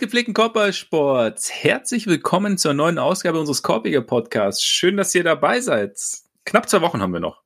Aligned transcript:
Gepflegten 0.00 0.34
Körpersports, 0.34 1.50
herzlich 1.50 2.06
willkommen 2.06 2.58
zur 2.58 2.74
neuen 2.74 2.98
Ausgabe 2.98 3.38
unseres 3.38 3.62
Korpiger 3.62 4.02
Podcasts. 4.02 4.62
Schön, 4.62 4.96
dass 4.96 5.14
ihr 5.14 5.24
dabei 5.24 5.60
seid. 5.60 5.98
Knapp 6.44 6.68
zwei 6.68 6.80
Wochen 6.80 7.00
haben 7.00 7.12
wir 7.12 7.20
noch. 7.20 7.42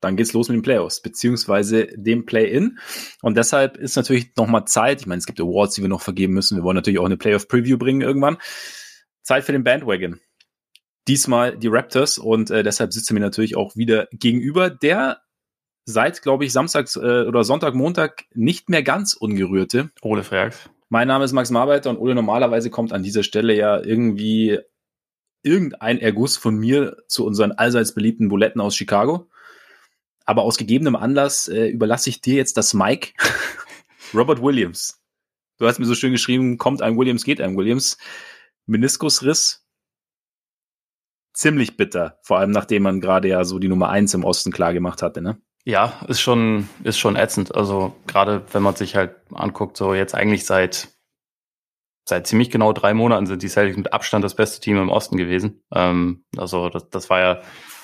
Dann 0.00 0.16
geht's 0.16 0.32
los 0.32 0.48
mit 0.48 0.56
den 0.56 0.62
Playoffs, 0.62 1.00
beziehungsweise 1.00 1.86
dem 1.96 2.26
Play-In. 2.26 2.78
Und 3.22 3.36
deshalb 3.36 3.76
ist 3.76 3.96
natürlich 3.96 4.34
nochmal 4.36 4.66
Zeit. 4.66 5.00
Ich 5.00 5.06
meine, 5.06 5.18
es 5.18 5.26
gibt 5.26 5.40
Awards, 5.40 5.74
die 5.74 5.82
wir 5.82 5.88
noch 5.88 6.02
vergeben 6.02 6.34
müssen. 6.34 6.56
Wir 6.56 6.64
wollen 6.64 6.76
natürlich 6.76 6.98
auch 6.98 7.04
eine 7.04 7.16
Playoff-Preview 7.16 7.78
bringen 7.78 8.00
irgendwann. 8.02 8.38
Zeit 9.22 9.44
für 9.44 9.52
den 9.52 9.64
Bandwagon. 9.64 10.20
Diesmal 11.08 11.56
die 11.56 11.68
Raptors 11.68 12.18
und 12.18 12.50
äh, 12.50 12.62
deshalb 12.62 12.92
sitzt 12.92 13.10
er 13.10 13.14
mir 13.14 13.20
natürlich 13.20 13.56
auch 13.56 13.76
wieder 13.76 14.08
gegenüber, 14.12 14.70
der 14.70 15.20
seit, 15.84 16.22
glaube 16.22 16.44
ich, 16.44 16.52
Samstag 16.52 16.88
äh, 16.96 17.26
oder 17.26 17.44
Sonntag, 17.44 17.74
Montag 17.74 18.24
nicht 18.34 18.68
mehr 18.68 18.82
ganz 18.82 19.14
ungerührte. 19.14 19.90
Ole 20.02 20.24
Freaks. 20.24 20.68
Mein 20.88 21.08
Name 21.08 21.24
ist 21.24 21.32
Max 21.32 21.50
Marbeiter 21.50 21.90
und 21.90 21.98
Ole, 21.98 22.14
normalerweise 22.14 22.70
kommt 22.70 22.92
an 22.92 23.02
dieser 23.02 23.24
Stelle 23.24 23.54
ja 23.54 23.82
irgendwie 23.82 24.58
irgendein 25.42 25.98
Erguss 25.98 26.36
von 26.36 26.56
mir 26.56 26.96
zu 27.08 27.24
unseren 27.24 27.52
allseits 27.52 27.94
beliebten 27.94 28.28
Buletten 28.28 28.60
aus 28.60 28.76
Chicago. 28.76 29.28
Aber 30.24 30.42
aus 30.42 30.58
gegebenem 30.58 30.96
Anlass 30.96 31.48
äh, 31.48 31.68
überlasse 31.68 32.10
ich 32.10 32.20
dir 32.20 32.34
jetzt 32.34 32.56
das 32.56 32.74
Mike. 32.74 33.12
Robert 34.14 34.42
Williams. 34.42 35.00
Du 35.58 35.66
hast 35.66 35.78
mir 35.78 35.86
so 35.86 35.94
schön 35.94 36.12
geschrieben, 36.12 36.58
kommt 36.58 36.82
ein 36.82 36.98
Williams, 36.98 37.24
geht 37.24 37.40
ein 37.40 37.56
Williams. 37.56 37.96
Meniskusriss. 38.66 39.64
Ziemlich 41.32 41.76
bitter. 41.76 42.18
Vor 42.22 42.38
allem 42.38 42.50
nachdem 42.50 42.82
man 42.82 43.00
gerade 43.00 43.28
ja 43.28 43.44
so 43.44 43.58
die 43.58 43.68
Nummer 43.68 43.88
eins 43.88 44.14
im 44.14 44.24
Osten 44.24 44.52
klar 44.52 44.72
gemacht 44.72 45.02
hatte, 45.02 45.22
ne? 45.22 45.40
Ja, 45.66 46.00
ist 46.06 46.20
schon, 46.20 46.68
ist 46.84 46.96
schon 46.96 47.16
ätzend. 47.16 47.56
Also 47.56 47.96
gerade 48.06 48.44
wenn 48.52 48.62
man 48.62 48.76
sich 48.76 48.94
halt 48.94 49.16
anguckt, 49.34 49.76
so 49.76 49.94
jetzt 49.94 50.14
eigentlich 50.14 50.46
seit, 50.46 50.90
seit 52.08 52.28
ziemlich 52.28 52.52
genau 52.52 52.72
drei 52.72 52.94
Monaten 52.94 53.26
sind 53.26 53.42
die 53.42 53.48
Celtics 53.48 53.76
mit 53.76 53.92
Abstand 53.92 54.24
das 54.24 54.36
beste 54.36 54.60
Team 54.60 54.76
im 54.80 54.90
Osten 54.90 55.16
gewesen. 55.16 55.64
Ähm, 55.74 56.24
also 56.36 56.68
das, 56.68 56.88
das 56.90 57.10
war 57.10 57.18
ja, 57.18 57.40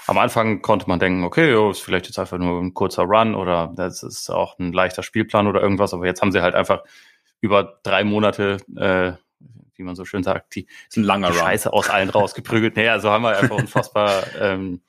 am 0.07 0.17
Anfang 0.17 0.63
konnte 0.63 0.87
man 0.89 1.01
denken, 1.01 1.25
okay, 1.25 1.51
jo, 1.51 1.73
ist 1.73 1.81
vielleicht 1.81 2.07
jetzt 2.07 2.21
einfach 2.21 2.39
nur 2.39 2.61
ein 2.61 2.73
kurzer 2.73 3.03
Run 3.03 3.35
oder 3.35 3.73
das 3.75 4.05
ist 4.05 4.31
auch 4.31 4.61
ein 4.61 4.73
leichter 4.73 5.03
Spielplan 5.03 5.49
oder 5.49 5.61
irgendwas, 5.61 5.93
aber 5.93 6.07
jetzt 6.07 6.23
haben 6.23 6.31
sie 6.31 6.41
halt 6.41 6.55
einfach 6.55 6.85
über 7.41 7.81
drei 7.83 8.05
Monate, 8.05 8.59
äh, 8.77 9.15
wie 9.75 9.83
man 9.83 9.97
so 9.97 10.05
schön 10.05 10.23
sagt, 10.23 10.55
die, 10.55 10.69
ist 10.89 10.99
ein 10.99 11.03
langer 11.03 11.33
die 11.33 11.39
Scheiße 11.39 11.73
aus 11.73 11.91
allen 11.91 12.11
rausgeprügelt. 12.11 12.77
Nee, 12.77 12.89
also 12.89 13.11
haben 13.11 13.23
wir 13.23 13.37
einfach 13.37 13.57
unfassbar 13.57 14.23
ähm, 14.41 14.83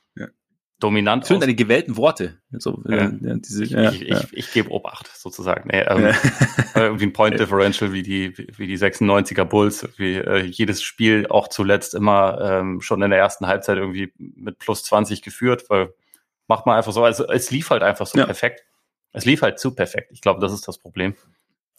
dominant. 0.84 1.26
Schön 1.26 1.40
deine 1.40 1.56
gewählten 1.56 1.96
Worte. 1.96 2.40
So, 2.52 2.84
ja. 2.88 3.12
Ja, 3.22 3.36
diese, 3.36 3.64
ich, 3.64 3.72
ja, 3.72 3.92
ich, 3.92 4.02
ich, 4.02 4.34
ich 4.34 4.52
gebe 4.52 4.70
Obacht 4.72 5.08
sozusagen. 5.16 5.70
Nee, 5.72 5.82
ähm, 5.82 6.14
irgendwie 6.76 7.06
ein 7.06 7.14
Point 7.14 7.40
Differential 7.40 7.94
wie 7.94 8.04
die 8.04 8.38
wie 8.58 8.68
die 8.68 8.78
96er 8.78 9.46
Bulls, 9.46 9.88
wie 9.98 10.16
äh, 10.16 10.42
jedes 10.44 10.84
Spiel 10.84 11.28
auch 11.28 11.48
zuletzt 11.48 11.96
immer 11.96 12.40
ähm, 12.42 12.82
schon 12.82 13.02
in 13.02 13.10
der 13.10 13.20
ersten 13.20 13.48
Halbzeit 13.48 13.78
irgendwie 13.78 14.12
mit 14.18 14.60
plus 14.60 14.84
20 14.84 15.22
geführt, 15.22 15.66
weil 15.70 15.94
macht 16.48 16.66
man 16.66 16.78
einfach 16.78 16.92
so, 16.92 17.04
also 17.04 17.28
es 17.30 17.52
lief 17.52 17.70
halt 17.70 17.84
einfach 17.84 18.06
so 18.06 18.24
perfekt. 18.24 18.66
Es 19.14 19.26
lief 19.26 19.42
halt 19.42 19.60
zu 19.60 19.74
perfekt. 19.74 20.12
Ich 20.12 20.22
glaube, 20.22 20.42
das 20.42 20.52
ist 20.52 20.68
das 20.68 20.78
Problem. 20.78 21.16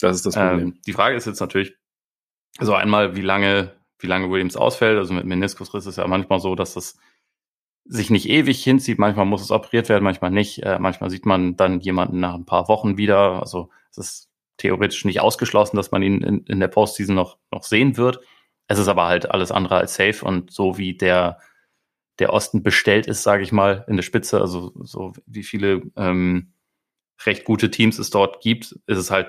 Das 0.01 0.17
ist 0.17 0.27
das 0.27 0.35
Problem. 0.35 0.59
Ähm, 0.59 0.81
die 0.87 0.93
Frage 0.93 1.17
ist 1.17 1.27
jetzt 1.27 1.41
natürlich, 1.41 1.75
also 2.59 2.75
einmal, 2.75 3.17
wie 3.17 3.23
lange, 3.23 3.73
wie 3.99 4.07
lange 4.07 4.31
Williams 4.31 4.57
ausfällt. 4.57 4.99
Also 4.99 5.13
mit 5.15 5.27
Meniskusriss 5.27 5.87
ist 5.87 5.99
ja 5.99 6.07
manchmal 6.07 6.41
so, 6.41 6.55
dass 6.55 6.75
das 6.75 6.97
sich 7.85 8.11
nicht 8.11 8.29
ewig 8.29 8.63
hinzieht. 8.63 8.99
Manchmal 8.99 9.27
muss 9.27 9.43
es 9.43 9.51
operiert 9.51 9.89
werden, 9.89 10.05
manchmal 10.05 10.31
nicht. 10.31 10.63
Äh, 10.63 10.79
manchmal 10.79 11.11
sieht 11.11 11.27
man 11.27 11.57
dann 11.57 11.81
jemanden 11.81 12.21
nach 12.21 12.35
ein 12.35 12.47
paar 12.47 12.69
Wochen 12.69 12.97
wieder. 12.97 13.41
Also 13.41 13.71
es 13.91 13.99
ist 13.99 14.31
theoretisch 14.57 15.05
nicht 15.05 15.21
ausgeschlossen, 15.21 15.77
dass 15.77 15.91
man 15.91 16.03
ihn 16.03 16.23
in, 16.23 16.45
in 16.45 16.61
der 16.61 16.69
Postseason 16.69 17.15
noch, 17.15 17.39
noch 17.51 17.65
sehen 17.65 17.97
wird. 17.97 18.21
Es 18.67 18.79
ist 18.79 18.89
aber 18.89 19.07
halt 19.07 19.31
alles 19.31 19.53
andere 19.53 19.77
als 19.77 19.95
safe 19.95 20.25
und 20.25 20.51
so 20.51 20.79
wie 20.79 20.97
der, 20.97 21.39
der 22.19 22.33
Osten 22.33 22.63
bestellt 22.63 23.07
ist, 23.07 23.23
sage 23.23 23.43
ich 23.43 23.53
mal, 23.53 23.85
in 23.89 23.97
der 23.97 24.03
Spitze, 24.03 24.41
also 24.41 24.73
so 24.81 25.13
wie 25.27 25.43
viele 25.43 25.83
ähm, 25.97 26.55
recht 27.27 27.45
gute 27.45 27.71
Teams 27.71 27.99
es 27.99 28.11
dort 28.11 28.41
gibt, 28.41 28.73
ist 28.87 28.99
es 28.99 29.11
halt 29.11 29.29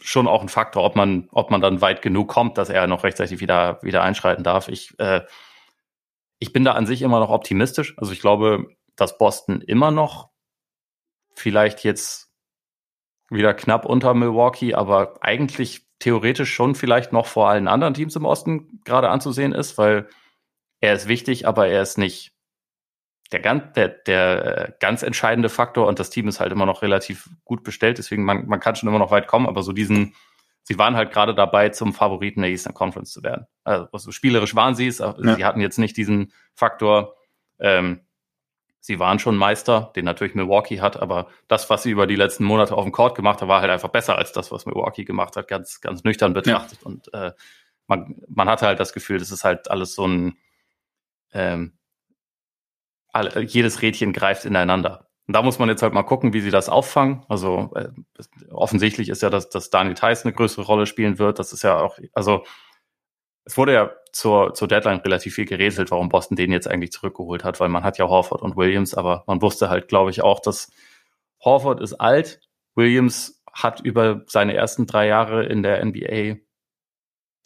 schon 0.00 0.28
auch 0.28 0.42
ein 0.42 0.48
Faktor, 0.48 0.84
ob 0.84 0.96
man, 0.96 1.28
ob 1.32 1.50
man 1.50 1.60
dann 1.60 1.80
weit 1.80 2.02
genug 2.02 2.28
kommt, 2.28 2.56
dass 2.56 2.70
er 2.70 2.86
noch 2.86 3.04
rechtzeitig 3.04 3.40
wieder, 3.40 3.80
wieder 3.82 4.02
einschreiten 4.02 4.44
darf. 4.44 4.68
Ich 4.68 4.98
äh, 4.98 5.22
ich 6.38 6.52
bin 6.52 6.64
da 6.64 6.72
an 6.72 6.86
sich 6.86 7.02
immer 7.02 7.20
noch 7.20 7.30
optimistisch. 7.30 7.96
Also 7.98 8.12
ich 8.12 8.20
glaube, 8.20 8.66
dass 8.96 9.18
Boston 9.18 9.60
immer 9.60 9.90
noch 9.90 10.30
vielleicht 11.34 11.84
jetzt 11.84 12.30
wieder 13.30 13.54
knapp 13.54 13.84
unter 13.84 14.14
Milwaukee, 14.14 14.74
aber 14.74 15.22
eigentlich 15.22 15.86
theoretisch 15.98 16.52
schon 16.52 16.74
vielleicht 16.74 17.12
noch 17.12 17.26
vor 17.26 17.48
allen 17.48 17.68
anderen 17.68 17.94
Teams 17.94 18.16
im 18.16 18.24
Osten 18.24 18.80
gerade 18.84 19.10
anzusehen 19.10 19.52
ist, 19.52 19.78
weil 19.78 20.08
er 20.80 20.94
ist 20.94 21.08
wichtig, 21.08 21.46
aber 21.46 21.66
er 21.68 21.82
ist 21.82 21.98
nicht 21.98 22.32
der 23.32 23.40
ganz, 23.40 23.72
der, 23.74 23.88
der 23.88 24.44
äh, 24.44 24.72
ganz 24.80 25.02
entscheidende 25.02 25.48
Faktor 25.48 25.86
und 25.86 25.98
das 25.98 26.10
Team 26.10 26.28
ist 26.28 26.40
halt 26.40 26.52
immer 26.52 26.66
noch 26.66 26.82
relativ 26.82 27.28
gut 27.44 27.62
bestellt, 27.62 27.98
deswegen 27.98 28.24
man, 28.24 28.46
man 28.46 28.60
kann 28.60 28.76
schon 28.76 28.88
immer 28.88 28.98
noch 28.98 29.10
weit 29.10 29.26
kommen, 29.26 29.46
aber 29.46 29.62
so 29.62 29.72
diesen, 29.72 30.14
sie 30.68 30.78
waren 30.78 30.96
halt 30.96 31.12
gerade 31.12 31.34
dabei, 31.34 31.70
zum 31.70 31.94
Favoriten 31.94 32.42
der 32.42 32.50
Eastern 32.50 32.74
Conference 32.74 33.10
zu 33.10 33.22
werden. 33.22 33.46
Also, 33.64 33.88
also 33.90 34.12
spielerisch 34.12 34.54
waren 34.54 34.74
sie 34.74 34.86
es, 34.86 34.98
ja. 34.98 35.14
sie 35.16 35.44
hatten 35.46 35.62
jetzt 35.62 35.78
nicht 35.78 35.96
diesen 35.96 36.30
Faktor, 36.52 37.14
ähm, 37.58 38.02
sie 38.78 38.98
waren 38.98 39.18
schon 39.18 39.34
Meister, 39.34 39.92
den 39.96 40.04
natürlich 40.04 40.34
Milwaukee 40.34 40.82
hat, 40.82 40.98
aber 40.98 41.28
das, 41.48 41.70
was 41.70 41.84
sie 41.84 41.90
über 41.90 42.06
die 42.06 42.16
letzten 42.16 42.44
Monate 42.44 42.76
auf 42.76 42.84
dem 42.84 42.92
Court 42.92 43.14
gemacht 43.14 43.40
haben, 43.40 43.48
war 43.48 43.62
halt 43.62 43.70
einfach 43.70 43.88
besser 43.88 44.18
als 44.18 44.32
das, 44.32 44.52
was 44.52 44.66
Milwaukee 44.66 45.06
gemacht 45.06 45.36
hat, 45.36 45.48
ganz, 45.48 45.80
ganz 45.80 46.04
nüchtern 46.04 46.34
betrachtet. 46.34 46.80
Ja. 46.82 46.86
Und 46.86 47.14
äh, 47.14 47.32
man, 47.86 48.20
man 48.28 48.50
hatte 48.50 48.66
halt 48.66 48.78
das 48.78 48.92
Gefühl, 48.92 49.18
das 49.18 49.30
ist 49.30 49.44
halt 49.44 49.70
alles 49.70 49.94
so 49.94 50.06
ein 50.06 50.36
ähm, 51.32 51.78
alle, 53.10 53.40
jedes 53.40 53.80
Rädchen 53.80 54.12
greift 54.12 54.44
ineinander. 54.44 55.07
Und 55.28 55.34
da 55.34 55.42
muss 55.42 55.58
man 55.58 55.68
jetzt 55.68 55.82
halt 55.82 55.92
mal 55.92 56.04
gucken, 56.04 56.32
wie 56.32 56.40
sie 56.40 56.50
das 56.50 56.70
auffangen. 56.70 57.22
Also 57.28 57.70
äh, 57.74 57.88
offensichtlich 58.50 59.10
ist 59.10 59.20
ja, 59.20 59.28
dass, 59.28 59.50
dass 59.50 59.68
Daniel 59.68 59.94
Theiss 59.94 60.24
eine 60.24 60.32
größere 60.32 60.64
Rolle 60.64 60.86
spielen 60.86 61.18
wird. 61.18 61.38
Das 61.38 61.52
ist 61.52 61.62
ja 61.62 61.78
auch, 61.78 61.98
also 62.14 62.44
es 63.44 63.56
wurde 63.58 63.74
ja 63.74 63.90
zur, 64.12 64.54
zur 64.54 64.68
Deadline 64.68 65.00
relativ 65.00 65.34
viel 65.34 65.44
gerätselt, 65.44 65.90
warum 65.90 66.08
Boston 66.08 66.34
den 66.34 66.50
jetzt 66.50 66.66
eigentlich 66.66 66.92
zurückgeholt 66.92 67.44
hat, 67.44 67.60
weil 67.60 67.68
man 67.68 67.84
hat 67.84 67.98
ja 67.98 68.08
Horford 68.08 68.40
und 68.40 68.56
Williams, 68.56 68.94
aber 68.94 69.24
man 69.26 69.42
wusste 69.42 69.68
halt, 69.68 69.88
glaube 69.88 70.10
ich, 70.10 70.22
auch, 70.22 70.40
dass 70.40 70.70
Horford 71.44 71.80
ist 71.80 71.94
alt, 71.94 72.40
Williams 72.74 73.42
hat 73.52 73.80
über 73.80 74.22
seine 74.28 74.54
ersten 74.54 74.86
drei 74.86 75.08
Jahre 75.08 75.44
in 75.44 75.62
der 75.62 75.84
NBA 75.84 76.36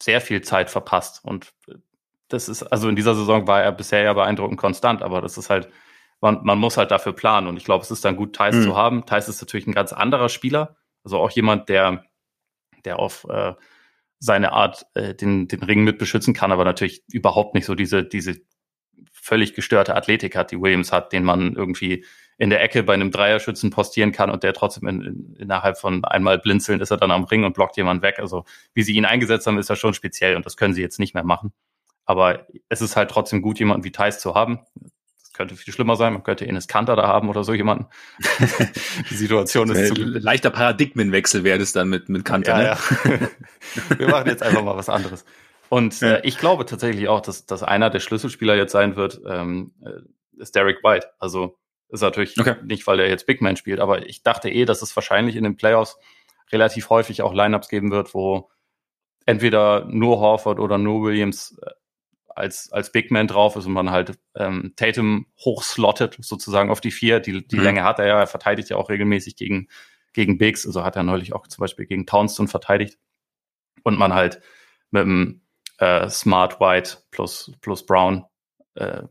sehr 0.01 0.21
viel 0.21 0.41
Zeit 0.41 0.69
verpasst 0.69 1.23
und 1.23 1.53
das 2.29 2.49
ist, 2.49 2.63
also 2.63 2.89
in 2.89 2.95
dieser 2.95 3.15
Saison 3.15 3.45
war 3.47 3.61
er 3.61 3.71
bisher 3.71 4.03
ja 4.03 4.13
beeindruckend 4.13 4.59
konstant, 4.59 5.03
aber 5.03 5.21
das 5.21 5.37
ist 5.37 5.49
halt 5.49 5.69
man, 6.23 6.39
man 6.43 6.57
muss 6.57 6.77
halt 6.77 6.89
dafür 6.89 7.11
planen. 7.11 7.47
Und 7.47 7.57
ich 7.57 7.65
glaube, 7.65 7.83
es 7.83 7.91
ist 7.91 8.05
dann 8.05 8.15
gut, 8.15 8.33
Thais 8.33 8.55
mhm. 8.55 8.63
zu 8.63 8.77
haben. 8.77 9.05
Thais 9.05 9.27
ist 9.27 9.41
natürlich 9.41 9.67
ein 9.67 9.73
ganz 9.73 9.91
anderer 9.91 10.29
Spieler. 10.29 10.77
Also 11.03 11.19
auch 11.19 11.29
jemand, 11.31 11.67
der, 11.67 12.05
der 12.85 12.97
auf 12.97 13.27
äh, 13.29 13.53
seine 14.19 14.53
Art 14.53 14.85
äh, 14.93 15.13
den, 15.13 15.49
den 15.49 15.61
Ring 15.61 15.83
mit 15.83 15.97
beschützen 15.97 16.33
kann, 16.33 16.53
aber 16.53 16.63
natürlich 16.63 17.03
überhaupt 17.11 17.55
nicht 17.55 17.65
so 17.65 17.75
diese, 17.75 18.05
diese 18.05 18.37
völlig 19.11 19.53
gestörte 19.53 19.97
Athletik 19.97 20.37
hat, 20.37 20.51
die 20.51 20.61
Williams 20.61 20.93
hat, 20.93 21.11
den 21.11 21.25
man 21.25 21.55
irgendwie 21.57 22.05
in 22.37 22.49
der 22.49 22.63
Ecke 22.63 22.83
bei 22.83 22.93
einem 22.93 23.11
Dreierschützen 23.11 23.69
postieren 23.69 24.13
kann 24.13 24.29
und 24.29 24.43
der 24.43 24.53
trotzdem 24.53 24.87
in, 24.87 25.01
in, 25.01 25.35
innerhalb 25.35 25.77
von 25.77 26.05
einmal 26.05 26.39
blinzeln 26.39 26.79
ist 26.79 26.89
er 26.91 26.97
dann 26.97 27.11
am 27.11 27.25
Ring 27.25 27.43
und 27.43 27.53
blockt 27.53 27.75
jemand 27.75 28.01
weg. 28.01 28.19
Also 28.19 28.45
wie 28.73 28.83
sie 28.83 28.95
ihn 28.95 29.05
eingesetzt 29.05 29.45
haben, 29.45 29.57
ist 29.57 29.69
ja 29.69 29.75
schon 29.75 29.93
speziell 29.93 30.37
und 30.37 30.45
das 30.45 30.55
können 30.55 30.73
sie 30.73 30.81
jetzt 30.81 30.99
nicht 30.99 31.13
mehr 31.13 31.25
machen. 31.25 31.51
Aber 32.05 32.47
es 32.69 32.81
ist 32.81 32.95
halt 32.95 33.11
trotzdem 33.11 33.41
gut, 33.41 33.59
jemanden 33.59 33.83
wie 33.83 33.91
Thais 33.91 34.19
zu 34.19 34.35
haben 34.35 34.59
könnte 35.33 35.55
viel 35.55 35.73
schlimmer 35.73 35.95
sein. 35.95 36.13
Man 36.13 36.23
könnte 36.23 36.47
Enes 36.47 36.67
Kanter 36.67 36.95
da 36.95 37.07
haben 37.07 37.29
oder 37.29 37.43
so 37.43 37.53
jemanden. 37.53 37.87
Die 39.09 39.15
Situation 39.15 39.69
ist 39.71 39.95
zu 39.95 40.01
leichter 40.01 40.49
Paradigmenwechsel 40.49 41.43
wäre 41.43 41.59
das 41.59 41.73
dann 41.73 41.89
mit 41.89 42.09
mit 42.09 42.25
Kanter. 42.25 42.63
Ja, 42.63 42.77
ne? 43.05 43.29
ja. 43.89 43.97
Wir 43.97 44.09
machen 44.09 44.27
jetzt 44.27 44.43
einfach 44.43 44.63
mal 44.63 44.77
was 44.77 44.89
anderes. 44.89 45.25
Und 45.69 45.99
ja. 46.01 46.15
äh, 46.15 46.21
ich 46.27 46.37
glaube 46.37 46.65
tatsächlich 46.65 47.07
auch, 47.07 47.21
dass, 47.21 47.45
dass 47.45 47.63
einer 47.63 47.89
der 47.89 47.99
Schlüsselspieler 47.99 48.55
jetzt 48.55 48.71
sein 48.71 48.95
wird, 48.95 49.21
ähm, 49.27 49.73
äh, 49.83 50.41
ist 50.41 50.55
Derek 50.55 50.83
White. 50.83 51.07
Also 51.19 51.57
ist 51.89 52.01
natürlich 52.01 52.39
okay. 52.39 52.55
nicht, 52.63 52.85
weil 52.87 52.99
er 52.99 53.09
jetzt 53.09 53.25
Big 53.25 53.41
Man 53.41 53.55
spielt, 53.55 53.79
aber 53.79 54.07
ich 54.07 54.23
dachte 54.23 54.49
eh, 54.49 54.65
dass 54.65 54.81
es 54.81 54.95
wahrscheinlich 54.95 55.35
in 55.35 55.43
den 55.43 55.57
Playoffs 55.57 55.97
relativ 56.51 56.89
häufig 56.89 57.21
auch 57.21 57.33
Lineups 57.33 57.69
geben 57.69 57.91
wird, 57.91 58.13
wo 58.13 58.49
entweder 59.25 59.85
nur 59.85 60.19
Horford 60.19 60.59
oder 60.59 60.77
nur 60.77 61.03
Williams 61.03 61.57
äh, 61.61 61.71
als, 62.35 62.71
als 62.71 62.91
Big 62.91 63.11
Man 63.11 63.27
drauf 63.27 63.55
ist 63.55 63.65
und 63.65 63.73
man 63.73 63.91
halt 63.91 64.17
ähm, 64.35 64.73
Tatum 64.75 65.27
hochslottet, 65.39 66.17
sozusagen 66.19 66.69
auf 66.69 66.81
die 66.81 66.91
vier. 66.91 67.19
Die, 67.19 67.47
die 67.47 67.57
mhm. 67.57 67.63
Länge 67.63 67.83
hat 67.83 67.99
er 67.99 68.07
ja, 68.07 68.19
er 68.19 68.27
verteidigt 68.27 68.69
ja 68.69 68.77
auch 68.77 68.89
regelmäßig 68.89 69.35
gegen, 69.35 69.67
gegen 70.13 70.37
Bigs, 70.37 70.65
also 70.65 70.83
hat 70.83 70.95
er 70.95 71.03
neulich 71.03 71.33
auch 71.33 71.47
zum 71.47 71.61
Beispiel 71.61 71.85
gegen 71.85 72.05
Townsend 72.05 72.49
verteidigt. 72.49 72.97
Und 73.83 73.97
man 73.97 74.13
halt 74.13 74.39
mit 74.91 75.03
dem 75.03 75.41
äh, 75.77 76.09
Smart 76.09 76.59
White 76.59 76.97
plus, 77.11 77.51
plus 77.61 77.85
Brown 77.85 78.25
äh, 78.75 79.03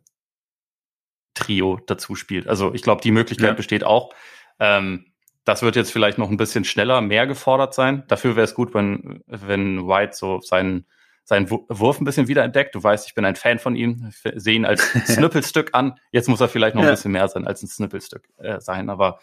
Trio 1.34 1.80
dazu 1.86 2.14
spielt. 2.14 2.46
Also 2.46 2.72
ich 2.74 2.82
glaube, 2.82 3.02
die 3.02 3.10
Möglichkeit 3.10 3.48
ja. 3.48 3.54
besteht 3.54 3.84
auch. 3.84 4.14
Ähm, 4.58 5.12
das 5.44 5.62
wird 5.62 5.76
jetzt 5.76 5.92
vielleicht 5.92 6.18
noch 6.18 6.30
ein 6.30 6.36
bisschen 6.36 6.64
schneller, 6.64 7.00
mehr 7.00 7.26
gefordert 7.26 7.74
sein. 7.74 8.04
Dafür 8.08 8.36
wäre 8.36 8.44
es 8.44 8.54
gut, 8.54 8.74
wenn, 8.74 9.22
wenn 9.26 9.88
White 9.88 10.14
so 10.14 10.40
seinen, 10.40 10.86
seinen 11.24 11.50
Wurf 11.50 12.00
ein 12.00 12.04
bisschen 12.04 12.28
wiederentdeckt. 12.28 12.74
Du 12.74 12.82
weißt, 12.82 13.06
ich 13.06 13.14
bin 13.14 13.24
ein 13.24 13.36
Fan 13.36 13.58
von 13.58 13.76
ihm, 13.76 14.12
sehe 14.34 14.54
ihn 14.54 14.64
als 14.64 14.82
Snippelstück 15.06 15.70
an. 15.72 15.98
Jetzt 16.10 16.28
muss 16.28 16.40
er 16.40 16.48
vielleicht 16.48 16.74
noch 16.74 16.82
ein 16.82 16.90
bisschen 16.90 17.12
mehr 17.12 17.28
sein 17.28 17.46
als 17.46 17.62
ein 17.62 17.68
Snippelstück 17.68 18.28
äh, 18.38 18.60
sein. 18.60 18.90
Aber 18.90 19.20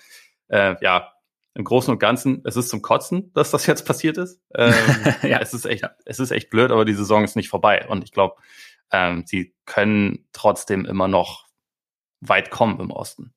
äh, 0.48 0.76
ja, 0.82 1.14
im 1.56 1.64
Großen 1.64 1.92
und 1.92 2.00
Ganzen, 2.00 2.42
es 2.46 2.56
ist 2.56 2.70
zum 2.70 2.82
Kotzen, 2.82 3.34
dass 3.34 3.52
das 3.52 3.66
jetzt 3.66 3.86
passiert 3.86 4.18
ist. 4.18 4.42
Ähm, 4.56 4.74
ja. 5.24 5.40
Es 5.40 5.54
ist 5.54 5.66
echt, 5.66 5.84
es 6.06 6.20
ist 6.20 6.32
echt 6.32 6.50
blöd, 6.50 6.72
aber 6.72 6.86
die 6.86 6.94
Saison 6.94 7.24
ist 7.24 7.36
nicht 7.36 7.50
vorbei. 7.50 7.86
Und 7.88 8.04
ich 8.04 8.12
glaube, 8.12 8.36
ähm, 8.92 9.24
sie 9.26 9.56
können 9.66 10.28
trotzdem 10.32 10.86
immer 10.86 11.08
noch 11.08 11.48
weit 12.22 12.50
kommen 12.50 12.80
im 12.80 12.92
Osten. 12.92 13.34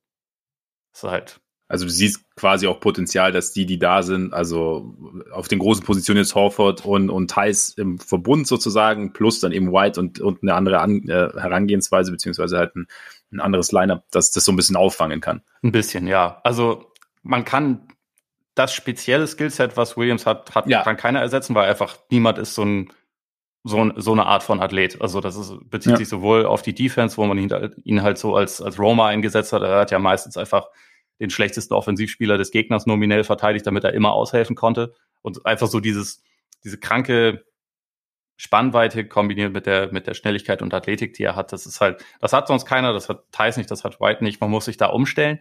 Das 0.93 1.05
ist 1.05 1.11
halt 1.11 1.41
also 1.69 1.87
du 1.87 1.91
siehst 1.91 2.25
quasi 2.37 2.67
auch 2.67 2.81
Potenzial, 2.81 3.32
dass 3.32 3.53
die, 3.53 3.64
die 3.64 3.79
da 3.79 4.03
sind, 4.03 4.35
also 4.35 4.94
auf 5.32 5.49
den 5.49 5.59
großen 5.59 5.85
Positionen 5.85 6.19
jetzt 6.19 6.35
Horford 6.35 6.85
und, 6.85 7.09
und 7.09 7.31
Thais 7.31 7.70
im 7.76 7.99
Verbund 7.99 8.47
sozusagen, 8.47 9.12
plus 9.12 9.41
dann 9.41 9.53
eben 9.53 9.73
White 9.73 9.99
und, 9.99 10.20
und 10.20 10.43
eine 10.43 10.55
andere 10.55 10.81
An 10.81 11.09
äh, 11.09 11.31
Herangehensweise, 11.35 12.11
beziehungsweise 12.11 12.59
halt 12.59 12.76
ein, 12.76 12.87
ein 13.32 13.41
anderes 13.41 13.73
Lineup, 13.73 14.05
dass 14.11 14.32
das 14.32 14.44
so 14.44 14.53
ein 14.53 14.56
bisschen 14.56 14.76
auffangen 14.76 15.20
kann. 15.20 15.43
Ein 15.62 15.73
bisschen, 15.73 16.06
ja. 16.06 16.41
Also 16.44 16.93
man 17.23 17.44
kann 17.44 17.88
das 18.55 18.75
spezielle 18.75 19.26
Skillset, 19.26 19.76
was 19.76 19.97
Williams 19.97 20.26
hat, 20.26 20.55
hat 20.55 20.67
ja. 20.67 20.82
kann 20.82 20.97
keiner 20.97 21.20
ersetzen, 21.20 21.55
weil 21.55 21.70
einfach 21.70 21.97
niemand 22.11 22.38
ist 22.38 22.55
so 22.55 22.65
ein 22.65 22.93
so, 23.65 23.93
so 23.97 24.12
eine 24.12 24.26
Art 24.26 24.43
von 24.43 24.61
Athlet. 24.61 25.00
Also 25.00 25.20
das 25.20 25.37
ist, 25.37 25.55
bezieht 25.70 25.93
ja. 25.93 25.97
sich 25.97 26.08
sowohl 26.08 26.47
auf 26.47 26.62
die 26.62 26.75
Defense, 26.75 27.17
wo 27.17 27.25
man 27.25 27.38
ihn, 27.38 27.49
ihn 27.85 28.03
halt 28.03 28.19
so 28.19 28.35
als, 28.35 28.61
als 28.61 28.79
Roma 28.79 29.06
eingesetzt 29.06 29.53
hat. 29.53 29.62
Er 29.62 29.79
hat 29.79 29.91
ja 29.91 30.00
meistens 30.00 30.37
einfach 30.37 30.69
den 31.23 31.31
schlechtesten 31.31 31.73
Offensivspieler 31.73 32.37
des 32.37 32.51
Gegners 32.51 32.85
nominell 32.85 33.25
verteidigt, 33.25 33.67
damit 33.67 33.85
er 33.85 33.95
immer 33.95 34.13
aushelfen 34.13 34.57
konnte. 34.57 34.93
Und 35.23 35.47
einfach 35.47 35.69
so 35.69 35.81
dieses, 35.81 36.23
diese 36.65 36.79
kranke 36.79 37.45
Spannweite 38.37 39.07
kombiniert 39.07 39.53
mit 39.53 39.67
der, 39.67 39.93
mit 39.93 40.09
der 40.09 40.15
Schnelligkeit 40.15 40.63
und 40.63 40.75
Athletik, 40.75 41.15
die 41.15 41.23
er 41.23 41.37
hat, 41.37 41.53
das 41.53 41.65
ist 41.65 41.81
halt, 41.81 42.05
das 42.21 42.33
hat 42.33 42.49
sonst 42.49 42.67
keiner, 42.67 42.93
das 42.93 43.09
hat 43.09 43.25
Thais 43.31 43.57
nicht, 43.57 43.71
das 43.71 43.85
hat 43.85 44.01
White 44.01 44.25
nicht. 44.25 44.41
Man 44.41 44.51
muss 44.51 44.65
sich 44.65 44.77
da 44.77 44.87
umstellen. 44.87 45.39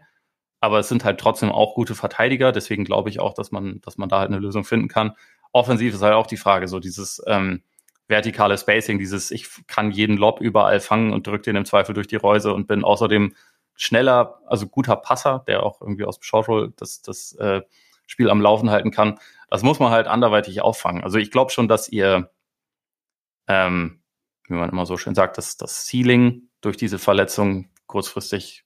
Aber 0.59 0.77
es 0.77 0.87
sind 0.87 1.03
halt 1.03 1.19
trotzdem 1.19 1.51
auch 1.51 1.73
gute 1.73 1.95
Verteidiger. 1.95 2.51
Deswegen 2.51 2.83
glaube 2.83 3.09
ich 3.09 3.19
auch, 3.19 3.33
dass 3.33 3.51
man, 3.51 3.81
dass 3.81 3.97
man 3.97 4.07
da 4.07 4.19
halt 4.19 4.29
eine 4.29 4.39
Lösung 4.39 4.63
finden 4.63 4.87
kann. 4.87 5.13
Offensiv 5.51 5.95
ist 5.95 6.03
halt 6.03 6.13
auch 6.13 6.27
die 6.27 6.37
Frage, 6.37 6.67
so 6.67 6.79
dieses 6.79 7.19
ähm, 7.25 7.63
vertikale 8.07 8.55
Spacing, 8.55 8.99
dieses, 8.99 9.31
ich 9.31 9.47
kann 9.65 9.89
jeden 9.89 10.17
Lob 10.17 10.39
überall 10.39 10.79
fangen 10.79 11.11
und 11.11 11.25
drücke 11.25 11.45
den 11.45 11.55
im 11.55 11.65
Zweifel 11.65 11.95
durch 11.95 12.07
die 12.07 12.17
Reuse 12.17 12.53
und 12.53 12.67
bin 12.67 12.83
außerdem 12.83 13.33
schneller, 13.81 14.39
also 14.45 14.67
guter 14.67 14.95
Passer, 14.95 15.43
der 15.47 15.63
auch 15.63 15.81
irgendwie 15.81 16.05
aus 16.05 16.19
dem 16.19 16.23
Shortroll 16.23 16.71
das, 16.77 17.01
das 17.01 17.33
äh, 17.33 17.61
Spiel 18.05 18.29
am 18.29 18.39
Laufen 18.39 18.69
halten 18.69 18.91
kann. 18.91 19.19
Das 19.49 19.63
muss 19.63 19.79
man 19.79 19.91
halt 19.91 20.07
anderweitig 20.07 20.61
auffangen. 20.61 21.03
Also 21.03 21.17
ich 21.17 21.31
glaube 21.31 21.51
schon, 21.51 21.67
dass 21.67 21.89
ihr, 21.89 22.31
ähm, 23.47 24.03
wie 24.47 24.53
man 24.53 24.69
immer 24.69 24.85
so 24.85 24.97
schön 24.97 25.15
sagt, 25.15 25.37
dass 25.39 25.57
das 25.57 25.87
Ceiling 25.87 26.49
durch 26.61 26.77
diese 26.77 26.99
Verletzung 26.99 27.69
kurzfristig 27.87 28.65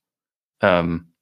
ähm, 0.60 1.14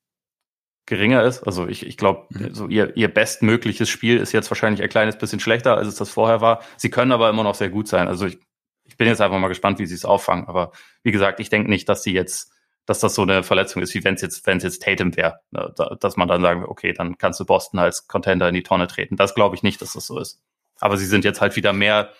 geringer 0.87 1.23
ist. 1.23 1.43
Also 1.43 1.67
ich, 1.67 1.85
ich 1.85 1.95
glaube, 1.95 2.25
mhm. 2.29 2.53
so 2.53 2.67
ihr, 2.67 2.97
ihr 2.97 3.13
bestmögliches 3.13 3.89
Spiel 3.89 4.17
ist 4.17 4.31
jetzt 4.31 4.49
wahrscheinlich 4.49 4.81
ein 4.81 4.89
kleines 4.89 5.17
bisschen 5.19 5.39
schlechter, 5.39 5.77
als 5.77 5.87
es 5.87 5.95
das 5.95 6.09
vorher 6.09 6.41
war. 6.41 6.63
Sie 6.77 6.89
können 6.89 7.11
aber 7.11 7.29
immer 7.29 7.43
noch 7.43 7.55
sehr 7.55 7.69
gut 7.69 7.87
sein. 7.87 8.07
Also 8.07 8.25
ich, 8.25 8.39
ich 8.85 8.97
bin 8.97 9.07
jetzt 9.07 9.21
einfach 9.21 9.37
mal 9.37 9.49
gespannt, 9.49 9.77
wie 9.77 9.85
sie 9.85 9.95
es 9.95 10.03
auffangen. 10.03 10.47
Aber 10.47 10.71
wie 11.03 11.11
gesagt, 11.11 11.39
ich 11.39 11.49
denke 11.49 11.69
nicht, 11.69 11.87
dass 11.87 12.01
sie 12.01 12.13
jetzt 12.13 12.51
dass 12.85 12.99
das 12.99 13.15
so 13.15 13.21
eine 13.21 13.43
Verletzung 13.43 13.81
ist, 13.81 13.93
wie 13.93 14.03
wenn 14.03 14.15
es 14.15 14.21
jetzt, 14.21 14.45
wenn 14.45 14.57
es 14.57 14.63
jetzt 14.63 14.83
Tatum 14.83 15.15
wäre, 15.15 15.39
ne, 15.51 15.73
dass 15.99 16.17
man 16.17 16.27
dann 16.27 16.41
sagen, 16.41 16.65
okay, 16.65 16.93
dann 16.93 17.17
kannst 17.17 17.39
du 17.39 17.45
Boston 17.45 17.79
als 17.79 18.07
Contender 18.07 18.49
in 18.49 18.55
die 18.55 18.63
Tonne 18.63 18.87
treten. 18.87 19.15
Das 19.15 19.35
glaube 19.35 19.55
ich 19.55 19.63
nicht, 19.63 19.81
dass 19.81 19.93
das 19.93 20.07
so 20.07 20.19
ist. 20.19 20.41
Aber 20.79 20.97
sie 20.97 21.05
sind 21.05 21.23
jetzt 21.23 21.39
halt 21.39 21.55
wieder 21.55 21.71
mehr 21.71 22.11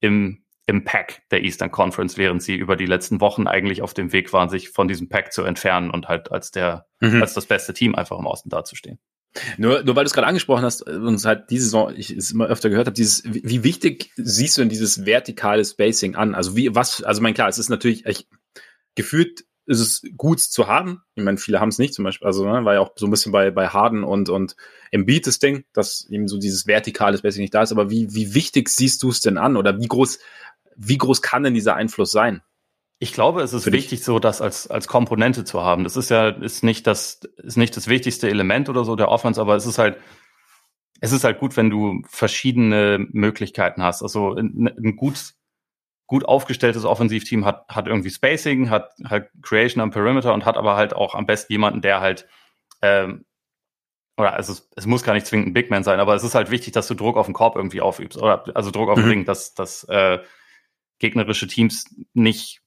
im, 0.00 0.44
im 0.66 0.84
Pack 0.84 1.22
der 1.30 1.42
Eastern 1.42 1.70
Conference, 1.70 2.18
während 2.18 2.42
sie 2.42 2.56
über 2.56 2.76
die 2.76 2.86
letzten 2.86 3.20
Wochen 3.20 3.46
eigentlich 3.46 3.82
auf 3.82 3.94
dem 3.94 4.12
Weg 4.12 4.32
waren, 4.32 4.50
sich 4.50 4.70
von 4.70 4.88
diesem 4.88 5.08
Pack 5.08 5.32
zu 5.32 5.42
entfernen 5.42 5.90
und 5.90 6.08
halt 6.08 6.30
als 6.30 6.50
der, 6.50 6.86
mhm. 7.00 7.22
als 7.22 7.34
das 7.34 7.46
beste 7.46 7.72
Team 7.72 7.94
einfach 7.94 8.18
im 8.18 8.26
Osten 8.26 8.50
dazustehen. 8.50 8.98
Nur, 9.58 9.84
nur 9.84 9.94
weil 9.94 10.04
du 10.04 10.08
es 10.08 10.12
gerade 10.12 10.26
angesprochen 10.26 10.64
hast, 10.64 10.82
uns 10.88 11.24
halt 11.24 11.50
diese 11.50 11.64
Saison, 11.64 11.94
ich 11.96 12.10
es 12.10 12.32
immer 12.32 12.46
öfter 12.46 12.68
gehört 12.68 12.88
habe, 12.88 12.94
dieses, 12.94 13.22
wie 13.24 13.62
wichtig 13.62 14.10
siehst 14.16 14.56
du 14.56 14.62
denn 14.62 14.68
dieses 14.68 15.06
vertikale 15.06 15.64
Spacing 15.64 16.16
an? 16.16 16.34
Also 16.34 16.56
wie, 16.56 16.74
was, 16.74 17.02
also 17.04 17.22
mein 17.22 17.34
klar, 17.34 17.48
es 17.48 17.58
ist 17.58 17.68
natürlich, 17.68 18.04
ich, 18.06 18.26
gefühlt 18.94 19.44
ist 19.66 19.80
es 19.80 20.02
gut 20.16 20.40
zu 20.40 20.66
haben. 20.66 21.02
Ich 21.14 21.22
meine, 21.22 21.38
viele 21.38 21.60
haben 21.60 21.68
es 21.68 21.78
nicht 21.78 21.94
zum 21.94 22.04
Beispiel. 22.04 22.26
Also 22.26 22.44
ne, 22.44 22.64
war 22.64 22.74
ja 22.74 22.80
auch 22.80 22.90
so 22.96 23.06
ein 23.06 23.10
bisschen 23.10 23.30
bei, 23.30 23.52
bei 23.52 23.68
Harden 23.68 24.02
und, 24.02 24.28
und 24.28 24.56
Embiid 24.90 25.28
das 25.28 25.38
Ding, 25.38 25.64
dass 25.72 26.08
eben 26.10 26.26
so 26.26 26.38
dieses 26.38 26.66
vertikale 26.66 27.16
Spacing 27.16 27.42
nicht 27.42 27.54
da 27.54 27.62
ist. 27.62 27.70
Aber 27.70 27.88
wie, 27.88 28.12
wie 28.12 28.34
wichtig 28.34 28.68
siehst 28.68 29.02
du 29.02 29.10
es 29.10 29.20
denn 29.20 29.38
an? 29.38 29.56
Oder 29.56 29.78
wie 29.78 29.86
groß, 29.86 30.18
wie 30.74 30.98
groß 30.98 31.22
kann 31.22 31.44
denn 31.44 31.54
dieser 31.54 31.76
Einfluss 31.76 32.10
sein? 32.10 32.42
Ich 32.98 33.12
glaube, 33.12 33.42
es 33.42 33.52
ist 33.52 33.64
Für 33.64 33.72
wichtig, 33.72 34.00
dich? 34.00 34.04
so 34.04 34.18
das 34.18 34.42
als, 34.42 34.66
als 34.66 34.88
Komponente 34.88 35.44
zu 35.44 35.62
haben. 35.62 35.84
Das 35.84 35.96
ist 35.96 36.10
ja, 36.10 36.28
ist 36.30 36.64
nicht 36.64 36.86
das, 36.86 37.20
ist 37.36 37.56
nicht 37.56 37.76
das 37.76 37.86
wichtigste 37.86 38.28
Element 38.28 38.68
oder 38.68 38.84
so 38.84 38.96
der 38.96 39.08
Offense, 39.08 39.40
aber 39.40 39.54
es 39.54 39.66
ist 39.66 39.78
halt, 39.78 39.98
es 41.00 41.12
ist 41.12 41.24
halt 41.24 41.38
gut, 41.38 41.56
wenn 41.56 41.70
du 41.70 42.02
verschiedene 42.08 43.06
Möglichkeiten 43.12 43.82
hast. 43.82 44.02
Also 44.02 44.34
ein, 44.34 44.68
ein 44.76 44.96
gut 44.96 45.34
gut 46.10 46.24
aufgestelltes 46.24 46.84
Offensivteam 46.84 47.44
hat, 47.44 47.68
hat 47.68 47.86
irgendwie 47.86 48.10
Spacing, 48.10 48.68
hat 48.68 48.94
halt 49.08 49.30
Creation 49.42 49.80
am 49.80 49.92
Perimeter 49.92 50.34
und 50.34 50.44
hat 50.44 50.56
aber 50.56 50.74
halt 50.74 50.92
auch 50.92 51.14
am 51.14 51.24
besten 51.24 51.52
jemanden, 51.52 51.82
der 51.82 52.00
halt, 52.00 52.26
ähm, 52.82 53.24
oder 54.16 54.36
es, 54.36 54.68
es 54.74 54.86
muss 54.86 55.04
gar 55.04 55.12
nicht 55.12 55.26
zwingend 55.26 55.46
ein 55.46 55.52
Big 55.52 55.70
Man 55.70 55.84
sein, 55.84 56.00
aber 56.00 56.16
es 56.16 56.24
ist 56.24 56.34
halt 56.34 56.50
wichtig, 56.50 56.72
dass 56.72 56.88
du 56.88 56.94
Druck 56.94 57.16
auf 57.16 57.26
den 57.26 57.32
Korb 57.32 57.54
irgendwie 57.54 57.80
aufübst, 57.80 58.20
oder 58.20 58.44
also 58.56 58.72
Druck 58.72 58.88
auf 58.88 58.96
den 58.96 59.04
mhm. 59.04 59.10
Ring, 59.10 59.24
dass, 59.24 59.54
dass 59.54 59.84
äh, 59.84 60.18
gegnerische 60.98 61.46
Teams 61.46 61.84
nicht 62.12 62.60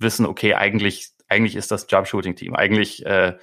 wissen, 0.00 0.26
okay, 0.26 0.54
eigentlich, 0.54 1.10
eigentlich 1.28 1.54
ist 1.54 1.70
das 1.70 1.86
Jump-Shooting-Team. 1.88 2.56
Eigentlich 2.56 3.06
äh, 3.06 3.38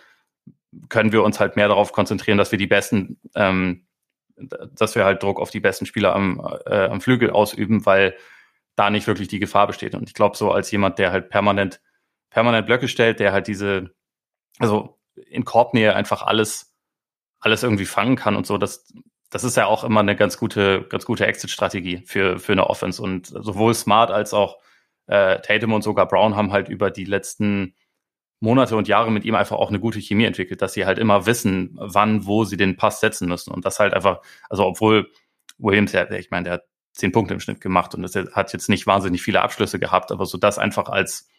können 0.89 1.13
wir 1.13 1.23
uns 1.23 1.39
halt 1.39 1.55
mehr 1.55 1.69
darauf 1.69 1.93
konzentrieren, 1.93 2.37
dass 2.37 2.51
wir 2.51 2.59
die 2.59 2.67
besten, 2.67 3.17
ähm, 3.33 3.87
dass 4.35 4.95
wir 4.95 5.05
halt 5.05 5.23
Druck 5.23 5.39
auf 5.39 5.51
die 5.51 5.61
besten 5.61 5.85
Spieler 5.85 6.13
am, 6.13 6.45
äh, 6.65 6.87
am 6.87 6.99
Flügel 6.99 7.29
ausüben, 7.29 7.85
weil 7.85 8.17
da 8.77 8.89
nicht 8.91 9.07
wirklich 9.07 9.27
die 9.27 9.39
Gefahr 9.39 9.67
besteht. 9.67 9.95
Und 9.95 10.07
ich 10.07 10.13
glaube, 10.13 10.37
so 10.37 10.51
als 10.51 10.71
jemand, 10.71 10.99
der 10.99 11.11
halt 11.11 11.29
permanent, 11.29 11.81
permanent 12.29 12.67
Blöcke 12.67 12.87
stellt, 12.87 13.19
der 13.19 13.33
halt 13.33 13.47
diese, 13.47 13.89
also 14.59 14.99
in 15.15 15.43
Korbnähe 15.43 15.95
einfach 15.95 16.21
alles, 16.21 16.75
alles 17.39 17.63
irgendwie 17.63 17.85
fangen 17.85 18.15
kann 18.15 18.35
und 18.35 18.45
so, 18.45 18.57
das, 18.57 18.93
das 19.31 19.43
ist 19.43 19.57
ja 19.57 19.65
auch 19.65 19.83
immer 19.83 20.01
eine 20.01 20.15
ganz 20.15 20.37
gute, 20.37 20.83
ganz 20.89 21.05
gute 21.05 21.25
Exit-Strategie 21.25 22.03
für, 22.05 22.37
für 22.39 22.51
eine 22.51 22.69
Offense. 22.69 23.01
Und 23.01 23.27
sowohl 23.27 23.73
Smart 23.73 24.11
als 24.11 24.33
auch 24.33 24.57
äh, 25.07 25.41
Tatum 25.41 25.73
und 25.73 25.83
sogar 25.83 26.07
Brown 26.07 26.35
haben 26.35 26.51
halt 26.51 26.69
über 26.69 26.91
die 26.91 27.05
letzten 27.05 27.73
Monate 28.39 28.77
und 28.77 28.87
Jahre 28.87 29.11
mit 29.11 29.25
ihm 29.25 29.33
einfach 29.33 29.57
auch 29.57 29.69
eine 29.69 29.79
gute 29.79 29.99
Chemie 29.99 30.25
entwickelt, 30.25 30.61
dass 30.61 30.73
sie 30.73 30.85
halt 30.85 30.99
immer 30.99 31.25
wissen, 31.25 31.75
wann, 31.79 32.27
wo 32.27 32.43
sie 32.43 32.57
den 32.57 32.77
Pass 32.77 32.99
setzen 32.99 33.27
müssen. 33.27 33.51
Und 33.51 33.65
das 33.65 33.79
halt 33.79 33.95
einfach, 33.95 34.21
also 34.51 34.65
obwohl 34.67 35.11
Williams 35.57 35.93
ja, 35.93 36.07
ich 36.11 36.29
meine, 36.29 36.43
der 36.43 36.53
hat 36.53 36.63
zehn 36.97 37.11
Punkte 37.11 37.33
im 37.33 37.39
Schnitt 37.39 37.61
gemacht 37.61 37.93
und 37.95 38.01
das 38.01 38.15
hat 38.15 38.53
jetzt 38.53 38.69
nicht 38.69 38.87
wahnsinnig 38.87 39.21
viele 39.21 39.41
Abschlüsse 39.41 39.79
gehabt, 39.79 40.11
aber 40.11 40.25
so 40.25 40.37
das 40.37 40.57
einfach 40.57 40.89
als 40.89 41.29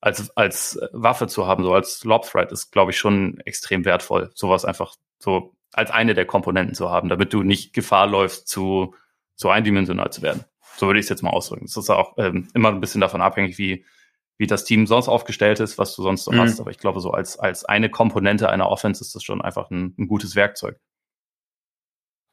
als 0.00 0.36
als 0.36 0.78
Waffe 0.92 1.26
zu 1.26 1.46
haben, 1.46 1.64
so 1.64 1.74
als 1.74 2.04
Lob 2.04 2.26
Threat 2.26 2.52
ist, 2.52 2.70
glaube 2.70 2.90
ich, 2.92 2.98
schon 2.98 3.38
extrem 3.40 3.84
wertvoll. 3.84 4.30
Sowas 4.34 4.64
einfach 4.64 4.94
so 5.18 5.54
als 5.72 5.90
eine 5.90 6.14
der 6.14 6.26
Komponenten 6.26 6.74
zu 6.74 6.90
haben, 6.90 7.08
damit 7.08 7.32
du 7.32 7.42
nicht 7.42 7.72
Gefahr 7.72 8.06
läufst, 8.06 8.48
zu 8.48 8.94
zu 9.34 9.50
eindimensional 9.50 10.10
zu 10.10 10.22
werden. 10.22 10.44
So 10.76 10.86
würde 10.86 10.98
ich 10.98 11.04
es 11.04 11.10
jetzt 11.10 11.22
mal 11.22 11.30
ausdrücken. 11.30 11.66
Das 11.66 11.76
ist 11.76 11.90
auch 11.90 12.14
ähm, 12.18 12.48
immer 12.54 12.70
ein 12.70 12.80
bisschen 12.80 13.00
davon 13.00 13.22
abhängig, 13.22 13.58
wie 13.58 13.84
wie 14.38 14.46
das 14.46 14.64
Team 14.64 14.86
sonst 14.86 15.08
aufgestellt 15.08 15.60
ist, 15.60 15.78
was 15.78 15.96
du 15.96 16.02
sonst 16.02 16.24
so 16.24 16.32
mhm. 16.32 16.40
hast. 16.40 16.60
Aber 16.60 16.70
ich 16.70 16.78
glaube, 16.78 17.00
so 17.00 17.10
als 17.10 17.38
als 17.38 17.64
eine 17.64 17.90
Komponente 17.90 18.48
einer 18.48 18.68
Offense 18.68 19.02
ist 19.02 19.14
das 19.14 19.22
schon 19.22 19.42
einfach 19.42 19.70
ein, 19.70 19.94
ein 19.98 20.08
gutes 20.08 20.36
Werkzeug. 20.36 20.78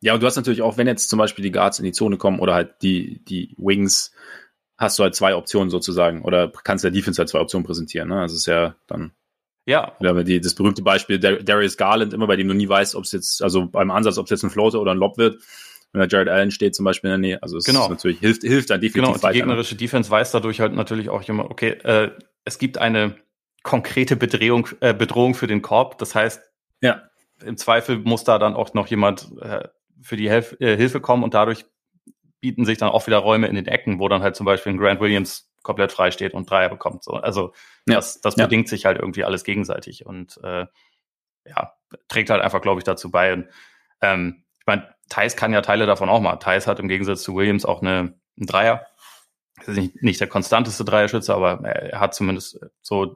Ja, 0.03 0.13
und 0.13 0.21
du 0.21 0.27
hast 0.27 0.35
natürlich 0.35 0.61
auch, 0.61 0.77
wenn 0.77 0.85
jetzt 0.85 1.09
zum 1.09 1.17
Beispiel 1.17 1.43
die 1.43 1.51
Guards 1.51 1.79
in 1.79 1.85
die 1.85 1.93
Zone 1.93 2.17
kommen 2.17 2.41
oder 2.41 2.53
halt 2.53 2.81
die, 2.81 3.23
die 3.23 3.55
Wings, 3.57 4.11
hast 4.77 4.99
du 4.99 5.03
halt 5.03 5.15
zwei 5.15 5.33
Optionen 5.33 5.69
sozusagen 5.69 6.23
oder 6.23 6.51
kannst 6.51 6.83
der 6.83 6.91
Defense 6.91 7.19
halt 7.19 7.29
zwei 7.29 7.39
Optionen 7.39 7.65
präsentieren. 7.65 8.09
Ne? 8.09 8.19
Also 8.19 8.35
ist 8.35 8.45
ja 8.45 8.75
dann. 8.85 9.13
Ja. 9.65 9.93
die, 10.01 10.41
das 10.41 10.55
berühmte 10.55 10.81
Beispiel 10.81 11.19
Darius 11.19 11.77
Garland, 11.77 12.11
immer 12.11 12.27
bei 12.27 12.35
dem 12.35 12.49
du 12.49 12.53
nie 12.53 12.67
weißt, 12.67 12.95
ob 12.95 13.05
es 13.05 13.13
jetzt, 13.13 13.41
also 13.41 13.65
beim 13.65 13.91
Ansatz, 13.91 14.17
ob 14.17 14.25
es 14.25 14.31
jetzt 14.31 14.43
ein 14.43 14.49
Floater 14.49 14.81
oder 14.81 14.91
ein 14.91 14.97
Lob 14.97 15.17
wird. 15.17 15.41
Wenn 15.93 16.01
der 16.01 16.09
Jared 16.09 16.27
Allen 16.27 16.51
steht 16.51 16.75
zum 16.75 16.83
Beispiel 16.83 17.09
in 17.09 17.21
der 17.21 17.29
Nähe. 17.29 17.43
Also 17.43 17.55
es 17.55 17.63
genau. 17.63 17.87
natürlich 17.87 18.19
hilft, 18.19 18.41
hilft 18.41 18.71
dann 18.71 18.81
definitiv 18.81 19.05
Genau, 19.05 19.17
die 19.17 19.23
weiter, 19.23 19.33
ne? 19.35 19.39
gegnerische 19.39 19.75
ne? 19.75 19.77
Defense 19.77 20.11
weiß 20.11 20.31
dadurch 20.31 20.59
halt 20.59 20.73
natürlich 20.73 21.07
auch 21.07 21.25
immer, 21.29 21.49
okay, 21.49 21.77
äh, 21.83 22.11
es 22.43 22.57
gibt 22.57 22.77
eine 22.77 23.15
konkrete 23.61 24.17
Bedrohung, 24.17 24.67
äh, 24.81 24.93
Bedrohung 24.93 25.33
für 25.33 25.47
den 25.47 25.61
Korb. 25.61 25.97
Das 25.97 26.13
heißt, 26.13 26.41
ja. 26.81 27.03
im 27.45 27.55
Zweifel 27.55 27.99
muss 27.99 28.25
da 28.25 28.39
dann 28.39 28.55
auch 28.55 28.73
noch 28.73 28.87
jemand 28.87 29.29
äh, 29.39 29.69
für 30.03 30.17
die 30.17 30.29
Hilf 30.29 30.55
äh, 30.59 30.77
Hilfe 30.77 31.01
kommen 31.01 31.23
und 31.23 31.33
dadurch 31.33 31.65
bieten 32.41 32.65
sich 32.65 32.77
dann 32.77 32.89
auch 32.89 33.07
wieder 33.07 33.19
Räume 33.19 33.47
in 33.47 33.55
den 33.55 33.67
Ecken, 33.67 33.99
wo 33.99 34.09
dann 34.09 34.21
halt 34.21 34.35
zum 34.35 34.45
Beispiel 34.45 34.73
ein 34.73 34.77
Grant 34.77 34.99
Williams 34.99 35.49
komplett 35.63 35.93
frei 35.93 36.11
steht 36.11 36.33
und 36.33 36.49
Dreier 36.49 36.69
bekommt. 36.69 37.03
So. 37.03 37.13
Also 37.13 37.53
ja. 37.87 37.95
das, 37.95 38.19
das 38.21 38.35
ja. 38.35 38.45
bedingt 38.45 38.67
sich 38.67 38.85
halt 38.85 38.99
irgendwie 38.99 39.23
alles 39.23 39.43
gegenseitig. 39.43 40.05
Und 40.05 40.39
äh, 40.43 40.65
ja, 41.45 41.73
trägt 42.09 42.29
halt 42.29 42.41
einfach, 42.41 42.61
glaube 42.61 42.79
ich, 42.79 42.83
dazu 42.83 43.09
bei. 43.09 43.33
Und, 43.33 43.47
ähm, 44.01 44.43
ich 44.59 44.65
meine, 44.65 44.93
Thais 45.09 45.35
kann 45.35 45.53
ja 45.53 45.61
Teile 45.61 45.85
davon 45.85 46.09
auch 46.09 46.19
mal. 46.19 46.35
Thais 46.37 46.67
hat 46.67 46.79
im 46.79 46.87
Gegensatz 46.87 47.23
zu 47.23 47.35
Williams 47.35 47.65
auch 47.65 47.81
eine, 47.81 48.13
einen 48.37 48.47
Dreier. 48.47 48.85
Das 49.57 49.69
ist 49.69 49.77
nicht, 49.77 50.03
nicht 50.03 50.19
der 50.19 50.27
konstanteste 50.27 50.83
Dreierschütze, 50.83 51.33
aber 51.33 51.63
er 51.63 51.99
hat 51.99 52.13
zumindest 52.13 52.59
so 52.81 53.15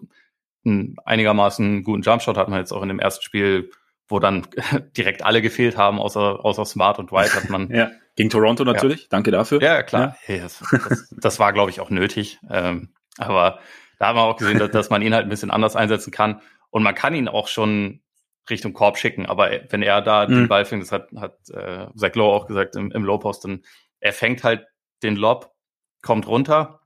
einen 0.65 0.96
einigermaßen 1.03 1.84
guten 1.84 2.01
Jumpshot, 2.01 2.38
hat 2.38 2.50
man 2.50 2.60
jetzt 2.60 2.72
auch 2.72 2.82
in 2.82 2.89
dem 2.89 3.00
ersten 3.00 3.24
Spiel, 3.24 3.72
wo 4.08 4.20
dann 4.20 4.48
direkt 4.98 5.24
alle 5.24 5.42
gefehlt 5.42 5.78
haben, 5.78 6.00
außer, 6.00 6.44
außer 6.44 6.66
Smart 6.66 7.00
und 7.00 7.12
White 7.12 7.36
hat 7.36 7.50
man. 7.50 7.70
ja, 7.74 7.92
gegen 8.16 8.30
Toronto 8.30 8.64
natürlich. 8.64 9.04
Ja. 9.04 9.08
Danke 9.12 9.32
dafür. 9.32 9.62
Ja, 9.62 9.84
klar. 9.84 10.18
Ja. 10.28 10.40
Das, 10.40 10.64
das, 10.72 11.10
das, 11.12 11.40
war, 11.40 11.54
glaube 11.54 11.70
ich, 11.70 11.80
auch 11.80 11.90
nötig. 11.90 12.40
Ähm, 12.50 12.90
aber 13.18 13.60
da 14.00 14.08
haben 14.08 14.18
wir 14.18 14.24
auch 14.24 14.38
gesehen, 14.38 14.60
dass, 14.60 14.72
dass 14.72 14.90
man 14.90 15.02
ihn 15.02 15.14
halt 15.14 15.26
ein 15.26 15.30
bisschen 15.30 15.52
anders 15.52 15.76
einsetzen 15.76 16.12
kann. 16.12 16.42
Und 16.70 16.84
man 16.84 16.96
kann 16.96 17.14
ihn 17.14 17.28
auch 17.28 17.48
schon 17.48 18.02
Richtung 18.50 18.74
Korb 18.74 18.98
schicken. 18.98 19.26
Aber 19.26 19.52
wenn 19.70 19.82
er 19.82 20.02
da 20.02 20.28
mhm. 20.28 20.34
den 20.34 20.48
Ball 20.48 20.66
fängt, 20.66 20.84
das 20.84 20.92
hat, 20.92 21.10
hat 21.16 21.38
äh, 21.50 21.88
Zach 21.96 22.16
Lowe 22.16 22.34
auch 22.34 22.48
gesagt 22.48 22.76
im, 22.76 22.92
im 22.92 23.04
Low 23.04 23.20
Post, 23.20 23.46
dann 23.46 23.64
er 24.00 24.14
fängt 24.14 24.44
halt 24.44 24.66
den 25.04 25.16
Lob, 25.16 25.54
kommt 26.02 26.28
runter, 26.28 26.82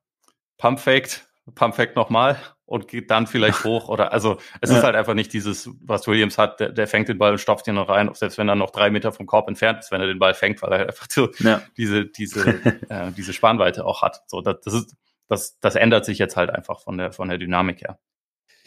pump 0.58 0.80
faked, 0.80 1.28
pump 1.56 1.76
faked 1.76 1.96
nochmal 1.96 2.38
und 2.72 2.88
geht 2.88 3.12
dann 3.12 3.28
vielleicht 3.28 3.64
hoch 3.66 3.90
oder 3.90 4.14
also 4.14 4.38
es 4.62 4.72
ja. 4.72 4.78
ist 4.78 4.84
halt 4.84 4.96
einfach 4.96 5.14
nicht 5.14 5.34
dieses, 5.34 5.70
was 5.82 6.08
Williams 6.08 6.38
hat, 6.38 6.62
der, 6.62 6.70
der 6.70 6.88
fängt 6.88 7.10
den 7.10 7.18
Ball 7.18 7.34
und 7.34 7.38
stopft 7.38 7.68
ihn 7.68 7.76
noch 7.76 7.90
rein, 7.90 8.10
selbst 8.14 8.38
wenn 8.38 8.48
er 8.48 8.56
noch 8.56 8.72
drei 8.72 8.90
Meter 8.90 9.12
vom 9.12 9.26
Korb 9.26 9.50
entfernt 9.50 9.80
ist, 9.80 9.92
wenn 9.92 10.00
er 10.00 10.08
den 10.08 10.20
Ball 10.20 10.34
fängt, 10.34 10.62
weil 10.62 10.72
er 10.72 10.88
einfach 10.88 11.08
so 11.10 11.30
ja. 11.40 11.62
diese, 11.76 12.06
diese, 12.06 12.48
äh, 12.90 13.12
diese 13.12 13.34
Spannweite 13.34 13.86
auch 13.86 14.02
hat. 14.02 14.24
So, 14.28 14.40
das, 14.40 14.62
das 14.64 14.74
ist, 14.74 14.96
das, 15.28 15.60
das 15.60 15.76
ändert 15.76 16.06
sich 16.06 16.18
jetzt 16.18 16.38
halt 16.38 16.50
einfach 16.50 16.80
von 16.80 16.98
der, 16.98 17.12
von 17.12 17.28
der 17.28 17.38
Dynamik 17.38 17.82
her. 17.82 18.00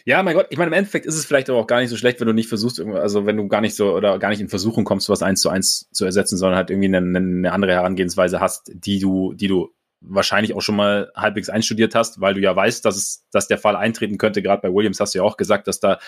Ja, 0.05 0.23
mein 0.23 0.35
Gott, 0.37 0.49
ich 0.51 0.59
meine, 0.59 0.69
im 0.69 0.75
Endeffekt 0.75 1.07
ist 1.07 1.17
es 1.17 1.25
vielleicht 1.25 1.49
aber 1.49 1.59
auch 1.59 1.67
gar 1.67 1.81
nicht 1.81 1.89
so 1.89 1.97
schlecht, 1.97 2.21
wenn 2.21 2.27
du 2.27 2.35
nicht 2.35 2.51
versuchst, 2.51 2.79
also 2.79 3.25
wenn 3.25 3.39
du 3.39 3.49
gar 3.49 3.63
nicht 3.63 3.75
so 3.75 3.95
oder 3.95 4.19
gar 4.19 4.29
nicht 4.29 4.41
in 4.41 4.51
Versuchung 4.51 4.85
kommst, 4.85 5.09
was 5.09 5.23
eins 5.23 5.41
zu 5.41 5.49
eins 5.49 5.89
zu 5.93 6.05
ersetzen, 6.05 6.37
sondern 6.37 6.59
halt 6.59 6.69
irgendwie 6.69 6.95
eine, 6.95 6.99
eine 6.99 7.53
andere 7.53 7.73
Herangehensweise 7.73 8.39
hast, 8.39 8.71
die 8.75 8.99
du, 8.99 9.33
die 9.33 9.49
du 9.49 9.73
wahrscheinlich 10.07 10.55
auch 10.55 10.61
schon 10.61 10.77
mal 10.77 11.11
halbwegs 11.15 11.49
einstudiert 11.49 11.95
hast, 11.95 12.21
weil 12.21 12.35
du 12.35 12.41
ja 12.41 12.55
weißt, 12.55 12.85
dass 12.85 12.97
es, 12.97 13.25
dass 13.31 13.49
der 13.49 13.59
Fall 13.59 13.77
eintreten 13.77 14.19
könnte. 14.19 14.43
Gerade 14.43 14.63
bei 14.63 14.73
Williams 14.73 15.01
hast 15.01 15.15
du 15.15 15.19
ja 15.19 15.25
auch 15.25 15.37
gesagt, 15.37 15.67
dass 15.67 15.81
da 15.81 15.99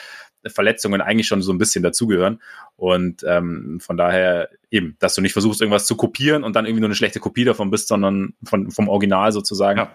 Verletzungen 0.47 1.01
eigentlich 1.01 1.27
schon 1.27 1.43
so 1.43 1.53
ein 1.53 1.59
bisschen 1.59 1.83
dazugehören. 1.83 2.41
Und 2.77 3.25
ähm, 3.27 3.79
von 3.81 3.97
daher 3.97 4.51
eben, 4.71 4.97
dass 4.99 5.15
du 5.15 5.21
nicht 5.21 5.33
versuchst, 5.33 5.61
irgendwas 5.61 5.87
zu 5.87 5.97
kopieren 5.97 6.45
und 6.45 6.55
dann 6.57 6.67
irgendwie 6.67 6.81
nur 6.81 6.89
eine 6.89 6.95
schlechte 6.95 7.21
Kopie 7.21 7.45
davon 7.45 7.71
bist, 7.71 7.89
sondern 7.89 8.35
von, 8.45 8.71
vom 8.71 8.89
Original 8.89 9.33
sozusagen. 9.33 9.79
Ja. 9.79 9.93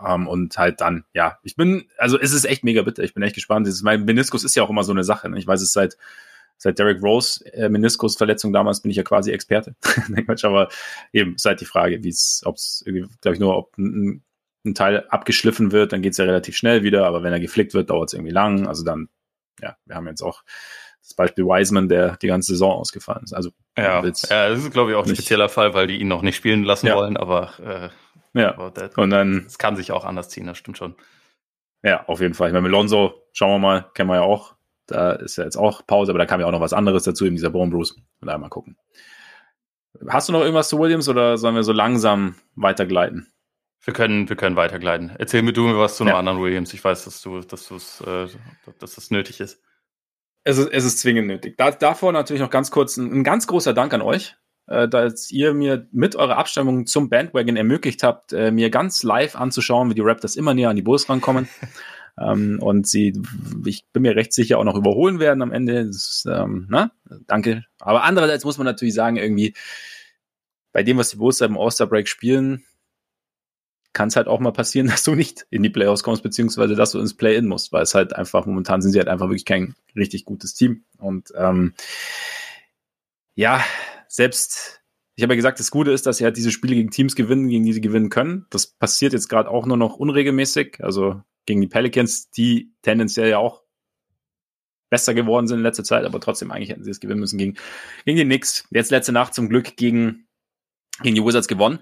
Um, 0.00 0.22
ähm, 0.22 0.28
und 0.28 0.58
halt 0.58 0.80
dann, 0.80 1.04
ja, 1.12 1.38
ich 1.42 1.56
bin, 1.56 1.86
also 1.98 2.20
es 2.20 2.32
ist 2.32 2.44
echt 2.44 2.62
mega 2.62 2.82
bitter. 2.82 3.02
Ich 3.02 3.14
bin 3.14 3.22
echt 3.24 3.34
gespannt. 3.34 3.66
Dieses, 3.66 3.82
mein 3.82 4.04
Meniskus 4.04 4.44
ist 4.44 4.54
ja 4.54 4.62
auch 4.62 4.70
immer 4.70 4.84
so 4.84 4.92
eine 4.92 5.02
Sache. 5.02 5.28
Ne? 5.28 5.38
Ich 5.38 5.46
weiß 5.46 5.60
es 5.60 5.72
seit, 5.72 5.96
seit 6.58 6.78
Derek 6.78 7.02
Rose 7.02 7.44
äh, 7.54 7.68
Meniskusverletzung 7.68 8.52
damals 8.52 8.82
bin 8.82 8.90
ich 8.90 8.96
ja 8.96 9.02
quasi 9.02 9.30
Experte. 9.30 9.74
aber 10.42 10.68
eben 11.12 11.36
ist 11.36 11.44
halt 11.44 11.60
die 11.60 11.66
Frage, 11.66 12.02
wie 12.02 12.08
es, 12.08 12.42
ob 12.44 12.56
es 12.56 12.84
glaube 13.20 13.34
ich, 13.34 13.40
nur, 13.40 13.56
ob 13.56 13.78
ein, 13.78 14.22
ein 14.64 14.74
Teil 14.74 15.06
abgeschliffen 15.08 15.72
wird, 15.72 15.92
dann 15.92 16.02
geht 16.02 16.12
es 16.12 16.18
ja 16.18 16.24
relativ 16.24 16.56
schnell 16.56 16.82
wieder, 16.82 17.06
aber 17.06 17.22
wenn 17.22 17.32
er 17.32 17.40
geflickt 17.40 17.74
wird, 17.74 17.90
dauert 17.90 18.10
es 18.10 18.14
irgendwie 18.14 18.32
lang. 18.32 18.66
Also 18.66 18.84
dann, 18.84 19.08
ja, 19.60 19.76
wir 19.86 19.96
haben 19.96 20.06
jetzt 20.08 20.22
auch 20.22 20.42
das 21.00 21.14
Beispiel 21.14 21.44
Wiseman, 21.44 21.88
der 21.88 22.16
die 22.16 22.26
ganze 22.26 22.52
Saison 22.52 22.72
ausgefallen 22.72 23.24
ist. 23.24 23.32
Also 23.32 23.50
ja, 23.76 24.02
ja 24.02 24.02
das 24.02 24.24
ist, 24.58 24.72
glaube 24.72 24.90
ich, 24.90 24.96
auch 24.96 25.06
ein 25.06 25.14
spezieller 25.14 25.48
Fall, 25.48 25.74
weil 25.74 25.86
die 25.86 26.00
ihn 26.00 26.08
noch 26.08 26.22
nicht 26.22 26.36
spielen 26.36 26.64
lassen 26.64 26.88
ja. 26.88 26.96
wollen, 26.96 27.16
aber 27.16 27.52
äh, 27.60 27.88
ja. 28.38 28.70
Das, 28.70 28.94
und 28.96 29.10
dann. 29.10 29.44
Es 29.46 29.58
kann 29.58 29.76
sich 29.76 29.92
auch 29.92 30.04
anders 30.04 30.28
ziehen, 30.28 30.46
das 30.46 30.58
stimmt 30.58 30.78
schon. 30.78 30.94
Ja, 31.82 32.04
auf 32.06 32.20
jeden 32.20 32.34
Fall. 32.34 32.48
Ich 32.48 32.52
meine, 32.52 32.62
mit 32.62 32.72
Lonzo, 32.72 33.22
schauen 33.32 33.52
wir 33.52 33.58
mal, 33.58 33.90
kennen 33.94 34.10
wir 34.10 34.16
ja 34.16 34.22
auch. 34.22 34.54
Da 34.88 35.12
ist 35.12 35.36
ja 35.36 35.44
jetzt 35.44 35.56
auch 35.56 35.86
Pause, 35.86 36.12
aber 36.12 36.18
da 36.18 36.26
kam 36.26 36.40
ja 36.40 36.46
auch 36.46 36.52
noch 36.52 36.60
was 36.60 36.72
anderes 36.72 37.04
dazu, 37.04 37.24
in 37.26 37.34
dieser 37.34 37.50
Bone 37.50 37.70
Bruce. 37.70 37.96
Und 38.20 38.28
einmal 38.28 38.50
gucken. 38.50 38.76
Hast 40.08 40.28
du 40.28 40.32
noch 40.32 40.40
irgendwas 40.40 40.68
zu 40.68 40.78
Williams 40.78 41.08
oder 41.08 41.38
sollen 41.38 41.54
wir 41.54 41.62
so 41.62 41.72
langsam 41.72 42.34
weitergleiten? 42.54 43.32
Wir 43.82 43.94
können, 43.94 44.28
wir 44.28 44.36
können 44.36 44.56
weitergleiten. 44.56 45.12
Erzähl 45.18 45.42
mir 45.42 45.52
du 45.52 45.62
mir 45.62 45.78
was 45.78 45.96
zu 45.96 46.04
einem 46.04 46.12
ja. 46.12 46.18
anderen 46.18 46.40
Williams. 46.40 46.74
Ich 46.74 46.82
weiß, 46.82 47.04
dass 47.04 47.22
du, 47.22 47.40
dass 47.40 47.68
du 47.68 47.76
es, 47.76 48.00
äh, 48.00 48.26
dass 48.80 48.94
das 48.94 49.10
nötig 49.10 49.40
ist. 49.40 49.62
Es 50.44 50.58
ist, 50.58 50.70
es 50.72 50.84
ist 50.84 51.00
zwingend 51.00 51.28
nötig. 51.28 51.56
Da, 51.56 51.70
davor 51.70 52.12
natürlich 52.12 52.42
noch 52.42 52.50
ganz 52.50 52.70
kurz 52.70 52.96
ein, 52.96 53.12
ein 53.12 53.24
ganz 53.24 53.46
großer 53.46 53.74
Dank 53.74 53.92
an 53.94 54.02
euch 54.02 54.36
äh, 54.68 54.88
dass 54.88 55.30
ihr 55.30 55.54
mir 55.54 55.88
mit 55.92 56.14
eurer 56.14 56.36
Abstimmung 56.36 56.86
zum 56.86 57.08
Bandwagon 57.08 57.56
ermöglicht 57.56 58.02
habt, 58.02 58.32
äh, 58.32 58.50
mir 58.50 58.70
ganz 58.70 59.02
live 59.02 59.34
anzuschauen, 59.34 59.90
wie 59.90 59.94
die 59.94 60.02
Raptors 60.02 60.36
immer 60.36 60.54
näher 60.54 60.70
an 60.70 60.76
die 60.76 60.82
Bulls 60.82 61.08
rankommen. 61.08 61.48
ähm, 62.20 62.58
und 62.60 62.86
sie, 62.86 63.20
ich 63.64 63.84
bin 63.92 64.02
mir 64.02 64.16
recht 64.16 64.32
sicher, 64.32 64.58
auch 64.58 64.64
noch 64.64 64.76
überholen 64.76 65.18
werden 65.20 65.42
am 65.42 65.52
Ende. 65.52 65.86
Das, 65.86 66.24
ähm, 66.30 66.66
na, 66.68 66.92
danke. 67.26 67.64
Aber 67.78 68.04
andererseits 68.04 68.44
muss 68.44 68.58
man 68.58 68.66
natürlich 68.66 68.94
sagen, 68.94 69.16
irgendwie, 69.16 69.54
bei 70.72 70.82
dem, 70.82 70.98
was 70.98 71.10
die 71.10 71.16
Bulls 71.16 71.40
im 71.40 71.58
All-Star-Break 71.58 72.08
spielen, 72.08 72.64
kann 73.92 74.08
es 74.08 74.16
halt 74.16 74.28
auch 74.28 74.40
mal 74.40 74.52
passieren, 74.52 74.86
dass 74.88 75.04
du 75.04 75.14
nicht 75.14 75.46
in 75.50 75.62
die 75.62 75.70
Playoffs 75.70 76.02
kommst, 76.02 76.22
beziehungsweise 76.22 76.74
dass 76.74 76.92
du 76.92 77.00
ins 77.00 77.14
Play-In 77.14 77.46
musst, 77.46 77.72
weil 77.72 77.82
es 77.82 77.94
halt 77.94 78.14
einfach, 78.14 78.46
momentan 78.46 78.80
sind 78.80 78.92
sie 78.92 78.98
halt 78.98 79.08
einfach 79.08 79.26
wirklich 79.26 79.44
kein 79.44 79.74
richtig 79.96 80.24
gutes 80.24 80.54
Team. 80.54 80.84
Und 80.98 81.32
ähm, 81.36 81.74
ja, 83.34 83.62
selbst, 84.08 84.82
ich 85.14 85.22
habe 85.22 85.34
ja 85.34 85.36
gesagt, 85.36 85.60
das 85.60 85.70
Gute 85.70 85.90
ist, 85.92 86.06
dass 86.06 86.18
sie 86.18 86.24
halt 86.24 86.36
diese 86.36 86.50
Spiele 86.50 86.74
gegen 86.74 86.90
Teams 86.90 87.14
gewinnen, 87.14 87.48
gegen 87.48 87.64
die 87.64 87.72
sie 87.72 87.80
gewinnen 87.80 88.10
können. 88.10 88.46
Das 88.50 88.66
passiert 88.66 89.12
jetzt 89.12 89.28
gerade 89.28 89.50
auch 89.50 89.66
nur 89.66 89.76
noch 89.76 89.96
unregelmäßig. 89.96 90.78
Also 90.80 91.22
gegen 91.48 91.62
die 91.62 91.66
Pelicans, 91.66 92.30
die 92.30 92.72
tendenziell 92.82 93.30
ja 93.30 93.38
auch 93.38 93.62
besser 94.90 95.14
geworden 95.14 95.48
sind 95.48 95.58
in 95.58 95.62
letzter 95.64 95.84
Zeit, 95.84 96.04
aber 96.04 96.20
trotzdem 96.20 96.50
eigentlich 96.50 96.68
hätten 96.68 96.84
sie 96.84 96.90
es 96.90 97.00
gewinnen 97.00 97.20
müssen 97.20 97.38
gegen, 97.38 97.56
gegen 98.04 98.18
die 98.18 98.24
Knicks. 98.24 98.66
Jetzt 98.70 98.90
letzte 98.90 99.12
Nacht 99.12 99.34
zum 99.34 99.48
Glück 99.48 99.76
gegen 99.76 100.26
gegen 101.00 101.14
die 101.14 101.24
Wizards 101.24 101.46
gewonnen. 101.46 101.78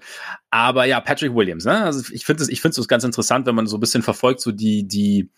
Aber 0.51 0.85
ja, 0.85 1.01
Patrick 1.01 1.33
Williams, 1.33 1.65
ne? 1.65 1.83
Also 1.83 2.13
ich 2.13 2.23
finde 2.23 2.43
es, 2.43 2.49
ich 2.49 2.61
finde 2.61 2.79
es 2.79 2.87
ganz 2.87 3.03
interessant, 3.03 3.47
wenn 3.47 3.55
man 3.55 3.65
so 3.65 3.77
ein 3.77 3.79
bisschen 3.79 4.03
verfolgt, 4.03 4.41
so 4.41 4.51
die, 4.51 4.87
die, 4.87 5.31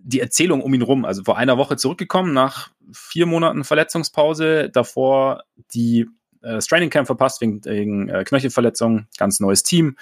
die 0.00 0.20
Erzählung 0.20 0.60
um 0.60 0.74
ihn 0.74 0.82
rum. 0.82 1.06
Also 1.06 1.24
vor 1.24 1.38
einer 1.38 1.56
Woche 1.56 1.76
zurückgekommen 1.76 2.34
nach 2.34 2.70
vier 2.92 3.24
Monaten 3.24 3.64
Verletzungspause, 3.64 4.68
davor 4.68 5.44
die 5.72 6.06
äh, 6.44 6.58
Training 6.58 6.90
Camp 6.90 7.06
verpasst 7.06 7.40
wegen, 7.40 7.64
wegen 7.64 8.08
äh, 8.08 8.24
Knöchelverletzung, 8.24 9.06
ganz 9.18 9.40
neues 9.40 9.62
Team, 9.62 9.96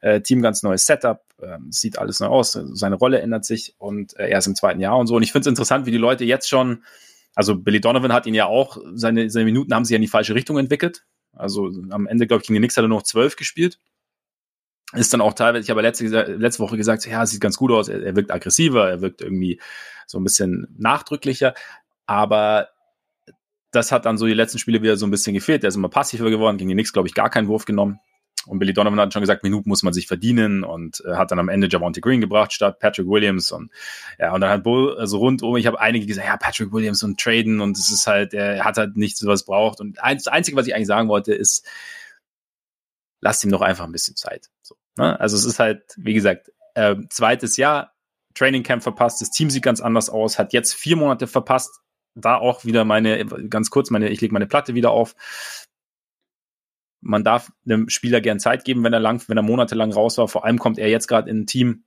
äh, 0.00 0.20
Team 0.20 0.42
ganz 0.42 0.62
neues 0.62 0.86
Setup, 0.86 1.22
äh, 1.40 1.58
sieht 1.70 1.98
alles 1.98 2.20
neu 2.20 2.28
aus, 2.28 2.52
seine 2.52 2.96
Rolle 2.96 3.20
ändert 3.20 3.44
sich 3.44 3.74
und 3.78 4.16
äh, 4.18 4.28
er 4.28 4.38
ist 4.38 4.46
im 4.46 4.54
zweiten 4.54 4.80
Jahr 4.80 4.96
und 4.98 5.06
so. 5.06 5.16
Und 5.16 5.22
ich 5.22 5.32
finde 5.32 5.48
es 5.48 5.48
interessant, 5.48 5.86
wie 5.86 5.90
die 5.90 5.96
Leute 5.96 6.24
jetzt 6.24 6.48
schon, 6.48 6.84
also 7.34 7.56
Billy 7.56 7.80
Donovan 7.80 8.12
hat 8.12 8.26
ihn 8.26 8.34
ja 8.34 8.46
auch, 8.46 8.78
seine, 8.94 9.30
seine 9.30 9.46
Minuten 9.46 9.74
haben 9.74 9.84
sich 9.84 9.92
ja 9.92 9.96
in 9.96 10.02
die 10.02 10.08
falsche 10.08 10.34
Richtung 10.34 10.58
entwickelt. 10.58 11.04
Also 11.32 11.70
am 11.90 12.06
Ende, 12.06 12.26
glaube 12.26 12.42
ich, 12.42 12.48
gegen 12.48 12.54
die 12.54 12.60
Knicks 12.60 12.76
hat 12.76 12.84
er 12.84 12.88
noch 12.88 13.02
zwölf 13.02 13.36
gespielt. 13.36 13.78
Ist 14.92 15.12
dann 15.12 15.20
auch 15.20 15.34
teilweise, 15.34 15.64
ich 15.64 15.70
habe 15.70 15.82
letzte, 15.82 16.06
letzte 16.06 16.62
Woche 16.62 16.76
gesagt, 16.76 17.04
ja, 17.06 17.26
sieht 17.26 17.40
ganz 17.40 17.56
gut 17.56 17.72
aus, 17.72 17.88
er, 17.88 18.02
er 18.02 18.16
wirkt 18.16 18.30
aggressiver, 18.30 18.88
er 18.88 19.00
wirkt 19.00 19.20
irgendwie 19.20 19.60
so 20.06 20.18
ein 20.18 20.24
bisschen 20.24 20.68
nachdrücklicher, 20.78 21.54
aber 22.06 22.68
das 23.76 23.92
hat 23.92 24.06
dann 24.06 24.18
so 24.18 24.26
die 24.26 24.34
letzten 24.34 24.58
Spiele 24.58 24.82
wieder 24.82 24.96
so 24.96 25.06
ein 25.06 25.10
bisschen 25.10 25.34
gefehlt. 25.34 25.62
Der 25.62 25.68
ist 25.68 25.76
immer 25.76 25.88
passiver 25.88 26.30
geworden, 26.30 26.58
gegen 26.58 26.68
die 26.68 26.74
Knicks, 26.74 26.92
glaube 26.92 27.08
ich, 27.08 27.14
gar 27.14 27.30
keinen 27.30 27.48
Wurf 27.48 27.64
genommen. 27.64 28.00
Und 28.46 28.58
Billy 28.58 28.72
Donovan 28.72 29.00
hat 29.00 29.12
schon 29.12 29.22
gesagt, 29.22 29.42
Minuten 29.42 29.68
muss 29.68 29.82
man 29.82 29.92
sich 29.92 30.06
verdienen 30.06 30.62
und 30.62 31.02
äh, 31.04 31.16
hat 31.16 31.32
dann 31.32 31.38
am 31.38 31.48
Ende 31.48 31.68
Javonte 31.68 32.00
Green 32.00 32.20
gebracht 32.20 32.52
statt 32.52 32.78
Patrick 32.78 33.08
Williams 33.08 33.50
und 33.50 33.72
ja, 34.18 34.32
und 34.32 34.40
dann 34.40 34.50
hat 34.50 34.62
Bull, 34.62 34.96
also 34.98 35.18
rundum, 35.18 35.56
ich 35.56 35.66
habe 35.66 35.80
einige 35.80 36.06
gesagt, 36.06 36.26
ja, 36.28 36.36
Patrick 36.36 36.72
Williams 36.72 37.02
und 37.02 37.18
Traden 37.18 37.60
und 37.60 37.76
es 37.76 37.90
ist 37.90 38.06
halt, 38.06 38.34
er 38.34 38.64
hat 38.64 38.76
halt 38.76 38.96
nichts, 38.96 39.24
was 39.26 39.44
braucht. 39.44 39.80
Und 39.80 39.98
das 39.98 40.28
Einzige, 40.28 40.56
was 40.56 40.66
ich 40.66 40.74
eigentlich 40.74 40.86
sagen 40.86 41.08
wollte, 41.08 41.34
ist, 41.34 41.66
lasst 43.20 43.42
ihm 43.44 43.50
doch 43.50 43.62
einfach 43.62 43.84
ein 43.84 43.92
bisschen 43.92 44.14
Zeit. 44.14 44.48
So, 44.62 44.76
ne? 44.96 45.18
Also 45.18 45.36
es 45.36 45.44
ist 45.44 45.58
halt, 45.58 45.82
wie 45.96 46.14
gesagt, 46.14 46.52
äh, 46.74 46.94
zweites 47.10 47.56
Jahr, 47.56 47.94
Training 48.34 48.62
Camp 48.62 48.82
verpasst, 48.82 49.20
das 49.20 49.30
Team 49.30 49.50
sieht 49.50 49.64
ganz 49.64 49.80
anders 49.80 50.08
aus, 50.08 50.38
hat 50.38 50.52
jetzt 50.52 50.74
vier 50.74 50.96
Monate 50.96 51.26
verpasst, 51.26 51.80
da 52.16 52.36
auch 52.36 52.64
wieder 52.64 52.84
meine, 52.84 53.24
ganz 53.26 53.70
kurz, 53.70 53.90
meine, 53.90 54.08
ich 54.08 54.20
lege 54.20 54.32
meine 54.32 54.46
Platte 54.46 54.74
wieder 54.74 54.90
auf. 54.90 55.14
Man 57.00 57.22
darf 57.22 57.52
einem 57.64 57.88
Spieler 57.88 58.20
gern 58.20 58.40
Zeit 58.40 58.64
geben, 58.64 58.82
wenn 58.82 58.92
er 58.92 59.00
lang, 59.00 59.22
wenn 59.28 59.36
er 59.36 59.42
monatelang 59.42 59.92
raus 59.92 60.18
war. 60.18 60.26
Vor 60.26 60.44
allem 60.44 60.58
kommt 60.58 60.78
er 60.78 60.88
jetzt 60.88 61.06
gerade 61.06 61.30
in 61.30 61.40
ein 61.40 61.46
Team, 61.46 61.84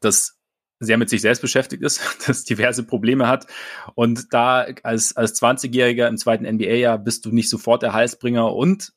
das 0.00 0.38
sehr 0.80 0.96
mit 0.96 1.10
sich 1.10 1.20
selbst 1.20 1.42
beschäftigt 1.42 1.82
ist, 1.82 2.00
das 2.26 2.44
diverse 2.44 2.82
Probleme 2.82 3.28
hat. 3.28 3.46
Und 3.94 4.32
da 4.32 4.66
als, 4.82 5.14
als 5.16 5.40
20-Jähriger 5.40 6.08
im 6.08 6.16
zweiten 6.16 6.46
NBA-Jahr 6.46 6.98
bist 6.98 7.26
du 7.26 7.30
nicht 7.30 7.50
sofort 7.50 7.82
der 7.82 7.92
Halsbringer 7.92 8.52
und 8.52 8.92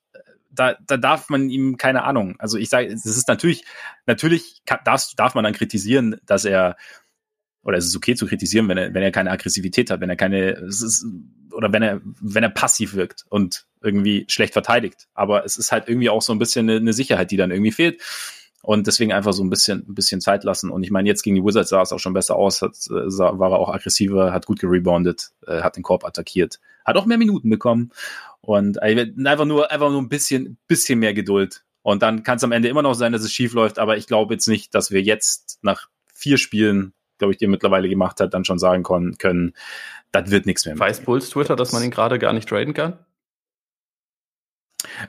da, 0.49 0.75
da 0.85 0.97
darf 0.97 1.29
man 1.29 1.49
ihm 1.49 1.77
keine 1.77 2.03
Ahnung. 2.03 2.35
Also 2.39 2.57
ich 2.57 2.69
sage, 2.69 2.87
es 2.87 3.05
ist 3.05 3.27
natürlich, 3.27 3.65
natürlich 4.05 4.61
kann, 4.65 4.79
darf, 4.85 5.03
darf 5.17 5.33
man 5.35 5.43
dann 5.43 5.53
kritisieren, 5.53 6.17
dass 6.25 6.45
er 6.45 6.77
oder 7.63 7.77
es 7.77 7.85
ist 7.85 7.95
okay 7.95 8.15
zu 8.15 8.27
kritisieren, 8.27 8.67
wenn 8.67 8.77
er, 8.77 8.93
wenn 8.93 9.03
er 9.03 9.11
keine 9.11 9.31
Aggressivität 9.31 9.89
hat, 9.89 10.01
wenn 10.01 10.09
er 10.09 10.15
keine, 10.15 10.51
es 10.51 10.81
ist, 10.81 11.05
oder 11.51 11.71
wenn 11.71 11.81
er, 11.81 12.01
wenn 12.21 12.43
er 12.43 12.49
passiv 12.49 12.93
wirkt 12.93 13.25
und 13.29 13.65
irgendwie 13.81 14.25
schlecht 14.27 14.53
verteidigt. 14.53 15.07
Aber 15.13 15.45
es 15.45 15.57
ist 15.57 15.71
halt 15.71 15.87
irgendwie 15.87 16.09
auch 16.09 16.21
so 16.21 16.33
ein 16.33 16.39
bisschen 16.39 16.69
eine, 16.69 16.79
eine 16.79 16.93
Sicherheit, 16.93 17.31
die 17.31 17.37
dann 17.37 17.51
irgendwie 17.51 17.71
fehlt. 17.71 18.01
Und 18.61 18.87
deswegen 18.87 19.11
einfach 19.11 19.33
so 19.33 19.43
ein 19.43 19.49
bisschen, 19.49 19.85
ein 19.89 19.93
bisschen 19.93 20.21
Zeit 20.21 20.45
lassen. 20.45 20.69
Und 20.69 20.83
ich 20.83 20.91
meine, 20.91 21.07
jetzt 21.07 21.21
gegen 21.21 21.35
die 21.35 21.43
Wizards 21.43 21.69
sah 21.69 21.81
es 21.81 21.91
auch 21.91 21.99
schon 21.99 22.13
besser 22.13 22.37
aus, 22.37 22.61
hat, 22.61 22.75
äh, 22.89 23.09
sah, 23.09 23.37
war 23.37 23.51
er 23.51 23.59
auch 23.59 23.73
aggressiver, 23.73 24.31
hat 24.31 24.45
gut 24.45 24.59
gereboundet, 24.59 25.31
äh, 25.45 25.61
hat 25.61 25.75
den 25.75 25.83
Korb 25.83 26.05
attackiert, 26.05 26.61
hat 26.85 26.95
auch 26.95 27.05
mehr 27.05 27.17
Minuten 27.17 27.49
bekommen. 27.49 27.91
Und 28.39 28.77
äh, 28.81 29.11
einfach 29.25 29.45
nur, 29.45 29.69
einfach 29.69 29.89
nur 29.89 30.01
ein 30.01 30.09
bisschen, 30.09 30.57
bisschen 30.67 30.99
mehr 30.99 31.13
Geduld. 31.13 31.63
Und 31.81 32.01
dann 32.01 32.23
kann 32.23 32.37
es 32.37 32.43
am 32.45 32.53
Ende 32.53 32.69
immer 32.69 32.81
noch 32.81 32.93
sein, 32.93 33.11
dass 33.11 33.23
es 33.23 33.33
schief 33.33 33.53
läuft, 33.53 33.79
aber 33.79 33.97
ich 33.97 34.07
glaube 34.07 34.33
jetzt 34.33 34.47
nicht, 34.47 34.73
dass 34.73 34.91
wir 34.91 35.01
jetzt 35.01 35.59
nach 35.61 35.89
vier 36.13 36.37
Spielen, 36.37 36.93
glaube 37.17 37.33
ich, 37.33 37.37
die 37.37 37.45
er 37.45 37.49
mittlerweile 37.49 37.89
gemacht 37.89 38.19
hat, 38.19 38.33
dann 38.33 38.45
schon 38.45 38.59
sagen 38.59 38.83
können, 38.83 39.53
das 40.11 40.29
wird 40.31 40.45
nichts 40.45 40.65
mehr. 40.65 40.77
Weiß 40.77 41.01
Bulls 41.01 41.29
Twitter, 41.29 41.55
dass 41.55 41.71
man 41.71 41.83
ihn 41.83 41.91
gerade 41.91 42.19
gar 42.19 42.33
nicht 42.33 42.49
traden 42.49 42.73
kann? 42.73 42.99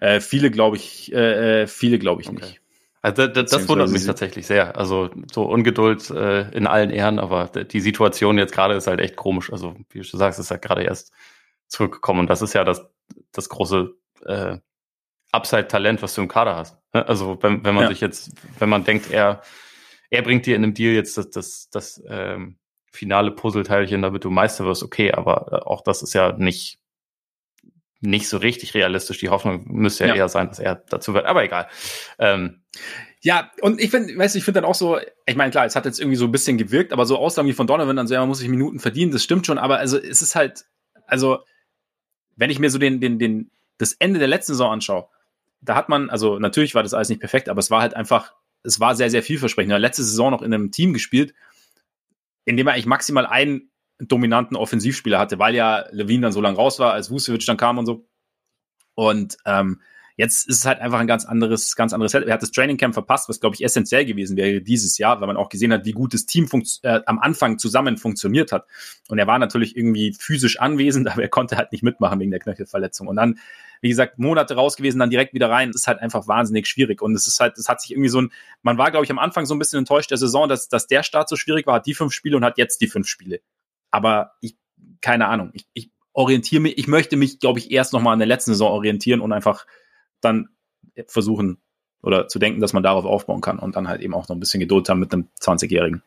Äh, 0.01 0.21
viele 0.21 0.51
glaube 0.51 0.77
ich, 0.77 1.13
äh, 1.13 1.63
äh 1.63 1.67
viele 1.67 1.99
glaube 1.99 2.23
ich 2.23 2.29
okay. 2.29 2.41
nicht. 2.41 2.61
Also 3.03 3.27
das, 3.27 3.51
das 3.51 3.69
wundert 3.69 3.91
mich 3.91 4.07
tatsächlich 4.07 4.47
sehr. 4.47 4.79
Also 4.79 5.11
so 5.31 5.43
Ungeduld 5.45 6.09
äh, 6.09 6.49
in 6.53 6.67
allen 6.67 6.89
Ehren, 6.89 7.19
aber 7.19 7.49
die 7.49 7.81
Situation 7.81 8.39
jetzt 8.39 8.55
gerade 8.55 8.75
ist 8.75 8.87
halt 8.87 8.99
echt 8.99 9.15
komisch. 9.15 9.53
Also 9.53 9.77
wie 9.91 10.01
du 10.01 10.17
sagst, 10.17 10.41
ist 10.41 10.51
ja 10.51 10.57
gerade 10.57 10.85
erst 10.85 11.13
zurückgekommen 11.69 12.21
und 12.21 12.31
das 12.31 12.41
ist 12.41 12.55
ja 12.55 12.65
das, 12.65 12.87
das 13.31 13.51
große 13.51 13.95
äh, 14.25 14.57
Upside-Talent, 15.33 16.01
was 16.01 16.15
du 16.15 16.23
im 16.23 16.29
Kader 16.29 16.57
hast. 16.57 16.79
Ne? 16.95 17.07
Also 17.07 17.37
wenn, 17.43 17.63
wenn 17.63 17.75
man 17.75 17.85
ja. 17.85 17.89
sich 17.91 18.01
jetzt, 18.01 18.33
wenn 18.59 18.71
man 18.71 18.85
denkt, 18.85 19.11
er, 19.11 19.43
er 20.15 20.23
bringt 20.23 20.47
dir 20.47 20.57
in 20.57 20.65
einem 20.65 20.75
Deal 20.75 20.95
jetzt 20.95 21.19
das, 21.19 21.31
das, 21.31 21.69
das 21.71 22.03
ähm, 22.09 22.59
finale 22.91 23.31
Puzzleteilchen, 23.33 24.03
damit 24.03 24.25
du 24.25 24.31
Meister 24.31 24.65
wirst, 24.65 24.83
okay, 24.83 25.13
aber 25.13 25.53
äh, 25.53 25.57
auch 25.67 25.83
das 25.83 26.03
ist 26.03 26.15
ja 26.15 26.33
nicht 26.33 26.79
nicht 28.05 28.29
so 28.29 28.37
richtig 28.37 28.75
realistisch. 28.75 29.19
Die 29.19 29.31
Hoffnung 29.31 29.65
müsste 29.67 30.05
ja, 30.05 30.11
ja. 30.11 30.17
eher 30.17 30.29
sein, 30.29 30.49
dass 30.49 30.59
er 30.59 30.75
dazu 30.75 31.15
wird. 31.15 31.27
Aber 31.27 31.43
egal. 31.43 31.69
Ähm, 32.19 32.63
ja, 33.21 33.51
und 33.63 33.81
ich 33.81 33.91
finde, 33.91 34.17
weißt 34.17 34.35
du, 34.35 34.39
ich 34.39 34.45
finde 34.45 34.61
dann 34.61 34.69
auch 34.69 34.75
so, 34.75 34.99
ich 35.27 35.37
meine, 35.37 35.51
klar, 35.51 35.65
es 35.65 35.75
hat 35.75 35.87
jetzt 35.87 35.99
irgendwie 35.99 36.17
so 36.17 36.27
ein 36.27 36.33
bisschen 36.33 36.59
gewirkt, 36.59 36.93
aber 36.93 37.07
so 37.07 37.19
Aussagen 37.19 37.49
wie 37.49 37.55
von 37.55 37.67
Donovan, 37.67 37.97
dann 37.97 38.07
so, 38.07 38.15
ja, 38.15 38.21
man 38.21 38.29
muss 38.29 38.39
sich 38.39 38.49
Minuten 38.49 38.79
verdienen, 38.79 39.13
das 39.13 39.25
stimmt 39.25 39.47
schon, 39.47 39.57
aber 39.57 39.79
also 39.79 39.99
es 39.99 40.21
ist 40.21 40.35
halt, 40.35 40.67
also, 41.07 41.39
wenn 42.37 42.51
ich 42.51 42.59
mir 42.59 42.69
so 42.69 42.79
den, 42.79 43.01
den, 43.01 43.19
den, 43.19 43.51
das 43.79 43.95
Ende 43.95 44.19
der 44.19 44.29
letzten 44.29 44.53
Saison 44.53 44.73
anschaue, 44.73 45.09
da 45.63 45.75
hat 45.75 45.89
man, 45.89 46.11
also 46.11 46.39
natürlich 46.39 46.75
war 46.75 46.83
das 46.83 46.93
alles 46.93 47.09
nicht 47.09 47.21
perfekt, 47.21 47.49
aber 47.49 47.61
es 47.61 47.71
war 47.71 47.81
halt 47.81 47.95
einfach, 47.95 48.35
es 48.65 48.81
war 48.81 48.97
sehr, 48.97 49.11
sehr 49.11 49.23
vielversprechend. 49.23 49.73
Er 49.73 49.77
hat 49.77 49.83
letzte 49.83 50.03
Saison 50.03 50.31
noch 50.31 50.43
in 50.43 50.53
einem 50.53 50.71
Team 50.73 50.93
gespielt, 50.93 51.35
in 52.45 52.57
dem 52.57 52.67
er 52.67 52.73
eigentlich 52.73 52.87
maximal 52.87 53.27
einen 53.27 53.71
dominanten 53.99 54.57
Offensivspieler 54.57 55.19
hatte, 55.19 55.39
weil 55.39 55.55
ja 55.55 55.87
Levine 55.93 56.23
dann 56.23 56.33
so 56.33 56.41
lange 56.41 56.57
raus 56.57 56.79
war, 56.79 56.93
als 56.93 57.11
Vucevic 57.11 57.47
dann 57.47 57.57
kam 57.57 57.79
und 57.79 57.87
so. 57.87 58.09
Und 58.95 59.37
ähm, 59.47 59.81
jetzt 60.17 60.49
ist 60.49 60.59
es 60.59 60.65
halt 60.65 60.81
einfach 60.81 61.01
ein 61.01 61.07
ganz 61.07 61.25
anderes, 61.25 61.75
ganz 61.75 61.93
anderes 61.93 62.13
Set. 62.13 62.25
Er 62.25 62.35
hat 62.35 62.43
das 62.43 62.53
Training 62.53 62.77
Camp 62.77 62.95
verpasst, 62.95 63.29
was 63.29 63.41
glaube 63.41 63.57
ich 63.57 63.65
essentiell 63.65 64.05
gewesen 64.05 64.37
wäre 64.37 64.61
dieses 64.61 64.97
Jahr, 64.97 65.21
weil 65.21 65.27
man 65.27 65.37
auch 65.37 65.49
gesehen 65.49 65.73
hat, 65.73 65.85
wie 65.85 65.93
gut 65.93 66.15
das 66.15 66.27
Team 66.27 66.49
äh, 66.83 67.01
am 67.07 67.19
Anfang 67.19 67.59
zusammen 67.59 67.97
funktioniert 67.97 68.53
hat. 68.53 68.67
Und 69.09 69.19
er 69.19 69.27
war 69.27 69.39
natürlich 69.39 69.77
irgendwie 69.77 70.15
physisch 70.17 70.61
anwesend, 70.61 71.09
aber 71.13 71.23
er 71.23 71.29
konnte 71.29 71.57
halt 71.57 71.73
nicht 71.73 71.83
mitmachen 71.83 72.21
wegen 72.21 72.31
der 72.31 72.41
Knöchelverletzung. 72.41 73.09
Und 73.09 73.17
dann, 73.17 73.39
wie 73.81 73.89
gesagt, 73.89 74.19
Monate 74.19 74.55
raus 74.55 74.77
gewesen, 74.77 75.01
dann 75.01 75.11
direkt 75.11 75.35
wieder 75.35 75.51
rein. 75.51 75.73
Das 75.73 75.83
ist 75.83 75.89
halt 75.89 75.99
einfach 75.99 76.29
wahnsinnig 76.29 76.69
schwierig. 76.69 77.03
Und 77.03 77.15
es 77.15 77.27
ist 77.27 77.41
halt, 77.41 77.59
es 77.59 77.69
hat 77.69 77.81
sich 77.81 77.91
irgendwie 77.91 78.09
so 78.09 78.21
ein, 78.21 78.33
man 78.63 78.79
war 78.79 78.91
glaube 78.93 79.05
ich 79.05 79.11
am 79.11 79.19
Anfang 79.19 79.47
so 79.47 79.55
ein 79.55 79.59
bisschen 79.59 79.81
enttäuscht 79.81 80.11
der 80.11 80.19
Saison, 80.19 80.49
dass, 80.49 80.69
dass 80.69 80.87
der 80.87 81.03
Start 81.03 81.29
so 81.29 81.37
schwierig 81.37 81.67
war, 81.67 81.75
hat 81.75 81.87
die 81.87 81.95
fünf 81.95 82.13
Spiele 82.13 82.37
und 82.37 82.45
hat 82.45 82.57
jetzt 82.57 82.81
die 82.81 82.87
fünf 82.87 83.09
Spiele. 83.09 83.41
Aber 83.91 84.33
ich, 84.41 84.57
keine 85.01 85.27
Ahnung, 85.27 85.51
ich, 85.55 85.67
ich 85.75 85.91
orientiere 86.13 86.63
mich, 86.63 86.79
ich 86.79 86.87
möchte 86.87 87.17
mich, 87.17 87.41
glaube 87.41 87.59
ich, 87.59 87.73
erst 87.73 87.93
nochmal 87.93 88.13
an 88.13 88.21
der 88.21 88.29
letzten 88.29 88.53
Saison 88.53 88.71
orientieren 88.71 89.21
und 89.21 89.33
einfach 89.33 89.67
dann 90.25 90.49
versuchen 91.09 91.59
oder 92.03 92.29
zu 92.29 92.39
denken, 92.39 92.61
dass 92.61 92.73
man 92.73 92.83
darauf 92.83 93.05
aufbauen 93.05 93.41
kann 93.41 93.59
und 93.59 93.77
dann 93.77 93.89
halt 93.89 94.03
eben 94.03 94.15
auch 94.15 94.29
noch 94.29 94.37
ein 94.37 94.41
bisschen 94.41 94.61
Geduld 94.61 94.89
haben 94.89 95.01
mit 95.01 95.13
einem 95.13 95.29
20-Jährigen. 95.41 96.03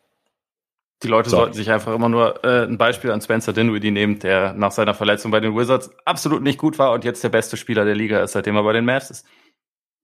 Die 1.03 1.07
Leute 1.07 1.29
so. 1.29 1.37
sollten 1.37 1.53
sich 1.53 1.69
einfach 1.69 1.93
immer 1.93 2.09
nur 2.09 2.43
äh, 2.43 2.63
ein 2.63 2.77
Beispiel 2.77 3.11
an 3.11 3.21
Spencer 3.21 3.53
Dinwiddie 3.53 3.91
nehmen, 3.91 4.17
der 4.19 4.53
nach 4.53 4.71
seiner 4.71 4.95
Verletzung 4.95 5.29
bei 5.31 5.39
den 5.39 5.55
Wizards 5.55 5.91
absolut 6.05 6.41
nicht 6.41 6.57
gut 6.57 6.79
war 6.79 6.91
und 6.91 7.03
jetzt 7.03 7.23
der 7.23 7.29
beste 7.29 7.55
Spieler 7.55 7.85
der 7.85 7.95
Liga 7.95 8.21
ist, 8.23 8.31
seitdem 8.31 8.55
er 8.55 8.63
bei 8.63 8.73
den 8.73 8.85
Mavs 8.85 9.11
ist. 9.11 9.25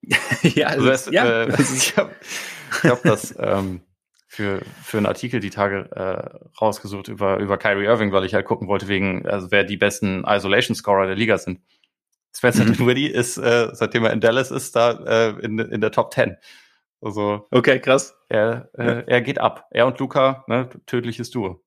ja, 0.44 0.68
also, 0.68 0.86
das, 0.86 1.10
ja. 1.10 1.44
Äh, 1.44 1.62
ich 1.76 1.98
habe 1.98 2.12
hab 2.84 3.02
das 3.04 3.34
ähm, 3.40 3.82
für, 4.28 4.62
für 4.84 4.98
einen 4.98 5.08
Artikel 5.08 5.40
die 5.40 5.50
Tage 5.50 5.90
äh, 5.96 6.60
rausgesucht 6.62 7.08
über, 7.08 7.38
über 7.38 7.58
Kyrie 7.58 7.86
Irving, 7.86 8.12
weil 8.12 8.26
ich 8.26 8.34
halt 8.36 8.46
gucken 8.46 8.68
wollte, 8.68 8.88
wegen, 8.88 9.28
also 9.28 9.50
wer 9.52 9.64
die 9.64 9.78
besten 9.78 10.24
Isolation-Scorer 10.28 11.08
der 11.08 11.16
Liga 11.16 11.38
sind. 11.38 11.60
Spencer 12.36 12.66
mhm. 12.66 12.74
Dinwiddie 12.74 13.08
ist, 13.08 13.38
äh, 13.38 13.70
seitdem 13.74 14.06
er 14.06 14.14
in 14.14 14.20
Dallas 14.20 14.52
ist, 14.52 14.76
da 14.76 14.92
äh, 14.92 15.46
in, 15.46 15.60
in 15.60 15.82
der 15.82 15.92
Top 15.92 16.14
10. 16.14 16.38
Also, 17.02 17.48
okay, 17.52 17.80
krass. 17.80 18.18
Er, 18.30 18.70
äh, 18.78 18.86
ja. 18.86 18.92
er 19.02 19.22
geht 19.22 19.40
ab. 19.40 19.68
Er 19.72 19.88
und 19.88 20.00
Luca, 20.00 20.46
ne, 20.48 20.70
tödliches 20.86 21.32
Duo. 21.32 21.64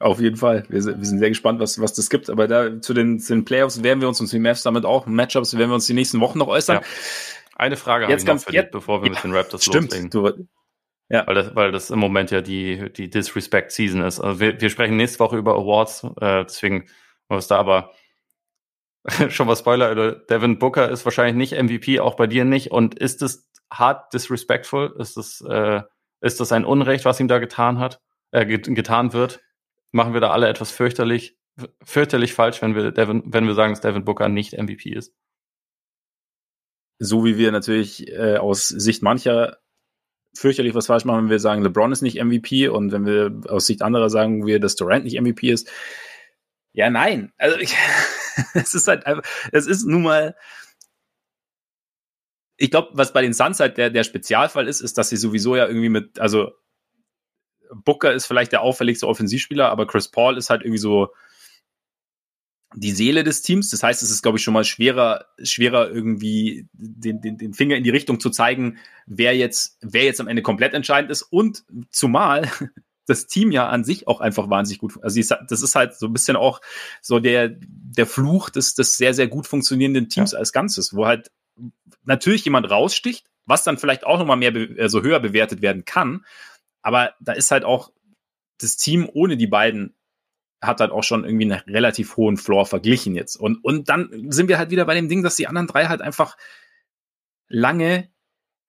Auf 0.00 0.20
jeden 0.20 0.36
Fall. 0.36 0.64
Wir 0.68 0.80
sind, 0.80 0.98
wir 0.98 1.04
sind 1.04 1.18
sehr 1.18 1.28
gespannt, 1.28 1.60
was, 1.60 1.80
was 1.80 1.92
das 1.92 2.08
gibt. 2.08 2.30
Aber 2.30 2.46
da 2.46 2.80
zu 2.80 2.94
den, 2.94 3.18
zu 3.18 3.34
den 3.34 3.44
Playoffs 3.44 3.82
werden 3.82 4.00
wir 4.00 4.08
uns 4.08 4.20
und 4.20 4.28
zu 4.28 4.36
den 4.36 4.42
Mavs 4.42 4.62
damit 4.62 4.84
auch, 4.84 5.06
Matchups 5.06 5.56
werden 5.58 5.70
wir 5.70 5.74
uns 5.74 5.86
die 5.86 5.94
nächsten 5.94 6.20
Wochen 6.20 6.38
noch 6.38 6.48
äußern. 6.48 6.76
Ja. 6.76 6.82
Eine 7.56 7.76
Frage 7.76 8.06
jetzt 8.08 8.26
habe 8.26 8.38
ich 8.38 8.46
noch 8.46 8.52
für 8.52 8.52
dich, 8.52 8.70
bevor 8.70 9.02
wir 9.02 9.08
ja, 9.08 9.14
mit 9.14 9.24
den 9.24 9.34
Raptors 9.34 9.64
stimmt, 9.64 9.90
loslegen. 9.90 10.10
Du, 10.10 10.46
ja. 11.08 11.26
Weil 11.26 11.34
das, 11.34 11.54
weil 11.56 11.72
das 11.72 11.90
im 11.90 11.98
Moment 11.98 12.30
ja 12.30 12.40
die, 12.40 12.92
die 12.92 13.10
Disrespect 13.10 13.72
Season 13.72 14.02
ist. 14.02 14.20
Also 14.20 14.38
wir, 14.40 14.60
wir 14.60 14.70
sprechen 14.70 14.96
nächste 14.96 15.18
Woche 15.18 15.36
über 15.36 15.54
Awards, 15.54 16.04
äh, 16.20 16.44
deswegen 16.44 16.86
was 17.28 17.48
da 17.48 17.56
aber 17.56 17.92
schon 19.30 19.46
mal 19.46 19.56
Spoiler, 19.56 20.14
Devin 20.14 20.58
Booker 20.58 20.88
ist 20.90 21.04
wahrscheinlich 21.04 21.52
nicht 21.52 21.62
MVP, 21.62 22.00
auch 22.00 22.14
bei 22.14 22.26
dir 22.26 22.44
nicht. 22.44 22.70
Und 22.70 22.98
ist 22.98 23.22
es 23.22 23.50
hart 23.70 24.12
disrespectful? 24.12 24.94
Ist 24.98 25.16
es, 25.16 25.40
äh, 25.42 25.82
ist 26.20 26.40
das 26.40 26.52
ein 26.52 26.64
Unrecht, 26.64 27.04
was 27.04 27.20
ihm 27.20 27.28
da 27.28 27.38
getan 27.38 27.78
hat, 27.78 28.00
äh, 28.32 28.46
get 28.46 28.74
getan 28.74 29.12
wird? 29.12 29.40
Machen 29.90 30.12
wir 30.12 30.20
da 30.20 30.30
alle 30.30 30.48
etwas 30.48 30.70
fürchterlich, 30.70 31.38
fürchterlich 31.82 32.34
falsch, 32.34 32.60
wenn 32.60 32.74
wir 32.74 32.92
Devin, 32.92 33.22
wenn 33.26 33.46
wir 33.46 33.54
sagen, 33.54 33.72
dass 33.72 33.80
Devin 33.80 34.04
Booker 34.04 34.28
nicht 34.28 34.52
MVP 34.52 34.90
ist? 34.90 35.14
So 36.98 37.24
wie 37.24 37.38
wir 37.38 37.52
natürlich 37.52 38.08
äh, 38.08 38.36
aus 38.36 38.68
Sicht 38.68 39.02
mancher 39.02 39.58
fürchterlich 40.34 40.74
was 40.74 40.86
falsch 40.86 41.04
machen, 41.04 41.24
wenn 41.24 41.30
wir 41.30 41.40
sagen, 41.40 41.62
LeBron 41.62 41.92
ist 41.92 42.02
nicht 42.02 42.22
MVP 42.22 42.68
und 42.68 42.92
wenn 42.92 43.06
wir 43.06 43.40
aus 43.50 43.66
Sicht 43.66 43.82
anderer 43.82 44.10
sagen 44.10 44.46
wir, 44.46 44.60
dass 44.60 44.76
Durant 44.76 45.04
nicht 45.04 45.20
MVP 45.20 45.50
ist. 45.50 45.70
Ja, 46.72 46.90
nein. 46.90 47.32
Also 47.38 47.58
ich, 47.58 47.74
es 48.54 48.74
ist 48.74 48.88
halt 48.88 49.06
einfach, 49.06 49.22
es 49.52 49.66
ist 49.66 49.84
nun 49.84 50.02
mal. 50.02 50.36
Ich 52.56 52.70
glaube, 52.70 52.90
was 52.92 53.12
bei 53.12 53.22
den 53.22 53.34
Suns 53.34 53.60
halt 53.60 53.78
der, 53.78 53.90
der 53.90 54.02
Spezialfall 54.02 54.66
ist, 54.66 54.80
ist, 54.80 54.98
dass 54.98 55.10
sie 55.10 55.16
sowieso 55.16 55.54
ja 55.54 55.68
irgendwie 55.68 55.88
mit, 55.88 56.18
also 56.18 56.52
Booker 57.72 58.12
ist 58.12 58.26
vielleicht 58.26 58.50
der 58.50 58.62
auffälligste 58.62 59.06
Offensivspieler, 59.06 59.68
aber 59.68 59.86
Chris 59.86 60.08
Paul 60.08 60.36
ist 60.36 60.50
halt 60.50 60.62
irgendwie 60.62 60.78
so 60.78 61.12
die 62.74 62.92
Seele 62.92 63.24
des 63.24 63.42
Teams. 63.42 63.70
Das 63.70 63.82
heißt, 63.82 64.02
es 64.02 64.10
ist, 64.10 64.22
glaube 64.22 64.38
ich, 64.38 64.44
schon 64.44 64.54
mal 64.54 64.64
schwerer, 64.64 65.26
schwerer 65.42 65.90
irgendwie 65.90 66.68
den, 66.72 67.20
den, 67.20 67.38
den 67.38 67.54
Finger 67.54 67.76
in 67.76 67.84
die 67.84 67.90
Richtung 67.90 68.20
zu 68.20 68.30
zeigen, 68.30 68.78
wer 69.06 69.36
jetzt, 69.36 69.78
wer 69.80 70.04
jetzt 70.04 70.20
am 70.20 70.28
Ende 70.28 70.42
komplett 70.42 70.74
entscheidend 70.74 71.10
ist. 71.10 71.22
Und 71.22 71.64
zumal 71.90 72.50
das 73.08 73.26
Team 73.26 73.50
ja 73.50 73.68
an 73.68 73.84
sich 73.84 74.06
auch 74.06 74.20
einfach 74.20 74.50
wahnsinnig 74.50 74.78
gut. 74.78 74.98
Also 75.02 75.20
das 75.48 75.62
ist 75.62 75.74
halt 75.74 75.94
so 75.94 76.06
ein 76.06 76.12
bisschen 76.12 76.36
auch 76.36 76.60
so 77.00 77.18
der, 77.18 77.48
der 77.50 78.06
Fluch 78.06 78.50
des, 78.50 78.74
des 78.74 78.96
sehr, 78.96 79.14
sehr 79.14 79.28
gut 79.28 79.46
funktionierenden 79.46 80.08
Teams 80.08 80.32
ja. 80.32 80.38
als 80.38 80.52
Ganzes, 80.52 80.94
wo 80.94 81.06
halt 81.06 81.30
natürlich 82.04 82.44
jemand 82.44 82.70
raussticht, 82.70 83.26
was 83.46 83.64
dann 83.64 83.78
vielleicht 83.78 84.04
auch 84.04 84.18
nochmal 84.18 84.36
mehr, 84.36 84.52
also 84.78 85.02
höher 85.02 85.20
bewertet 85.20 85.62
werden 85.62 85.84
kann. 85.84 86.24
Aber 86.82 87.14
da 87.20 87.32
ist 87.32 87.50
halt 87.50 87.64
auch 87.64 87.92
das 88.58 88.76
Team 88.76 89.08
ohne 89.12 89.36
die 89.36 89.46
beiden 89.46 89.94
hat 90.60 90.80
halt 90.80 90.90
auch 90.90 91.04
schon 91.04 91.24
irgendwie 91.24 91.52
einen 91.52 91.62
relativ 91.72 92.16
hohen 92.16 92.36
Floor 92.36 92.66
verglichen 92.66 93.14
jetzt. 93.14 93.36
Und, 93.36 93.64
und 93.64 93.88
dann 93.88 94.30
sind 94.30 94.48
wir 94.48 94.58
halt 94.58 94.70
wieder 94.70 94.84
bei 94.84 94.94
dem 94.94 95.08
Ding, 95.08 95.22
dass 95.22 95.36
die 95.36 95.46
anderen 95.46 95.68
drei 95.68 95.86
halt 95.86 96.00
einfach 96.00 96.36
lange 97.48 98.10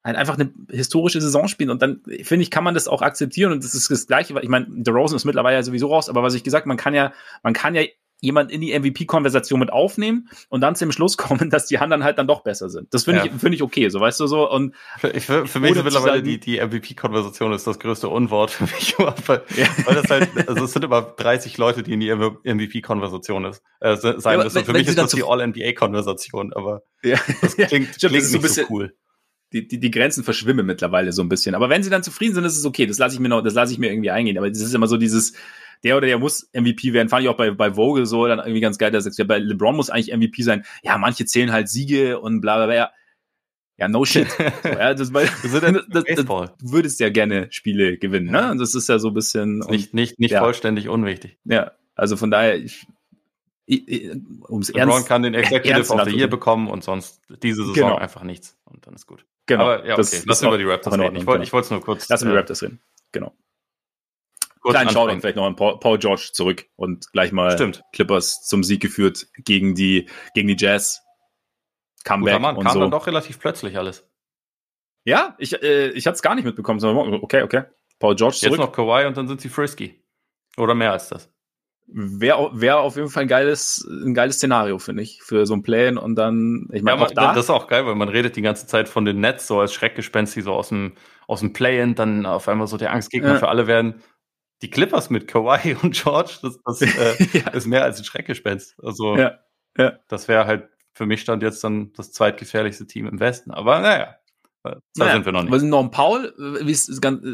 halt 0.04 0.16
einfach 0.16 0.38
eine 0.38 0.52
historische 0.70 1.22
Saison 1.22 1.48
spielen. 1.48 1.70
Und 1.70 1.82
dann, 1.82 2.02
finde 2.24 2.44
ich, 2.44 2.52
kann 2.52 2.64
man 2.64 2.74
das 2.74 2.88
auch 2.88 3.02
akzeptieren. 3.02 3.52
Und 3.52 3.64
das 3.64 3.74
ist 3.74 3.90
das 3.90 4.08
Gleiche, 4.08 4.34
weil 4.34 4.44
ich 4.44 4.50
meine, 4.50 4.68
der 4.70 4.94
Rosen 4.94 5.16
ist 5.16 5.26
mittlerweile 5.26 5.58
ja 5.58 5.64
sowieso 5.64 5.88
raus, 5.88 6.10
aber 6.10 6.24
was 6.24 6.34
ich 6.34 6.44
gesagt, 6.44 6.66
man 6.66 6.78
kann 6.78 6.94
ja, 6.94 7.14
man 7.44 7.54
kann 7.54 7.76
ja 7.76 7.84
jemand 8.22 8.52
in 8.52 8.60
die 8.60 8.78
MVP-Konversation 8.78 9.60
mit 9.60 9.72
aufnehmen 9.72 10.30
und 10.50 10.62
dann 10.62 10.76
zum 10.76 10.92
Schluss 10.92 11.16
kommen, 11.18 11.50
dass 11.50 11.68
die 11.68 11.78
anderen 11.78 12.04
halt 12.04 12.18
dann 12.18 12.28
doch 12.28 12.42
besser 12.42 12.70
sind. 12.70 12.94
Das 12.94 13.06
finde 13.06 13.22
ja. 13.22 13.26
ich, 13.26 13.40
finde 13.40 13.56
ich 13.56 13.64
okay, 13.64 13.90
so 13.90 14.00
weißt 14.00 14.20
du 14.20 14.28
so. 14.28 14.50
Und 14.50 14.76
ich, 15.14 15.26
für, 15.26 15.48
für 15.48 15.60
mich 15.60 15.76
ist 15.76 15.84
mittlerweile 15.84 16.22
die, 16.22 16.40
die 16.40 16.60
MVP-Konversation 16.60 17.54
ist 17.54 17.66
das 17.66 17.80
größte 17.80 18.10
Unwort 18.10 18.52
für 18.52 18.64
mich, 18.64 18.96
weil, 18.98 19.44
ja. 19.56 19.68
weil 19.86 19.96
das 19.96 20.10
halt, 20.10 20.30
also 20.48 20.66
es 20.66 20.74
sind 20.74 20.84
immer 20.84 21.02
30 21.02 21.58
Leute, 21.58 21.84
die 21.84 21.94
in 21.94 22.00
die 22.00 22.14
MVP-Konversation 22.14 23.46
ist, 23.46 23.64
äh, 23.80 23.96
sein 23.96 24.38
ja, 24.38 24.44
müssen. 24.44 24.66
Für 24.66 24.74
mich 24.74 24.88
ist 24.88 24.98
das 24.98 25.12
die 25.12 25.24
All-NBA-Konversation, 25.24 26.54
aber 26.54 26.84
ja. 27.04 27.18
das 27.42 27.56
klingt, 27.56 27.98
klingt 27.98 28.14
nicht 28.14 28.26
so 28.26 28.62
cool 28.70 28.94
die, 29.54 29.68
die, 29.68 29.80
die 29.80 29.92
Grenzen 29.92 30.24
verschwimmen 30.24 30.66
mittlerweile 30.66 31.12
so 31.12 31.22
ein 31.22 31.30
bisschen. 31.30 31.56
Aber 31.56 31.70
wenn 31.70 31.84
sie 31.84 31.90
dann 31.90 32.04
zufrieden 32.04 32.36
sind, 32.36 32.46
ist 32.46 32.58
es 32.58 32.66
okay. 32.66 32.86
Das 32.86 33.00
lasse 33.00 33.16
ich 33.16 33.20
mir 33.20 33.30
noch, 33.30 33.42
das 33.42 33.54
lasse 33.54 33.74
ich 33.74 33.80
mir 33.80 33.92
irgendwie 33.92 34.12
eingehen. 34.12 34.38
Aber 34.38 34.50
das 34.50 34.62
ist 34.62 34.74
immer 34.74 34.88
so 34.88 34.98
dieses, 34.98 35.34
der 35.84 35.98
oder 35.98 36.08
der 36.08 36.20
muss 36.20 36.50
MVP 36.54 36.94
werden. 36.94 37.10
Fand 37.10 37.24
ich 37.24 37.30
auch 37.30 37.38
bei, 37.38 37.52
bei 37.52 37.74
Vogel 37.74 38.06
so 38.06 38.28
dann 38.28 38.40
irgendwie 38.40 38.60
ganz 38.60 38.78
geil, 38.78 38.92
dass 38.92 39.06
er 39.06 39.12
sagt, 39.12 39.18
ja, 39.18 39.26
bei 39.26 39.40
LeBron 39.40 39.76
muss 39.76 39.90
eigentlich 39.90 40.16
MVP 40.16 40.44
sein. 40.44 40.66
Ja, 40.84 40.98
manche 40.98 41.26
zählen 41.26 41.52
halt 41.52 41.70
Siege 41.70 42.20
und 42.20 42.42
bla 42.42 42.58
bla 42.58 42.66
bla. 42.68 42.92
Ja, 43.78 43.88
no 43.88 44.06
shit. 44.06 44.28
So, 44.64 44.70
ja, 44.70 44.94
das, 44.94 45.14
weil, 45.14 45.26
das, 45.44 45.52
das, 45.90 46.04
das, 46.04 46.26
du 46.26 46.72
würdest 46.72 47.00
ja 47.00 47.10
gerne 47.10 47.48
Spiele 47.50 47.98
gewinnen, 47.98 48.30
ne? 48.30 48.52
Und 48.52 48.60
das 48.60 48.76
ist 48.76 48.90
ja 48.90 49.00
so 49.00 49.10
ein 49.10 49.14
bisschen. 49.14 49.60
Nicht, 49.70 49.94
nicht, 49.94 50.20
nicht 50.20 50.32
ja. 50.32 50.42
vollständig 50.42 50.90
unwichtig. 50.90 51.38
Ja, 51.46 51.72
also 51.96 52.18
von 52.18 52.30
daher, 52.30 52.58
ich, 52.58 52.86
ums 53.70 54.70
Ernst. 54.70 54.96
Ron 54.96 55.06
kann 55.06 55.24
den 55.24 55.34
Executive 55.34 55.94
of 55.94 56.04
the 56.04 56.16
Year 56.16 56.28
bekommen 56.28 56.70
und 56.70 56.84
sonst 56.84 57.22
diese 57.44 57.66
Saison 57.66 57.74
genau. 57.74 57.96
einfach 57.96 58.24
nichts. 58.24 58.58
Und 58.66 58.86
dann 58.88 58.96
ist 58.96 59.06
gut. 59.06 59.26
Genau. 59.46 59.64
Aber 59.64 59.86
ja, 59.86 59.98
okay. 59.98 60.22
Lass 60.26 60.42
über 60.42 60.58
die 60.58 60.64
Raptors 60.64 60.98
reden. 60.98 61.16
Ich 61.16 61.26
wollte 61.26 61.46
genau. 61.46 61.60
es 61.60 61.70
nur 61.70 61.82
kurz. 61.82 62.10
Lass 62.10 62.22
über 62.22 62.32
die 62.32 62.36
äh, 62.36 62.40
Raptors 62.40 62.64
reden. 62.64 62.80
Genau. 63.12 63.34
Kleinen 64.62 64.90
Shoutout 64.90 65.20
vielleicht 65.20 65.38
noch 65.38 65.46
an 65.46 65.56
Paul, 65.56 65.80
Paul, 65.80 65.98
George 65.98 66.30
zurück 66.34 66.66
und 66.76 67.12
gleich 67.14 67.32
mal 67.32 67.52
Stimmt. 67.54 67.82
Clippers 67.94 68.46
zum 68.46 68.64
Sieg 68.64 68.82
geführt 68.82 69.28
gegen 69.38 69.74
die, 69.74 70.10
gegen 70.34 70.48
die 70.48 70.58
Jazz. 70.58 71.02
Comeback 72.04 72.34
Guter 72.34 72.40
Mann, 72.40 72.58
und 72.58 72.64
kam 72.66 72.74
so. 72.74 72.80
dann 72.82 72.92
doch 72.92 73.08
relativ 73.08 73.40
plötzlich 73.40 73.78
alles. 73.78 74.08
Ja, 75.06 75.36
ich, 75.38 75.62
äh, 75.64 75.90
ich 75.90 76.06
hatte 76.08 76.16
es 76.16 76.22
gar 76.22 76.36
nicht 76.36 76.44
mitbekommen, 76.44 76.80
sondern 76.80 77.14
okay, 77.22 77.44
okay. 77.44 77.64
Paul 78.00 78.16
George 78.16 78.36
zurück. 78.36 78.52
Jetzt 78.52 78.60
noch 78.60 78.72
Kawhi 78.72 79.06
und 79.06 79.18
dann 79.18 79.28
sind 79.28 79.42
sie 79.42 79.50
frisky. 79.50 80.04
Oder 80.58 80.76
mehr 80.76 80.92
als 80.92 81.10
das. 81.10 81.32
Wäre 81.92 82.52
wär 82.54 82.80
auf 82.80 82.96
jeden 82.96 83.10
Fall 83.10 83.24
ein 83.24 83.28
geiles, 83.28 83.88
ein 83.90 84.14
geiles 84.14 84.36
Szenario, 84.36 84.78
finde 84.78 85.02
ich, 85.02 85.24
für 85.24 85.46
so 85.46 85.56
ein 85.56 85.64
Play 85.64 85.96
und 85.96 86.16
dann, 86.16 86.68
ich 86.72 86.84
meine, 86.84 87.00
ja, 87.00 87.06
auch 87.06 87.12
da. 87.12 87.34
Das 87.34 87.46
ist 87.46 87.50
auch 87.50 87.68
geil, 87.68 87.86
weil 87.86 87.96
man 87.96 88.10
redet 88.10 88.36
die 88.36 88.42
ganze 88.42 88.68
Zeit 88.68 88.88
von 88.88 89.06
den 89.06 89.20
Nets 89.20 89.48
so 89.48 89.60
als 89.60 89.74
Schreckgespenst, 89.74 90.36
die 90.36 90.42
so 90.42 90.54
aus 90.54 90.70
dem, 90.70 90.94
aus 91.28 91.40
dem 91.40 91.54
Play-In 91.54 91.96
dann 91.96 92.26
auf 92.26 92.48
einmal 92.48 92.68
so 92.68 92.78
der 92.78 92.94
Angstgegner 92.94 93.34
ja. 93.34 93.40
für 93.40 93.48
alle 93.48 93.66
werden. 93.66 94.04
Die 94.62 94.70
Clippers 94.70 95.10
mit 95.10 95.28
Kawhi 95.28 95.78
und 95.82 95.96
George, 95.96 96.38
das, 96.42 96.60
das 96.64 96.82
äh, 96.82 97.28
ja. 97.34 97.50
ist 97.50 97.66
mehr 97.66 97.84
als 97.84 97.98
ein 97.98 98.06
Schreckgespenst. 98.06 98.76
Also. 98.84 99.18
Ja. 99.18 99.40
das 100.08 100.28
wäre 100.28 100.46
halt 100.46 100.70
für 101.00 101.06
mich 101.06 101.22
stand 101.22 101.44
jetzt 101.44 101.64
dann 101.64 101.94
das 101.94 102.12
zweitgefährlichste 102.12 102.86
Team 102.86 103.08
im 103.08 103.22
Westen. 103.22 103.52
Aber 103.52 103.80
naja, 103.80 104.18
da 104.64 104.78
naja, 104.98 105.14
sind 105.14 105.26
wir 105.26 105.32
noch 105.32 105.44
nicht. 105.44 105.64
Noch 105.64 105.84
ein 105.84 105.92
Paul? 105.92 106.34
Wie 106.38 106.72
ist, 106.72 106.90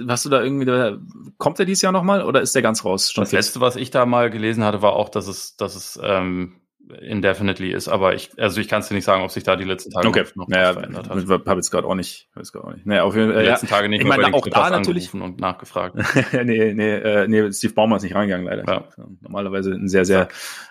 hast 0.07 0.25
du 0.25 0.29
da 0.29 0.43
irgendwie, 0.43 0.99
kommt 1.37 1.59
er 1.59 1.65
dieses 1.65 1.81
Jahr 1.81 1.91
nochmal 1.91 2.23
oder 2.23 2.41
ist 2.41 2.53
der 2.55 2.61
ganz 2.61 2.85
raus? 2.85 3.13
das 3.15 3.31
letzte, 3.31 3.61
was 3.61 3.75
ich 3.75 3.91
da 3.91 4.05
mal 4.05 4.29
gelesen 4.29 4.63
hatte, 4.63 4.81
war 4.81 4.93
auch, 4.93 5.09
dass 5.09 5.27
es, 5.27 5.55
dass 5.57 5.75
es 5.75 5.99
ähm, 6.03 6.61
indefinitely 7.01 7.71
ist, 7.71 7.87
aber 7.87 8.13
ich, 8.13 8.29
also 8.37 8.61
ich 8.61 8.67
kann 8.67 8.81
es 8.81 8.87
dir 8.87 8.93
nicht 8.93 9.05
sagen, 9.05 9.23
ob 9.23 9.31
sich 9.31 9.43
da 9.43 9.55
die 9.55 9.63
letzten 9.63 9.91
Tage 9.91 10.07
okay. 10.07 10.25
noch 10.35 10.47
naja, 10.47 10.73
verändert 10.73 11.09
hat. 11.09 11.17
Ich 11.17 11.29
habe 11.29 11.55
jetzt 11.55 11.71
gerade 11.71 11.87
auch 11.87 11.95
nicht, 11.95 12.29
jetzt 12.35 12.55
auch 12.55 12.71
nicht. 12.71 12.85
Naja, 12.85 13.03
auf 13.03 13.15
jeden 13.15 13.33
Fall. 13.33 13.43
Die 13.43 13.49
letzten 13.49 13.67
Tage 13.67 13.89
nicht 13.89 14.01
ich 14.01 14.07
meine, 14.07 14.33
auch 14.33 14.47
da 14.47 14.69
natürlich 14.69 15.13
und 15.13 15.39
nachgefragt. 15.39 15.95
nee, 16.33 16.73
nee, 16.73 16.95
äh, 16.95 17.27
nee, 17.27 17.51
Steve 17.51 17.73
Baumann 17.73 17.97
ist 17.97 18.03
nicht 18.03 18.15
reingegangen 18.15 18.45
leider. 18.45 18.63
Ja. 18.67 18.87
Normalerweise 19.21 19.73
einen 19.73 19.87
sehr, 19.87 20.05
sehr 20.05 20.19
ja. 20.19 20.27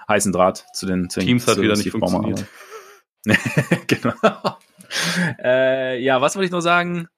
heißen 0.08 0.32
Draht 0.32 0.64
zu 0.72 0.86
den, 0.86 1.10
zu 1.10 1.20
Teams 1.20 1.46
hat 1.48 1.58
wieder 1.58 1.74
nicht 1.74 1.88
Steve 1.88 1.98
funktioniert. 1.98 2.44
genau. 3.86 4.58
äh, 5.42 5.98
ja, 6.00 6.20
was 6.20 6.37
wollte 6.37 6.46
ich 6.46 6.52
noch 6.52 6.61
sagen? 6.61 7.09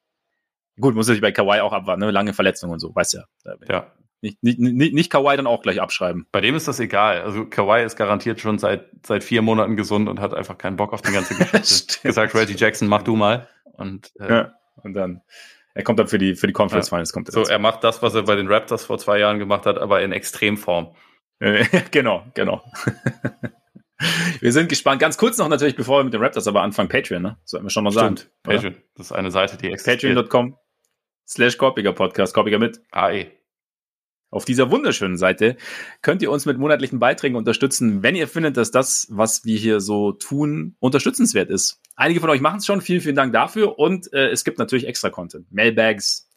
Gut, 0.79 0.95
muss 0.95 1.09
ich 1.09 1.21
bei 1.21 1.33
Kawhi 1.33 1.61
auch 1.61 1.73
abwarten, 1.73 2.01
ne? 2.01 2.11
lange 2.11 2.35
Verletzungen 2.35 2.75
und 2.75 2.81
so, 2.81 2.95
weißt 2.95 3.15
ja. 3.15 3.25
Ja. 3.69 3.93
Nicht, 4.23 4.43
nicht, 4.43 4.59
nicht, 4.59 4.95
nicht 4.95 5.11
Kawhi 5.11 5.37
dann 5.37 5.47
auch 5.47 5.63
gleich 5.63 5.81
abschreiben. 5.81 6.27
Bei 6.33 6.41
dem 6.41 6.55
ist 6.55 6.69
das 6.69 6.81
egal. 6.81 7.23
Also 7.23 7.47
Kawhi 7.47 7.85
ist 7.85 7.97
garantiert 7.97 8.41
schon 8.41 8.59
seit, 8.59 8.87
seit 9.07 9.23
vier 9.23 9.43
Monaten 9.43 9.77
gesund 9.77 10.09
und 10.09 10.21
hat 10.21 10.35
einfach 10.35 10.59
keinen 10.59 10.77
Bock 10.77 10.93
auf 10.93 11.03
die 11.03 11.13
ganze 11.13 11.35
Geschichte. 11.39 12.01
gesagt, 12.03 12.35
Reggie 12.35 12.57
Jackson, 12.57 12.89
mach 12.89 13.03
du 13.03 13.15
mal. 13.15 13.47
Und, 13.65 14.13
äh, 14.19 14.29
ja, 14.29 14.55
und 14.83 14.95
dann, 14.95 15.23
er 15.75 15.83
kommt 15.83 15.99
dann 15.99 16.09
für 16.09 16.19
die, 16.19 16.35
für 16.35 16.47
die 16.47 16.55
Conference 16.55 16.89
Finals. 16.89 17.13
Kommt 17.13 17.29
er 17.29 17.33
so, 17.33 17.43
er 17.43 17.59
macht 17.59 17.85
das, 17.85 18.03
was 18.03 18.15
er 18.15 18.23
bei 18.23 18.37
den 18.37 18.49
Raptors 18.49 18.87
vor 18.87 18.99
zwei 18.99 19.19
Jahren 19.19 19.39
gemacht 19.39 19.67
hat, 19.67 19.79
aber 19.79 20.03
in 20.03 20.13
Extremform. 20.13 20.95
genau, 21.91 22.25
genau. 22.33 22.63
Wir 24.41 24.53
sind 24.53 24.69
gespannt. 24.69 25.01
Ganz 25.01 25.17
kurz 25.17 25.39
noch 25.39 25.49
natürlich, 25.49 25.77
bevor 25.77 26.01
wir 26.01 26.05
mit 26.05 26.13
den 26.13 26.23
Raptors 26.23 26.47
aber 26.47 26.63
anfangen, 26.63 26.89
Patreon, 26.89 27.23
ne? 27.23 27.39
Sollten 27.45 27.67
wir 27.67 27.71
schon 27.71 27.85
mal 27.85 27.93
sagen. 27.93 28.17
Stimmt. 28.17 28.33
Patreon. 28.43 28.77
Das 28.95 29.07
ist 29.07 29.13
eine 29.13 29.31
Seite, 29.31 29.57
die 29.57 29.71
existiert. 29.71 30.15
Patreon.com 30.17 30.57
slash 31.27 31.57
Korpiger 31.57 31.93
Podcast, 31.93 32.35
Korpiger 32.35 32.59
mit 32.59 32.81
AE. 32.91 33.33
Auf 34.31 34.45
dieser 34.45 34.71
wunderschönen 34.71 35.17
Seite 35.17 35.57
könnt 36.03 36.21
ihr 36.21 36.31
uns 36.31 36.47
mit 36.47 36.59
monatlichen 36.59 36.99
Beiträgen 36.99 37.37
unterstützen, 37.37 38.03
wenn 38.03 38.17
ihr 38.17 38.29
findet, 38.29 38.57
dass 38.57 38.71
das, 38.71 39.07
was 39.09 39.45
wir 39.45 39.57
hier 39.57 39.81
so 39.81 40.13
tun, 40.13 40.77
unterstützenswert 40.79 41.49
ist. 41.49 41.81
Einige 41.95 42.21
von 42.21 42.29
euch 42.29 42.41
machen 42.41 42.59
es 42.59 42.67
schon. 42.67 42.81
Vielen, 42.83 43.01
vielen 43.01 43.17
Dank 43.17 43.33
dafür. 43.33 43.79
Und 43.79 44.13
äh, 44.13 44.29
es 44.29 44.45
gibt 44.45 44.59
natürlich 44.59 44.87
extra 44.87 45.11
Content. 45.11 45.51
Mailbags. 45.51 46.29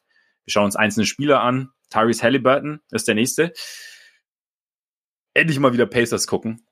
Wir 0.45 0.51
schauen 0.51 0.65
uns 0.65 0.75
einzelne 0.75 1.05
Spieler 1.05 1.41
an. 1.41 1.71
Tyrese 1.89 2.23
Halliburton 2.23 2.79
ist 2.91 3.07
der 3.07 3.15
nächste. 3.15 3.51
Endlich 5.33 5.59
mal 5.59 5.73
wieder 5.73 5.85
Pacers 5.85 6.27
gucken 6.27 6.63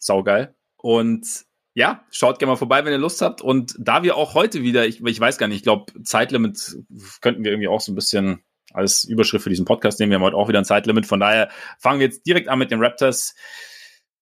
saugeil. 0.00 0.54
Und 0.76 1.44
ja, 1.74 2.04
schaut 2.10 2.38
gerne 2.38 2.52
mal 2.52 2.56
vorbei, 2.56 2.84
wenn 2.84 2.92
ihr 2.92 2.98
Lust 2.98 3.22
habt. 3.22 3.42
Und 3.42 3.74
da 3.78 4.02
wir 4.02 4.16
auch 4.16 4.34
heute 4.34 4.62
wieder, 4.62 4.86
ich, 4.86 5.04
ich 5.04 5.20
weiß 5.20 5.38
gar 5.38 5.46
nicht, 5.46 5.58
ich 5.58 5.62
glaube, 5.62 5.92
Zeitlimit 6.02 6.78
könnten 7.20 7.44
wir 7.44 7.52
irgendwie 7.52 7.68
auch 7.68 7.80
so 7.80 7.92
ein 7.92 7.94
bisschen 7.94 8.42
als 8.72 9.04
Überschrift 9.04 9.44
für 9.44 9.50
diesen 9.50 9.64
Podcast 9.64 9.98
nehmen. 10.00 10.10
Wir 10.10 10.16
haben 10.16 10.24
heute 10.24 10.36
auch 10.36 10.48
wieder 10.48 10.58
ein 10.58 10.64
Zeitlimit. 10.64 11.06
Von 11.06 11.20
daher 11.20 11.50
fangen 11.78 12.00
wir 12.00 12.06
jetzt 12.06 12.26
direkt 12.26 12.48
an 12.48 12.58
mit 12.58 12.70
den 12.70 12.82
Raptors. 12.82 13.34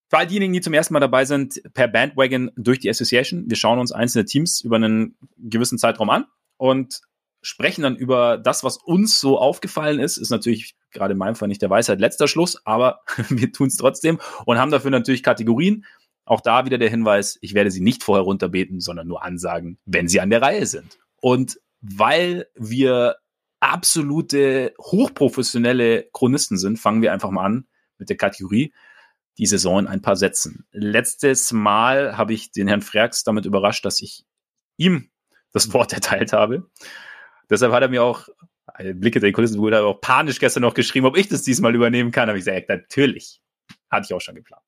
Für 0.09 0.17
all 0.17 0.27
diejenigen, 0.27 0.53
die 0.53 0.61
zum 0.61 0.73
ersten 0.73 0.93
Mal 0.93 0.99
dabei 0.99 1.25
sind, 1.25 1.61
per 1.73 1.87
Bandwagon 1.87 2.51
durch 2.55 2.79
die 2.79 2.89
Association. 2.89 3.45
Wir 3.47 3.57
schauen 3.57 3.79
uns 3.79 3.91
einzelne 3.91 4.25
Teams 4.25 4.61
über 4.61 4.77
einen 4.77 5.17
gewissen 5.37 5.77
Zeitraum 5.77 6.09
an 6.09 6.25
und 6.57 7.01
sprechen 7.41 7.83
dann 7.83 7.95
über 7.95 8.37
das, 8.37 8.63
was 8.63 8.77
uns 8.77 9.19
so 9.19 9.37
aufgefallen 9.39 9.99
ist. 9.99 10.17
Ist 10.17 10.29
natürlich 10.29 10.75
gerade 10.91 11.13
in 11.13 11.17
meinem 11.17 11.35
Fall 11.35 11.47
nicht 11.47 11.61
der 11.61 11.69
Weisheit 11.69 11.99
letzter 11.99 12.27
Schluss, 12.27 12.65
aber 12.65 13.01
wir 13.29 13.51
tun 13.51 13.67
es 13.67 13.77
trotzdem 13.77 14.19
und 14.45 14.57
haben 14.57 14.71
dafür 14.71 14.91
natürlich 14.91 15.23
Kategorien. 15.23 15.85
Auch 16.25 16.41
da 16.41 16.65
wieder 16.65 16.77
der 16.77 16.89
Hinweis, 16.89 17.39
ich 17.41 17.53
werde 17.53 17.71
sie 17.71 17.81
nicht 17.81 18.03
vorher 18.03 18.23
runterbeten, 18.23 18.79
sondern 18.79 19.07
nur 19.07 19.23
ansagen, 19.23 19.79
wenn 19.85 20.07
sie 20.07 20.21
an 20.21 20.29
der 20.29 20.41
Reihe 20.41 20.65
sind. 20.65 20.99
Und 21.21 21.59
weil 21.81 22.47
wir 22.55 23.15
absolute 23.59 24.73
hochprofessionelle 24.79 26.07
Chronisten 26.13 26.57
sind, 26.57 26.77
fangen 26.77 27.01
wir 27.01 27.13
einfach 27.13 27.31
mal 27.31 27.45
an 27.45 27.67
mit 27.97 28.09
der 28.09 28.17
Kategorie 28.17 28.73
die 29.37 29.45
Saison 29.45 29.79
in 29.79 29.87
ein 29.87 30.01
paar 30.01 30.17
Sätzen. 30.17 30.67
Letztes 30.71 31.51
Mal 31.51 32.17
habe 32.17 32.33
ich 32.33 32.51
den 32.51 32.67
Herrn 32.67 32.81
Freaks 32.81 33.23
damit 33.23 33.45
überrascht, 33.45 33.85
dass 33.85 34.01
ich 34.01 34.25
ihm 34.77 35.09
das 35.51 35.73
Wort 35.73 35.93
erteilt 35.93 36.33
habe. 36.33 36.69
Deshalb 37.49 37.71
hat 37.73 37.81
er 37.81 37.89
mir 37.89 38.03
auch, 38.03 38.27
Blicke 38.77 39.19
der 39.19 39.31
Kulissen, 39.31 39.59
wurde 39.59 39.81
auch 39.83 39.99
panisch 39.99 40.39
gestern 40.39 40.61
noch 40.61 40.73
geschrieben, 40.73 41.05
ob 41.05 41.17
ich 41.17 41.27
das 41.27 41.43
diesmal 41.43 41.75
übernehmen 41.75 42.11
kann. 42.11 42.29
habe 42.29 42.37
ich 42.37 42.45
gesagt, 42.45 42.69
natürlich. 42.69 43.41
Hatte 43.89 44.05
ich 44.07 44.13
auch 44.13 44.21
schon 44.21 44.35
geplant. 44.35 44.63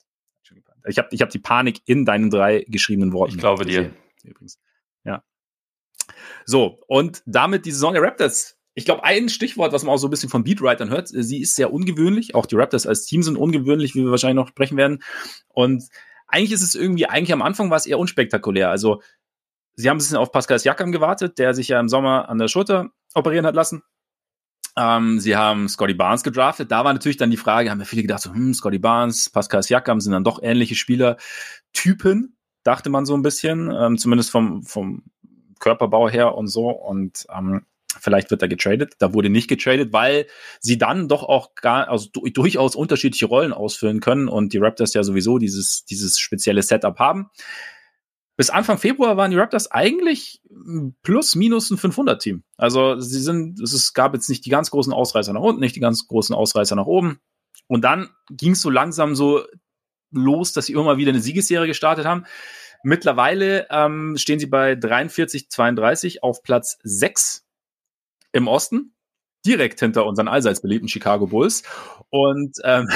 Ich 0.88 0.98
habe 0.98 1.10
ich 1.12 1.22
hab 1.22 1.30
die 1.30 1.40
Panik 1.40 1.82
in 1.86 2.06
deinen 2.06 2.30
drei 2.30 2.66
geschriebenen 2.68 3.14
Worten. 3.14 3.34
Ich 3.34 3.38
glaube 3.38 3.66
dir. 3.66 3.92
Übrigens. 4.24 4.60
Ja. 5.04 5.24
So, 6.46 6.80
und 6.88 7.22
damit 7.26 7.66
die 7.66 7.72
Saison 7.72 7.94
der 7.94 8.02
Raptors. 8.02 8.58
Ich 8.74 8.86
glaube, 8.86 9.04
ein 9.04 9.30
Stichwort, 9.30 9.74
was 9.74 9.84
man 9.84 9.94
auch 9.94 9.98
so 9.98 10.08
ein 10.08 10.12
bisschen 10.12 10.30
von 10.30 10.44
Beatwritern 10.44 10.90
hört, 10.90 11.10
sie 11.10 11.42
ist 11.42 11.56
sehr 11.56 11.74
ungewöhnlich. 11.74 12.36
Auch 12.36 12.46
die 12.46 12.56
Raptors 12.56 12.88
als 12.88 13.06
Team 13.06 13.22
sind 13.22 13.38
ungewöhnlich, 13.38 13.96
wie 13.96 14.04
wir 14.04 14.12
wahrscheinlich 14.12 14.38
noch 14.38 14.48
sprechen 14.48 14.78
werden. 14.78 15.04
Und 15.50 15.84
eigentlich 16.28 16.54
ist 16.54 16.62
es 16.62 16.74
irgendwie, 16.74 17.06
eigentlich 17.06 17.34
am 17.34 17.42
Anfang 17.42 17.70
war 17.70 17.78
es 17.78 17.86
eher 17.86 18.00
unspektakulär. 18.00 18.70
Also 18.70 19.02
Sie 19.76 19.90
haben 19.90 19.98
ein 19.98 20.00
bisschen 20.00 20.18
auf 20.18 20.32
Pascal 20.32 20.60
Siakam 20.60 20.92
gewartet, 20.92 21.40
der 21.40 21.54
sich 21.54 21.70
ja 21.70 21.80
im 21.80 21.90
Sommer 21.90 22.30
an 22.30 22.38
der 22.38 22.48
Schulter 22.48 22.90
operieren 23.14 23.46
hat 23.46 23.56
lassen. 23.56 23.84
Ähm, 24.78 25.20
sie 25.20 25.36
haben 25.36 25.68
Scotty 25.68 25.94
Barnes 25.94 26.24
gedraftet. 26.24 26.72
Da 26.72 26.86
war 26.86 26.94
natürlich 26.94 27.18
dann 27.18 27.32
die 27.32 27.38
Frage, 27.38 27.70
haben 27.70 27.80
ja 27.80 27.86
viele 27.86 28.04
gedacht, 28.04 28.22
so, 28.22 28.34
hm, 28.34 28.54
Scotty 28.54 28.80
Barnes, 28.80 29.30
Pascal 29.30 29.64
Siakam 29.64 30.00
sind 30.00 30.14
dann 30.14 30.24
doch 30.24 30.42
ähnliche 30.42 30.76
Spielertypen, 30.76 32.38
dachte 32.64 32.90
man 32.90 33.06
so 33.06 33.14
ein 33.16 33.22
bisschen, 33.22 33.72
ähm, 33.74 33.98
zumindest 33.98 34.32
vom, 34.32 34.64
vom 34.64 35.04
Körperbau 35.60 36.10
her 36.10 36.36
und 36.36 36.48
so. 36.48 36.70
Und 36.70 37.26
ähm, 37.36 37.66
vielleicht 38.00 38.32
wird 38.32 38.42
er 38.42 38.48
getradet. 38.48 38.96
Da 39.00 39.14
wurde 39.14 39.30
nicht 39.30 39.50
getradet, 39.50 39.92
weil 39.92 40.28
sie 40.62 40.78
dann 40.78 41.10
doch 41.10 41.24
auch 41.24 41.56
gar, 41.56 41.90
also 41.90 42.10
durchaus 42.12 42.76
unterschiedliche 42.76 43.26
Rollen 43.26 43.52
ausfüllen 43.52 44.00
können 44.00 44.30
und 44.30 44.54
die 44.54 44.58
Raptors 44.58 44.94
ja 44.94 45.04
sowieso 45.04 45.38
dieses, 45.38 45.84
dieses 45.84 46.18
spezielle 46.18 46.64
Setup 46.64 46.98
haben 46.98 47.30
bis 48.38 48.50
Anfang 48.50 48.78
Februar 48.78 49.18
waren 49.18 49.32
die 49.32 49.38
Raptors 49.38 49.70
eigentlich 49.70 50.42
plus 51.04 51.36
minus 51.36 51.70
ein 51.70 51.78
500-Team. 51.78 52.44
Also 52.58 53.00
sie 53.00 53.20
sind, 53.20 53.60
es 53.60 53.94
gab 53.94 54.14
jetzt 54.14 54.30
nicht 54.30 54.46
die 54.46 54.50
ganz 54.50 54.72
großen 54.72 54.94
Ausreißer 54.94 55.34
nach 55.34 55.42
unten, 55.42 55.60
nicht 55.60 55.76
die 55.76 55.82
ganz 55.82 56.08
großen 56.08 56.36
Ausreißer 56.36 56.76
nach 56.76 56.86
oben. 56.86 57.20
Und 57.68 57.82
dann 57.84 58.10
ging 58.30 58.54
es 58.54 58.62
so 58.62 58.70
langsam 58.70 59.16
so 59.16 59.46
los, 60.12 60.54
dass 60.54 60.66
sie 60.66 60.74
immer 60.74 60.98
wieder 60.98 61.12
eine 61.12 61.22
Siegesserie 61.22 61.68
gestartet 61.68 62.06
haben. 62.06 62.26
Mittlerweile 62.84 63.68
ähm, 63.70 64.18
stehen 64.18 64.40
sie 64.40 64.48
bei 64.48 64.76
43, 64.76 65.50
32 65.50 66.24
auf 66.24 66.42
Platz 66.42 66.80
6 66.84 67.46
im 68.32 68.48
Osten, 68.48 68.96
direkt 69.46 69.80
hinter 69.80 70.06
unseren 70.06 70.28
allseits 70.28 70.62
beliebten 70.62 70.88
Chicago 70.88 71.28
Bulls. 71.28 71.64
Und 72.10 72.58
ähm, 72.64 72.90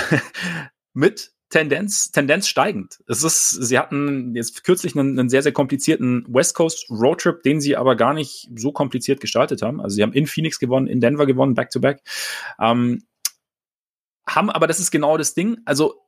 mit 0.93 1.34
Tendenz, 1.55 2.11
Tendenz 2.11 2.49
steigend. 2.49 2.99
Es 3.07 3.23
ist, 3.23 3.49
sie 3.49 3.79
hatten 3.79 4.35
jetzt 4.35 4.65
kürzlich 4.65 4.93
einen, 4.93 5.17
einen 5.17 5.29
sehr, 5.29 5.41
sehr 5.41 5.53
komplizierten 5.53 6.25
West 6.27 6.53
Coast 6.53 6.85
Roadtrip, 6.89 7.43
den 7.43 7.61
sie 7.61 7.77
aber 7.77 7.95
gar 7.95 8.13
nicht 8.13 8.49
so 8.57 8.73
kompliziert 8.73 9.21
gestartet 9.21 9.61
haben. 9.61 9.79
Also 9.79 9.95
sie 9.95 10.03
haben 10.03 10.11
in 10.11 10.27
Phoenix 10.27 10.59
gewonnen, 10.59 10.87
in 10.87 10.99
Denver 10.99 11.25
gewonnen, 11.25 11.53
back 11.53 11.69
to 11.69 11.79
back. 11.79 12.01
Ähm, 12.59 13.05
haben, 14.27 14.49
aber 14.49 14.67
das 14.67 14.81
ist 14.81 14.91
genau 14.91 15.17
das 15.17 15.33
Ding. 15.33 15.59
Also 15.63 16.01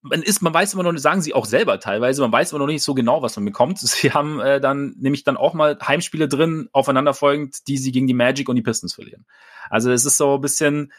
man 0.00 0.22
ist, 0.22 0.40
man 0.40 0.54
weiß 0.54 0.72
immer 0.72 0.84
noch, 0.84 0.96
sagen 0.96 1.20
sie 1.20 1.34
auch 1.34 1.44
selber 1.44 1.78
teilweise, 1.78 2.22
man 2.22 2.32
weiß 2.32 2.52
immer 2.52 2.60
noch 2.60 2.66
nicht 2.66 2.82
so 2.82 2.94
genau, 2.94 3.20
was 3.20 3.36
man 3.36 3.44
bekommt. 3.44 3.78
Sie 3.80 4.12
haben 4.12 4.40
äh, 4.40 4.58
dann 4.58 4.94
nämlich 4.98 5.22
dann 5.22 5.36
auch 5.36 5.52
mal 5.52 5.78
Heimspiele 5.86 6.28
drin, 6.28 6.70
aufeinanderfolgend, 6.72 7.68
die 7.68 7.76
sie 7.76 7.92
gegen 7.92 8.06
die 8.06 8.14
Magic 8.14 8.48
und 8.48 8.56
die 8.56 8.62
Pistons 8.62 8.94
verlieren. 8.94 9.26
Also 9.68 9.92
es 9.92 10.06
ist 10.06 10.16
so 10.16 10.36
ein 10.36 10.40
bisschen, 10.40 10.92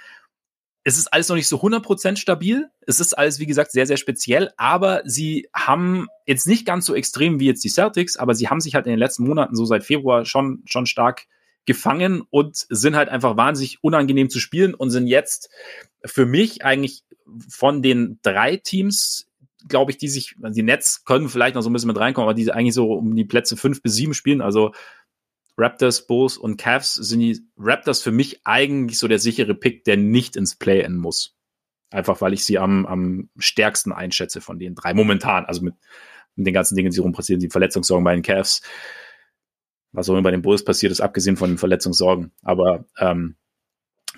es 0.83 0.97
ist 0.97 1.07
alles 1.07 1.29
noch 1.29 1.35
nicht 1.35 1.47
so 1.47 1.61
100% 1.61 2.17
stabil. 2.17 2.69
Es 2.85 2.99
ist 2.99 3.13
alles, 3.13 3.39
wie 3.39 3.45
gesagt, 3.45 3.71
sehr, 3.71 3.87
sehr 3.87 3.97
speziell, 3.97 4.51
aber 4.57 5.01
sie 5.05 5.47
haben 5.53 6.07
jetzt 6.25 6.45
nicht 6.45 6.65
ganz 6.65 6.85
so 6.85 6.93
extrem 6.93 7.39
wie 7.39 7.45
jetzt 7.45 7.63
die 7.63 7.69
Celtics, 7.69 8.17
aber 8.17 8.35
sie 8.35 8.49
haben 8.49 8.59
sich 8.59 8.75
halt 8.75 8.85
in 8.85 8.91
den 8.91 8.99
letzten 8.99 9.25
Monaten, 9.25 9.55
so 9.55 9.65
seit 9.65 9.83
Februar, 9.83 10.25
schon, 10.25 10.61
schon 10.65 10.85
stark 10.85 11.25
gefangen 11.65 12.23
und 12.29 12.65
sind 12.69 12.95
halt 12.95 13.07
einfach 13.07 13.37
wahnsinnig 13.37 13.77
unangenehm 13.81 14.29
zu 14.29 14.39
spielen 14.39 14.73
und 14.73 14.89
sind 14.89 15.07
jetzt 15.07 15.49
für 16.03 16.25
mich 16.25 16.65
eigentlich 16.65 17.03
von 17.47 17.81
den 17.81 18.19
drei 18.21 18.57
Teams, 18.57 19.29
glaube 19.69 19.91
ich, 19.91 19.97
die 19.97 20.09
sich, 20.09 20.35
die 20.37 20.63
Nets 20.63 21.05
können 21.05 21.29
vielleicht 21.29 21.55
noch 21.55 21.61
so 21.61 21.69
ein 21.69 21.73
bisschen 21.73 21.87
mit 21.87 21.97
reinkommen, 21.97 22.27
aber 22.27 22.33
die 22.33 22.51
eigentlich 22.51 22.73
so 22.73 22.91
um 22.91 23.15
die 23.15 23.23
Plätze 23.23 23.55
fünf 23.55 23.81
bis 23.81 23.93
sieben 23.93 24.13
spielen, 24.13 24.41
also 24.41 24.73
Raptors, 25.57 26.07
Bulls 26.07 26.37
und 26.37 26.57
Cavs 26.57 26.95
sind 26.95 27.19
die 27.19 27.39
Raptors 27.57 28.01
für 28.01 28.11
mich 28.11 28.41
eigentlich 28.45 28.97
so 28.97 29.07
der 29.07 29.19
sichere 29.19 29.53
Pick, 29.53 29.83
der 29.83 29.97
nicht 29.97 30.35
ins 30.35 30.55
Play-In 30.55 30.97
muss. 30.97 31.35
Einfach 31.91 32.21
weil 32.21 32.33
ich 32.33 32.43
sie 32.43 32.57
am, 32.57 32.85
am 32.87 33.29
stärksten 33.37 33.91
einschätze 33.91 34.41
von 34.41 34.57
den 34.57 34.73
drei 34.73 34.93
momentan. 34.93 35.45
Also 35.45 35.61
mit, 35.61 35.75
mit 36.35 36.47
den 36.47 36.53
ganzen 36.53 36.75
Dingen, 36.75 36.91
die 36.91 36.99
rum 36.99 37.13
passieren, 37.13 37.39
die 37.39 37.49
Verletzungssorgen 37.49 38.03
bei 38.03 38.13
den 38.13 38.23
Cavs. 38.23 38.61
Was 39.91 40.09
auch 40.09 40.13
immer 40.13 40.23
bei 40.23 40.31
den 40.31 40.41
Bulls 40.41 40.65
passiert 40.65 40.91
ist, 40.91 41.01
abgesehen 41.01 41.37
von 41.37 41.51
den 41.51 41.57
Verletzungssorgen. 41.59 42.31
Aber 42.41 42.85
ähm, 42.97 43.35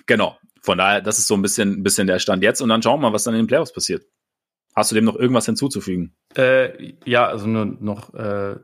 genau, 0.06 0.38
von 0.62 0.78
daher, 0.78 1.02
das 1.02 1.18
ist 1.18 1.26
so 1.26 1.34
ein 1.34 1.42
bisschen, 1.42 1.72
ein 1.74 1.82
bisschen 1.82 2.06
der 2.06 2.18
Stand 2.18 2.42
jetzt. 2.42 2.62
Und 2.62 2.70
dann 2.70 2.82
schauen 2.82 2.98
wir 3.00 3.08
mal, 3.08 3.12
was 3.12 3.24
dann 3.24 3.34
in 3.34 3.42
den 3.42 3.46
Playoffs 3.46 3.74
passiert. 3.74 4.06
Hast 4.74 4.90
du 4.90 4.94
dem 4.94 5.04
noch 5.04 5.16
irgendwas 5.16 5.46
hinzuzufügen? 5.46 6.16
Äh, 6.34 6.94
ja, 7.04 7.26
also 7.26 7.46
nur 7.46 7.64
noch 7.64 8.14
äh, 8.14 8.56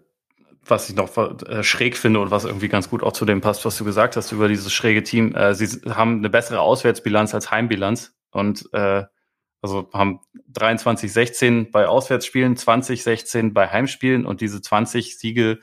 was 0.64 0.88
ich 0.88 0.94
noch 0.94 1.16
äh, 1.16 1.62
schräg 1.62 1.96
finde 1.96 2.20
und 2.20 2.31
was 2.31 2.44
irgendwie 2.44 2.68
ganz 2.68 2.88
gut 2.88 3.03
auch 3.03 3.12
zu 3.12 3.25
dem 3.25 3.40
passt, 3.40 3.64
was 3.64 3.77
du 3.77 3.85
gesagt 3.85 4.16
hast 4.16 4.33
über 4.33 4.48
dieses 4.48 4.72
schräge 4.72 5.03
Team. 5.03 5.35
Äh, 5.35 5.55
sie 5.55 5.66
haben 5.90 6.18
eine 6.18 6.31
bessere 6.31 6.61
Auswärtsbilanz 6.61 7.35
als 7.35 7.51
Heimbilanz 7.51 8.14
und 8.31 8.68
äh, 8.72 9.05
also 9.61 9.88
haben 9.92 10.20
23-16 10.53 11.70
bei 11.70 11.87
Auswärtsspielen, 11.87 12.57
20-16 12.57 13.53
bei 13.53 13.68
Heimspielen 13.68 14.27
und 14.27 14.40
diese 14.40 14.61
20 14.61 15.18
Siege, 15.18 15.61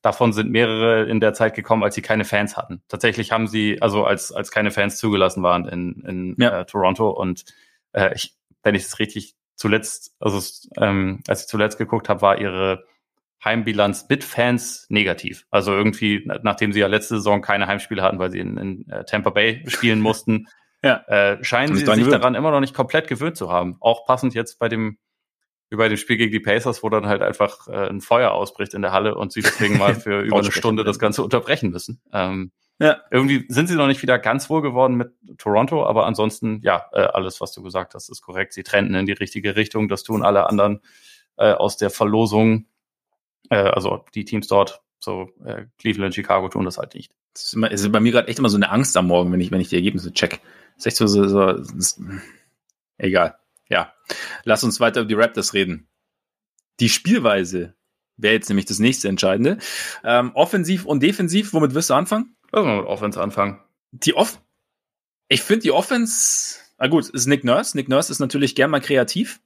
davon 0.00 0.32
sind 0.32 0.50
mehrere 0.50 1.04
in 1.04 1.20
der 1.20 1.34
Zeit 1.34 1.54
gekommen, 1.54 1.82
als 1.84 1.94
sie 1.94 2.02
keine 2.02 2.24
Fans 2.24 2.56
hatten. 2.56 2.82
Tatsächlich 2.88 3.30
haben 3.30 3.46
sie, 3.46 3.80
also 3.80 4.04
als, 4.04 4.32
als 4.32 4.50
keine 4.50 4.70
Fans 4.70 4.96
zugelassen 4.96 5.42
waren 5.42 5.66
in, 5.66 6.02
in 6.06 6.36
ja. 6.38 6.60
äh, 6.60 6.66
Toronto 6.66 7.10
und 7.10 7.44
äh, 7.92 8.14
ich, 8.14 8.34
wenn 8.62 8.74
ich 8.74 8.84
es 8.84 8.98
richtig 8.98 9.36
zuletzt, 9.54 10.14
also 10.18 10.40
ähm, 10.78 11.20
als 11.28 11.42
ich 11.42 11.48
zuletzt 11.48 11.78
geguckt 11.78 12.08
habe, 12.08 12.22
war 12.22 12.38
ihre 12.38 12.84
Heimbilanz 13.44 14.06
mit 14.08 14.24
Fans 14.24 14.86
negativ. 14.88 15.46
Also 15.50 15.72
irgendwie, 15.72 16.28
nachdem 16.42 16.72
sie 16.72 16.80
ja 16.80 16.86
letzte 16.86 17.16
Saison 17.16 17.42
keine 17.42 17.66
Heimspiele 17.66 18.02
hatten, 18.02 18.18
weil 18.18 18.30
sie 18.30 18.38
in, 18.38 18.56
in 18.56 18.88
äh, 18.88 19.04
Tampa 19.04 19.30
Bay 19.30 19.64
spielen 19.68 20.00
mussten, 20.00 20.46
ja. 20.82 21.04
äh, 21.08 21.42
scheinen 21.42 21.74
sie 21.74 21.84
sich 21.84 21.94
gewöhnt. 21.94 22.12
daran 22.12 22.34
immer 22.34 22.50
noch 22.50 22.60
nicht 22.60 22.74
komplett 22.74 23.08
gewöhnt 23.08 23.36
zu 23.36 23.50
haben. 23.50 23.76
Auch 23.80 24.06
passend 24.06 24.34
jetzt 24.34 24.58
bei 24.58 24.68
dem 24.68 24.98
über 25.70 25.88
dem 25.88 25.96
Spiel 25.96 26.18
gegen 26.18 26.32
die 26.32 26.40
Pacers, 26.40 26.82
wo 26.82 26.90
dann 26.90 27.06
halt 27.06 27.22
einfach 27.22 27.66
äh, 27.66 27.88
ein 27.88 28.02
Feuer 28.02 28.32
ausbricht 28.32 28.74
in 28.74 28.82
der 28.82 28.92
Halle 28.92 29.14
und 29.14 29.32
sie 29.32 29.40
deswegen 29.40 29.78
mal 29.78 29.94
für 29.94 30.20
über 30.20 30.38
eine 30.38 30.52
Stunde 30.52 30.84
das 30.84 30.98
Ganze 30.98 31.22
unterbrechen 31.22 31.70
müssen. 31.70 32.02
Ähm, 32.12 32.52
ja. 32.78 33.00
Irgendwie 33.10 33.46
sind 33.48 33.68
sie 33.68 33.74
noch 33.74 33.86
nicht 33.86 34.02
wieder 34.02 34.18
ganz 34.18 34.50
wohl 34.50 34.60
geworden 34.60 34.96
mit 34.96 35.12
Toronto, 35.38 35.86
aber 35.86 36.04
ansonsten, 36.04 36.60
ja, 36.62 36.86
äh, 36.92 37.00
alles, 37.00 37.40
was 37.40 37.52
du 37.52 37.62
gesagt 37.62 37.94
hast, 37.94 38.10
ist 38.10 38.20
korrekt. 38.20 38.52
Sie 38.52 38.64
trennten 38.64 38.94
in 38.94 39.06
die 39.06 39.12
richtige 39.12 39.56
Richtung. 39.56 39.88
Das 39.88 40.02
tun 40.02 40.22
alle 40.22 40.46
anderen 40.46 40.82
äh, 41.38 41.52
aus 41.52 41.78
der 41.78 41.88
Verlosung 41.88 42.66
äh, 43.52 43.70
also 43.70 44.04
die 44.14 44.24
Teams 44.24 44.46
dort, 44.46 44.82
so 44.98 45.30
äh, 45.44 45.66
Cleveland, 45.78 46.14
Chicago 46.14 46.48
tun 46.48 46.64
das 46.64 46.78
halt 46.78 46.94
nicht. 46.94 47.12
Das 47.34 47.44
ist, 47.44 47.54
immer, 47.54 47.70
ist 47.70 47.90
bei 47.90 48.00
mir 48.00 48.12
gerade 48.12 48.28
echt 48.28 48.38
immer 48.38 48.48
so 48.48 48.56
eine 48.56 48.70
Angst 48.70 48.96
am 48.96 49.06
Morgen, 49.06 49.32
wenn 49.32 49.40
ich, 49.40 49.50
wenn 49.50 49.60
ich 49.60 49.68
die 49.68 49.76
Ergebnisse 49.76 50.12
check. 50.12 50.40
Das 50.74 50.78
ist 50.78 50.86
echt 50.86 50.96
so, 50.96 51.06
so, 51.06 51.28
so 51.28 51.48
ist, 51.76 52.00
egal. 52.98 53.36
Ja. 53.68 53.92
Lass 54.44 54.64
uns 54.64 54.80
weiter 54.80 55.00
über 55.00 55.08
die 55.08 55.14
Raptors 55.14 55.54
reden. 55.54 55.88
Die 56.80 56.88
Spielweise 56.88 57.74
wäre 58.16 58.34
jetzt 58.34 58.48
nämlich 58.48 58.66
das 58.66 58.78
nächste 58.78 59.08
Entscheidende. 59.08 59.58
Ähm, 60.04 60.32
offensiv 60.34 60.84
und 60.84 61.02
defensiv, 61.02 61.52
womit 61.52 61.74
wirst 61.74 61.90
du 61.90 61.94
anfangen? 61.94 62.36
Lass 62.50 62.64
mal 62.64 62.76
mit 62.78 62.86
Offense 62.86 63.20
anfangen. 63.20 63.60
Die 63.92 64.14
Off 64.14 64.40
ich 65.32 65.40
finde 65.40 65.62
die 65.62 65.70
Offense, 65.70 66.58
na 66.78 66.88
gut, 66.88 67.08
ist 67.08 67.26
Nick 67.26 67.42
Nurse. 67.42 67.74
Nick 67.74 67.88
Nurse 67.88 68.12
ist 68.12 68.18
natürlich 68.18 68.54
gern 68.54 68.70
mal 68.70 68.82
kreativ, 68.82 69.40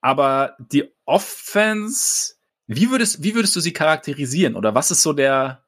aber 0.00 0.56
die 0.58 0.90
Offense 1.04 2.36
wie 2.68 2.90
würdest, 2.90 3.22
wie 3.22 3.34
würdest 3.34 3.56
du 3.56 3.60
sie 3.60 3.72
charakterisieren? 3.72 4.54
Oder 4.54 4.74
was 4.74 4.90
ist 4.90 5.02
so 5.02 5.12
der, 5.14 5.64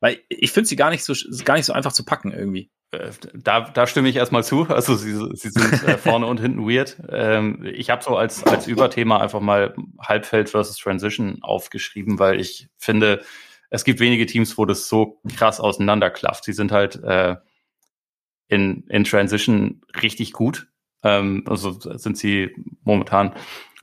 weil 0.00 0.20
ich 0.28 0.52
finde 0.52 0.68
sie 0.68 0.76
gar 0.76 0.90
nicht 0.90 1.04
so, 1.04 1.12
gar 1.44 1.56
nicht 1.56 1.66
so 1.66 1.72
einfach 1.72 1.92
zu 1.92 2.04
packen 2.04 2.32
irgendwie. 2.32 2.70
Äh, 2.92 3.10
da, 3.34 3.60
da 3.62 3.86
stimme 3.88 4.08
ich 4.08 4.16
erstmal 4.16 4.44
zu. 4.44 4.62
Also 4.68 4.94
sie, 4.94 5.12
sie 5.34 5.50
sind 5.50 5.82
äh, 5.82 5.98
vorne 5.98 6.26
und 6.26 6.40
hinten 6.40 6.68
weird. 6.68 6.96
Ähm, 7.08 7.64
ich 7.64 7.90
habe 7.90 8.02
so 8.04 8.16
als, 8.16 8.44
als 8.44 8.68
Überthema 8.68 9.18
einfach 9.18 9.40
mal 9.40 9.74
Halbfeld 9.98 10.50
versus 10.50 10.78
Transition 10.78 11.38
aufgeschrieben, 11.42 12.20
weil 12.20 12.40
ich 12.40 12.68
finde, 12.78 13.24
es 13.68 13.84
gibt 13.84 13.98
wenige 13.98 14.26
Teams, 14.26 14.56
wo 14.56 14.64
das 14.64 14.88
so 14.88 15.20
krass 15.36 15.58
auseinanderklafft. 15.58 16.44
Sie 16.44 16.52
sind 16.52 16.70
halt 16.70 17.02
äh, 17.02 17.34
in, 18.46 18.84
in 18.88 19.02
Transition 19.02 19.82
richtig 20.00 20.32
gut. 20.32 20.68
Ähm, 21.02 21.42
also 21.46 21.72
sind 21.72 22.16
sie 22.16 22.54
momentan 22.84 23.34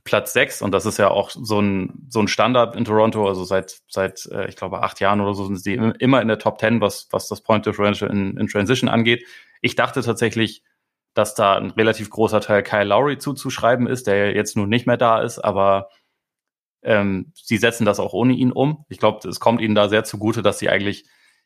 Platz 0.03 0.33
6 0.33 0.61
und 0.61 0.71
das 0.71 0.85
ist 0.85 0.97
ja 0.97 1.09
auch 1.09 1.29
so 1.29 1.61
ein, 1.61 2.07
so 2.09 2.19
ein 2.19 2.27
Standard 2.27 2.75
in 2.75 2.83
Toronto, 2.83 3.27
also 3.27 3.45
seit, 3.45 3.79
seit 3.87 4.25
äh, 4.31 4.47
ich 4.47 4.55
glaube, 4.55 4.83
acht 4.83 4.99
Jahren 4.99 5.21
oder 5.21 5.33
so 5.33 5.45
sind 5.45 5.57
sie 5.57 5.73
immer 5.75 6.21
in 6.21 6.27
der 6.27 6.39
Top 6.39 6.59
10, 6.59 6.81
was, 6.81 7.07
was 7.11 7.29
das 7.29 7.41
Point 7.41 7.65
Differential 7.65 8.11
in, 8.11 8.37
in 8.37 8.47
Transition 8.47 8.89
angeht. 8.89 9.25
Ich 9.61 9.75
dachte 9.75 10.01
tatsächlich, 10.01 10.63
dass 11.13 11.35
da 11.35 11.55
ein 11.55 11.71
relativ 11.71 12.09
großer 12.09 12.41
Teil 12.41 12.63
Kyle 12.63 12.83
Lowry 12.83 13.17
zuzuschreiben 13.17 13.87
ist, 13.87 14.07
der 14.07 14.35
jetzt 14.35 14.57
nun 14.57 14.67
nicht 14.67 14.87
mehr 14.87 14.97
da 14.97 15.21
ist, 15.21 15.39
aber 15.39 15.89
ähm, 16.81 17.31
sie 17.35 17.57
setzen 17.57 17.85
das 17.85 17.99
auch 17.99 18.13
ohne 18.13 18.33
ihn 18.33 18.51
um. 18.51 18.85
Ich 18.89 18.99
glaube, 18.99 19.27
es 19.27 19.39
kommt 19.39 19.61
ihnen 19.61 19.75
da 19.75 19.87
sehr 19.87 20.03
zugute, 20.03 20.41
dass 20.41 20.59
sie 20.59 20.69
eigentlich 20.69 21.05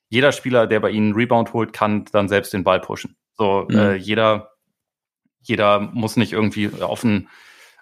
jeder 0.10 0.32
Spieler, 0.32 0.68
der 0.68 0.80
bei 0.80 0.90
ihnen 0.90 1.14
Rebound 1.14 1.54
holt, 1.54 1.74
kann 1.74 2.06
dann 2.12 2.30
selbst 2.30 2.54
den 2.54 2.64
Ball 2.64 2.80
pushen. 2.80 3.18
So 3.34 3.68
mhm. 3.70 3.78
äh, 3.78 3.96
jeder, 3.96 4.54
jeder 5.42 5.80
muss 5.80 6.16
nicht 6.16 6.34
irgendwie 6.34 6.72
auf 6.82 7.04
einen 7.04 7.30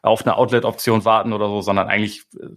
auf 0.05 0.25
eine 0.25 0.37
Outlet-Option 0.37 1.03
warten 1.03 1.33
oder 1.33 1.47
so, 1.47 1.61
sondern 1.61 1.87
eigentlich, 1.87 2.23
äh, 2.39 2.47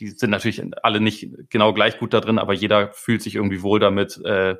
die 0.00 0.10
sind 0.10 0.30
natürlich 0.30 0.62
alle 0.82 1.00
nicht 1.00 1.30
genau 1.50 1.72
gleich 1.72 1.98
gut 1.98 2.12
da 2.12 2.20
drin, 2.20 2.38
aber 2.38 2.52
jeder 2.52 2.92
fühlt 2.92 3.22
sich 3.22 3.36
irgendwie 3.36 3.62
wohl 3.62 3.78
damit, 3.78 4.18
äh, 4.24 4.56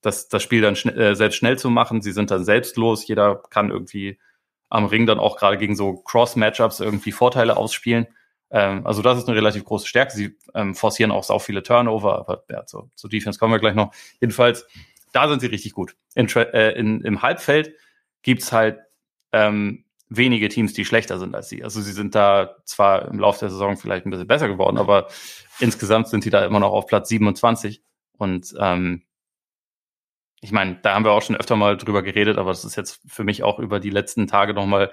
das, 0.00 0.28
das 0.28 0.42
Spiel 0.42 0.60
dann 0.60 0.76
schn 0.76 0.90
äh, 0.90 1.14
selbst 1.14 1.36
schnell 1.36 1.58
zu 1.58 1.70
machen. 1.70 2.02
Sie 2.02 2.12
sind 2.12 2.30
dann 2.30 2.44
selbstlos, 2.44 3.06
jeder 3.06 3.36
kann 3.36 3.70
irgendwie 3.70 4.18
am 4.68 4.86
Ring 4.86 5.06
dann 5.06 5.18
auch 5.18 5.36
gerade 5.36 5.56
gegen 5.56 5.76
so 5.76 5.94
Cross-Matchups 5.94 6.80
irgendwie 6.80 7.12
Vorteile 7.12 7.56
ausspielen. 7.56 8.08
Ähm, 8.50 8.86
also 8.86 9.00
das 9.00 9.18
ist 9.18 9.28
eine 9.28 9.36
relativ 9.36 9.64
große 9.64 9.86
Stärke. 9.86 10.12
Sie 10.12 10.36
ähm, 10.54 10.74
forcieren 10.74 11.10
auch 11.10 11.24
sau 11.24 11.38
viele 11.38 11.62
Turnover, 11.62 12.18
aber 12.18 12.44
ja, 12.50 12.66
zu, 12.66 12.90
zu 12.94 13.08
Defense 13.08 13.38
kommen 13.38 13.52
wir 13.52 13.60
gleich 13.60 13.74
noch. 13.74 13.94
Jedenfalls, 14.20 14.66
da 15.12 15.28
sind 15.28 15.40
sie 15.40 15.46
richtig 15.46 15.72
gut. 15.72 15.96
In, 16.14 16.28
äh, 16.28 16.72
in, 16.72 17.00
Im 17.02 17.22
Halbfeld 17.22 17.74
gibt's 18.22 18.52
halt 18.52 18.80
ähm, 19.32 19.83
wenige 20.16 20.48
Teams, 20.48 20.72
die 20.72 20.84
schlechter 20.84 21.18
sind 21.18 21.34
als 21.34 21.48
sie. 21.48 21.62
Also 21.64 21.80
sie 21.80 21.92
sind 21.92 22.14
da 22.14 22.56
zwar 22.64 23.08
im 23.08 23.18
Laufe 23.18 23.40
der 23.40 23.50
Saison 23.50 23.76
vielleicht 23.76 24.06
ein 24.06 24.10
bisschen 24.10 24.26
besser 24.26 24.48
geworden, 24.48 24.78
aber 24.78 25.08
insgesamt 25.60 26.08
sind 26.08 26.24
sie 26.24 26.30
da 26.30 26.44
immer 26.44 26.60
noch 26.60 26.72
auf 26.72 26.86
Platz 26.86 27.08
27. 27.08 27.82
Und 28.16 28.54
ähm, 28.58 29.02
ich 30.40 30.52
meine, 30.52 30.78
da 30.82 30.94
haben 30.94 31.04
wir 31.04 31.12
auch 31.12 31.22
schon 31.22 31.36
öfter 31.36 31.56
mal 31.56 31.76
drüber 31.76 32.02
geredet, 32.02 32.38
aber 32.38 32.50
das 32.50 32.64
ist 32.64 32.76
jetzt 32.76 33.00
für 33.06 33.24
mich 33.24 33.42
auch 33.42 33.58
über 33.58 33.80
die 33.80 33.90
letzten 33.90 34.26
Tage 34.26 34.54
nochmal 34.54 34.92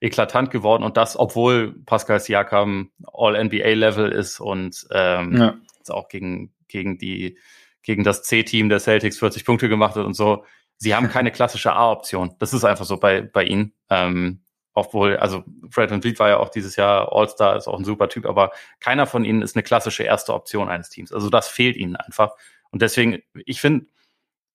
eklatant 0.00 0.50
geworden. 0.50 0.82
Und 0.82 0.96
das, 0.96 1.18
obwohl 1.18 1.74
Pascal 1.86 2.20
Siakam 2.20 2.90
All-NBA-Level 3.12 4.10
ist 4.10 4.40
und 4.40 4.86
ähm, 4.90 5.36
ja. 5.36 5.54
jetzt 5.76 5.90
auch 5.90 6.08
gegen, 6.08 6.52
gegen 6.68 6.98
die 6.98 7.36
gegen 7.82 8.04
das 8.04 8.22
C-Team 8.22 8.68
der 8.68 8.80
Celtics 8.80 9.18
40 9.18 9.44
Punkte 9.44 9.68
gemacht 9.68 9.96
hat 9.96 10.04
und 10.04 10.14
so. 10.14 10.44
Sie 10.76 10.94
haben 10.94 11.08
keine 11.10 11.30
klassische 11.30 11.72
A-Option. 11.72 12.34
Das 12.38 12.52
ist 12.52 12.64
einfach 12.64 12.84
so 12.84 12.98
bei, 12.98 13.22
bei 13.22 13.44
ihnen. 13.44 13.72
Ähm, 13.88 14.42
obwohl, 14.74 15.16
also 15.16 15.44
Fred 15.70 15.90
Van 15.90 16.02
Vliet 16.02 16.18
war 16.18 16.28
ja 16.28 16.38
auch 16.38 16.48
dieses 16.48 16.76
Jahr 16.76 17.12
All-Star, 17.12 17.56
ist 17.56 17.66
auch 17.66 17.78
ein 17.78 17.84
super 17.84 18.08
Typ, 18.08 18.26
aber 18.26 18.52
keiner 18.78 19.06
von 19.06 19.24
ihnen 19.24 19.42
ist 19.42 19.56
eine 19.56 19.62
klassische 19.62 20.04
erste 20.04 20.32
Option 20.32 20.68
eines 20.68 20.90
Teams. 20.90 21.12
Also 21.12 21.28
das 21.28 21.48
fehlt 21.48 21.76
ihnen 21.76 21.96
einfach. 21.96 22.36
Und 22.70 22.82
deswegen, 22.82 23.18
ich 23.34 23.60
finde, 23.60 23.86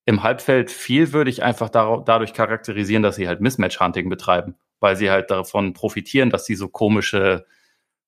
im 0.06 0.24
Halbfeld 0.24 0.72
viel 0.72 1.14
würde 1.14 1.32
ich 1.32 1.44
einfach 1.44 1.70
dadurch 1.70 2.34
charakterisieren, 2.34 3.04
dass 3.04 3.16
sie 3.16 3.28
halt 3.28 3.42
Mismatch-Hunting 3.42 4.08
betreiben, 4.08 4.56
weil 4.80 4.96
sie 4.96 5.10
halt 5.10 5.32
davon 5.32 5.74
profitieren, 5.74 6.30
dass 6.30 6.46
sie 6.46 6.56
so 6.56 6.70
komische, 6.70 7.46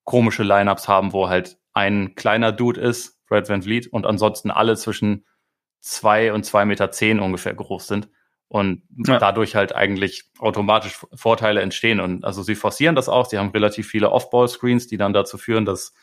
komische 0.03 0.43
Lineups 0.43 0.87
haben, 0.87 1.11
wo 1.11 1.27
halt 1.27 1.57
ein 1.73 2.15
kleiner 2.15 2.51
Dude 2.51 2.79
ist, 2.79 3.19
Fred 3.25 3.49
Van 3.49 3.63
Vliet, 3.63 3.87
und 3.87 4.05
ansonsten 4.05 4.51
alle 4.51 4.75
zwischen 4.77 5.25
zwei 5.81 6.31
und 6.31 6.45
zwei 6.45 6.65
Meter 6.65 6.91
zehn 6.91 7.19
ungefähr 7.19 7.53
groß 7.53 7.87
sind. 7.87 8.09
Und 8.49 8.83
ja. 9.05 9.19
dadurch 9.19 9.55
halt 9.55 9.75
eigentlich 9.75 10.25
automatisch 10.39 11.05
Vorteile 11.13 11.61
entstehen. 11.61 11.99
Und 11.99 12.23
also 12.23 12.43
sie 12.43 12.55
forcieren 12.55 12.95
das 12.95 13.09
auch. 13.09 13.25
Sie 13.25 13.37
haben 13.37 13.49
relativ 13.49 13.87
viele 13.87 14.11
Off-Ball-Screens, 14.11 14.87
die 14.87 14.97
dann 14.97 15.13
dazu 15.13 15.37
führen, 15.37 15.65
dass 15.65 15.93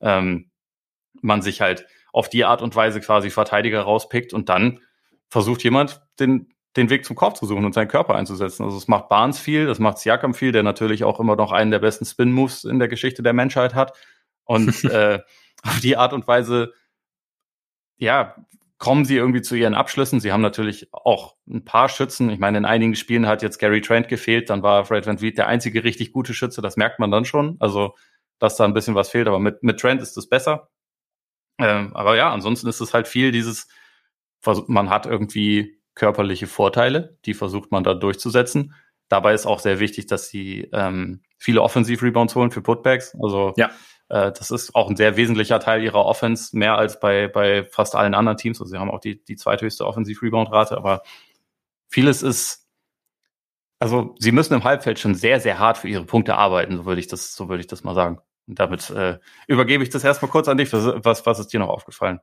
ähm, 0.00 0.50
man 1.22 1.40
sich 1.40 1.60
halt 1.60 1.86
auf 2.12 2.28
die 2.28 2.44
Art 2.44 2.62
und 2.62 2.76
Weise 2.76 3.00
quasi 3.00 3.30
Verteidiger 3.30 3.82
rauspickt 3.82 4.32
und 4.34 4.48
dann 4.48 4.80
versucht 5.28 5.64
jemand 5.64 6.02
den 6.20 6.54
den 6.76 6.90
Weg 6.90 7.04
zum 7.04 7.16
Korb 7.16 7.36
zu 7.36 7.46
suchen 7.46 7.64
und 7.64 7.72
seinen 7.72 7.88
Körper 7.88 8.14
einzusetzen. 8.14 8.64
Also 8.64 8.76
es 8.76 8.88
macht 8.88 9.08
Barnes 9.08 9.38
viel, 9.38 9.66
das 9.66 9.78
macht 9.78 9.98
Siakam 9.98 10.34
viel, 10.34 10.52
der 10.52 10.62
natürlich 10.62 11.04
auch 11.04 11.20
immer 11.20 11.36
noch 11.36 11.52
einen 11.52 11.70
der 11.70 11.78
besten 11.78 12.04
Spin-Moves 12.04 12.64
in 12.64 12.78
der 12.78 12.88
Geschichte 12.88 13.22
der 13.22 13.32
Menschheit 13.32 13.74
hat. 13.74 13.96
Und 14.44 14.84
äh, 14.84 15.20
auf 15.62 15.80
die 15.80 15.96
Art 15.96 16.12
und 16.12 16.26
Weise, 16.26 16.72
ja, 17.96 18.34
kommen 18.84 19.06
sie 19.06 19.16
irgendwie 19.16 19.40
zu 19.40 19.54
ihren 19.54 19.72
Abschlüssen. 19.72 20.20
Sie 20.20 20.30
haben 20.30 20.42
natürlich 20.42 20.88
auch 20.92 21.36
ein 21.48 21.64
paar 21.64 21.88
Schützen. 21.88 22.28
Ich 22.28 22.38
meine, 22.38 22.58
in 22.58 22.66
einigen 22.66 22.94
Spielen 22.96 23.26
hat 23.26 23.42
jetzt 23.42 23.56
Gary 23.56 23.80
Trent 23.80 24.08
gefehlt, 24.08 24.50
dann 24.50 24.62
war 24.62 24.84
Fred 24.84 25.06
Van 25.06 25.16
Vliet 25.16 25.38
der 25.38 25.46
einzige 25.46 25.84
richtig 25.84 26.12
gute 26.12 26.34
Schütze. 26.34 26.60
Das 26.60 26.76
merkt 26.76 26.98
man 26.98 27.10
dann 27.10 27.24
schon. 27.24 27.56
Also, 27.60 27.94
dass 28.38 28.56
da 28.56 28.64
ein 28.64 28.74
bisschen 28.74 28.94
was 28.94 29.08
fehlt. 29.08 29.26
Aber 29.26 29.38
mit, 29.38 29.62
mit 29.62 29.80
Trent 29.80 30.02
ist 30.02 30.18
es 30.18 30.28
besser. 30.28 30.68
Ähm, 31.58 31.96
aber 31.96 32.14
ja, 32.14 32.30
ansonsten 32.30 32.68
ist 32.68 32.82
es 32.82 32.92
halt 32.92 33.08
viel 33.08 33.32
dieses, 33.32 33.68
man 34.66 34.90
hat 34.90 35.06
irgendwie 35.06 35.80
körperliche 35.94 36.46
Vorteile, 36.46 37.16
die 37.24 37.32
versucht 37.32 37.72
man 37.72 37.84
da 37.84 37.94
durchzusetzen. 37.94 38.74
Dabei 39.08 39.32
ist 39.32 39.46
auch 39.46 39.60
sehr 39.60 39.80
wichtig, 39.80 40.08
dass 40.08 40.28
sie 40.28 40.68
ähm, 40.74 41.22
viele 41.38 41.62
Offensiv-Rebounds 41.62 42.34
holen 42.34 42.50
für 42.50 42.60
Putbacks. 42.60 43.16
Also 43.22 43.54
ja. 43.56 43.70
Äh, 44.08 44.32
das 44.32 44.50
ist 44.50 44.74
auch 44.74 44.90
ein 44.90 44.96
sehr 44.96 45.16
wesentlicher 45.16 45.60
Teil 45.60 45.82
ihrer 45.82 46.04
Offense, 46.04 46.56
mehr 46.56 46.76
als 46.76 47.00
bei, 47.00 47.28
bei 47.28 47.64
fast 47.64 47.94
allen 47.94 48.14
anderen 48.14 48.38
Teams. 48.38 48.60
Also 48.60 48.70
sie 48.70 48.78
haben 48.78 48.90
auch 48.90 49.00
die, 49.00 49.24
die 49.24 49.36
zweithöchste 49.36 49.86
Offensiv-Rebound-Rate, 49.86 50.76
aber 50.76 51.02
vieles 51.88 52.22
ist, 52.22 52.66
also 53.78 54.14
sie 54.18 54.32
müssen 54.32 54.54
im 54.54 54.64
Halbfeld 54.64 54.98
schon 54.98 55.14
sehr, 55.14 55.40
sehr 55.40 55.58
hart 55.58 55.78
für 55.78 55.88
ihre 55.88 56.04
Punkte 56.04 56.36
arbeiten, 56.36 56.76
so 56.76 56.86
würde 56.86 57.00
ich 57.00 57.08
das, 57.08 57.34
so 57.34 57.48
würde 57.48 57.60
ich 57.60 57.66
das 57.66 57.84
mal 57.84 57.94
sagen. 57.94 58.20
Und 58.46 58.58
damit 58.58 58.90
äh, 58.90 59.18
übergebe 59.46 59.82
ich 59.82 59.90
das 59.90 60.04
erstmal 60.04 60.30
kurz 60.30 60.48
an 60.48 60.58
dich. 60.58 60.72
Was, 60.72 61.24
was 61.24 61.38
ist 61.38 61.52
dir 61.52 61.60
noch 61.60 61.68
aufgefallen? 61.68 62.20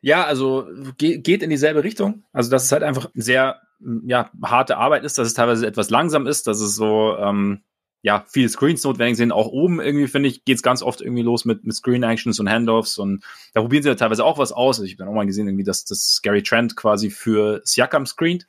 Ja, 0.00 0.24
also 0.24 0.68
ge 0.98 1.18
geht 1.18 1.42
in 1.42 1.50
dieselbe 1.50 1.82
Richtung. 1.82 2.24
Also, 2.32 2.50
dass 2.50 2.64
es 2.64 2.72
halt 2.72 2.84
einfach 2.84 3.10
sehr 3.14 3.60
ja, 4.04 4.30
harte 4.42 4.76
Arbeit 4.76 5.04
ist, 5.04 5.18
dass 5.18 5.26
es 5.26 5.34
teilweise 5.34 5.66
etwas 5.66 5.90
langsam 5.90 6.26
ist, 6.26 6.46
dass 6.46 6.60
es 6.60 6.76
so 6.76 7.16
ähm, 7.18 7.62
ja, 8.06 8.24
viele 8.28 8.48
Screens 8.48 8.84
notwendig 8.84 9.16
sind. 9.16 9.32
Auch 9.32 9.48
oben 9.48 9.80
irgendwie, 9.80 10.06
finde 10.06 10.28
ich, 10.28 10.44
geht 10.44 10.58
es 10.58 10.62
ganz 10.62 10.80
oft 10.80 11.00
irgendwie 11.00 11.24
los 11.24 11.44
mit, 11.44 11.64
mit 11.64 11.74
Screen-Actions 11.74 12.38
und 12.38 12.48
Handoffs 12.48 12.98
und 12.98 13.24
da 13.52 13.60
probieren 13.62 13.82
sie 13.82 13.88
ja 13.88 13.96
teilweise 13.96 14.24
auch 14.24 14.38
was 14.38 14.52
aus. 14.52 14.78
Ich 14.78 14.92
habe 14.92 14.98
dann 14.98 15.08
auch 15.08 15.12
mal 15.12 15.26
gesehen, 15.26 15.48
irgendwie, 15.48 15.64
dass 15.64 15.84
das 15.84 16.20
Gary 16.22 16.44
Trent 16.44 16.76
quasi 16.76 17.10
für 17.10 17.62
Siakam 17.64 18.06
screent. 18.06 18.46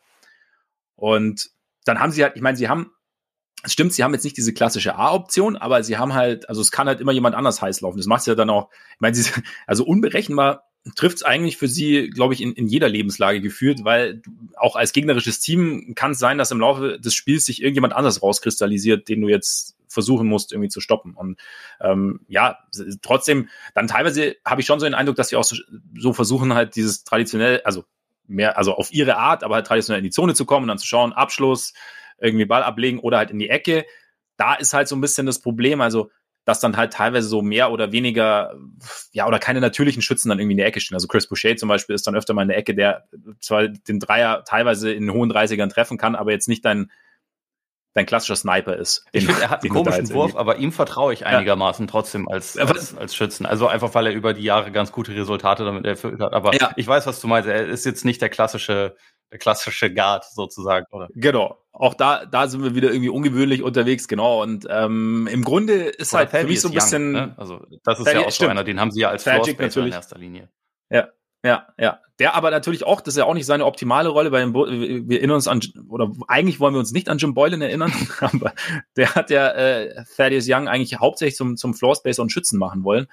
Und 0.96 1.50
dann 1.86 2.00
haben 2.00 2.12
sie 2.12 2.22
halt, 2.22 2.36
ich 2.36 2.44
meine, 2.44 2.56
sie 2.56 2.70
haben, 2.70 2.92
es 3.64 3.74
stimmt, 3.74 3.94
sie 3.94 4.04
haben 4.04 4.14
jetzt 4.14 4.26
nicht 4.26 4.38
diese 4.38 4.54
klassische 4.54 4.96
A-Option, 4.96 5.58
aber 5.58 5.82
sie 5.82 5.98
haben 5.98 6.14
halt, 6.14 6.48
also 6.50 6.62
es 6.62 6.70
kann 6.70 6.86
halt 6.86 7.02
immer 7.02 7.12
jemand 7.12 7.34
anders 7.34 7.60
heiß 7.60 7.82
laufen. 7.82 7.98
Das 7.98 8.06
macht 8.06 8.22
sie 8.22 8.30
ja 8.30 8.36
dann 8.36 8.52
auch, 8.52 8.70
ich 8.94 9.00
meine, 9.00 9.16
sie, 9.16 9.28
also 9.66 9.86
unberechenbar 9.86 10.67
trifft 10.96 11.18
es 11.18 11.24
eigentlich 11.24 11.58
für 11.58 11.68
sie, 11.68 12.10
glaube 12.10 12.34
ich, 12.34 12.42
in, 12.42 12.54
in 12.54 12.68
jeder 12.68 12.90
Lebenslage 12.90 13.42
gefühlt, 13.42 13.84
weil 13.84 14.22
auch 14.56 14.76
als 14.76 14.94
gegnerisches 14.94 15.40
Team 15.40 15.94
kann 15.96 16.12
es 16.12 16.20
sein, 16.20 16.38
dass 16.38 16.52
im 16.52 16.60
Laufe 16.60 17.00
des 17.00 17.14
Spiels 17.14 17.46
sich 17.46 17.62
irgendjemand 17.62 17.94
anders 17.94 18.22
rauskristallisiert, 18.22 19.08
den 19.10 19.22
du 19.22 19.28
jetzt 19.28 19.76
versuchen 19.88 20.28
musst, 20.28 20.52
irgendwie 20.52 20.70
zu 20.70 20.82
stoppen. 20.82 21.16
Und 21.16 21.40
ähm, 21.82 22.22
ja, 22.28 22.60
trotzdem, 23.02 23.50
dann 23.74 23.88
teilweise 23.88 24.36
habe 24.46 24.62
ich 24.62 24.68
schon 24.68 24.80
so 24.80 24.86
den 24.86 24.94
Eindruck, 24.94 25.16
dass 25.16 25.30
sie 25.30 25.36
auch 25.36 25.44
so, 25.44 25.56
so 25.98 26.14
versuchen, 26.14 26.54
halt 26.54 26.76
dieses 26.76 27.04
traditionell, 27.04 27.62
also 27.64 27.86
mehr, 28.28 28.58
also 28.58 28.74
auf 28.74 28.94
ihre 28.94 29.18
Art, 29.18 29.44
aber 29.44 29.56
halt 29.56 29.68
traditionell 29.68 30.00
in 30.00 30.06
die 30.06 30.12
Zone 30.12 30.34
zu 30.34 30.46
kommen 30.46 30.66
und 30.66 30.68
dann 30.68 30.78
zu 30.78 30.88
schauen, 30.88 31.14
Abschluss, 31.14 31.74
irgendwie 32.20 32.46
Ball 32.46 32.64
ablegen 32.64 33.00
oder 33.00 33.18
halt 33.18 33.32
in 33.32 33.40
die 33.40 33.50
Ecke. 33.50 33.86
Da 34.38 34.56
ist 34.56 34.74
halt 34.74 34.88
so 34.88 34.96
ein 34.96 35.02
bisschen 35.02 35.26
das 35.26 35.40
Problem. 35.40 35.82
Also 35.82 36.12
dass 36.48 36.62
dann 36.62 36.78
halt 36.78 36.94
teilweise 36.94 37.28
so 37.28 37.42
mehr 37.42 37.74
oder 37.74 37.92
weniger, 37.92 38.54
ja, 39.12 39.28
oder 39.28 39.38
keine 39.38 39.60
natürlichen 39.60 40.02
Schützen 40.02 40.30
dann 40.30 40.40
irgendwie 40.40 40.54
in 40.54 40.60
der 40.60 40.68
Ecke 40.68 40.80
stehen. 40.80 40.96
Also 40.96 41.10
Chris 41.10 41.28
Boucher 41.28 41.58
zum 41.58 41.68
Beispiel 41.68 41.94
ist 41.94 42.08
dann 42.08 42.16
öfter 42.16 42.34
mal 42.34 42.44
in 42.44 42.48
der 42.48 42.58
Ecke, 42.58 42.74
der 42.74 43.04
zwar 43.42 43.68
den 43.68 44.00
Dreier 44.00 44.46
teilweise 44.46 44.94
in 44.94 45.08
den 45.08 45.14
hohen 45.14 45.30
30ern 45.30 45.70
treffen 45.70 45.98
kann, 45.98 46.16
aber 46.16 46.32
jetzt 46.32 46.48
nicht 46.48 46.64
dein, 46.64 46.90
dein 47.96 48.06
klassischer 48.06 48.38
Sniper 48.38 48.78
ist. 48.78 49.04
Ich 49.12 49.26
finde, 49.26 49.42
er 49.42 49.50
hat 49.50 49.62
einen 49.62 49.74
komischen 49.74 50.10
Wurf, 50.14 50.38
aber 50.38 50.56
ihm 50.56 50.72
vertraue 50.72 51.12
ich 51.12 51.26
einigermaßen 51.26 51.86
ja. 51.86 51.92
trotzdem 51.92 52.30
als, 52.30 52.58
als, 52.58 52.96
als 52.96 53.14
Schützen. 53.14 53.46
Also 53.46 53.68
einfach, 53.68 53.94
weil 53.94 54.08
er 54.08 54.14
über 54.14 54.34
die 54.34 54.44
Jahre 54.44 54.72
ganz 54.72 54.94
gute 54.94 55.14
Resultate 55.14 55.66
damit 55.66 55.86
erfüllt 55.86 56.22
hat. 56.22 56.32
Aber 56.32 56.56
ja. 56.56 56.72
ich 56.78 56.88
weiß, 56.88 57.08
was 57.08 57.20
du 57.20 57.28
meinst. 57.28 57.50
Er 57.50 57.66
ist 57.66 57.86
jetzt 57.86 58.06
nicht 58.06 58.22
der 58.22 58.30
klassische 58.30 58.96
der 59.32 59.40
klassische 59.40 59.94
Guard 59.94 60.26
sozusagen, 60.26 60.86
oder? 60.92 61.10
Genau. 61.14 61.58
Auch 61.72 61.94
da, 61.94 62.26
da 62.26 62.48
sind 62.48 62.64
wir 62.64 62.76
wieder 62.76 62.90
irgendwie 62.90 63.10
ungewöhnlich 63.10 63.62
unterwegs, 63.62 64.08
genau. 64.08 64.42
Und 64.42 64.66
ähm, 64.70 65.28
im 65.32 65.44
Grunde 65.44 65.74
ist 65.74 66.14
oder 66.14 66.20
halt 66.20 66.32
Paddy 66.32 66.44
für 66.44 66.50
mich 66.50 66.62
so 66.62 66.68
ein 66.70 66.74
bisschen. 66.74 67.16
Young, 67.16 67.28
ne? 67.28 67.36
Also 67.38 67.66
das 67.84 68.00
ist 68.00 68.06
Paddy, 68.06 68.22
ja 68.22 68.26
auch 68.26 68.32
so 68.32 68.48
einer, 68.48 68.64
den 68.64 68.80
haben 68.80 68.92
sie 68.92 69.02
ja 69.02 69.10
als 69.10 69.24
Floor 69.24 69.48
in 69.48 69.92
erster 69.92 70.18
Linie. 70.18 70.50
Ja, 70.90 71.10
ja, 71.44 71.68
ja. 71.78 72.00
Der 72.20 72.34
aber 72.34 72.50
natürlich 72.50 72.84
auch, 72.84 73.00
das 73.00 73.14
ist 73.14 73.20
ja 73.20 73.26
auch 73.26 73.36
nicht 73.36 73.46
seine 73.46 73.66
optimale 73.66 74.10
Rolle, 74.10 74.32
weil 74.32 74.52
wir 74.54 75.18
erinnern 75.18 75.36
uns 75.36 75.48
an, 75.48 75.62
oder 75.88 76.12
eigentlich 76.28 76.60
wollen 76.60 76.74
wir 76.74 76.80
uns 76.80 76.92
nicht 76.92 77.10
an 77.10 77.20
Jim 77.20 77.36
Boylan 77.36 77.62
erinnern, 77.62 77.94
aber 78.22 78.54
der 78.96 79.14
hat 79.14 79.30
ja 79.30 79.50
äh, 79.50 80.04
Thaddeus 80.16 80.46
Young 80.48 80.68
eigentlich 80.68 81.00
hauptsächlich 81.00 81.36
zum, 81.36 81.58
zum 81.58 81.76
Floor 81.76 81.96
Space 81.96 82.18
und 82.18 82.32
Schützen 82.32 82.58
machen 82.58 82.84
wollen. 82.84 83.08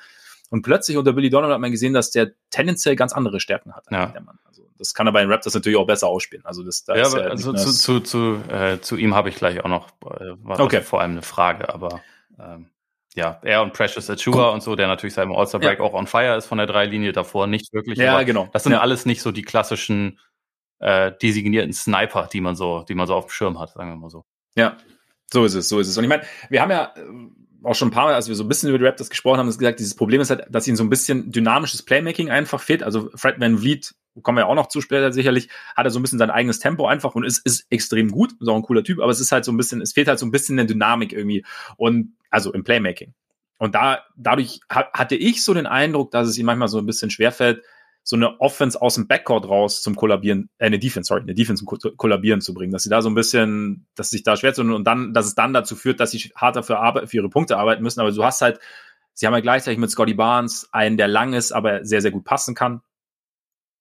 Und 0.51 0.63
plötzlich 0.63 0.97
unter 0.97 1.13
Billy 1.13 1.31
Donovan 1.31 1.55
hat 1.55 1.61
man 1.61 1.71
gesehen, 1.71 1.95
dass 1.95 2.11
der 2.11 2.33
tendenziell 2.51 2.97
ganz 2.97 3.13
andere 3.13 3.41
Stärken 3.41 3.75
hat. 3.75 3.87
Ja. 3.91 4.13
Also 4.45 4.63
das 4.79 4.95
kann 4.95 5.07
er 5.07 5.13
bei 5.13 5.21
den 5.21 5.31
Raptors 5.31 5.55
natürlich 5.55 5.79
auch 5.79 5.87
besser 5.87 6.09
ausspielen. 6.09 6.45
Also 6.45 6.63
das, 6.63 6.85
da 6.85 6.97
ja, 6.97 7.07
aber 7.07 7.31
also 7.31 7.53
zu, 7.53 7.73
zu, 7.73 8.01
zu, 8.01 8.41
äh, 8.51 8.81
zu 8.81 8.97
ihm 8.97 9.15
habe 9.15 9.29
ich 9.29 9.37
gleich 9.37 9.65
auch 9.65 9.69
noch 9.69 9.89
äh, 10.21 10.35
okay. 10.47 10.83
vor 10.83 11.01
allem 11.01 11.13
eine 11.13 11.23
Frage, 11.23 11.73
aber 11.73 12.01
ähm, 12.39 12.71
ja, 13.15 13.41
er 13.43 13.63
und 13.63 13.73
Precious 13.73 14.11
Achua 14.11 14.51
und 14.51 14.63
so, 14.63 14.75
der 14.75 14.89
natürlich 14.89 15.15
seit 15.15 15.25
dem 15.25 15.33
All-Star 15.33 15.61
Break 15.61 15.79
ja. 15.79 15.85
auch 15.85 15.95
on 15.95 16.07
fire 16.07 16.37
ist 16.37 16.47
von 16.47 16.59
der 16.59 16.67
Dreilinie, 16.67 17.13
davor 17.13 17.47
nicht 17.47 17.73
wirklich. 17.73 17.97
Ja, 17.99 18.23
genau. 18.25 18.49
Das 18.53 18.65
sind 18.65 18.73
ja. 18.73 18.81
alles 18.81 19.07
nicht 19.07 19.23
so 19.23 19.31
die 19.31 19.43
klassischen 19.43 20.19
äh, 20.81 21.13
designierten 21.23 21.73
Sniper, 21.73 22.29
die 22.33 22.41
man 22.41 22.57
so, 22.57 22.83
die 22.83 22.95
man 22.95 23.07
so 23.07 23.15
auf 23.15 23.27
dem 23.27 23.31
Schirm 23.31 23.61
hat, 23.61 23.71
sagen 23.71 23.91
wir 23.91 23.97
mal 23.97 24.11
so. 24.11 24.25
Ja, 24.57 24.77
so 25.33 25.45
ist 25.45 25.55
es, 25.55 25.69
so 25.69 25.79
ist 25.79 25.89
es. 25.89 25.97
Und 25.97 26.05
ich 26.05 26.09
meine, 26.11 26.25
wir 26.51 26.61
haben 26.61 26.71
ja 26.71 26.93
auch 27.65 27.75
schon 27.75 27.89
ein 27.89 27.91
paar 27.91 28.05
Mal, 28.05 28.15
als 28.15 28.29
wir 28.29 28.35
so 28.35 28.45
ein 28.45 28.49
bisschen 28.49 28.69
über 28.69 28.79
die 28.79 28.85
Raptors 28.85 29.11
gesprochen 29.11 29.39
haben, 29.39 29.47
gesagt, 29.47 29.79
dieses 29.79 29.95
Problem 29.95 30.21
ist 30.21 30.31
halt, 30.31 30.47
dass 30.51 30.67
ihnen 30.67 30.77
so 30.77 30.85
ein 30.85 30.91
bisschen 30.91 31.31
dynamisches 31.31 31.83
Playmaking 31.83 32.31
einfach 32.31 32.61
fehlt. 32.61 32.83
Also 32.83 33.11
Fred 33.15 33.41
Van 33.41 33.59
Vliet, 33.59 33.95
kommen 34.23 34.39
wir 34.39 34.43
ja 34.43 34.47
auch 34.47 34.55
noch 34.55 34.69
zu 34.69 34.81
später 34.81 35.13
sicherlich, 35.13 35.49
hat 35.77 35.87
er 35.87 35.91
so 35.91 35.99
ein 35.99 36.03
bisschen 36.03 36.19
sein 36.19 36.31
eigenes 36.31 36.59
Tempo 36.59 36.87
einfach 36.87 37.15
und 37.15 37.25
ist, 37.25 37.39
ist 37.45 37.67
extrem 37.71 38.11
gut, 38.11 38.33
ist 38.41 38.49
auch 38.49 38.57
ein 38.57 38.63
cooler 38.63 38.85
Typ, 38.85 39.01
aber 39.01 39.11
es 39.11 39.21
ist 39.21 39.33
halt 39.33 39.45
so 39.45 39.53
ein 39.53 39.57
bisschen, 39.57 39.81
es 39.81 39.93
fehlt 39.93 40.09
halt 40.09 40.19
so 40.19 40.27
ein 40.27 40.31
bisschen 40.31 40.59
eine 40.59 40.67
Dynamik 40.67 41.13
irgendwie 41.13 41.45
und 41.77 42.15
also 42.31 42.53
im 42.53 42.65
Playmaking. 42.65 43.15
Und 43.59 43.75
da, 43.75 44.03
dadurch 44.17 44.61
hatte 44.69 45.17
ich 45.17 45.45
so 45.45 45.55
den 45.55 45.67
Eindruck, 45.67 46.11
dass 46.11 46.29
es 46.29 46.37
ihm 46.39 46.47
manchmal 46.47 46.69
so 46.69 46.79
ein 46.79 46.87
bisschen 46.87 47.11
schwerfällt, 47.11 47.63
so 48.07 48.17
eine 48.17 48.39
Offense 48.39 48.81
aus 48.81 48.97
dem 48.97 49.09
Backcourt 49.09 49.49
raus 49.49 49.81
zum 49.81 49.97
Kollabieren, 49.97 50.51
äh, 50.59 50.67
eine 50.67 50.79
Defense, 50.79 51.09
sorry, 51.09 51.23
eine 51.23 51.35
Defense 51.35 51.65
zum 51.65 51.97
Kollabieren 51.97 52.43
zu 52.43 52.53
bringen, 52.53 52.71
dass 52.71 52.83
sie 52.83 52.91
da 52.91 53.01
so 53.01 53.09
ein 53.09 53.15
bisschen, 53.15 53.87
dass 53.95 54.11
sich 54.11 54.23
da 54.23 54.37
schwer 54.37 54.53
tun 54.53 54.73
und 54.73 54.85
dann, 54.85 55.15
dass 55.15 55.27
es 55.27 55.35
dann 55.35 55.55
dazu 55.55 55.75
führt, 55.75 56.01
dass 56.01 56.11
sie 56.11 56.19
harter 56.37 56.63
für, 56.63 56.79
Arbeit, 56.79 57.09
für 57.09 57.17
ihre 57.17 57.31
Punkte 57.31 57.57
arbeiten 57.57 57.83
müssen. 57.83 58.01
Aber 58.01 58.13
du 58.13 58.23
hast 58.23 58.43
halt, 58.43 58.61
sie 59.15 59.27
haben 59.27 59.33
ja 59.33 59.41
gleichzeitig 59.41 59.79
mit 59.79 59.91
Scotty 59.91 60.13
Barnes 60.13 60.69
einen, 60.71 60.99
der 60.99 61.09
lang 61.09 61.33
ist, 61.33 61.53
aber 61.53 61.83
sehr, 61.87 62.03
sehr 62.03 62.11
gut 62.11 62.25
passen 62.25 62.55
kann. 62.55 62.83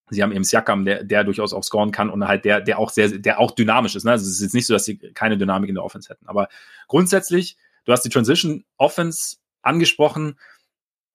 Sie 0.10 0.24
haben 0.24 0.32
eben 0.32 0.44
Siakam, 0.46 0.86
der, 0.86 1.04
der 1.04 1.26
durchaus 1.26 1.54
auch 1.54 1.64
scoren 1.64 1.92
kann 1.92 2.10
und 2.10 2.26
halt 2.26 2.46
der, 2.46 2.62
der 2.62 2.80
auch 2.80 2.92
sehr, 2.92 3.10
der 3.10 3.40
auch 3.40 3.52
dynamisch 3.52 3.96
ist. 3.96 4.06
Ne? 4.06 4.12
Also 4.12 4.26
es 4.26 4.36
ist 4.36 4.42
jetzt 4.42 4.54
nicht 4.54 4.68
so, 4.68 4.74
dass 4.74 4.86
sie 4.86 4.98
keine 4.98 5.38
Dynamik 5.38 5.68
in 5.68 5.76
der 5.76 5.84
Offense 5.84 6.10
hätten. 6.10 6.28
Aber 6.28 6.48
grundsätzlich, 6.88 7.58
du 7.84 7.92
hast 7.92 8.04
die 8.04 8.10
Transition 8.10 8.64
Offense 8.78 9.38
angesprochen, 9.64 10.40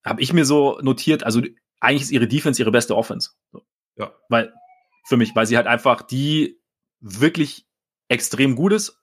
habe 0.05 0.21
ich 0.21 0.33
mir 0.35 0.45
so 0.45 0.79
notiert, 0.83 1.25
also 1.25 1.41
eigentlich 1.81 2.03
ist 2.03 2.11
ihre 2.11 2.29
Defense 2.29 2.61
ihre 2.61 2.71
beste 2.71 2.97
Offense. 2.97 3.31
So. 3.53 3.63
Ja. 3.97 4.13
Weil, 4.29 4.53
für 5.07 5.17
mich, 5.17 5.35
weil 5.35 5.47
sie 5.47 5.57
halt 5.57 5.67
einfach 5.67 6.03
die 6.03 6.61
wirklich 7.01 7.67
extrem 8.09 8.57
gut 8.57 8.73
ist. 8.73 9.03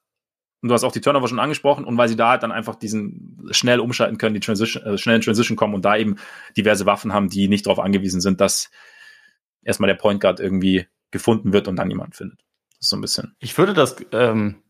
Und 0.62 0.68
du 0.68 0.74
hast 0.74 0.84
auch 0.84 0.92
die 0.92 1.00
Turnover 1.00 1.28
schon 1.28 1.38
angesprochen 1.38 1.84
und 1.84 1.96
weil 1.98 2.08
sie 2.08 2.16
da 2.16 2.30
halt 2.30 2.42
dann 2.42 2.50
einfach 2.50 2.74
diesen 2.76 3.46
schnell 3.50 3.78
umschalten 3.78 4.18
können, 4.18 4.34
die 4.34 4.40
Transition, 4.40 4.82
äh, 4.82 4.98
schnell 4.98 5.16
in 5.16 5.22
Transition 5.22 5.56
kommen 5.56 5.74
und 5.74 5.84
da 5.84 5.96
eben 5.96 6.16
diverse 6.56 6.86
Waffen 6.86 7.12
haben, 7.12 7.28
die 7.28 7.48
nicht 7.48 7.66
darauf 7.66 7.78
angewiesen 7.78 8.20
sind, 8.20 8.40
dass 8.40 8.70
erstmal 9.62 9.88
der 9.88 9.96
Point 9.96 10.20
Guard 10.20 10.40
irgendwie 10.40 10.86
gefunden 11.10 11.52
wird 11.52 11.68
und 11.68 11.76
dann 11.76 11.90
jemand 11.90 12.16
findet. 12.16 12.40
Das 12.70 12.86
ist 12.86 12.88
so 12.88 12.96
ein 12.96 13.00
bisschen. 13.00 13.36
Ich 13.38 13.56
würde 13.58 13.74
das 13.74 13.96
ähm, 14.12 14.62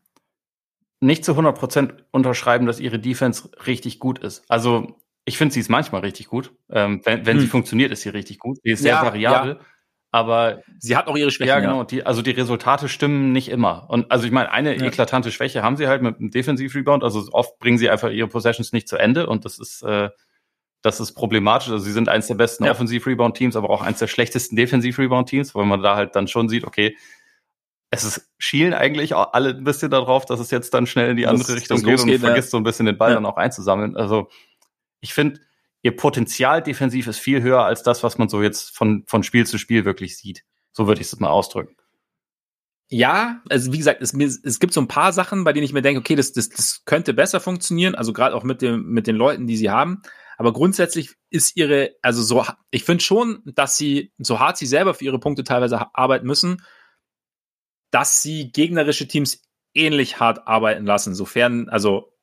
nicht 0.99 1.23
zu 1.23 1.33
100% 1.33 2.03
unterschreiben, 2.11 2.65
dass 2.65 2.79
ihre 2.79 2.99
Defense 2.99 3.49
richtig 3.65 3.99
gut 3.99 4.19
ist. 4.19 4.43
Also 4.49 4.99
ich 5.27 5.37
finde, 5.37 5.53
sie 5.53 5.59
ist 5.59 5.69
manchmal 5.69 6.01
richtig 6.01 6.27
gut. 6.27 6.53
Ähm, 6.71 7.01
wenn 7.03 7.25
wenn 7.25 7.35
hm. 7.35 7.41
sie 7.41 7.47
funktioniert, 7.47 7.91
ist 7.91 8.01
sie 8.01 8.09
richtig 8.09 8.39
gut. 8.39 8.59
Sie 8.63 8.71
ist 8.71 8.81
sehr 8.81 8.93
ja, 8.93 9.05
variabel. 9.05 9.57
Ja. 9.59 9.65
Aber 10.09 10.61
sie 10.79 10.95
hat 10.95 11.07
auch 11.07 11.17
ihre 11.17 11.31
Schwächen. 11.31 11.49
Ja, 11.49 11.59
genau. 11.59 11.83
Die, 11.83 12.05
also 12.05 12.21
die 12.21 12.31
Resultate 12.31 12.87
stimmen 12.87 13.33
nicht 13.33 13.49
immer. 13.49 13.89
Und 13.89 14.09
also 14.09 14.25
ich 14.25 14.31
meine, 14.31 14.51
eine 14.53 14.73
ja. 14.77 14.85
eklatante 14.85 15.31
Schwäche 15.31 15.63
haben 15.63 15.75
sie 15.75 15.87
halt 15.89 16.01
mit 16.01 16.17
dem 16.17 16.31
Defensiv-Rebound. 16.31 17.03
Also 17.03 17.27
oft 17.33 17.59
bringen 17.59 17.77
sie 17.77 17.89
einfach 17.89 18.09
ihre 18.09 18.29
Possessions 18.29 18.71
nicht 18.71 18.87
zu 18.87 18.95
Ende 18.95 19.27
und 19.27 19.43
das 19.43 19.59
ist, 19.59 19.83
äh, 19.83 20.09
das 20.81 21.01
ist 21.01 21.11
problematisch. 21.11 21.69
Also 21.69 21.83
sie 21.83 21.91
sind 21.91 22.07
eins 22.07 22.27
der 22.27 22.35
besten 22.35 22.63
ja. 22.63 22.71
Offensiv-Rebound-Teams, 22.71 23.57
aber 23.57 23.69
auch 23.69 23.81
eins 23.81 23.99
der 23.99 24.07
schlechtesten 24.07 24.55
Defensiv-Rebound-Teams, 24.55 25.53
weil 25.55 25.65
man 25.65 25.81
da 25.81 25.97
halt 25.97 26.15
dann 26.15 26.29
schon 26.29 26.47
sieht, 26.47 26.63
okay, 26.63 26.95
es 27.89 28.05
ist, 28.05 28.29
schielen 28.37 28.73
eigentlich 28.73 29.13
auch 29.13 29.33
alle 29.33 29.49
ein 29.49 29.65
bisschen 29.65 29.91
darauf, 29.91 30.25
dass 30.25 30.39
es 30.39 30.51
jetzt 30.51 30.73
dann 30.73 30.87
schnell 30.87 31.11
in 31.11 31.17
die 31.17 31.27
andere 31.27 31.47
das, 31.47 31.55
Richtung 31.57 31.83
das 31.83 31.85
geht 32.05 32.13
und 32.13 32.19
vergisst 32.19 32.47
ja. 32.47 32.51
so 32.51 32.57
ein 32.57 32.63
bisschen 32.63 32.85
den 32.85 32.97
Ball 32.97 33.11
ja. 33.11 33.15
dann 33.15 33.25
auch 33.25 33.37
einzusammeln. 33.37 33.97
Also 33.97 34.29
ich 34.99 35.13
finde, 35.13 35.39
ihr 35.81 35.95
Potenzial 35.95 36.61
defensiv 36.61 37.07
ist 37.07 37.19
viel 37.19 37.41
höher 37.41 37.63
als 37.63 37.83
das, 37.83 38.03
was 38.03 38.17
man 38.17 38.29
so 38.29 38.41
jetzt 38.41 38.75
von, 38.75 39.03
von 39.07 39.23
Spiel 39.23 39.45
zu 39.45 39.57
Spiel 39.57 39.85
wirklich 39.85 40.17
sieht. 40.17 40.43
So 40.71 40.87
würde 40.87 41.01
ich 41.01 41.07
es 41.07 41.19
mal 41.19 41.29
ausdrücken. 41.29 41.75
Ja, 42.89 43.41
also 43.49 43.73
wie 43.73 43.77
gesagt, 43.77 44.01
es, 44.01 44.13
es 44.13 44.59
gibt 44.59 44.73
so 44.73 44.79
ein 44.79 44.87
paar 44.87 45.11
Sachen, 45.11 45.43
bei 45.43 45.51
denen 45.51 45.65
ich 45.65 45.73
mir 45.73 45.81
denke, 45.81 45.99
okay, 45.99 46.15
das, 46.15 46.31
das, 46.31 46.49
das 46.49 46.85
könnte 46.85 47.13
besser 47.13 47.41
funktionieren, 47.41 47.95
also 47.95 48.13
gerade 48.13 48.33
auch 48.33 48.43
mit, 48.43 48.61
dem, 48.61 48.85
mit 48.89 49.07
den 49.07 49.17
Leuten, 49.17 49.45
die 49.45 49.57
sie 49.57 49.69
haben. 49.69 50.01
Aber 50.37 50.53
grundsätzlich 50.53 51.15
ist 51.29 51.57
ihre, 51.57 51.95
also 52.01 52.21
so, 52.21 52.45
ich 52.71 52.83
finde 52.85 53.03
schon, 53.03 53.41
dass 53.45 53.77
sie, 53.77 54.13
so 54.19 54.39
hart 54.39 54.57
sie 54.57 54.67
selber 54.67 54.93
für 54.93 55.03
ihre 55.03 55.19
Punkte 55.19 55.43
teilweise 55.43 55.93
arbeiten 55.95 56.27
müssen, 56.27 56.61
dass 57.91 58.21
sie 58.21 58.51
gegnerische 58.51 59.07
Teams 59.07 59.41
ähnlich 59.73 60.19
hart 60.19 60.47
arbeiten 60.47 60.85
lassen, 60.85 61.13
sofern, 61.13 61.67
also 61.69 62.13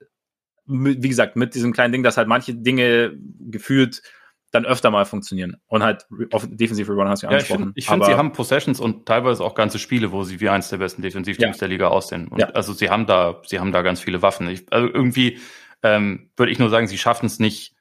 wie 0.67 1.09
gesagt, 1.09 1.37
mit 1.37 1.55
diesem 1.55 1.73
kleinen 1.73 1.93
Ding, 1.93 2.03
dass 2.03 2.17
halt 2.17 2.29
manche 2.29 2.55
Dinge 2.55 3.13
gefühlt 3.41 4.03
dann 4.51 4.65
öfter 4.65 4.91
mal 4.91 5.05
funktionieren. 5.05 5.57
Und 5.67 5.83
halt 5.83 6.07
Defensive 6.47 6.91
Rebound 6.91 7.11
hast 7.11 7.23
du 7.23 7.27
ja, 7.27 7.33
ja 7.33 7.39
angesprochen. 7.39 7.73
Ich 7.75 7.87
finde, 7.87 8.05
find, 8.05 8.15
sie 8.15 8.19
haben 8.19 8.33
Possessions 8.33 8.79
und 8.79 9.05
teilweise 9.07 9.43
auch 9.43 9.55
ganze 9.55 9.79
Spiele, 9.79 10.13
wo 10.13 10.23
sie 10.23 10.41
wie 10.41 10.49
eins 10.49 10.69
der 10.69 10.79
besten 10.79 11.03
Defensivteams 11.03 11.57
ja. 11.57 11.61
der 11.61 11.69
Liga 11.69 11.89
aussehen. 11.89 12.29
Und 12.29 12.39
ja. 12.39 12.51
Also 12.51 12.73
sie 12.73 12.89
haben 12.89 13.07
da, 13.07 13.43
sie 13.45 13.59
haben 13.59 13.73
da 13.73 13.83
ganz 13.83 14.01
viele 14.01 14.23
Waffen. 14.23 14.49
Ich, 14.49 14.73
also 14.73 14.87
irgendwie 14.87 15.39
ähm, 15.83 16.31
würde 16.37 16.53
ich 16.53 16.59
nur 16.59 16.71
sagen, 16.71 16.87
sie 16.87 16.99
schaffen 16.99 17.27
es 17.27 17.41
nicht, 17.41 17.75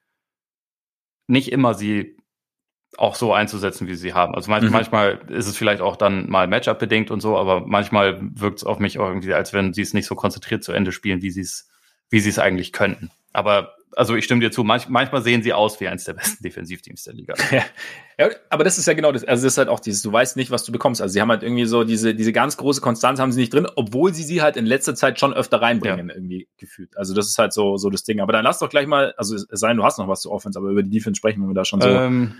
nicht 1.28 1.52
immer 1.52 1.76
sie 1.76 2.18
auch 2.98 3.16
so 3.16 3.34
einzusetzen, 3.34 3.88
wie 3.88 3.96
sie 3.96 4.14
haben. 4.14 4.36
Also 4.36 4.52
manchmal, 4.52 4.70
mhm. 4.70 4.74
manchmal 4.74 5.32
ist 5.32 5.48
es 5.48 5.58
vielleicht 5.58 5.82
auch 5.82 5.96
dann 5.96 6.30
mal 6.30 6.48
Matchup 6.48 6.80
bedingt 6.80 7.12
und 7.12 7.22
so, 7.22 7.38
aber 7.38 7.66
manchmal 7.66 8.20
wirkt 8.22 8.60
es 8.60 8.64
auf 8.64 8.80
mich 8.80 9.00
auch 9.00 9.08
irgendwie, 9.08 9.34
als 9.34 9.54
wenn 9.54 9.74
sie 9.74 9.82
es 9.82 9.94
nicht 9.94 10.06
so 10.06 10.16
konzentriert 10.16 10.64
zu 10.64 10.74
Ende 10.74 10.92
spielen, 10.92 11.22
wie 11.22 11.32
sie 11.32 11.42
es, 11.42 11.70
wie 12.14 12.20
sie 12.20 12.30
es 12.30 12.38
eigentlich 12.38 12.72
könnten. 12.72 13.10
Aber 13.34 13.74
also 13.96 14.16
ich 14.16 14.26
stimme 14.26 14.40
dir 14.40 14.52
zu, 14.52 14.64
manch, 14.64 14.88
manchmal 14.88 15.24
sehen 15.24 15.42
sie 15.42 15.52
aus 15.52 15.80
wie 15.80 15.88
eins 15.88 16.04
der 16.04 16.14
besten 16.14 16.44
Defensivteams 16.44 17.04
der 17.04 17.14
Liga. 17.14 17.34
Ja, 18.20 18.30
aber 18.52 18.64
das 18.64 18.78
ist 18.78 18.86
ja 18.86 18.94
genau 18.94 19.12
das. 19.12 19.24
Also 19.24 19.44
das 19.44 19.54
ist 19.54 19.58
halt 19.58 19.70
auch 19.70 19.80
dieses, 19.80 20.04
du 20.04 20.12
weißt 20.12 20.38
nicht, 20.38 20.52
was 20.52 20.64
du 20.64 20.72
bekommst. 20.72 21.02
Also 21.02 21.14
sie 21.14 21.20
haben 21.20 21.32
halt 21.32 21.42
irgendwie 21.42 21.66
so 21.66 21.84
diese, 21.84 22.14
diese 22.14 22.32
ganz 22.32 22.58
große 22.58 22.80
Konstanz 22.80 23.20
haben 23.20 23.32
sie 23.32 23.40
nicht 23.40 23.52
drin, 23.52 23.68
obwohl 23.76 24.14
sie 24.14 24.22
sie 24.22 24.44
halt 24.44 24.56
in 24.56 24.68
letzter 24.68 24.94
Zeit 24.94 25.20
schon 25.20 25.34
öfter 25.34 25.64
reinbringen, 25.64 26.10
ja. 26.10 26.14
irgendwie 26.14 26.48
gefühlt. 26.58 26.96
Also 26.96 27.16
das 27.16 27.30
ist 27.30 27.40
halt 27.40 27.54
so, 27.54 27.78
so 27.78 27.90
das 27.90 28.04
Ding. 28.04 28.20
Aber 28.20 28.32
dann 28.32 28.44
lass 28.44 28.60
doch 28.60 28.70
gleich 28.70 28.86
mal, 28.86 29.16
also 29.18 29.34
es 29.34 29.48
sei 29.50 29.70
denn, 29.70 29.78
du 29.78 29.84
hast 29.84 29.98
noch 29.98 30.08
was 30.08 30.22
zu 30.22 30.32
Offense, 30.32 30.60
aber 30.60 30.70
über 30.70 30.84
die 30.84 30.92
Defense 30.92 31.18
sprechen, 31.18 31.42
wenn 31.42 31.50
wir 31.50 31.56
da 31.56 31.66
schon 31.66 31.82
so 31.82 31.90
ähm, 31.90 32.36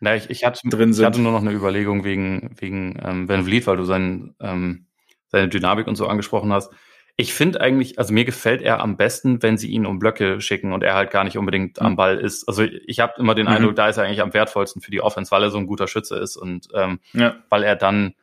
na, 0.00 0.14
ich, 0.14 0.28
ich, 0.28 0.44
hatte, 0.44 0.68
drin 0.68 0.92
sind. 0.92 1.02
ich 1.02 1.06
hatte 1.06 1.22
nur 1.22 1.32
noch 1.32 1.40
eine 1.40 1.52
Überlegung 1.52 2.04
wegen, 2.04 2.54
wegen 2.58 3.00
ähm, 3.02 3.26
Van 3.26 3.44
Vliet, 3.44 3.66
weil 3.66 3.78
du 3.78 3.84
sein, 3.84 4.34
ähm, 4.40 4.84
seine 5.28 5.48
Dynamik 5.48 5.86
und 5.86 5.96
so 5.96 6.06
angesprochen 6.06 6.52
hast. 6.52 6.70
Ich 7.16 7.32
finde 7.32 7.60
eigentlich, 7.60 7.98
also 7.98 8.12
mir 8.12 8.24
gefällt 8.24 8.60
er 8.60 8.80
am 8.80 8.96
besten, 8.96 9.42
wenn 9.42 9.56
sie 9.56 9.68
ihn 9.68 9.86
um 9.86 10.00
Blöcke 10.00 10.40
schicken 10.40 10.72
und 10.72 10.82
er 10.82 10.94
halt 10.94 11.12
gar 11.12 11.22
nicht 11.22 11.38
unbedingt 11.38 11.80
mhm. 11.80 11.86
am 11.86 11.96
Ball 11.96 12.18
ist. 12.18 12.48
Also 12.48 12.64
ich 12.64 12.98
habe 12.98 13.14
immer 13.18 13.34
den 13.34 13.46
mhm. 13.46 13.52
Eindruck, 13.52 13.76
da 13.76 13.88
ist 13.88 13.98
er 13.98 14.04
eigentlich 14.04 14.20
am 14.20 14.34
wertvollsten 14.34 14.82
für 14.82 14.90
die 14.90 15.00
Offense, 15.00 15.30
weil 15.30 15.44
er 15.44 15.50
so 15.50 15.58
ein 15.58 15.66
guter 15.66 15.86
Schütze 15.86 16.16
ist 16.16 16.36
und 16.36 16.68
ähm, 16.74 16.98
ja. 17.12 17.36
weil 17.50 17.62
er 17.62 17.76
dann 17.76 18.14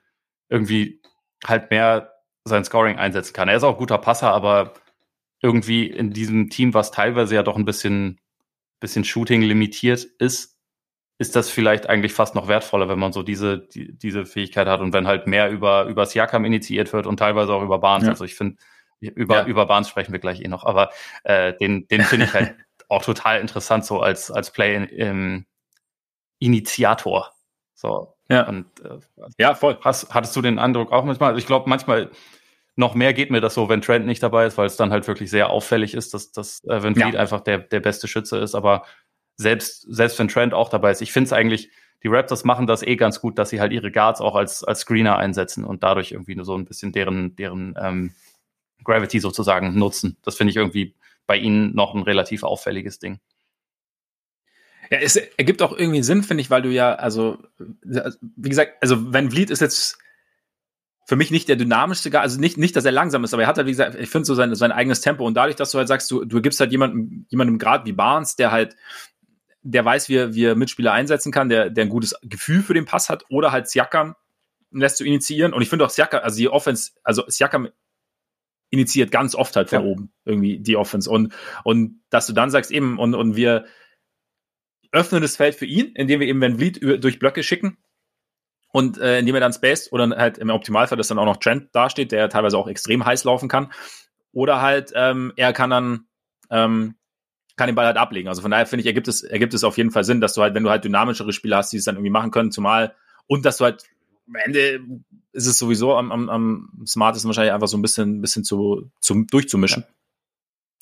irgendwie 0.49 1.01
halt 1.45 1.71
mehr 1.71 2.13
sein 2.43 2.65
Scoring 2.65 2.97
einsetzen 2.97 3.33
kann. 3.33 3.47
Er 3.47 3.57
ist 3.57 3.63
auch 3.63 3.77
guter 3.77 3.97
Passer, 3.97 4.33
aber 4.33 4.73
irgendwie 5.41 5.87
in 5.87 6.11
diesem 6.11 6.49
Team, 6.49 6.73
was 6.73 6.91
teilweise 6.91 7.35
ja 7.35 7.43
doch 7.43 7.55
ein 7.55 7.65
bisschen, 7.65 8.19
bisschen 8.79 9.05
Shooting 9.05 9.41
limitiert 9.41 10.03
ist, 10.19 10.57
ist 11.17 11.35
das 11.35 11.49
vielleicht 11.49 11.87
eigentlich 11.87 12.13
fast 12.13 12.33
noch 12.33 12.47
wertvoller, 12.47 12.89
wenn 12.89 12.97
man 12.97 13.13
so 13.13 13.21
diese, 13.21 13.59
die, 13.59 13.95
diese 13.95 14.25
Fähigkeit 14.25 14.67
hat 14.67 14.81
und 14.81 14.91
wenn 14.91 15.07
halt 15.07 15.27
mehr 15.27 15.51
über, 15.51 15.85
über 15.85 16.05
Siakam 16.05 16.45
initiiert 16.45 16.91
wird 16.93 17.05
und 17.05 17.17
teilweise 17.17 17.53
auch 17.53 17.61
über 17.61 17.77
Barnes. 17.79 18.05
Ja. 18.05 18.11
Also 18.11 18.25
ich 18.25 18.33
finde, 18.33 18.57
über, 19.10 19.38
ja. 19.38 19.45
über 19.45 19.66
Barnes 19.66 19.89
sprechen 19.89 20.12
wir 20.12 20.20
gleich 20.20 20.41
eh 20.41 20.47
noch, 20.47 20.64
aber 20.64 20.91
äh, 21.24 21.54
den, 21.54 21.88
den 21.88 22.02
finde 22.04 22.26
ich 22.26 22.34
halt 22.34 22.56
auch 22.89 23.04
total 23.04 23.39
interessant, 23.39 23.86
so 23.86 24.02
als, 24.02 24.32
als 24.32 24.52
Play 24.52 24.76
in, 24.76 24.86
im 24.86 25.45
Initiator. 26.39 27.32
So. 27.74 28.14
Ja. 28.30 28.47
Und, 28.47 28.66
äh, 28.84 28.99
ja, 29.38 29.56
voll. 29.56 29.78
Hast, 29.82 30.14
hattest 30.14 30.36
du 30.36 30.41
den 30.41 30.60
Eindruck 30.60 30.91
auch 30.91 31.04
manchmal? 31.04 31.30
Also 31.30 31.39
ich 31.39 31.47
glaube, 31.47 31.70
manchmal 31.70 32.12
noch 32.76 32.95
mehr 32.95 33.14
geht 33.14 33.32
mir 33.32 33.41
das 33.41 33.54
so, 33.54 33.70
wenn 33.70 33.82
Trent 33.82 34.06
nicht 34.06 34.24
dabei 34.24 34.45
ist, 34.45 34.58
weil 34.58 34.68
es 34.68 34.78
dann 34.78 34.91
halt 34.91 35.08
wirklich 35.08 35.30
sehr 35.30 35.49
auffällig 35.49 35.93
ist, 35.93 36.14
dass, 36.14 36.32
dass 36.32 36.64
äh, 36.66 36.84
wenn 36.84 36.95
Fleet 36.95 37.14
ja. 37.14 37.20
einfach 37.20 37.41
der, 37.41 37.60
der 37.60 37.80
beste 37.80 38.08
Schütze 38.08 38.38
ist. 38.38 38.56
Aber 38.56 38.86
selbst, 39.36 39.86
selbst 39.89 40.18
wenn 40.20 40.28
Trent 40.28 40.54
auch 40.54 40.70
dabei 40.70 40.91
ist, 40.91 41.02
ich 41.02 41.12
finde 41.12 41.28
es 41.28 41.34
eigentlich, 41.34 41.70
die 42.04 42.08
Raptors 42.08 42.43
machen 42.43 42.68
das 42.68 42.82
eh 42.84 42.95
ganz 42.95 43.22
gut, 43.22 43.38
dass 43.38 43.49
sie 43.49 43.60
halt 43.60 43.72
ihre 43.72 43.91
Guards 43.91 44.22
auch 44.22 44.36
als, 44.36 44.64
als 44.64 44.82
Screener 44.82 45.18
einsetzen 45.18 45.66
und 45.66 45.84
dadurch 45.84 46.12
irgendwie 46.12 46.36
nur 46.36 46.45
so 46.45 46.56
ein 46.56 46.66
bisschen 46.66 46.91
deren, 46.91 47.36
deren 47.36 47.76
ähm, 47.80 48.14
Gravity 48.84 49.19
sozusagen 49.19 49.77
nutzen. 49.77 50.17
Das 50.23 50.36
finde 50.36 50.51
ich 50.51 50.57
irgendwie 50.57 50.95
bei 51.27 51.38
ihnen 51.38 51.75
noch 51.75 51.95
ein 51.95 52.03
relativ 52.03 52.43
auffälliges 52.43 52.99
Ding. 52.99 53.19
Ja, 54.89 54.97
es 54.97 55.15
ergibt 55.15 55.61
auch 55.61 55.77
irgendwie 55.77 56.03
Sinn, 56.03 56.23
finde 56.23 56.41
ich, 56.41 56.49
weil 56.49 56.61
du 56.61 56.69
ja, 56.69 56.95
also, 56.95 57.38
wie 57.57 58.49
gesagt, 58.49 58.73
also 58.82 59.13
Van 59.13 59.32
Vliet 59.32 59.49
ist 59.49 59.61
jetzt 59.61 59.97
für 61.07 61.15
mich 61.15 61.32
nicht 61.32 61.47
der 61.47 61.55
dynamischste, 61.55 62.19
also 62.19 62.39
nicht, 62.39 62.57
nicht, 62.57 62.75
dass 62.75 62.86
er 62.86 62.91
langsam 62.91 63.23
ist, 63.23 63.34
aber 63.34 63.43
er 63.43 63.47
hat 63.47 63.57
halt, 63.57 63.67
wie 63.67 63.71
gesagt, 63.71 63.95
ich 63.95 64.09
finde 64.09 64.25
so 64.25 64.36
sein, 64.36 64.53
sein 64.55 64.71
eigenes 64.71 65.01
Tempo 65.01 65.25
und 65.25 65.34
dadurch, 65.34 65.55
dass 65.55 65.71
du 65.71 65.77
halt 65.77 65.88
sagst, 65.88 66.11
du, 66.11 66.25
du 66.25 66.41
gibst 66.41 66.59
halt 66.59 66.71
jemandem, 66.71 67.25
jemandem 67.29 67.57
gerade 67.57 67.86
wie 67.86 67.93
Barnes, 67.93 68.36
der 68.36 68.51
halt, 68.51 68.75
der 69.61 69.86
weiß, 69.86 70.09
wie 70.09 70.15
er, 70.15 70.34
wie 70.34 70.45
er 70.45 70.55
Mitspieler 70.55 70.91
einsetzen 70.91 71.32
kann, 71.32 71.49
der, 71.49 71.69
der 71.69 71.86
ein 71.86 71.89
gutes 71.89 72.15
Gefühl 72.23 72.61
für 72.61 72.73
den 72.73 72.86
Pass 72.86 73.09
hat 73.09 73.25
oder 73.29 73.51
halt 73.51 73.69
Siakam 73.69 74.15
lässt 74.71 74.99
du 74.99 75.03
initiieren 75.03 75.53
und 75.53 75.61
ich 75.61 75.69
finde 75.69 75.86
auch 75.86 75.89
Siakam, 75.89 76.21
also 76.23 76.38
die 76.38 76.49
Offense, 76.49 76.91
also 77.03 77.23
Siakam 77.27 77.69
initiiert 78.72 79.11
ganz 79.11 79.36
oft 79.36 79.55
halt 79.55 79.69
von 79.69 79.84
ja. 79.84 79.86
oben 79.86 80.13
irgendwie 80.26 80.59
die 80.59 80.76
Offense. 80.76 81.09
Und, 81.09 81.34
und 81.63 82.01
dass 82.09 82.26
du 82.26 82.34
dann 82.34 82.49
sagst, 82.49 82.72
eben, 82.72 82.97
und, 82.97 83.13
und 83.13 83.36
wir 83.36 83.65
öffnen 84.91 85.22
das 85.22 85.36
Feld 85.36 85.55
für 85.55 85.65
ihn, 85.65 85.91
indem 85.95 86.19
wir 86.19 86.28
eben 86.28 86.41
Van 86.41 86.57
Vliet 86.57 86.82
durch 86.82 87.19
Blöcke 87.19 87.43
schicken. 87.43 87.78
Und 88.74 88.97
äh, 88.97 89.19
indem 89.19 89.36
er 89.36 89.41
dann 89.41 89.53
spaced 89.53 89.91
oder 89.91 90.09
halt 90.17 90.38
im 90.38 90.49
Optimalfall, 90.49 90.97
dass 90.97 91.09
dann 91.09 91.19
auch 91.19 91.26
noch 91.26 91.38
Trent 91.38 91.76
dasteht, 91.76 92.13
der 92.13 92.30
teilweise 92.30 92.57
auch 92.57 92.67
extrem 92.67 93.05
heiß 93.05 93.26
laufen 93.26 93.49
kann. 93.49 93.72
Oder 94.32 94.61
halt, 94.61 94.93
ähm, 94.95 95.34
er 95.36 95.51
kann 95.51 95.69
dann 95.69 96.07
ähm, 96.49 96.95
kann 97.57 97.67
den 97.67 97.76
Ball 97.76 97.86
halt 97.86 97.97
ablegen. 97.97 98.28
Also 98.28 98.41
von 98.41 98.49
daher 98.51 98.65
finde 98.65 98.82
ich, 98.82 98.88
ergibt 98.88 99.07
es, 99.07 99.24
ergibt 99.24 99.53
es 99.53 99.63
auf 99.63 99.78
jeden 99.78 99.91
Fall 99.91 100.03
Sinn, 100.03 100.22
dass 100.22 100.34
du 100.34 100.41
halt, 100.41 100.55
wenn 100.55 100.63
du 100.63 100.69
halt 100.69 100.84
dynamischere 100.84 101.34
Spieler 101.34 101.57
hast, 101.57 101.72
die 101.72 101.78
es 101.78 101.84
dann 101.84 101.95
irgendwie 101.95 102.11
machen 102.11 102.32
können, 102.32 102.51
zumal 102.51 102.95
und 103.28 103.45
dass 103.45 103.57
du 103.57 103.65
halt 103.65 103.84
am 104.32 104.41
Ende 104.45 104.79
ist 105.34 105.47
es 105.47 105.57
sowieso 105.57 105.95
am, 105.95 106.11
am, 106.11 106.29
am 106.29 106.84
smartesten 106.86 107.29
wahrscheinlich 107.29 107.53
einfach 107.53 107.67
so 107.67 107.77
ein 107.77 107.82
bisschen, 107.82 108.21
bisschen 108.21 108.43
zu, 108.43 108.89
zum, 108.99 109.27
durchzumischen. 109.27 109.84
Ja. 109.84 109.89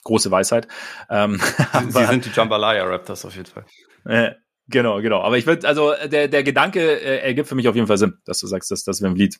Große 0.03 0.31
Weisheit. 0.31 0.67
Ähm, 1.09 1.39
Sie, 1.73 1.91
Sie 1.91 2.05
sind 2.05 2.25
die 2.25 2.29
Jambalaya 2.29 2.85
Raptors 2.85 3.25
auf 3.25 3.35
jeden 3.35 3.47
Fall. 3.47 3.65
Äh, 4.05 4.35
genau, 4.67 5.01
genau. 5.01 5.21
Aber 5.21 5.37
ich 5.37 5.45
würde, 5.45 5.67
also 5.67 5.93
der, 6.07 6.27
der 6.27 6.43
Gedanke 6.43 6.79
äh, 6.79 7.19
ergibt 7.19 7.49
für 7.49 7.55
mich 7.55 7.67
auf 7.67 7.75
jeden 7.75 7.87
Fall 7.87 7.97
Sinn, 7.97 8.17
dass 8.25 8.39
du 8.39 8.47
sagst, 8.47 8.71
dass, 8.71 8.83
dass 8.83 9.01
wenn 9.01 9.15
Lied 9.15 9.39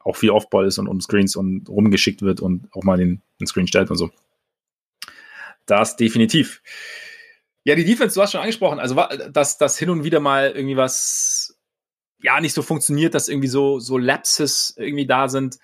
auch 0.00 0.16
viel 0.16 0.30
Offball 0.30 0.66
ist 0.66 0.78
und 0.78 0.88
um 0.88 1.00
Screens 1.00 1.36
und 1.36 1.68
rumgeschickt 1.68 2.22
wird 2.22 2.40
und 2.40 2.68
auch 2.72 2.82
mal 2.82 2.96
den, 2.96 3.22
den 3.38 3.46
Screen 3.46 3.66
stellt 3.66 3.90
und 3.90 3.96
so. 3.96 4.10
Das 5.66 5.96
definitiv. 5.96 6.62
Ja, 7.64 7.74
die 7.74 7.84
Defense, 7.84 8.14
du 8.14 8.22
hast 8.22 8.32
schon 8.32 8.40
angesprochen, 8.40 8.80
also 8.80 8.96
dass 9.30 9.58
das 9.58 9.78
hin 9.78 9.90
und 9.90 10.02
wieder 10.02 10.18
mal 10.18 10.50
irgendwie 10.50 10.76
was 10.76 11.29
ja 12.22 12.40
nicht 12.40 12.54
so 12.54 12.62
funktioniert, 12.62 13.14
dass 13.14 13.28
irgendwie 13.28 13.48
so, 13.48 13.78
so 13.78 13.98
Lapses 13.98 14.74
irgendwie 14.76 15.06
da 15.06 15.28
sind. 15.28 15.58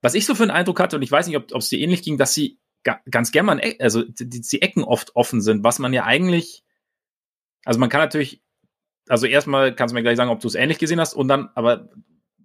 Was 0.00 0.14
ich 0.14 0.26
so 0.26 0.34
für 0.34 0.42
einen 0.42 0.50
Eindruck 0.50 0.80
hatte, 0.80 0.96
und 0.96 1.02
ich 1.02 1.12
weiß 1.12 1.26
nicht, 1.26 1.36
ob 1.36 1.52
es 1.54 1.68
dir 1.68 1.78
ähnlich 1.78 2.02
ging, 2.02 2.18
dass 2.18 2.34
sie 2.34 2.58
ga, 2.82 3.00
ganz 3.10 3.32
gerne 3.32 3.46
mal, 3.46 3.60
also 3.78 4.02
die, 4.02 4.28
die 4.28 4.62
Ecken 4.62 4.84
oft 4.84 5.14
offen 5.14 5.40
sind, 5.40 5.64
was 5.64 5.78
man 5.78 5.92
ja 5.92 6.04
eigentlich, 6.04 6.64
also 7.64 7.78
man 7.78 7.88
kann 7.88 8.00
natürlich, 8.00 8.42
also 9.08 9.26
erstmal 9.26 9.74
kannst 9.74 9.92
du 9.92 9.94
mir 9.94 10.02
gleich 10.02 10.16
sagen, 10.16 10.30
ob 10.30 10.40
du 10.40 10.48
es 10.48 10.54
ähnlich 10.54 10.78
gesehen 10.78 11.00
hast, 11.00 11.14
und 11.14 11.28
dann, 11.28 11.50
aber 11.54 11.88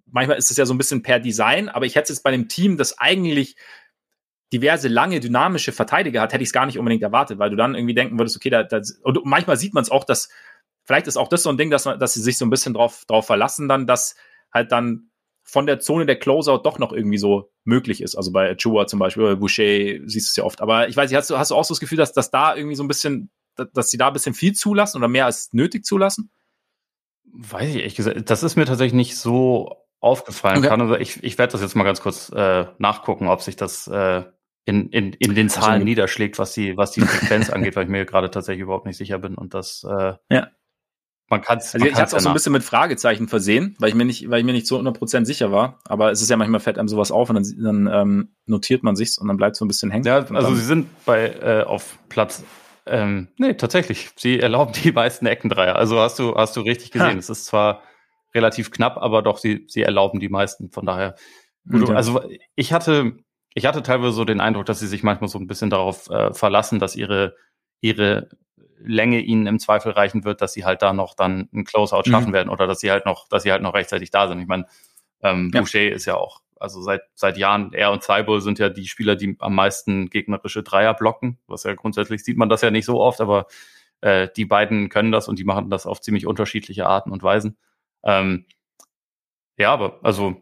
manchmal 0.06 0.38
ist 0.38 0.50
es 0.50 0.56
ja 0.56 0.66
so 0.66 0.74
ein 0.74 0.78
bisschen 0.78 1.02
per 1.02 1.20
Design, 1.20 1.68
aber 1.68 1.86
ich 1.86 1.96
hätte 1.96 2.12
es 2.12 2.22
bei 2.22 2.30
dem 2.30 2.48
Team, 2.48 2.76
das 2.76 2.98
eigentlich 2.98 3.56
diverse 4.52 4.88
lange 4.88 5.20
dynamische 5.20 5.72
Verteidiger 5.72 6.22
hat, 6.22 6.32
hätte 6.32 6.42
ich 6.42 6.48
es 6.48 6.54
gar 6.54 6.66
nicht 6.66 6.78
unbedingt 6.78 7.02
erwartet, 7.02 7.38
weil 7.38 7.50
du 7.50 7.56
dann 7.56 7.74
irgendwie 7.74 7.94
denken 7.94 8.18
würdest, 8.18 8.36
okay, 8.36 8.50
da, 8.50 8.62
da 8.62 8.80
und 9.02 9.24
manchmal 9.24 9.56
sieht 9.56 9.74
man 9.74 9.82
es 9.82 9.90
auch, 9.90 10.04
dass 10.04 10.30
vielleicht 10.88 11.06
ist 11.06 11.18
auch 11.18 11.28
das 11.28 11.42
so 11.42 11.50
ein 11.50 11.58
Ding, 11.58 11.70
dass, 11.70 11.84
man, 11.84 12.00
dass 12.00 12.14
sie 12.14 12.22
sich 12.22 12.38
so 12.38 12.46
ein 12.46 12.50
bisschen 12.50 12.72
drauf, 12.72 13.04
drauf 13.06 13.26
verlassen, 13.26 13.68
dann, 13.68 13.86
dass 13.86 14.16
halt 14.52 14.72
dann 14.72 15.10
von 15.44 15.66
der 15.66 15.80
Zone 15.80 16.06
der 16.06 16.18
Closeout 16.18 16.62
doch 16.64 16.78
noch 16.78 16.92
irgendwie 16.92 17.18
so 17.18 17.52
möglich 17.64 18.02
ist. 18.02 18.16
Also 18.16 18.32
bei 18.32 18.54
Chua 18.54 18.86
zum 18.86 18.98
Beispiel, 18.98 19.24
oder 19.24 19.36
Boucher 19.36 19.62
siehst 20.06 20.28
du 20.28 20.30
es 20.30 20.36
ja 20.36 20.44
oft. 20.44 20.62
Aber 20.62 20.88
ich 20.88 20.96
weiß 20.96 21.10
nicht, 21.10 21.18
hast 21.18 21.28
du, 21.28 21.38
hast 21.38 21.50
du 21.50 21.56
auch 21.56 21.64
so 21.64 21.74
das 21.74 21.80
Gefühl, 21.80 21.98
dass, 21.98 22.14
dass 22.14 22.30
da 22.30 22.56
irgendwie 22.56 22.74
so 22.74 22.82
ein 22.84 22.88
bisschen, 22.88 23.30
dass 23.74 23.90
sie 23.90 23.98
da 23.98 24.06
ein 24.06 24.14
bisschen 24.14 24.32
viel 24.32 24.54
zulassen 24.54 24.96
oder 24.96 25.08
mehr 25.08 25.26
als 25.26 25.52
nötig 25.52 25.84
zulassen? 25.84 26.30
Weiß 27.34 27.68
ich 27.68 27.76
ehrlich 27.76 27.94
gesagt, 27.94 28.30
das 28.30 28.42
ist 28.42 28.56
mir 28.56 28.64
tatsächlich 28.64 28.94
nicht 28.94 29.18
so 29.18 29.84
aufgefallen. 30.00 30.58
Okay. 30.58 30.68
Kann, 30.68 31.00
ich 31.02 31.22
ich 31.22 31.36
werde 31.36 31.52
das 31.52 31.60
jetzt 31.60 31.76
mal 31.76 31.84
ganz 31.84 32.00
kurz 32.00 32.30
äh, 32.30 32.64
nachgucken, 32.78 33.28
ob 33.28 33.42
sich 33.42 33.56
das 33.56 33.88
äh, 33.88 34.24
in, 34.64 34.88
in, 34.88 35.12
in 35.12 35.34
den 35.34 35.50
Zahlen 35.50 35.74
also, 35.74 35.84
niederschlägt, 35.84 36.38
was 36.38 36.52
die, 36.52 36.78
was 36.78 36.92
die 36.92 37.02
Frequenz 37.02 37.50
angeht, 37.50 37.76
weil 37.76 37.84
ich 37.84 37.90
mir 37.90 38.06
gerade 38.06 38.30
tatsächlich 38.30 38.62
überhaupt 38.62 38.86
nicht 38.86 38.96
sicher 38.96 39.18
bin 39.18 39.34
und 39.34 39.52
das 39.52 39.84
äh, 39.84 40.14
ja. 40.30 40.48
Man 41.28 41.42
kann 41.42 41.58
es. 41.58 41.74
Also 41.74 41.86
ich 41.86 41.94
habe 41.94 42.04
es 42.04 42.14
auch 42.14 42.20
so 42.20 42.28
ein 42.28 42.34
bisschen 42.34 42.52
mit 42.52 42.62
Fragezeichen 42.62 43.28
versehen, 43.28 43.76
weil 43.78 43.90
ich 43.90 43.94
mir 43.94 44.04
nicht, 44.04 44.30
weil 44.30 44.40
ich 44.40 44.46
mir 44.46 44.52
nicht 44.52 44.66
so 44.66 44.78
100% 44.78 45.26
sicher 45.26 45.52
war. 45.52 45.78
Aber 45.84 46.10
es 46.10 46.22
ist 46.22 46.30
ja 46.30 46.36
manchmal 46.36 46.60
fällt 46.60 46.78
einem 46.78 46.88
sowas 46.88 47.10
auf 47.10 47.28
und 47.28 47.36
dann, 47.36 47.86
dann 47.86 47.86
ähm, 47.92 48.28
notiert 48.46 48.82
man 48.82 48.96
sich's 48.96 49.18
und 49.18 49.28
dann 49.28 49.36
bleibt 49.36 49.56
so 49.56 49.64
ein 49.64 49.68
bisschen 49.68 49.90
hängen. 49.90 50.04
Ja, 50.04 50.24
also 50.24 50.54
sie 50.54 50.64
sind 50.64 50.86
bei 51.04 51.28
äh, 51.28 51.62
auf 51.64 51.98
Platz. 52.08 52.44
Ähm, 52.86 53.28
nee, 53.36 53.54
tatsächlich. 53.54 54.10
Sie 54.16 54.40
erlauben 54.40 54.72
die 54.72 54.92
meisten 54.92 55.26
Eckendreier. 55.26 55.76
Also 55.76 56.00
hast 56.00 56.18
du 56.18 56.34
hast 56.34 56.56
du 56.56 56.62
richtig 56.62 56.92
gesehen. 56.92 57.12
Ha. 57.12 57.18
Es 57.18 57.28
ist 57.28 57.44
zwar 57.44 57.82
relativ 58.34 58.70
knapp, 58.70 58.96
aber 58.96 59.22
doch 59.22 59.38
sie 59.38 59.66
sie 59.68 59.82
erlauben 59.82 60.20
die 60.20 60.30
meisten. 60.30 60.70
Von 60.70 60.86
daher. 60.86 61.14
Gut, 61.70 61.90
Also 61.90 62.22
ich 62.54 62.72
hatte 62.72 63.12
ich 63.52 63.66
hatte 63.66 63.82
teilweise 63.82 64.12
so 64.12 64.24
den 64.24 64.40
Eindruck, 64.40 64.64
dass 64.64 64.80
sie 64.80 64.86
sich 64.86 65.02
manchmal 65.02 65.28
so 65.28 65.38
ein 65.38 65.46
bisschen 65.46 65.68
darauf 65.68 66.08
äh, 66.08 66.32
verlassen, 66.32 66.78
dass 66.78 66.96
ihre 66.96 67.34
ihre 67.82 68.30
Länge 68.80 69.20
ihnen 69.20 69.46
im 69.46 69.58
Zweifel 69.58 69.92
reichen 69.92 70.24
wird, 70.24 70.40
dass 70.40 70.52
sie 70.52 70.64
halt 70.64 70.82
da 70.82 70.92
noch 70.92 71.14
dann 71.14 71.48
ein 71.52 71.64
Closeout 71.64 72.04
mhm. 72.06 72.10
schaffen 72.10 72.32
werden 72.32 72.48
oder 72.48 72.66
dass 72.66 72.80
sie 72.80 72.90
halt 72.90 73.06
noch, 73.06 73.28
dass 73.28 73.42
sie 73.42 73.52
halt 73.52 73.62
noch 73.62 73.74
rechtzeitig 73.74 74.10
da 74.10 74.28
sind. 74.28 74.40
Ich 74.40 74.46
meine, 74.46 74.66
ähm, 75.22 75.50
ja. 75.52 75.60
Boucher 75.60 75.90
ist 75.90 76.06
ja 76.06 76.16
auch, 76.16 76.42
also 76.56 76.80
seit 76.80 77.02
seit 77.14 77.36
Jahren, 77.36 77.72
er 77.72 77.92
und 77.92 78.02
Cyborg 78.02 78.42
sind 78.42 78.58
ja 78.58 78.68
die 78.68 78.86
Spieler, 78.86 79.16
die 79.16 79.36
am 79.40 79.54
meisten 79.54 80.10
gegnerische 80.10 80.62
Dreier 80.62 80.94
blocken. 80.94 81.38
Was 81.46 81.64
ja 81.64 81.74
grundsätzlich 81.74 82.24
sieht 82.24 82.36
man 82.36 82.48
das 82.48 82.62
ja 82.62 82.70
nicht 82.70 82.84
so 82.84 83.00
oft, 83.00 83.20
aber 83.20 83.46
äh, 84.00 84.28
die 84.36 84.44
beiden 84.44 84.88
können 84.88 85.12
das 85.12 85.28
und 85.28 85.38
die 85.38 85.44
machen 85.44 85.70
das 85.70 85.86
auf 85.86 86.00
ziemlich 86.00 86.26
unterschiedliche 86.26 86.86
Arten 86.86 87.10
und 87.10 87.22
Weisen. 87.22 87.56
Ähm, 88.04 88.46
ja, 89.56 89.72
aber 89.72 89.98
also 90.02 90.40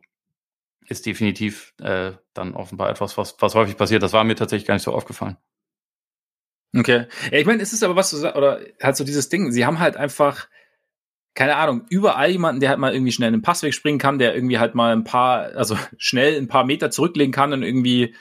ist 0.89 1.07
definitiv 1.07 1.75
äh, 1.81 2.13
dann 2.35 2.55
offenbar 2.55 2.91
etwas, 2.91 3.19
was, 3.19 3.37
was 3.41 3.55
häufig 3.55 3.77
passiert. 3.77 4.03
Das 4.03 4.13
war 4.13 4.25
mir 4.25 4.37
tatsächlich 4.37 4.67
gar 4.67 4.75
nicht 4.75 4.85
so 4.85 4.93
aufgefallen. 4.93 5.37
Okay. 6.75 7.07
Ich 7.33 7.47
meine, 7.47 7.63
es 7.63 7.73
ist 7.73 7.83
aber 7.83 7.97
was, 7.97 8.15
oder 8.15 8.61
halt 8.83 8.97
so 8.97 9.05
dieses 9.05 9.29
Ding, 9.29 9.51
sie 9.53 9.67
haben 9.67 9.79
halt 9.79 9.97
einfach, 9.97 10.49
keine 11.35 11.57
Ahnung, 11.57 11.87
überall 11.91 12.31
jemanden, 12.31 12.61
der 12.61 12.71
halt 12.71 12.79
mal 12.79 12.93
irgendwie 12.93 13.13
schnell 13.13 13.29
einen 13.29 13.43
Passweg 13.43 13.75
springen 13.75 13.99
kann, 13.99 14.19
der 14.19 14.35
irgendwie 14.35 14.59
halt 14.59 14.75
mal 14.75 14.93
ein 14.93 15.05
paar, 15.05 15.55
also 15.57 15.77
schnell 15.99 16.37
ein 16.37 16.49
paar 16.49 16.65
Meter 16.65 16.91
zurücklegen 16.91 17.33
kann 17.33 17.53
und 17.53 17.63
irgendwie 17.63 18.15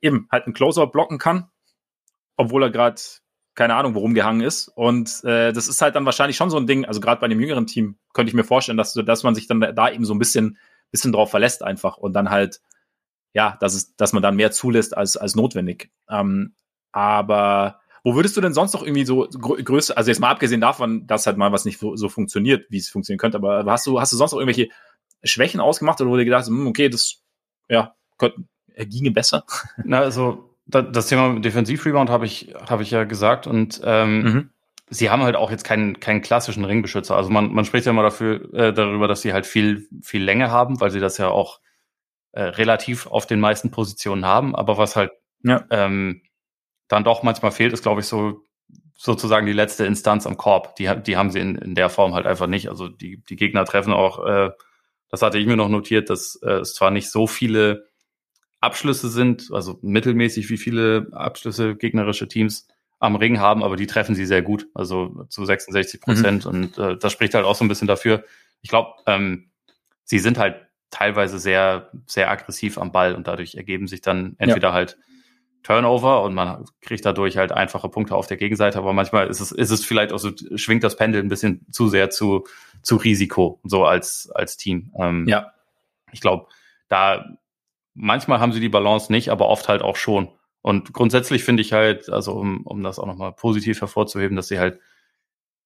eben 0.00 0.28
halt 0.30 0.44
einen 0.44 0.54
Closer 0.54 0.86
blocken 0.86 1.18
kann, 1.18 1.48
obwohl 2.36 2.62
er 2.62 2.70
gerade 2.70 3.00
keine 3.54 3.76
Ahnung, 3.76 3.94
worum 3.94 4.14
gehangen 4.14 4.40
ist. 4.40 4.68
Und 4.68 5.22
äh, 5.24 5.52
das 5.52 5.68
ist 5.68 5.80
halt 5.80 5.94
dann 5.94 6.04
wahrscheinlich 6.04 6.36
schon 6.36 6.50
so 6.50 6.56
ein 6.56 6.66
Ding, 6.66 6.84
also 6.84 7.00
gerade 7.00 7.20
bei 7.20 7.26
einem 7.26 7.40
jüngeren 7.40 7.66
Team 7.66 7.96
könnte 8.12 8.28
ich 8.28 8.34
mir 8.34 8.44
vorstellen, 8.44 8.78
dass, 8.78 8.94
dass 8.94 9.22
man 9.22 9.34
sich 9.34 9.46
dann 9.46 9.60
da 9.60 9.90
eben 9.90 10.04
so 10.04 10.14
ein 10.14 10.18
bisschen, 10.18 10.58
bisschen 10.90 11.12
drauf 11.12 11.30
verlässt 11.30 11.62
einfach 11.62 11.96
und 11.96 12.12
dann 12.14 12.30
halt, 12.30 12.60
ja, 13.32 13.56
dass, 13.60 13.74
es, 13.74 13.96
dass 13.96 14.12
man 14.12 14.22
dann 14.22 14.36
mehr 14.36 14.50
zulässt 14.50 14.96
als, 14.96 15.16
als 15.16 15.36
notwendig. 15.36 15.90
Ähm, 16.08 16.54
aber 16.92 17.80
wo 18.04 18.14
würdest 18.14 18.36
du 18.36 18.42
denn 18.42 18.52
sonst 18.52 18.74
noch 18.74 18.82
irgendwie 18.82 19.06
so 19.06 19.26
größer, 19.30 19.96
also 19.96 20.10
jetzt 20.10 20.20
mal 20.20 20.30
abgesehen 20.30 20.60
davon, 20.60 21.06
dass 21.06 21.26
halt 21.26 21.38
mal 21.38 21.52
was 21.52 21.64
nicht 21.64 21.80
so 21.80 22.08
funktioniert, 22.10 22.66
wie 22.68 22.76
es 22.76 22.90
funktionieren 22.90 23.18
könnte, 23.18 23.38
aber 23.38 23.64
hast 23.66 23.86
du, 23.86 23.98
hast 23.98 24.12
du 24.12 24.16
sonst 24.16 24.32
noch 24.32 24.38
irgendwelche 24.38 24.68
Schwächen 25.24 25.58
ausgemacht 25.58 26.00
oder 26.02 26.10
wo 26.10 26.16
du 26.16 26.24
gedacht 26.24 26.40
hast, 26.40 26.48
hm, 26.48 26.66
okay, 26.66 26.90
das, 26.90 27.22
ja, 27.68 27.94
könnte, 28.18 28.44
ginge 28.76 29.10
besser? 29.10 29.44
Na, 29.84 30.00
also, 30.00 30.50
das 30.66 31.08
Thema 31.08 31.40
Defensivrebound 31.40 32.10
habe 32.10 32.26
ich, 32.26 32.54
habe 32.68 32.82
ich 32.82 32.90
ja 32.90 33.04
gesagt 33.04 33.46
und, 33.46 33.80
ähm, 33.84 34.22
mhm. 34.22 34.50
Sie 34.90 35.08
haben 35.08 35.22
halt 35.22 35.34
auch 35.34 35.50
jetzt 35.50 35.64
keinen, 35.64 35.98
keinen 35.98 36.20
klassischen 36.20 36.62
Ringbeschützer. 36.62 37.16
Also 37.16 37.30
man, 37.30 37.52
man 37.54 37.64
spricht 37.64 37.86
ja 37.86 37.92
immer 37.92 38.02
dafür, 38.02 38.52
äh, 38.52 38.72
darüber, 38.72 39.08
dass 39.08 39.22
sie 39.22 39.32
halt 39.32 39.46
viel, 39.46 39.88
viel 40.02 40.22
Länge 40.22 40.50
haben, 40.50 40.78
weil 40.78 40.90
sie 40.90 41.00
das 41.00 41.16
ja 41.16 41.28
auch 41.28 41.60
äh, 42.32 42.42
relativ 42.42 43.06
auf 43.06 43.26
den 43.26 43.40
meisten 43.40 43.70
Positionen 43.70 44.26
haben. 44.26 44.54
Aber 44.54 44.76
was 44.76 44.94
halt 44.94 45.10
ja. 45.42 45.64
ähm, 45.70 46.20
dann 46.88 47.04
doch 47.04 47.22
manchmal 47.22 47.52
fehlt, 47.52 47.72
ist, 47.72 47.82
glaube 47.82 48.00
ich, 48.00 48.06
so 48.06 48.42
sozusagen 48.96 49.46
die 49.46 49.52
letzte 49.52 49.84
Instanz 49.84 50.26
am 50.26 50.36
Korb. 50.36 50.76
Die, 50.76 50.90
die 51.02 51.16
haben 51.16 51.30
sie 51.30 51.40
in, 51.40 51.56
in 51.56 51.74
der 51.74 51.88
Form 51.88 52.14
halt 52.14 52.26
einfach 52.26 52.46
nicht. 52.46 52.68
Also 52.68 52.88
die, 52.88 53.22
die 53.28 53.36
Gegner 53.36 53.64
treffen 53.64 53.92
auch, 53.92 54.24
äh, 54.24 54.50
das 55.10 55.22
hatte 55.22 55.38
ich 55.38 55.46
mir 55.46 55.56
noch 55.56 55.68
notiert, 55.68 56.10
dass 56.10 56.36
äh, 56.42 56.54
es 56.54 56.74
zwar 56.74 56.90
nicht 56.90 57.10
so 57.10 57.26
viele 57.26 57.88
Abschlüsse 58.60 59.08
sind, 59.08 59.50
also 59.52 59.78
mittelmäßig 59.82 60.48
wie 60.48 60.56
viele 60.56 61.08
Abschlüsse 61.12 61.76
gegnerische 61.76 62.28
Teams 62.28 62.66
am 62.98 63.16
Ring 63.16 63.38
haben, 63.38 63.62
aber 63.62 63.76
die 63.76 63.86
treffen 63.86 64.14
sie 64.14 64.24
sehr 64.24 64.42
gut, 64.42 64.66
also 64.74 65.26
zu 65.28 65.44
66 65.44 66.00
Prozent. 66.00 66.44
Mhm. 66.46 66.50
Und 66.50 66.78
äh, 66.78 66.96
das 66.96 67.12
spricht 67.12 67.34
halt 67.34 67.44
auch 67.44 67.54
so 67.54 67.64
ein 67.64 67.68
bisschen 67.68 67.88
dafür. 67.88 68.24
Ich 68.62 68.70
glaube, 68.70 68.94
ähm, 69.06 69.50
sie 70.04 70.18
sind 70.18 70.38
halt 70.38 70.66
teilweise 70.90 71.38
sehr, 71.38 71.90
sehr 72.06 72.30
aggressiv 72.30 72.78
am 72.78 72.92
Ball 72.92 73.14
und 73.14 73.26
dadurch 73.26 73.56
ergeben 73.56 73.88
sich 73.88 74.00
dann 74.00 74.36
entweder 74.38 74.68
ja. 74.68 74.74
halt 74.74 74.96
Turnover 75.64 76.22
und 76.22 76.34
man 76.34 76.66
kriegt 76.82 77.04
dadurch 77.04 77.38
halt 77.38 77.50
einfache 77.50 77.88
Punkte 77.88 78.14
auf 78.14 78.26
der 78.26 78.36
Gegenseite, 78.36 78.78
aber 78.78 78.92
manchmal 78.92 79.26
ist 79.28 79.40
es, 79.40 79.50
ist 79.50 79.70
es 79.70 79.84
vielleicht 79.84 80.12
auch 80.12 80.18
so, 80.18 80.30
schwingt 80.56 80.84
das 80.84 80.94
Pendel 80.94 81.22
ein 81.22 81.28
bisschen 81.28 81.66
zu 81.72 81.88
sehr 81.88 82.10
zu, 82.10 82.46
zu 82.82 82.96
Risiko, 82.96 83.60
so 83.64 83.84
als, 83.84 84.30
als 84.30 84.58
Team. 84.58 84.92
Ähm, 84.98 85.26
ja. 85.26 85.52
Ich 86.12 86.20
glaube, 86.20 86.46
da 86.88 87.24
manchmal 87.94 88.40
haben 88.40 88.52
sie 88.52 88.60
die 88.60 88.68
Balance 88.68 89.10
nicht, 89.10 89.30
aber 89.30 89.48
oft 89.48 89.68
halt 89.68 89.80
auch 89.80 89.96
schon. 89.96 90.28
Und 90.60 90.92
grundsätzlich 90.92 91.44
finde 91.44 91.62
ich 91.62 91.72
halt, 91.72 92.10
also 92.10 92.32
um, 92.34 92.66
um 92.66 92.82
das 92.82 92.98
auch 92.98 93.06
nochmal 93.06 93.32
positiv 93.32 93.80
hervorzuheben, 93.80 94.36
dass 94.36 94.48
sie 94.48 94.58
halt, 94.58 94.78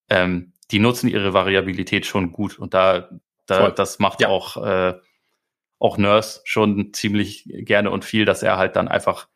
ähm, 0.09 0.53
die 0.71 0.79
nutzen 0.79 1.09
ihre 1.09 1.33
Variabilität 1.33 2.05
schon 2.05 2.31
gut 2.31 2.57
und 2.57 2.73
da, 2.73 3.09
da 3.45 3.69
das 3.69 3.99
macht 3.99 4.21
ja. 4.21 4.29
auch, 4.29 4.63
äh, 4.63 4.93
auch 5.77 5.97
Nurse 5.97 6.39
schon 6.45 6.93
ziemlich 6.93 7.43
gerne 7.47 7.91
und 7.91 8.05
viel, 8.05 8.23
dass 8.23 8.43
er 8.43 8.57
halt 8.57 8.77
dann 8.77 8.87
einfach 8.87 9.27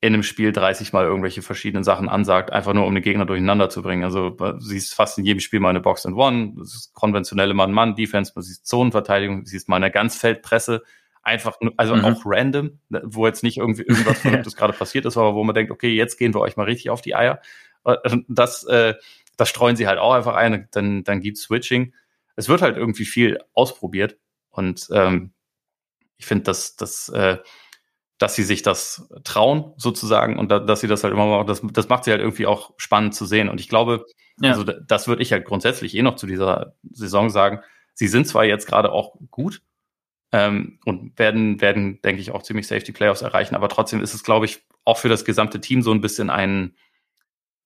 in 0.00 0.14
einem 0.14 0.22
Spiel 0.22 0.52
30 0.52 0.92
Mal 0.92 1.04
irgendwelche 1.04 1.42
verschiedenen 1.42 1.82
Sachen 1.82 2.08
ansagt, 2.08 2.52
einfach 2.52 2.72
nur 2.72 2.86
um 2.86 2.94
den 2.94 3.02
Gegner 3.02 3.26
durcheinander 3.26 3.68
zu 3.68 3.82
bringen. 3.82 4.04
Also 4.04 4.30
du 4.30 4.60
siehst 4.60 4.94
fast 4.94 5.18
in 5.18 5.24
jedem 5.24 5.40
Spiel 5.40 5.58
mal 5.58 5.70
eine 5.70 5.80
Box 5.80 6.06
and 6.06 6.16
One, 6.16 6.54
das 6.56 6.74
ist 6.74 6.94
konventionelle 6.94 7.52
Mann-Mann-Defense, 7.54 8.32
man 8.34 8.44
sieht 8.44 8.64
Zonenverteidigung, 8.64 9.42
du 9.42 9.50
siehst 9.50 9.68
mal 9.68 9.76
eine 9.76 9.90
Ganzfeldpresse, 9.90 10.82
einfach, 11.22 11.58
also 11.76 11.96
mhm. 11.96 12.04
auch 12.04 12.22
random, 12.24 12.78
wo 13.02 13.26
jetzt 13.26 13.42
nicht 13.42 13.58
irgendwie 13.58 13.82
irgendwas 13.82 14.18
Verrücktes 14.22 14.54
gerade 14.54 14.72
passiert 14.72 15.04
ist, 15.04 15.16
aber 15.16 15.34
wo 15.34 15.42
man 15.42 15.54
denkt, 15.54 15.72
okay, 15.72 15.94
jetzt 15.94 16.16
gehen 16.16 16.32
wir 16.32 16.40
euch 16.40 16.56
mal 16.56 16.64
richtig 16.64 16.90
auf 16.90 17.00
die 17.00 17.16
Eier. 17.16 17.40
Äh, 17.84 17.96
das, 18.28 18.64
äh, 18.64 18.94
das 19.36 19.48
streuen 19.48 19.74
sie 19.74 19.88
halt 19.88 19.98
auch 19.98 20.14
einfach 20.14 20.36
ein, 20.36 20.68
dann, 20.70 21.02
dann 21.02 21.20
gibt's 21.20 21.42
Switching. 21.42 21.92
Es 22.36 22.48
wird 22.48 22.62
halt 22.62 22.76
irgendwie 22.76 23.04
viel 23.04 23.40
ausprobiert 23.52 24.16
und 24.50 24.88
ähm, 24.92 25.32
ich 26.18 26.26
finde, 26.26 26.44
dass 26.44 26.76
das 26.76 27.08
äh, 27.08 27.38
dass 28.18 28.34
sie 28.34 28.42
sich 28.42 28.62
das 28.62 29.08
trauen, 29.24 29.72
sozusagen, 29.76 30.38
und 30.38 30.50
da, 30.50 30.58
dass 30.58 30.80
sie 30.80 30.88
das 30.88 31.04
halt 31.04 31.14
immer 31.14 31.26
machen. 31.26 31.46
Das, 31.46 31.62
das 31.72 31.88
macht 31.88 32.04
sie 32.04 32.10
halt 32.10 32.20
irgendwie 32.20 32.46
auch 32.46 32.72
spannend 32.76 33.14
zu 33.14 33.24
sehen. 33.24 33.48
Und 33.48 33.60
ich 33.60 33.68
glaube, 33.68 34.04
ja. 34.40 34.50
also 34.50 34.64
das 34.64 35.06
würde 35.06 35.22
ich 35.22 35.32
halt 35.32 35.44
grundsätzlich 35.44 35.94
eh 35.94 36.02
noch 36.02 36.16
zu 36.16 36.26
dieser 36.26 36.74
Saison 36.90 37.30
sagen. 37.30 37.60
Sie 37.94 38.08
sind 38.08 38.26
zwar 38.26 38.44
jetzt 38.44 38.66
gerade 38.66 38.92
auch 38.92 39.14
gut 39.30 39.62
ähm, 40.32 40.80
und 40.84 41.16
werden, 41.18 41.60
werden, 41.60 42.00
denke 42.02 42.20
ich, 42.20 42.32
auch 42.32 42.42
ziemlich 42.42 42.66
Safety 42.66 42.92
Playoffs 42.92 43.22
erreichen, 43.22 43.54
aber 43.54 43.68
trotzdem 43.68 44.02
ist 44.02 44.14
es, 44.14 44.24
glaube 44.24 44.46
ich, 44.46 44.64
auch 44.84 44.98
für 44.98 45.08
das 45.08 45.24
gesamte 45.24 45.60
Team 45.60 45.82
so 45.82 45.92
ein 45.92 46.00
bisschen 46.00 46.28
ein, 46.28 46.74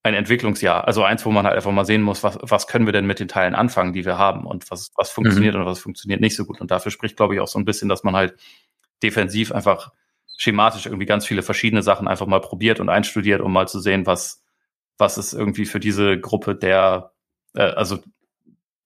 ein 0.02 0.14
Entwicklungsjahr. 0.14 0.86
Also 0.86 1.04
eins, 1.04 1.24
wo 1.24 1.30
man 1.30 1.46
halt 1.46 1.56
einfach 1.56 1.70
mal 1.70 1.86
sehen 1.86 2.02
muss, 2.02 2.22
was, 2.22 2.38
was 2.42 2.66
können 2.66 2.86
wir 2.86 2.92
denn 2.92 3.06
mit 3.06 3.20
den 3.20 3.28
Teilen 3.28 3.54
anfangen, 3.54 3.92
die 3.92 4.04
wir 4.04 4.18
haben 4.18 4.46
und 4.46 4.70
was, 4.70 4.90
was 4.96 5.10
funktioniert 5.10 5.54
mhm. 5.54 5.60
und 5.60 5.66
was 5.66 5.78
funktioniert 5.78 6.20
nicht 6.20 6.36
so 6.36 6.44
gut. 6.44 6.60
Und 6.60 6.70
dafür 6.70 6.90
spricht, 6.90 7.16
glaube 7.16 7.34
ich, 7.34 7.40
auch 7.40 7.48
so 7.48 7.58
ein 7.58 7.64
bisschen, 7.64 7.88
dass 7.88 8.02
man 8.04 8.16
halt 8.16 8.34
defensiv 9.02 9.52
einfach 9.52 9.92
schematisch 10.36 10.86
irgendwie 10.86 11.06
ganz 11.06 11.26
viele 11.26 11.42
verschiedene 11.42 11.82
Sachen 11.82 12.08
einfach 12.08 12.26
mal 12.26 12.40
probiert 12.40 12.80
und 12.80 12.88
einstudiert, 12.88 13.40
um 13.40 13.52
mal 13.52 13.68
zu 13.68 13.80
sehen, 13.80 14.06
was, 14.06 14.42
was 14.98 15.18
ist 15.18 15.32
irgendwie 15.32 15.66
für 15.66 15.80
diese 15.80 16.18
Gruppe 16.18 16.54
der, 16.54 17.12
äh, 17.54 17.62
also 17.62 17.98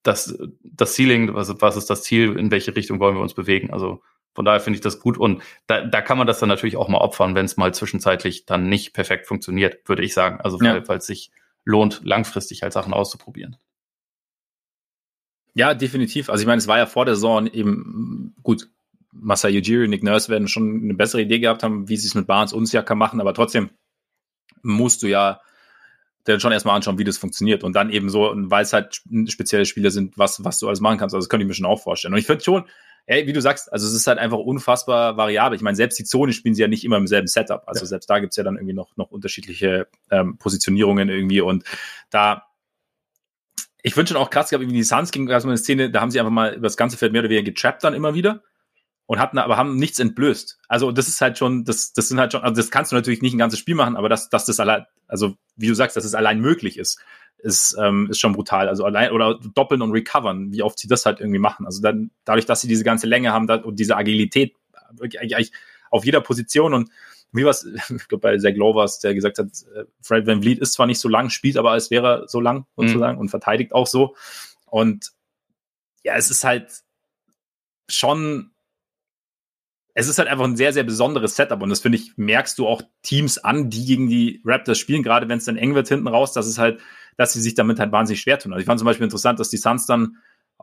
das, 0.03 0.37
das 0.63 0.95
Ceiling, 0.95 1.35
also 1.35 1.59
was 1.61 1.75
ist 1.75 1.89
das 1.89 2.03
Ziel, 2.03 2.37
in 2.37 2.51
welche 2.51 2.75
Richtung 2.75 2.99
wollen 2.99 3.15
wir 3.15 3.21
uns 3.21 3.33
bewegen. 3.33 3.71
Also 3.71 4.01
von 4.33 4.45
daher 4.45 4.59
finde 4.59 4.77
ich 4.77 4.81
das 4.81 4.99
gut 4.99 5.17
und 5.17 5.41
da, 5.65 5.81
da 5.81 6.01
kann 6.01 6.17
man 6.17 6.27
das 6.27 6.39
dann 6.39 6.49
natürlich 6.49 6.77
auch 6.77 6.87
mal 6.89 6.99
opfern, 6.99 7.35
wenn 7.35 7.45
es 7.45 7.57
mal 7.57 7.73
zwischenzeitlich 7.73 8.45
dann 8.45 8.69
nicht 8.69 8.93
perfekt 8.93 9.27
funktioniert, 9.27 9.87
würde 9.89 10.03
ich 10.03 10.13
sagen. 10.13 10.39
Also 10.41 10.59
ja. 10.61 10.87
weil 10.87 10.99
es 10.99 11.07
sich 11.07 11.31
lohnt, 11.65 12.01
langfristig 12.03 12.61
halt 12.61 12.71
Sachen 12.71 12.93
auszuprobieren. 12.93 13.57
Ja, 15.53 15.73
definitiv. 15.73 16.29
Also 16.29 16.41
ich 16.41 16.47
meine, 16.47 16.59
es 16.59 16.67
war 16.67 16.77
ja 16.77 16.85
vor 16.85 17.05
der 17.05 17.15
Saison 17.15 17.47
eben 17.47 18.35
gut, 18.43 18.69
Masai 19.19 19.57
Ujiri, 19.57 19.87
Nick 19.87 20.03
Nurse 20.03 20.29
werden 20.29 20.47
schon 20.47 20.81
eine 20.83 20.93
bessere 20.93 21.21
Idee 21.21 21.39
gehabt 21.39 21.63
haben, 21.63 21.89
wie 21.89 21.97
sie 21.97 22.07
es 22.07 22.15
mit 22.15 22.27
Barnes 22.27 22.53
und 22.53 22.65
Siaka 22.65 22.95
machen, 22.95 23.21
aber 23.21 23.33
trotzdem 23.33 23.69
musst 24.61 25.03
du 25.03 25.07
ja 25.07 25.41
dann 26.23 26.39
schon 26.39 26.51
erstmal 26.51 26.75
anschauen, 26.75 26.97
wie 26.97 27.03
das 27.03 27.17
funktioniert 27.17 27.63
und 27.63 27.73
dann 27.73 27.89
eben 27.89 28.09
so, 28.09 28.33
weil 28.35 28.63
es 28.63 28.73
halt 28.73 29.01
spezielle 29.27 29.65
Spiele 29.65 29.91
sind, 29.91 30.17
was, 30.17 30.43
was 30.43 30.59
du 30.59 30.67
alles 30.67 30.81
machen 30.81 30.97
kannst. 30.97 31.15
Also 31.15 31.23
das 31.23 31.29
könnte 31.29 31.43
ich 31.43 31.47
mir 31.47 31.53
schon 31.53 31.65
auch 31.65 31.81
vorstellen. 31.81 32.13
Und 32.13 32.19
ich 32.19 32.25
finde 32.25 32.43
schon, 32.43 32.65
ey, 33.05 33.25
wie 33.27 33.33
du 33.33 33.41
sagst, 33.41 33.71
also 33.71 33.87
es 33.87 33.93
ist 33.93 34.07
halt 34.07 34.19
einfach 34.19 34.37
unfassbar 34.37 35.15
variabel. 35.15 35.55
Ich 35.55 35.61
meine, 35.61 35.77
selbst 35.77 35.97
die 35.97 36.03
Zone 36.03 36.33
spielen 36.33 36.53
sie 36.53 36.61
ja 36.61 36.67
nicht 36.67 36.83
immer 36.83 36.97
im 36.97 37.07
selben 37.07 37.27
Setup. 37.27 37.63
Also 37.65 37.85
ja. 37.85 37.87
selbst 37.87 38.09
da 38.09 38.19
gibt's 38.19 38.35
ja 38.35 38.43
dann 38.43 38.55
irgendwie 38.55 38.73
noch, 38.73 38.97
noch 38.97 39.09
unterschiedliche 39.09 39.87
ähm, 40.11 40.37
Positionierungen 40.37 41.07
irgendwie 41.09 41.41
und 41.41 41.63
da 42.09 42.43
ich 43.83 43.93
finde 43.93 44.09
schon 44.09 44.17
auch 44.17 44.29
krass, 44.29 44.49
gehabt, 44.49 44.67
wie 44.67 44.73
die 44.73 44.83
Suns 44.83 45.11
ging, 45.11 45.31
also 45.31 45.47
eine 45.47 45.57
Szene, 45.57 45.89
da 45.89 46.01
haben 46.01 46.11
sie 46.11 46.19
einfach 46.19 46.31
mal 46.31 46.55
über 46.55 46.67
das 46.67 46.75
ganze 46.75 46.97
Feld 46.97 47.13
mehr 47.13 47.21
oder 47.21 47.29
weniger 47.29 47.45
getrappt 47.45 47.85
dann 47.85 47.93
immer 47.93 48.15
wieder 48.15 48.43
und 49.07 49.19
hatten 49.19 49.37
aber 49.39 49.57
haben 49.57 49.77
nichts 49.77 49.99
entblößt. 49.99 50.59
Also 50.67 50.91
das 50.91 51.07
ist 51.07 51.21
halt 51.21 51.37
schon, 51.37 51.63
das, 51.63 51.93
das 51.93 52.09
sind 52.09 52.19
halt 52.19 52.33
schon, 52.33 52.41
also 52.43 52.61
das 52.61 52.69
kannst 52.69 52.91
du 52.91 52.95
natürlich 52.95 53.21
nicht 53.21 53.33
ein 53.33 53.39
ganzes 53.39 53.57
Spiel 53.57 53.73
machen, 53.73 53.95
aber 53.95 54.09
dass, 54.09 54.29
dass 54.29 54.45
das 54.45 54.59
allein, 54.59 54.85
also 55.07 55.35
wie 55.55 55.67
du 55.67 55.73
sagst, 55.73 55.95
dass 55.95 56.05
es 56.05 56.13
allein 56.13 56.39
möglich 56.41 56.77
ist, 56.77 56.99
ist, 57.37 57.77
ähm, 57.79 58.07
ist 58.09 58.19
schon 58.19 58.33
brutal. 58.33 58.67
Also 58.67 58.83
allein 58.83 59.11
oder 59.11 59.39
doppeln 59.55 59.81
und 59.81 59.91
recovern, 59.91 60.51
wie 60.51 60.61
oft 60.61 60.77
sie 60.77 60.89
das 60.89 61.05
halt 61.05 61.21
irgendwie 61.21 61.39
machen. 61.39 61.65
Also 61.65 61.81
dann 61.81 62.11
dadurch, 62.25 62.45
dass 62.45 62.61
sie 62.61 62.67
diese 62.67 62.83
ganze 62.83 63.07
Länge 63.07 63.31
haben 63.31 63.49
und 63.49 63.79
diese 63.79 63.95
Agilität 63.95 64.55
wirklich 64.91 65.21
eigentlich 65.21 65.51
auf 65.89 66.03
jeder 66.03 66.21
Position 66.21 66.73
und 66.73 66.89
wie 67.31 67.45
was, 67.45 67.63
ich 67.89 68.07
glaube 68.09 68.21
bei 68.21 68.37
Zach 68.37 68.55
Lovers, 68.55 68.99
der 68.99 69.13
gesagt 69.13 69.39
hat, 69.39 69.47
äh, 69.73 69.85
Fred 70.01 70.27
Van 70.27 70.41
Vliet 70.41 70.59
ist 70.59 70.73
zwar 70.73 70.85
nicht 70.85 70.99
so 70.99 71.07
lang, 71.07 71.29
spielt 71.29 71.55
aber 71.55 71.71
als 71.71 71.91
wäre 71.91 72.25
so 72.27 72.41
lang 72.41 72.65
sozusagen 72.75 73.15
mhm. 73.15 73.21
und 73.21 73.29
verteidigt 73.29 73.73
auch 73.73 73.87
so. 73.87 74.15
Und 74.65 75.11
ja, 76.03 76.15
es 76.15 76.29
ist 76.29 76.43
halt 76.43 76.83
schon 77.89 78.51
es 79.99 80.07
ist 80.07 80.19
halt 80.19 80.27
einfach 80.27 80.45
ein 80.45 80.55
sehr, 80.55 80.73
sehr 80.73 80.83
besonderes 80.83 81.35
Setup 81.35 81.59
und 81.59 81.69
das 81.69 81.79
finde 81.79 81.97
ich, 81.97 82.15
merkst 82.17 82.59
du 82.59 82.67
auch 82.67 82.83
Teams 83.01 83.39
an, 83.39 83.71
die 83.71 83.83
gegen 83.83 84.07
die 84.07 84.43
Raptors 84.45 84.77
spielen, 84.77 85.01
gerade 85.01 85.27
wenn 85.27 85.39
es 85.39 85.45
dann 85.45 85.57
eng 85.57 85.73
wird 85.73 85.87
hinten 85.87 86.07
raus, 86.07 86.33
dass 86.33 86.45
es 86.45 86.59
halt, 86.59 86.79
dass 87.17 87.33
sie 87.33 87.41
sich 87.41 87.55
damit 87.55 87.79
halt 87.79 87.91
wahnsinnig 87.91 88.21
schwer 88.21 88.37
tun. 88.37 88.53
Also 88.53 88.59
ich 88.59 88.67
fand 88.67 88.79
zum 88.79 88.85
Beispiel 88.85 89.05
interessant, 89.05 89.39
dass 89.39 89.49
die 89.49 89.57
Suns 89.57 89.87
dann 89.87 90.17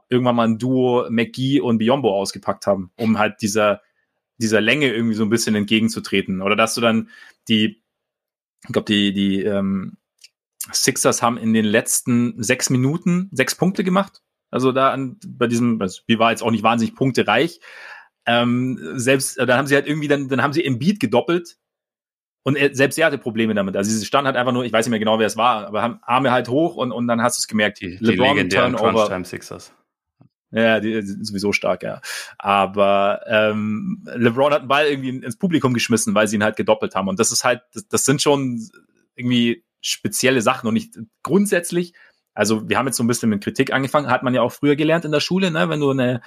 irgendwann 0.09 0.37
mal 0.37 0.47
ein 0.47 0.59
Duo 0.59 1.11
McGee 1.11 1.59
und 1.61 1.79
Biombo 1.79 2.17
ausgepackt 2.17 2.69
haben, 2.69 2.93
um 2.97 3.19
halt 3.19 3.43
dieser, 3.43 3.83
dieser 4.39 4.61
Länge 4.61 4.95
irgendwie 4.95 5.17
so 5.17 5.25
ein 5.25 5.31
bisschen 5.31 5.57
entgegenzutreten. 5.57 6.41
Oder 6.41 6.55
dass 6.55 6.77
du 6.77 6.81
dann 6.81 7.09
die, 7.49 7.83
ich 8.65 8.73
glaube, 8.73 8.87
die, 8.87 9.13
die 9.13 9.43
ähm, 9.43 9.97
Sixers 10.73 11.23
haben 11.23 11.39
in 11.39 11.53
den 11.55 11.65
letzten 11.65 12.41
sechs 12.41 12.71
Minuten 12.71 13.31
sechs 13.33 13.57
Punkte 13.57 13.83
gemacht. 13.83 14.23
Also 14.53 14.71
da 14.71 14.93
an, 14.93 15.19
bei 15.27 15.49
diesem, 15.49 15.83
also, 15.83 16.03
wie 16.07 16.21
war 16.21 16.31
jetzt 16.31 16.45
auch 16.45 16.53
nicht 16.53 16.63
wahnsinnig 16.63 16.95
punktereich, 16.95 17.59
ähm, 18.27 18.79
selbst, 18.95 19.39
äh, 19.39 19.47
dann 19.47 19.59
haben 19.59 19.67
sie 19.67 19.75
halt 19.75 19.87
irgendwie, 19.87 20.09
dann, 20.09 20.29
dann 20.29 20.43
haben 20.43 20.53
sie 20.53 20.63
im 20.63 20.79
Beat 20.79 21.01
gedoppelt 21.01 21.57
und 22.43 22.57
er, 22.57 22.75
selbst 22.75 22.99
er 22.99 23.07
hatte 23.07 23.19
Probleme 23.19 23.55
damit. 23.55 23.77
Also 23.77 23.91
sie 23.91 24.05
stand 24.05 24.27
halt 24.27 24.37
einfach 24.37 24.53
nur, 24.53 24.65
ich 24.65 24.73
weiß 24.73 24.87
nicht 24.87 24.91
mehr 24.91 24.99
genau, 24.99 25.19
wer 25.19 25.27
es 25.27 25.37
war, 25.37 25.67
aber 25.67 25.83
haben 25.83 25.99
Arme 26.03 26.31
halt 26.31 26.49
hoch 26.49 26.77
und, 26.77 26.93
und 26.93 27.07
dann 27.09 27.23
hast 27.23 27.39
du 27.39 27.41
es 27.41 27.49
gemerkt. 27.49 27.81
Die, 27.81 27.99
die 27.99 28.05
legendären 28.05 28.77
Crunch-Time 28.77 29.25
Sixers. 29.25 29.73
Ja, 30.51 30.79
die, 30.79 30.93
die 30.93 31.07
sind 31.07 31.27
sowieso 31.27 31.53
stark, 31.53 31.83
ja. 31.83 32.01
Aber 32.39 33.23
ähm, 33.27 34.07
LeBron 34.15 34.53
hat 34.53 34.61
einen 34.61 34.69
Ball 34.69 34.87
irgendwie 34.87 35.09
ins 35.09 35.37
Publikum 35.37 35.75
geschmissen, 35.75 36.15
weil 36.15 36.29
sie 36.29 36.37
ihn 36.37 36.45
halt 36.45 36.57
gedoppelt 36.57 36.95
haben. 36.95 37.09
Und 37.09 37.19
das 37.19 37.33
ist 37.33 37.43
halt, 37.43 37.63
das, 37.73 37.89
das 37.89 38.05
sind 38.05 38.23
schon 38.23 38.63
irgendwie 39.17 39.65
spezielle 39.81 40.43
Sachen 40.43 40.69
und 40.69 40.75
nicht 40.75 40.99
grundsätzlich. 41.25 41.93
Also 42.35 42.69
wir 42.69 42.79
haben 42.79 42.87
jetzt 42.87 42.97
so 42.97 43.05
ein 43.05 43.09
bisschen 43.09 43.31
mit 43.31 43.43
Kritik 43.43 43.73
angefangen, 43.73 44.09
hat 44.09 44.23
man 44.23 44.35
ja 44.35 44.43
auch 44.43 44.53
früher 44.53 44.77
gelernt 44.77 45.05
in 45.05 45.13
der 45.13 45.21
Schule, 45.21 45.51
ne? 45.51 45.69
wenn 45.69 45.81
du 45.81 45.91
eine 45.91 46.21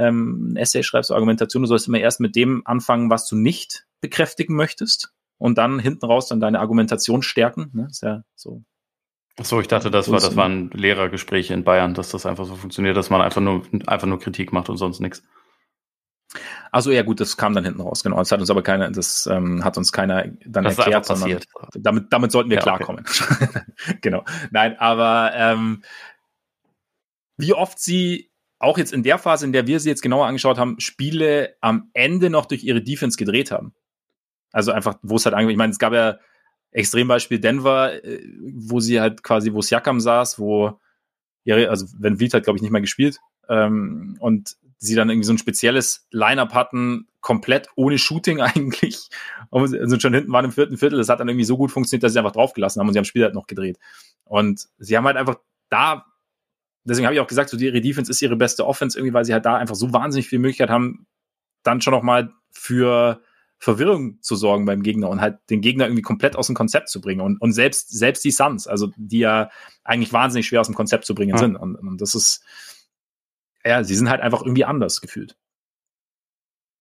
ähm, 0.00 0.52
ein 0.52 0.56
Essay 0.56 0.82
schreibst, 0.82 1.12
Argumentation, 1.12 1.62
du 1.62 1.68
sollst 1.68 1.88
immer 1.88 1.98
erst 1.98 2.20
mit 2.20 2.34
dem 2.34 2.62
anfangen, 2.64 3.10
was 3.10 3.26
du 3.26 3.36
nicht 3.36 3.86
bekräftigen 4.00 4.56
möchtest 4.56 5.12
und 5.38 5.58
dann 5.58 5.78
hinten 5.78 6.06
raus 6.06 6.28
dann 6.28 6.40
deine 6.40 6.60
Argumentation 6.60 7.22
stärken. 7.22 7.70
Ne? 7.72 7.88
Ist 7.90 8.02
ja 8.02 8.22
so. 8.34 8.62
Ach 9.38 9.44
so, 9.44 9.60
ich 9.60 9.68
dachte, 9.68 9.90
das 9.90 10.10
war, 10.10 10.20
das 10.20 10.36
waren 10.36 10.70
Lehrergespräche 10.70 11.54
in 11.54 11.64
Bayern, 11.64 11.94
dass 11.94 12.10
das 12.10 12.26
einfach 12.26 12.44
so 12.44 12.56
funktioniert, 12.56 12.96
dass 12.96 13.10
man 13.10 13.20
einfach 13.20 13.40
nur, 13.40 13.62
einfach 13.86 14.06
nur 14.06 14.18
Kritik 14.18 14.52
macht 14.52 14.68
und 14.68 14.76
sonst 14.76 15.00
nichts. 15.00 15.22
Also 16.70 16.92
ja 16.92 17.02
gut, 17.02 17.20
das 17.20 17.36
kam 17.36 17.54
dann 17.54 17.64
hinten 17.64 17.80
raus, 17.80 18.02
genau. 18.02 18.18
Das 18.18 18.30
hat 18.30 18.40
uns 18.40 18.50
aber 18.50 18.62
keiner, 18.62 18.90
das 18.90 19.26
ähm, 19.26 19.64
hat 19.64 19.76
uns 19.76 19.92
keiner 19.92 20.26
dann 20.46 20.64
das 20.64 20.78
erklärt, 20.78 21.06
sondern 21.06 21.40
damit, 21.74 22.12
damit 22.12 22.32
sollten 22.32 22.50
wir 22.50 22.58
ja, 22.58 22.62
klarkommen. 22.62 23.04
Okay. 23.04 23.62
genau. 24.00 24.24
Nein, 24.50 24.78
aber 24.78 25.32
ähm, 25.34 25.82
wie 27.36 27.54
oft 27.54 27.78
sie 27.78 28.29
auch 28.60 28.78
jetzt 28.78 28.92
in 28.92 29.02
der 29.02 29.18
Phase, 29.18 29.46
in 29.46 29.52
der 29.52 29.66
wir 29.66 29.80
sie 29.80 29.88
jetzt 29.88 30.02
genauer 30.02 30.26
angeschaut 30.26 30.58
haben, 30.58 30.78
Spiele 30.78 31.56
am 31.60 31.90
Ende 31.94 32.30
noch 32.30 32.46
durch 32.46 32.62
ihre 32.62 32.82
Defense 32.82 33.16
gedreht 33.16 33.50
haben. 33.50 33.74
Also 34.52 34.70
einfach, 34.70 34.98
wo 35.02 35.16
es 35.16 35.24
halt 35.24 35.34
eigentlich, 35.34 35.54
ich 35.54 35.58
meine, 35.58 35.72
es 35.72 35.78
gab 35.78 35.92
ja 35.92 36.18
Extrembeispiel 36.70 37.40
Denver, 37.40 38.04
äh, 38.04 38.22
wo 38.42 38.78
sie 38.78 39.00
halt 39.00 39.22
quasi, 39.22 39.52
wo 39.52 39.62
Siakam 39.62 39.98
saß, 39.98 40.38
wo 40.38 40.78
ihre, 41.44 41.70
also 41.70 41.86
Van 41.98 42.16
Vliet 42.16 42.34
hat, 42.34 42.44
glaube 42.44 42.58
ich, 42.58 42.62
nicht 42.62 42.70
mehr 42.70 42.80
gespielt, 42.80 43.18
ähm, 43.48 44.16
und 44.20 44.56
sie 44.78 44.94
dann 44.94 45.10
irgendwie 45.10 45.26
so 45.26 45.32
ein 45.32 45.38
spezielles 45.38 46.06
Line-Up 46.10 46.54
hatten, 46.54 47.08
komplett 47.20 47.68
ohne 47.76 47.98
Shooting 47.98 48.40
eigentlich. 48.42 49.08
Also 49.50 49.98
schon 49.98 50.14
hinten 50.14 50.32
waren 50.32 50.44
im 50.44 50.52
vierten 50.52 50.76
Viertel, 50.76 50.98
das 50.98 51.08
hat 51.08 51.20
dann 51.20 51.28
irgendwie 51.28 51.44
so 51.44 51.56
gut 51.56 51.70
funktioniert, 51.70 52.02
dass 52.02 52.12
sie 52.12 52.18
einfach 52.18 52.32
draufgelassen 52.32 52.80
haben 52.80 52.88
und 52.88 52.92
sie 52.92 52.98
haben 52.98 53.04
das 53.04 53.08
Spiel 53.08 53.24
halt 53.24 53.34
noch 53.34 53.46
gedreht. 53.46 53.78
Und 54.24 54.68
sie 54.78 54.96
haben 54.96 55.04
halt 55.06 55.16
einfach 55.16 55.36
da 55.70 56.06
deswegen 56.84 57.06
habe 57.06 57.14
ich 57.14 57.20
auch 57.20 57.26
gesagt, 57.26 57.50
so 57.50 57.56
ihre 57.56 57.80
Defense 57.80 58.10
ist 58.10 58.22
ihre 58.22 58.36
beste 58.36 58.66
Offense 58.66 58.98
irgendwie, 58.98 59.14
weil 59.14 59.24
sie 59.24 59.32
halt 59.32 59.46
da 59.46 59.56
einfach 59.56 59.74
so 59.74 59.92
wahnsinnig 59.92 60.28
viel 60.28 60.38
Möglichkeit 60.38 60.70
haben, 60.70 61.06
dann 61.62 61.80
schon 61.80 61.92
noch 61.92 62.02
mal 62.02 62.32
für 62.50 63.22
Verwirrung 63.58 64.22
zu 64.22 64.36
sorgen 64.36 64.64
beim 64.64 64.82
Gegner 64.82 65.10
und 65.10 65.20
halt 65.20 65.38
den 65.50 65.60
Gegner 65.60 65.84
irgendwie 65.84 66.02
komplett 66.02 66.34
aus 66.34 66.46
dem 66.46 66.56
Konzept 66.56 66.88
zu 66.88 67.00
bringen. 67.00 67.20
Und, 67.20 67.40
und 67.40 67.52
selbst, 67.52 67.90
selbst 67.90 68.24
die 68.24 68.30
Suns, 68.30 68.66
also 68.66 68.90
die 68.96 69.18
ja 69.18 69.50
eigentlich 69.84 70.12
wahnsinnig 70.14 70.46
schwer 70.46 70.62
aus 70.62 70.68
dem 70.68 70.74
Konzept 70.74 71.04
zu 71.04 71.14
bringen 71.14 71.32
ja. 71.32 71.38
sind. 71.38 71.56
Und, 71.56 71.76
und 71.76 72.00
das 72.00 72.14
ist, 72.14 72.42
ja, 73.62 73.84
sie 73.84 73.94
sind 73.94 74.08
halt 74.08 74.22
einfach 74.22 74.40
irgendwie 74.40 74.64
anders 74.64 75.02
gefühlt. 75.02 75.36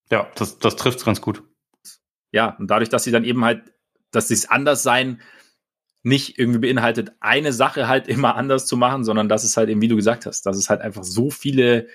Ja, 0.10 0.32
das, 0.36 0.58
das 0.60 0.78
trifft 0.78 1.04
ganz 1.04 1.20
gut. 1.20 1.44
Ja, 2.32 2.56
und 2.58 2.68
dadurch, 2.68 2.90
dass 2.90 3.04
sie 3.04 3.12
dann 3.12 3.26
eben 3.26 3.44
halt, 3.44 3.74
dass 4.12 4.30
sie 4.30 4.34
es 4.34 4.50
anders 4.50 4.82
sein 4.82 5.22
nicht 6.04 6.40
irgendwie 6.40 6.60
beinhaltet, 6.60 7.12
eine 7.20 7.52
Sache 7.52 7.88
halt 7.88 8.08
immer 8.08 8.36
anders 8.36 8.66
zu 8.66 8.78
machen, 8.78 9.04
sondern 9.04 9.30
dass 9.30 9.44
es 9.44 9.58
halt 9.58 9.70
eben, 9.70 9.82
wie 9.82 9.88
du 9.88 9.96
gesagt 9.96 10.26
hast, 10.26 10.46
dass 10.46 10.58
es 10.58 10.70
halt 10.70 10.82
einfach 10.82 11.04
so 11.04 11.30
viele 11.30 11.88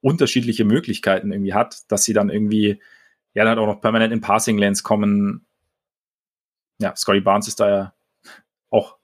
unterschiedliche 0.00 0.64
Möglichkeiten 0.64 1.32
irgendwie 1.32 1.54
hat, 1.54 1.90
dass 1.90 2.04
sie 2.04 2.12
dann 2.12 2.28
irgendwie, 2.28 2.80
ja, 3.34 3.44
dann 3.44 3.58
auch 3.58 3.66
noch 3.66 3.80
permanent 3.80 4.12
in 4.12 4.20
Passing 4.20 4.58
Lanes 4.58 4.82
kommen. 4.82 5.46
Ja, 6.78 6.94
Scotty 6.96 7.20
Barnes 7.20 7.46
ist 7.46 7.60
da 7.60 7.68
ja 7.68 7.94
auch 8.70 8.96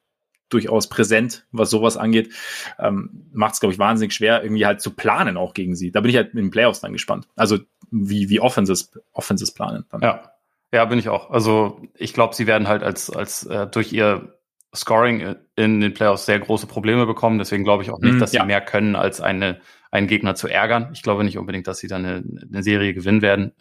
durchaus 0.48 0.88
präsent, 0.88 1.46
was 1.52 1.70
sowas 1.70 1.96
angeht. 1.96 2.34
Ähm, 2.78 3.28
Macht 3.32 3.54
es, 3.54 3.60
glaube 3.60 3.72
ich, 3.72 3.78
wahnsinnig 3.78 4.12
schwer, 4.12 4.42
irgendwie 4.42 4.66
halt 4.66 4.80
zu 4.80 4.96
planen 4.96 5.36
auch 5.36 5.54
gegen 5.54 5.76
sie. 5.76 5.92
Da 5.92 6.00
bin 6.00 6.10
ich 6.10 6.16
halt 6.16 6.32
in 6.32 6.38
den 6.38 6.50
Playoffs 6.50 6.80
dann 6.80 6.92
gespannt. 6.92 7.28
Also 7.36 7.58
wie, 7.90 8.28
wie 8.28 8.40
Offenses, 8.40 8.90
Offenses 9.12 9.52
planen. 9.52 9.84
Dann. 9.90 10.00
Ja. 10.00 10.32
Ja, 10.72 10.84
bin 10.84 10.98
ich 10.98 11.08
auch. 11.08 11.30
Also 11.30 11.80
ich 11.94 12.12
glaube, 12.12 12.34
sie 12.34 12.46
werden 12.46 12.68
halt 12.68 12.82
als, 12.82 13.08
als 13.08 13.44
äh, 13.46 13.66
durch 13.66 13.90
ihr 13.92 14.37
Scoring 14.74 15.36
in 15.56 15.80
den 15.80 15.94
Playoffs 15.94 16.26
sehr 16.26 16.38
große 16.38 16.66
Probleme 16.66 17.06
bekommen. 17.06 17.38
Deswegen 17.38 17.64
glaube 17.64 17.82
ich 17.82 17.90
auch 17.90 18.00
nicht, 18.00 18.14
mhm, 18.14 18.18
dass 18.18 18.32
sie 18.32 18.36
ja. 18.36 18.44
mehr 18.44 18.60
können, 18.60 18.96
als 18.96 19.20
eine, 19.20 19.60
einen 19.90 20.06
Gegner 20.06 20.34
zu 20.34 20.48
ärgern. 20.48 20.90
Ich 20.92 21.02
glaube 21.02 21.24
nicht 21.24 21.38
unbedingt, 21.38 21.66
dass 21.66 21.78
sie 21.78 21.88
dann 21.88 22.04
eine, 22.04 22.24
eine 22.42 22.62
Serie 22.62 22.92
gewinnen 22.92 23.22
werden. 23.22 23.52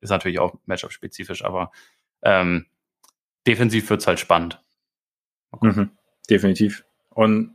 Ist 0.00 0.10
natürlich 0.10 0.38
auch 0.38 0.54
Matchup-spezifisch, 0.64 1.44
aber 1.44 1.72
ähm, 2.22 2.66
defensiv 3.46 3.88
wird's 3.90 4.06
halt 4.06 4.18
spannend. 4.18 4.62
Mhm, 5.60 5.90
definitiv. 6.28 6.84
Und 7.10 7.54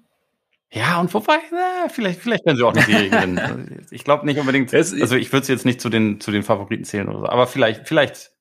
ja, 0.74 1.02
und 1.02 1.14
wobei, 1.14 1.39
na, 1.52 1.89
vielleicht, 1.89 2.22
vielleicht 2.22 2.45
können 2.45 2.56
sie 2.56 2.64
auch 2.64 2.74
eine 2.74 2.84
Serie 2.84 3.10
gewinnen. 3.10 3.86
Ich 3.91 4.06
glaube 4.06 4.26
nicht 4.26 4.39
unbedingt. 4.39 4.74
Also 4.74 5.16
ich 5.16 5.34
würde 5.34 5.45
sie 5.45 5.52
jetzt 5.52 5.66
nicht 5.66 5.82
zu 5.82 5.89
den, 5.89 6.22
zu 6.22 6.32
den 6.32 6.43
Favoriten 6.43 6.86
zählen 6.86 7.10
oder 7.10 7.20
so, 7.20 7.26
aber 7.26 7.45
vielleicht, 7.45 7.88
vielleicht, 7.88 8.32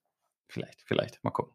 vielleicht, 0.49 0.83
vielleicht. 0.85 1.25
Mal 1.25 1.31
gucken. 1.31 1.53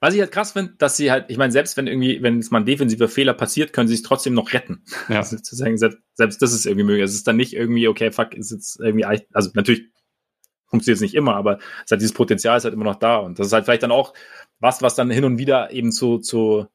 Was 0.00 0.14
ich 0.14 0.20
halt 0.20 0.32
krass 0.32 0.52
finde, 0.52 0.74
dass 0.78 0.96
sie 0.96 1.10
halt, 1.10 1.26
ich 1.28 1.38
meine, 1.38 1.52
selbst 1.52 1.76
wenn 1.76 1.86
irgendwie, 1.86 2.22
wenn 2.22 2.38
es 2.38 2.50
mal 2.50 2.60
ein 2.60 2.66
defensiver 2.66 3.08
Fehler 3.08 3.34
passiert, 3.34 3.72
können 3.72 3.88
sie 3.88 3.94
es 3.94 4.02
trotzdem 4.02 4.34
noch 4.34 4.52
retten. 4.52 4.84
Ja. 5.08 5.16
Also 5.28 5.38
zu 5.38 5.56
sagen, 5.56 5.76
selbst, 5.76 5.98
selbst 6.14 6.40
das 6.40 6.52
ist 6.52 6.66
irgendwie 6.66 6.84
möglich. 6.84 7.04
Es 7.04 7.14
ist 7.14 7.26
dann 7.26 7.36
nicht 7.36 7.52
irgendwie, 7.52 7.88
okay, 7.88 8.10
fuck, 8.12 8.34
ist 8.34 8.50
jetzt 8.52 8.80
irgendwie, 8.80 9.04
also 9.04 9.50
natürlich 9.54 9.90
funktioniert 10.66 10.96
es 10.96 11.02
nicht 11.02 11.14
immer, 11.14 11.34
aber 11.34 11.58
es 11.84 11.90
hat 11.90 12.00
dieses 12.00 12.14
Potenzial 12.14 12.56
ist 12.56 12.64
halt 12.64 12.74
immer 12.74 12.84
noch 12.84 12.96
da. 12.96 13.16
Und 13.16 13.38
das 13.38 13.48
ist 13.48 13.52
halt 13.52 13.64
vielleicht 13.64 13.82
dann 13.82 13.90
auch 13.90 14.14
was, 14.60 14.82
was 14.82 14.94
dann 14.94 15.10
hin 15.10 15.24
und 15.24 15.38
wieder 15.38 15.72
eben 15.72 15.92
zu, 15.92 16.18
zu 16.18 16.66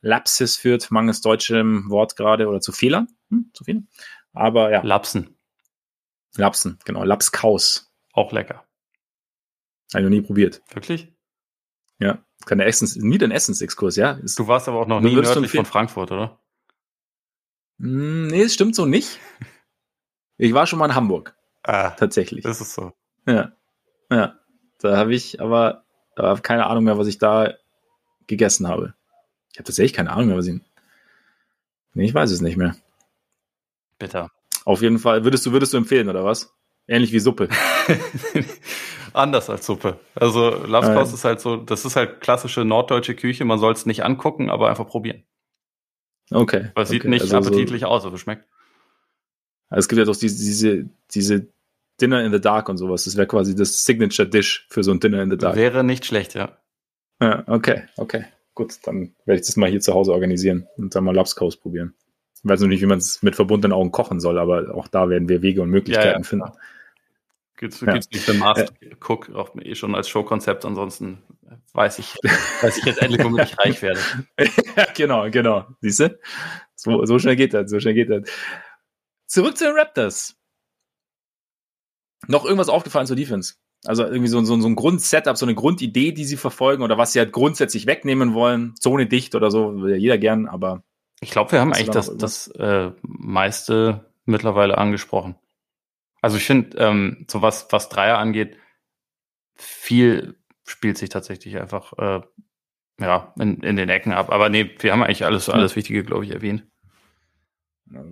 Lapsis 0.00 0.56
führt, 0.56 0.90
mangels 0.90 1.20
deutschem 1.20 1.88
Wort 1.90 2.16
gerade, 2.16 2.48
oder 2.48 2.60
zu 2.60 2.72
Fehlern. 2.72 3.08
Hm, 3.30 3.50
zu 3.52 3.64
Fehlern. 3.64 3.88
Aber 4.32 4.70
ja. 4.70 4.82
Lapsen. 4.82 5.36
Lapsen, 6.36 6.78
genau. 6.84 7.04
Lapskaus. 7.04 7.92
Auch 8.12 8.32
lecker. 8.32 8.64
Habe 9.92 10.02
ich 10.02 10.04
noch 10.04 10.10
nie 10.10 10.22
probiert. 10.22 10.62
Wirklich? 10.72 11.12
Ja, 11.98 12.18
keine 12.46 12.64
Essens, 12.64 12.96
nie 12.96 13.18
den 13.18 13.30
Essensexkurs, 13.30 13.96
ja. 13.96 14.12
Ist, 14.12 14.38
du 14.38 14.46
warst 14.46 14.68
aber 14.68 14.80
auch 14.80 14.86
noch 14.86 15.00
nie 15.00 15.14
nördlich 15.14 15.50
von 15.50 15.64
Frankfurt, 15.64 16.12
oder? 16.12 16.38
Hm, 17.78 18.28
nee, 18.28 18.42
es 18.42 18.54
stimmt 18.54 18.74
so 18.74 18.86
nicht. 18.86 19.18
Ich 20.36 20.54
war 20.54 20.66
schon 20.66 20.78
mal 20.78 20.86
in 20.86 20.94
Hamburg. 20.94 21.34
Ah, 21.62 21.90
tatsächlich. 21.90 22.44
Das 22.44 22.60
ist 22.60 22.74
so. 22.74 22.92
Ja. 23.26 23.52
Ja. 24.10 24.38
Da 24.78 24.96
habe 24.96 25.14
ich 25.14 25.40
aber 25.40 25.84
da 26.14 26.28
hab 26.28 26.42
keine 26.42 26.66
Ahnung 26.66 26.84
mehr, 26.84 26.98
was 26.98 27.08
ich 27.08 27.18
da 27.18 27.54
gegessen 28.26 28.68
habe. 28.68 28.94
Ich 29.52 29.58
habe 29.58 29.64
tatsächlich 29.64 29.92
keine 29.92 30.12
Ahnung 30.12 30.28
mehr, 30.28 30.36
was 30.36 30.46
ich. 30.46 30.60
Nee, 31.94 32.04
ich 32.04 32.14
weiß 32.14 32.30
es 32.30 32.40
nicht 32.40 32.56
mehr. 32.56 32.76
Bitter. 33.98 34.30
Auf 34.64 34.82
jeden 34.82 34.98
Fall. 34.98 35.24
Würdest 35.24 35.46
du, 35.46 35.52
würdest 35.52 35.72
du 35.72 35.78
empfehlen, 35.78 36.08
oder 36.08 36.24
was? 36.24 36.54
Ähnlich 36.88 37.12
wie 37.12 37.20
Suppe. 37.20 37.48
Anders 39.12 39.50
als 39.50 39.66
Suppe. 39.66 40.00
Also 40.14 40.50
Lapskaus 40.50 41.12
ist 41.12 41.24
halt 41.24 41.40
so, 41.40 41.56
das 41.56 41.84
ist 41.84 41.96
halt 41.96 42.20
klassische 42.20 42.64
norddeutsche 42.64 43.14
Küche. 43.14 43.44
Man 43.44 43.58
soll 43.58 43.72
es 43.72 43.86
nicht 43.86 44.04
angucken, 44.04 44.50
aber 44.50 44.68
einfach 44.68 44.86
probieren. 44.86 45.22
Okay. 46.30 46.70
Weil 46.74 46.84
es 46.84 46.90
sieht 46.90 47.04
nicht 47.04 47.22
also 47.22 47.36
appetitlich 47.36 47.82
so, 47.82 47.86
aus, 47.88 48.04
aber 48.04 48.18
schmeckt. 48.18 48.44
Also 49.68 49.80
es 49.80 49.88
gibt 49.88 49.98
ja 49.98 50.04
doch 50.04 50.16
diese, 50.16 50.36
diese, 50.44 50.90
diese 51.12 51.48
Dinner 52.00 52.24
in 52.24 52.32
the 52.32 52.40
Dark 52.40 52.68
und 52.68 52.78
sowas. 52.78 53.04
Das 53.04 53.16
wäre 53.16 53.26
quasi 53.26 53.54
das 53.54 53.84
Signature 53.84 54.28
Dish 54.28 54.66
für 54.70 54.82
so 54.82 54.90
ein 54.92 55.00
Dinner 55.00 55.22
in 55.22 55.30
the 55.30 55.36
Dark. 55.36 55.56
Wäre 55.56 55.84
nicht 55.84 56.06
schlecht, 56.06 56.34
ja. 56.34 56.56
Ja, 57.20 57.42
okay, 57.48 57.82
okay, 57.96 58.26
gut, 58.54 58.78
dann 58.84 59.12
werde 59.24 59.40
ich 59.40 59.46
das 59.46 59.56
mal 59.56 59.68
hier 59.68 59.80
zu 59.80 59.92
Hause 59.92 60.12
organisieren 60.12 60.68
und 60.76 60.94
dann 60.94 61.02
mal 61.02 61.14
Lapskaus 61.14 61.56
probieren. 61.56 61.94
Ich 62.36 62.48
weiß 62.48 62.60
noch 62.60 62.68
nicht, 62.68 62.80
wie 62.80 62.86
man 62.86 62.98
es 62.98 63.22
mit 63.22 63.34
verbundenen 63.34 63.76
Augen 63.76 63.90
kochen 63.90 64.20
soll, 64.20 64.38
aber 64.38 64.72
auch 64.72 64.86
da 64.86 65.08
werden 65.08 65.28
wir 65.28 65.42
Wege 65.42 65.60
und 65.60 65.70
Möglichkeiten 65.70 66.06
ja, 66.06 66.16
ja. 66.18 66.22
finden. 66.22 66.52
Gibt's, 67.58 67.80
ja. 67.80 67.92
nicht 67.92 68.16
für 68.16 68.34
Master 68.34 68.72
äh, 68.80 68.94
Cook 69.00 69.34
auch 69.34 69.54
eh 69.56 69.74
schon 69.74 69.96
als 69.96 70.08
Showkonzept, 70.08 70.64
ansonsten 70.64 71.22
weiß 71.72 71.98
ich, 71.98 72.14
weiß 72.62 72.78
ich 72.78 72.84
jetzt 72.84 73.02
endlich, 73.02 73.24
womit 73.24 73.48
ich 73.48 73.58
reich 73.58 73.82
werde. 73.82 74.00
ja, 74.76 74.86
genau, 74.94 75.28
genau. 75.28 75.66
Siehst 75.80 76.00
du? 76.00 76.18
So, 76.76 77.04
so 77.04 77.18
schnell 77.18 77.34
geht 77.34 77.54
das, 77.54 77.68
so 77.68 77.80
schnell 77.80 77.94
geht 77.94 78.10
das. 78.10 78.30
Zurück 79.26 79.56
zu 79.56 79.64
den 79.64 79.76
Raptors. 79.76 80.36
Noch 82.28 82.44
irgendwas 82.44 82.68
aufgefallen 82.68 83.06
zur 83.06 83.16
Defense? 83.16 83.54
Also 83.84 84.04
irgendwie 84.04 84.28
so, 84.28 84.42
so, 84.44 84.60
so 84.60 84.68
ein 84.68 84.76
Grundsetup, 84.76 85.36
so 85.36 85.46
eine 85.46 85.54
Grundidee, 85.54 86.12
die 86.12 86.24
sie 86.24 86.36
verfolgen 86.36 86.82
oder 86.82 86.96
was 86.96 87.12
sie 87.12 87.18
halt 87.18 87.32
grundsätzlich 87.32 87.86
wegnehmen 87.86 88.34
wollen. 88.34 88.74
Zone 88.76 89.06
dicht 89.06 89.34
oder 89.34 89.50
so, 89.50 89.82
will 89.82 89.90
ja 89.90 89.96
jeder 89.96 90.18
gern, 90.18 90.46
aber. 90.46 90.84
Ich 91.20 91.30
glaube, 91.30 91.52
wir 91.52 91.60
haben 91.60 91.72
eigentlich 91.72 91.86
da 91.86 91.92
das, 91.94 92.16
das 92.16 92.48
äh, 92.48 92.92
meiste 93.02 94.06
mittlerweile 94.24 94.78
angesprochen. 94.78 95.34
Also 96.20 96.36
ich 96.36 96.44
finde, 96.44 96.76
ähm, 96.78 97.26
so 97.28 97.42
was, 97.42 97.68
was 97.70 97.88
Dreier 97.88 98.18
angeht, 98.18 98.56
viel 99.54 100.36
spielt 100.64 100.98
sich 100.98 101.08
tatsächlich 101.08 101.58
einfach 101.58 101.92
äh, 101.98 102.20
ja, 103.00 103.32
in, 103.38 103.60
in 103.60 103.76
den 103.76 103.88
Ecken 103.88 104.12
ab. 104.12 104.30
Aber 104.30 104.48
nee, 104.48 104.74
wir 104.80 104.92
haben 104.92 105.02
eigentlich 105.02 105.24
alles, 105.24 105.48
alles 105.48 105.76
Wichtige, 105.76 106.04
glaube 106.04 106.24
ich, 106.24 106.32
erwähnt. 106.32 106.64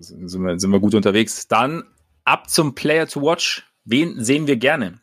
Sind, 0.01 0.43
wir, 0.43 0.59
sind 0.59 0.71
wir 0.71 0.81
gut 0.81 0.95
unterwegs. 0.95 1.49
Dann 1.49 1.85
ab 2.25 2.49
zum 2.49 2.75
Player 2.75 3.07
to 3.07 3.21
Watch. 3.23 3.71
Wen 3.85 4.23
sehen 4.25 4.47
wir 4.47 4.57
gerne? 4.57 5.01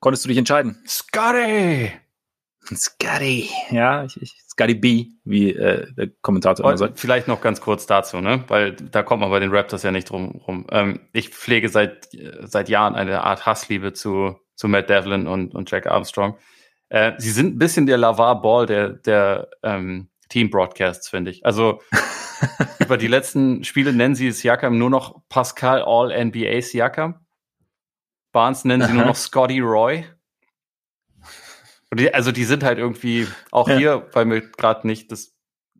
Konntest 0.00 0.24
du 0.24 0.28
dich 0.28 0.38
entscheiden? 0.38 0.82
Scotty! 0.86 1.92
Scotty, 2.76 3.50
ja, 3.70 4.04
ich, 4.04 4.20
ich, 4.20 4.34
Scotty 4.48 4.74
B, 4.74 5.06
wie 5.24 5.52
äh, 5.52 5.86
der 5.94 6.08
Kommentator 6.20 6.66
immer 6.66 6.76
sagt. 6.76 6.98
Vielleicht 6.98 7.28
noch 7.28 7.40
ganz 7.40 7.60
kurz 7.60 7.86
dazu, 7.86 8.20
ne? 8.20 8.44
weil 8.48 8.72
da 8.72 9.02
kommt 9.02 9.20
man 9.20 9.30
bei 9.30 9.40
den 9.40 9.54
Raptors 9.54 9.82
ja 9.82 9.92
nicht 9.92 10.10
drum 10.10 10.40
rum. 10.46 10.66
Ähm, 10.70 11.00
ich 11.12 11.28
pflege 11.30 11.68
seit, 11.68 12.08
seit 12.40 12.68
Jahren 12.68 12.94
eine 12.94 13.22
Art 13.22 13.46
Hassliebe 13.46 13.92
zu, 13.92 14.36
zu 14.54 14.68
Matt 14.68 14.90
Devlin 14.90 15.26
und, 15.26 15.54
und 15.54 15.70
Jack 15.70 15.86
Armstrong. 15.86 16.36
Äh, 16.88 17.12
sie 17.18 17.30
sind 17.30 17.54
ein 17.54 17.58
bisschen 17.58 17.86
der 17.86 17.98
Lavar 17.98 18.42
Ball 18.42 18.66
der, 18.66 18.90
der 18.90 19.48
ähm, 19.62 20.08
Team-Broadcasts, 20.28 21.08
finde 21.08 21.30
ich. 21.30 21.46
Also 21.46 21.80
über 22.78 22.96
die 22.96 23.08
letzten 23.08 23.64
Spiele 23.64 23.92
nennen 23.92 24.14
sie 24.14 24.30
Siakam 24.32 24.78
nur 24.78 24.90
noch 24.90 25.22
Pascal 25.28 25.82
All-NBA 25.82 26.62
Siakam. 26.62 27.26
Barnes 28.32 28.64
nennen 28.64 28.82
sie 28.82 28.88
Aha. 28.88 28.96
nur 28.96 29.06
noch 29.06 29.16
Scotty 29.16 29.60
Roy. 29.60 30.04
Die, 31.94 32.12
also 32.12 32.32
die 32.32 32.44
sind 32.44 32.64
halt 32.64 32.78
irgendwie, 32.78 33.26
auch 33.50 33.68
ja. 33.68 33.76
hier, 33.76 34.06
weil 34.12 34.26
mir 34.26 34.42
gerade 34.42 34.86
nicht 34.86 35.10
das, 35.10 35.34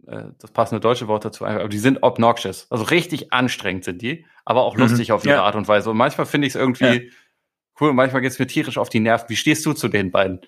äh, 0.07 0.25
das 0.39 0.51
passende 0.51 0.81
deutsche 0.81 1.07
Wort 1.07 1.25
dazu 1.25 1.45
einfach, 1.45 1.61
aber 1.61 1.69
die 1.69 1.79
sind 1.79 2.03
obnoxious. 2.03 2.67
Also 2.71 2.85
richtig 2.85 3.33
anstrengend 3.33 3.85
sind 3.85 4.01
die, 4.01 4.25
aber 4.45 4.63
auch 4.63 4.77
lustig 4.77 5.09
mhm. 5.09 5.15
auf 5.15 5.25
ihre 5.25 5.37
ja. 5.37 5.45
Art 5.45 5.55
und 5.55 5.69
Weise. 5.69 5.91
Und 5.91 5.99
manchmal 5.99 6.27
finde 6.27 6.47
ich 6.47 6.55
es 6.55 6.61
irgendwie 6.61 6.85
ja. 6.85 7.13
cool, 7.81 7.93
manchmal 7.93 8.23
geht 8.23 8.33
es 8.33 8.39
mir 8.39 8.47
tierisch 8.47 8.79
auf 8.79 8.89
die 8.89 9.01
Nerven. 9.01 9.29
Wie 9.29 9.37
stehst 9.37 9.67
du 9.67 9.75
zu 9.75 9.89
den 9.89 10.11
beiden? 10.11 10.41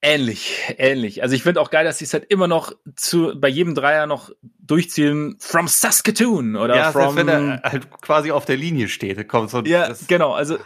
Ähnlich, 0.00 0.74
ähnlich. 0.78 1.22
Also 1.22 1.34
ich 1.34 1.42
finde 1.42 1.60
auch 1.60 1.70
geil, 1.70 1.84
dass 1.84 1.98
sie 1.98 2.04
es 2.04 2.12
halt 2.12 2.24
immer 2.30 2.46
noch 2.46 2.72
zu, 2.94 3.32
bei 3.38 3.48
jedem 3.48 3.74
Dreier 3.74 4.06
noch 4.06 4.30
durchziehen, 4.60 5.36
from 5.40 5.66
Saskatoon 5.66 6.54
oder 6.54 6.76
ja, 6.76 6.92
from... 6.92 7.16
wenn 7.16 7.26
er 7.26 7.62
halt 7.64 7.90
quasi 8.00 8.30
auf 8.30 8.44
der 8.44 8.56
Linie 8.56 8.88
steht. 8.88 9.28
Kommt 9.28 9.50
so, 9.50 9.60
ja, 9.62 9.92
genau, 10.06 10.34
also, 10.34 10.56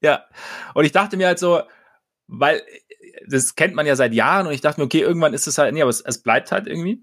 ja. 0.00 0.24
Und 0.72 0.84
ich 0.84 0.92
dachte 0.92 1.16
mir 1.16 1.26
halt 1.26 1.40
so, 1.40 1.62
weil 2.28 2.62
das 3.28 3.54
kennt 3.54 3.74
man 3.74 3.86
ja 3.86 3.96
seit 3.96 4.12
Jahren 4.14 4.46
und 4.46 4.52
ich 4.52 4.60
dachte 4.60 4.80
mir, 4.80 4.84
okay, 4.84 5.00
irgendwann 5.00 5.34
ist 5.34 5.46
es 5.46 5.58
halt, 5.58 5.72
nee, 5.74 5.82
aber 5.82 5.90
es, 5.90 6.00
es 6.00 6.22
bleibt 6.22 6.52
halt 6.52 6.66
irgendwie. 6.66 7.02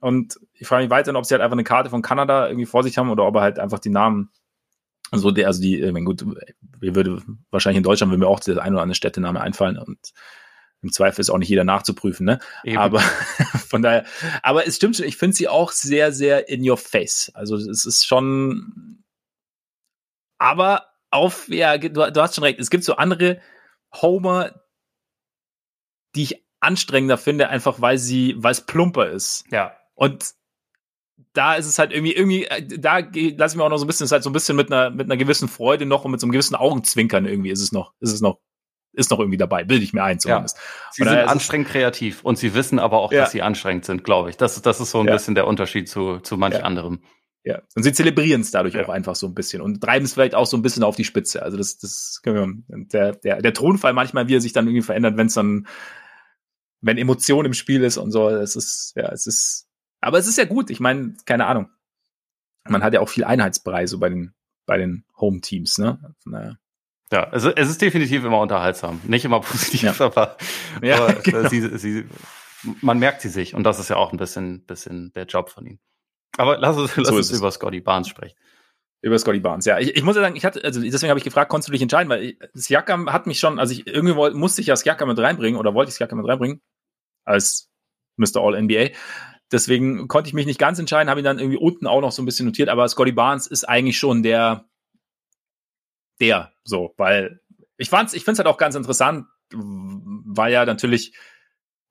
Und 0.00 0.38
ich 0.54 0.66
frage 0.66 0.84
mich 0.84 0.90
weiterhin, 0.90 1.16
ob 1.16 1.26
sie 1.26 1.34
halt 1.34 1.42
einfach 1.42 1.56
eine 1.56 1.64
Karte 1.64 1.90
von 1.90 2.02
Kanada 2.02 2.46
irgendwie 2.46 2.66
vor 2.66 2.82
sich 2.82 2.98
haben 2.98 3.10
oder 3.10 3.26
ob 3.26 3.34
er 3.36 3.42
halt 3.42 3.58
einfach 3.58 3.80
die 3.80 3.90
Namen 3.90 4.30
so 5.12 5.30
der, 5.30 5.46
also 5.46 5.60
die, 5.60 5.80
ich 5.80 5.92
meine, 5.92 6.04
gut, 6.04 6.24
wir 6.78 6.94
würde 6.94 7.22
wahrscheinlich 7.50 7.78
in 7.78 7.82
Deutschland 7.82 8.12
würde 8.12 8.20
mir 8.20 8.28
auch 8.28 8.40
der 8.40 8.62
ein 8.62 8.74
oder 8.74 8.82
andere 8.82 8.94
Städtename 8.94 9.40
einfallen 9.40 9.78
und 9.78 9.98
im 10.80 10.92
Zweifel 10.92 11.20
ist 11.20 11.30
auch 11.30 11.38
nicht 11.38 11.48
jeder 11.48 11.64
nachzuprüfen, 11.64 12.24
ne? 12.24 12.38
Eben. 12.62 12.78
Aber 12.78 13.00
von 13.68 13.82
daher, 13.82 14.04
aber 14.42 14.66
es 14.66 14.76
stimmt 14.76 14.96
schon, 14.96 15.06
ich 15.06 15.16
finde 15.16 15.36
sie 15.36 15.48
auch 15.48 15.72
sehr, 15.72 16.12
sehr 16.12 16.48
in 16.48 16.68
your 16.68 16.76
face. 16.76 17.32
Also 17.34 17.56
es 17.56 17.84
ist 17.84 18.06
schon, 18.06 19.02
aber 20.38 20.86
auf, 21.10 21.48
ja, 21.48 21.78
du, 21.78 21.88
du 21.88 22.22
hast 22.22 22.36
schon 22.36 22.44
recht, 22.44 22.60
es 22.60 22.70
gibt 22.70 22.84
so 22.84 22.94
andere 22.94 23.40
Homer, 23.94 24.52
die 26.14 26.22
ich 26.22 26.44
anstrengender 26.60 27.18
finde, 27.18 27.48
einfach 27.48 27.80
weil 27.80 27.98
sie, 27.98 28.34
weil 28.38 28.52
es 28.52 28.66
plumper 28.66 29.10
ist. 29.10 29.44
Ja. 29.50 29.76
Und 29.94 30.34
da 31.32 31.54
ist 31.54 31.66
es 31.66 31.78
halt 31.78 31.92
irgendwie, 31.92 32.12
irgendwie, 32.12 32.46
äh, 32.46 32.62
da 32.78 32.98
lasse 32.98 33.54
ich 33.54 33.56
mir 33.56 33.64
auch 33.64 33.68
noch 33.68 33.78
so 33.78 33.84
ein 33.84 33.86
bisschen, 33.86 34.04
ist 34.04 34.12
halt 34.12 34.22
so 34.22 34.30
ein 34.30 34.32
bisschen 34.32 34.56
mit 34.56 34.72
einer, 34.72 34.90
mit 34.90 35.06
einer 35.06 35.16
gewissen 35.16 35.48
Freude 35.48 35.86
noch 35.86 36.04
und 36.04 36.10
mit 36.10 36.20
so 36.20 36.26
einem 36.26 36.32
gewissen 36.32 36.54
Augenzwinkern 36.54 37.26
irgendwie 37.26 37.50
ist 37.50 37.60
es 37.60 37.72
noch, 37.72 37.92
ist 38.00 38.12
es 38.12 38.20
noch 38.20 38.38
ist 38.98 39.10
noch 39.10 39.20
irgendwie 39.20 39.38
dabei, 39.38 39.64
bilde 39.64 39.84
ich 39.84 39.92
mir 39.92 40.02
ein 40.02 40.18
zumindest. 40.18 40.56
Ja. 40.56 40.62
Sie 40.90 41.04
sind 41.04 41.28
anstrengend 41.28 41.68
kreativ 41.68 42.24
und 42.24 42.36
sie 42.36 42.54
wissen 42.54 42.78
aber 42.78 42.98
auch, 42.98 43.12
ja. 43.12 43.20
dass 43.20 43.30
sie 43.30 43.42
anstrengend 43.42 43.84
sind, 43.84 44.02
glaube 44.02 44.30
ich. 44.30 44.36
Das, 44.36 44.60
das 44.60 44.80
ist 44.80 44.90
so 44.90 45.00
ein 45.00 45.06
ja. 45.06 45.12
bisschen 45.12 45.36
der 45.36 45.46
Unterschied 45.46 45.88
zu, 45.88 46.18
zu 46.18 46.36
manch 46.36 46.64
anderem. 46.64 47.00
Ja, 47.44 47.62
und 47.74 47.82
sie 47.82 47.92
zelebrieren 47.92 48.40
es 48.40 48.50
dadurch 48.50 48.78
auch 48.78 48.88
einfach 48.88 49.14
so 49.14 49.26
ein 49.26 49.34
bisschen 49.34 49.62
und 49.62 49.80
treiben 49.80 50.04
es 50.04 50.12
vielleicht 50.12 50.34
auch 50.34 50.46
so 50.46 50.56
ein 50.56 50.62
bisschen 50.62 50.82
auf 50.82 50.96
die 50.96 51.04
Spitze. 51.04 51.42
Also 51.42 51.56
das, 51.56 51.78
das 51.78 52.20
können 52.22 52.64
wir, 52.68 52.84
der, 52.86 53.12
der, 53.12 53.40
der 53.40 53.54
Tonfall 53.54 53.92
manchmal, 53.92 54.28
wie 54.28 54.36
er 54.36 54.40
sich 54.40 54.52
dann 54.52 54.66
irgendwie 54.66 54.82
verändert, 54.82 55.16
wenn 55.16 55.28
es 55.28 55.34
dann, 55.34 55.66
wenn 56.80 56.98
Emotion 56.98 57.46
im 57.46 57.54
Spiel 57.54 57.84
ist 57.84 57.96
und 57.96 58.10
so, 58.10 58.28
es 58.28 58.56
ist, 58.56 58.92
ja, 58.96 59.10
es 59.12 59.26
ist, 59.26 59.68
aber 60.00 60.18
es 60.18 60.26
ist 60.26 60.36
ja 60.36 60.44
gut. 60.44 60.70
Ich 60.70 60.80
meine, 60.80 61.14
keine 61.24 61.46
Ahnung. 61.46 61.70
Man 62.68 62.82
hat 62.82 62.92
ja 62.92 63.00
auch 63.00 63.08
viel 63.08 63.24
Einheitsbrei 63.24 63.86
so 63.86 63.98
bei 63.98 64.10
den, 64.10 64.34
bei 64.66 64.76
den 64.76 65.04
Home-Teams, 65.18 65.78
ne? 65.78 66.14
Naja. 66.26 66.56
Ja, 67.10 67.24
also 67.30 67.50
es 67.50 67.70
ist 67.70 67.80
definitiv 67.80 68.24
immer 68.24 68.40
unterhaltsam. 68.40 69.00
Nicht 69.04 69.24
immer 69.24 69.40
positiv, 69.40 69.98
ja. 69.98 70.04
aber, 70.04 70.36
ja, 70.82 70.96
aber 70.96 71.14
genau. 71.22 71.48
sie, 71.48 71.78
sie, 71.78 72.04
man 72.82 72.98
merkt 72.98 73.22
sie 73.22 73.30
sich 73.30 73.54
und 73.54 73.64
das 73.64 73.78
ist 73.78 73.88
ja 73.88 73.96
auch 73.96 74.12
ein 74.12 74.18
bisschen, 74.18 74.66
bisschen 74.66 75.12
der 75.14 75.24
Job 75.24 75.48
von 75.48 75.66
ihm. 75.66 75.78
Aber 76.36 76.58
lass 76.58 76.76
uns, 76.76 76.96
lass 76.96 77.10
uns 77.10 77.30
über 77.30 77.50
Scotty 77.50 77.80
Barnes 77.80 78.08
sprechen. 78.08 78.36
Über 79.00 79.18
Scotty 79.18 79.40
Barnes, 79.40 79.64
ja. 79.64 79.78
Ich, 79.78 79.96
ich 79.96 80.02
muss 80.02 80.16
ja 80.16 80.22
sagen, 80.22 80.34
ich 80.34 80.44
hatte, 80.44 80.62
also 80.64 80.80
deswegen 80.80 81.10
habe 81.10 81.18
ich 81.18 81.24
gefragt, 81.24 81.50
konntest 81.50 81.68
du 81.68 81.72
dich 81.72 81.82
entscheiden, 81.82 82.10
weil 82.10 82.36
Siakam 82.52 83.12
hat 83.12 83.26
mich 83.26 83.38
schon, 83.38 83.60
also 83.60 83.72
ich 83.72 83.86
irgendwie 83.86 84.16
wollte, 84.16 84.36
musste 84.36 84.60
ich 84.60 84.66
ja 84.66 84.76
Siakam 84.76 85.08
mit 85.08 85.18
reinbringen 85.18 85.58
oder 85.58 85.72
wollte 85.72 85.90
ich 85.90 85.94
Siakam 85.94 86.18
mit 86.18 86.28
reinbringen 86.28 86.60
als 87.24 87.70
Mr. 88.16 88.38
All 88.40 88.60
NBA. 88.60 88.88
Deswegen 89.52 90.08
konnte 90.08 90.28
ich 90.28 90.34
mich 90.34 90.46
nicht 90.46 90.58
ganz 90.58 90.78
entscheiden, 90.78 91.08
habe 91.08 91.20
ihn 91.20 91.24
dann 91.24 91.38
irgendwie 91.38 91.58
unten 91.58 91.86
auch 91.86 92.00
noch 92.00 92.12
so 92.12 92.20
ein 92.20 92.26
bisschen 92.26 92.46
notiert, 92.46 92.68
aber 92.68 92.88
Scotty 92.88 93.12
Barnes 93.12 93.46
ist 93.46 93.64
eigentlich 93.64 93.98
schon 93.98 94.22
der, 94.22 94.68
der, 96.20 96.52
so, 96.64 96.92
weil 96.96 97.40
ich 97.76 97.88
fand's, 97.88 98.12
ich 98.12 98.24
find's 98.24 98.38
halt 98.38 98.48
auch 98.48 98.58
ganz 98.58 98.74
interessant, 98.74 99.26
weil 99.52 100.52
ja 100.52 100.66
natürlich 100.66 101.16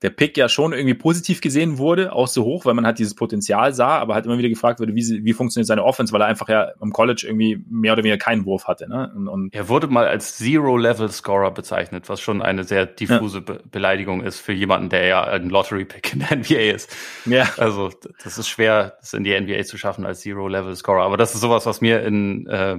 der 0.03 0.11
Pick 0.11 0.37
ja 0.37 0.47
schon 0.47 0.73
irgendwie 0.73 0.93
positiv 0.93 1.41
gesehen 1.41 1.79
wurde, 1.79 2.13
auch 2.13 2.27
so 2.27 2.43
hoch, 2.43 2.65
weil 2.65 2.75
man 2.75 2.85
halt 2.85 2.99
dieses 2.99 3.15
Potenzial 3.15 3.73
sah, 3.73 3.97
aber 3.97 4.13
halt 4.13 4.25
immer 4.25 4.37
wieder 4.37 4.49
gefragt 4.49 4.79
wurde, 4.79 4.93
wie, 4.93 5.23
wie 5.23 5.33
funktioniert 5.33 5.67
seine 5.67 5.83
Offense, 5.83 6.13
weil 6.13 6.21
er 6.21 6.27
einfach 6.27 6.49
ja 6.49 6.71
im 6.81 6.91
College 6.91 7.25
irgendwie 7.27 7.63
mehr 7.67 7.93
oder 7.93 8.03
weniger 8.03 8.19
keinen 8.19 8.45
Wurf 8.45 8.67
hatte. 8.67 8.87
Ne? 8.87 9.11
Und, 9.15 9.27
und 9.27 9.55
er 9.55 9.69
wurde 9.69 9.87
mal 9.87 10.07
als 10.07 10.37
Zero-Level-Scorer 10.37 11.51
bezeichnet, 11.51 12.09
was 12.09 12.21
schon 12.21 12.43
eine 12.43 12.63
sehr 12.63 12.85
diffuse 12.85 13.39
ja. 13.39 13.43
Be 13.43 13.63
Beleidigung 13.71 14.21
ist 14.21 14.39
für 14.39 14.53
jemanden, 14.53 14.89
der 14.89 15.05
ja 15.05 15.23
ein 15.23 15.49
Lottery-Pick 15.49 16.13
in 16.13 16.19
der 16.19 16.37
NBA 16.37 16.75
ist. 16.75 16.95
Ja. 17.25 17.49
Also 17.57 17.89
das 18.23 18.37
ist 18.37 18.47
schwer, 18.47 18.97
das 18.99 19.13
in 19.13 19.23
die 19.23 19.39
NBA 19.39 19.63
zu 19.63 19.77
schaffen 19.77 20.05
als 20.05 20.21
Zero-Level-Scorer. 20.21 21.03
Aber 21.03 21.17
das 21.17 21.33
ist 21.33 21.41
sowas, 21.41 21.65
was 21.65 21.81
mir 21.81 22.03
in 22.03 22.45
äh, 22.47 22.77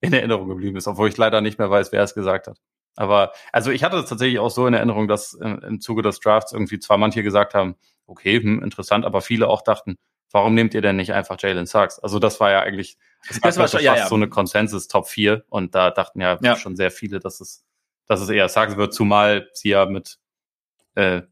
in 0.00 0.12
Erinnerung 0.12 0.48
geblieben 0.48 0.76
ist, 0.76 0.86
obwohl 0.86 1.08
ich 1.08 1.16
leider 1.16 1.40
nicht 1.40 1.58
mehr 1.58 1.70
weiß, 1.70 1.92
wer 1.92 2.02
es 2.02 2.14
gesagt 2.14 2.46
hat. 2.46 2.58
Aber 2.98 3.32
also 3.52 3.70
ich 3.70 3.84
hatte 3.84 3.96
es 3.96 4.08
tatsächlich 4.08 4.40
auch 4.40 4.50
so 4.50 4.66
in 4.66 4.74
Erinnerung, 4.74 5.06
dass 5.06 5.34
im, 5.34 5.60
im 5.60 5.80
Zuge 5.80 6.02
des 6.02 6.18
Drafts 6.18 6.52
irgendwie 6.52 6.80
zwar 6.80 6.98
manche 6.98 7.22
gesagt 7.22 7.54
haben, 7.54 7.76
okay, 8.06 8.40
hm, 8.40 8.60
interessant, 8.62 9.04
aber 9.04 9.20
viele 9.20 9.46
auch 9.46 9.62
dachten, 9.62 9.98
warum 10.32 10.54
nehmt 10.54 10.74
ihr 10.74 10.82
denn 10.82 10.96
nicht 10.96 11.12
einfach 11.12 11.36
Jalen 11.38 11.66
Suggs? 11.66 12.00
Also 12.00 12.18
das 12.18 12.40
war 12.40 12.50
ja 12.50 12.60
eigentlich 12.60 12.98
das, 13.28 13.40
das 13.40 13.56
war 13.56 13.68
schon, 13.68 13.72
fast 13.78 13.84
ja, 13.84 13.96
ja. 13.96 14.08
so 14.08 14.16
eine 14.16 14.28
Konsensus 14.28 14.88
Top 14.88 15.06
4 15.06 15.44
und 15.48 15.76
da 15.76 15.92
dachten 15.92 16.20
ja, 16.20 16.38
ja, 16.42 16.56
schon 16.56 16.74
sehr 16.74 16.90
viele, 16.90 17.20
dass 17.20 17.40
es, 17.40 17.64
dass 18.06 18.20
es 18.20 18.28
eher 18.30 18.48
Suggs 18.48 18.76
wird, 18.76 18.92
zumal 18.92 19.48
sie 19.52 19.70
ja 19.70 19.86
mit 19.86 20.18
äh, 20.96 21.22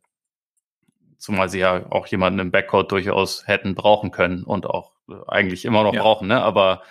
zumal 1.19 1.49
sie 1.49 1.59
ja 1.59 1.91
auch 1.91 2.07
jemanden 2.07 2.39
im 2.39 2.53
Backcourt 2.53 2.93
durchaus 2.93 3.49
hätten 3.49 3.75
brauchen 3.75 4.13
können 4.13 4.45
und 4.45 4.67
auch 4.67 4.93
äh, 5.09 5.15
eigentlich 5.27 5.65
immer 5.65 5.83
noch 5.83 5.95
brauchen, 5.95 6.29
ne? 6.29 6.41
Aber 6.41 6.83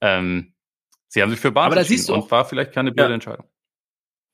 ähm, 0.00 0.54
Sie 1.08 1.20
haben 1.20 1.28
sich 1.28 1.40
für 1.40 1.52
Barnes 1.52 2.06
du 2.06 2.14
auch, 2.14 2.30
war 2.30 2.46
vielleicht 2.46 2.72
keine 2.72 2.90
blöde 2.90 3.10
ja, 3.10 3.14
Entscheidung. 3.16 3.44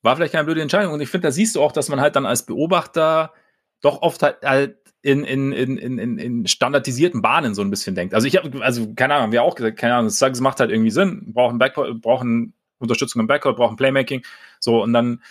War 0.01 0.15
vielleicht 0.15 0.33
keine 0.33 0.45
blöde 0.45 0.61
Entscheidung. 0.61 0.93
Und 0.93 1.01
ich 1.01 1.09
finde, 1.09 1.27
da 1.27 1.31
siehst 1.31 1.55
du 1.55 1.61
auch, 1.61 1.71
dass 1.71 1.89
man 1.89 1.99
halt 1.99 2.15
dann 2.15 2.25
als 2.25 2.45
Beobachter 2.45 3.33
doch 3.81 4.01
oft 4.01 4.21
halt, 4.23 4.37
halt 4.43 4.77
in, 5.01 5.23
in, 5.23 5.51
in, 5.51 5.77
in, 5.77 6.17
in 6.17 6.47
standardisierten 6.47 7.21
Bahnen 7.21 7.55
so 7.55 7.61
ein 7.61 7.69
bisschen 7.69 7.95
denkt. 7.95 8.13
Also 8.13 8.27
ich 8.27 8.35
habe, 8.35 8.63
also 8.63 8.93
keine 8.95 9.15
Ahnung, 9.15 9.31
wir 9.31 9.43
auch 9.43 9.55
gesagt, 9.55 9.77
keine 9.77 9.95
Ahnung, 9.95 10.07
es 10.07 10.41
macht 10.41 10.59
halt 10.59 10.71
irgendwie 10.71 10.91
Sinn, 10.91 11.31
brauchen 11.33 11.57
Backcourt, 11.57 12.01
brauchen 12.01 12.53
Unterstützung 12.79 13.21
im 13.21 13.27
Backcourt, 13.27 13.55
brauchen 13.55 13.77
Playmaking, 13.77 14.23
so 14.59 14.81
und 14.83 14.93
dann 14.93 15.21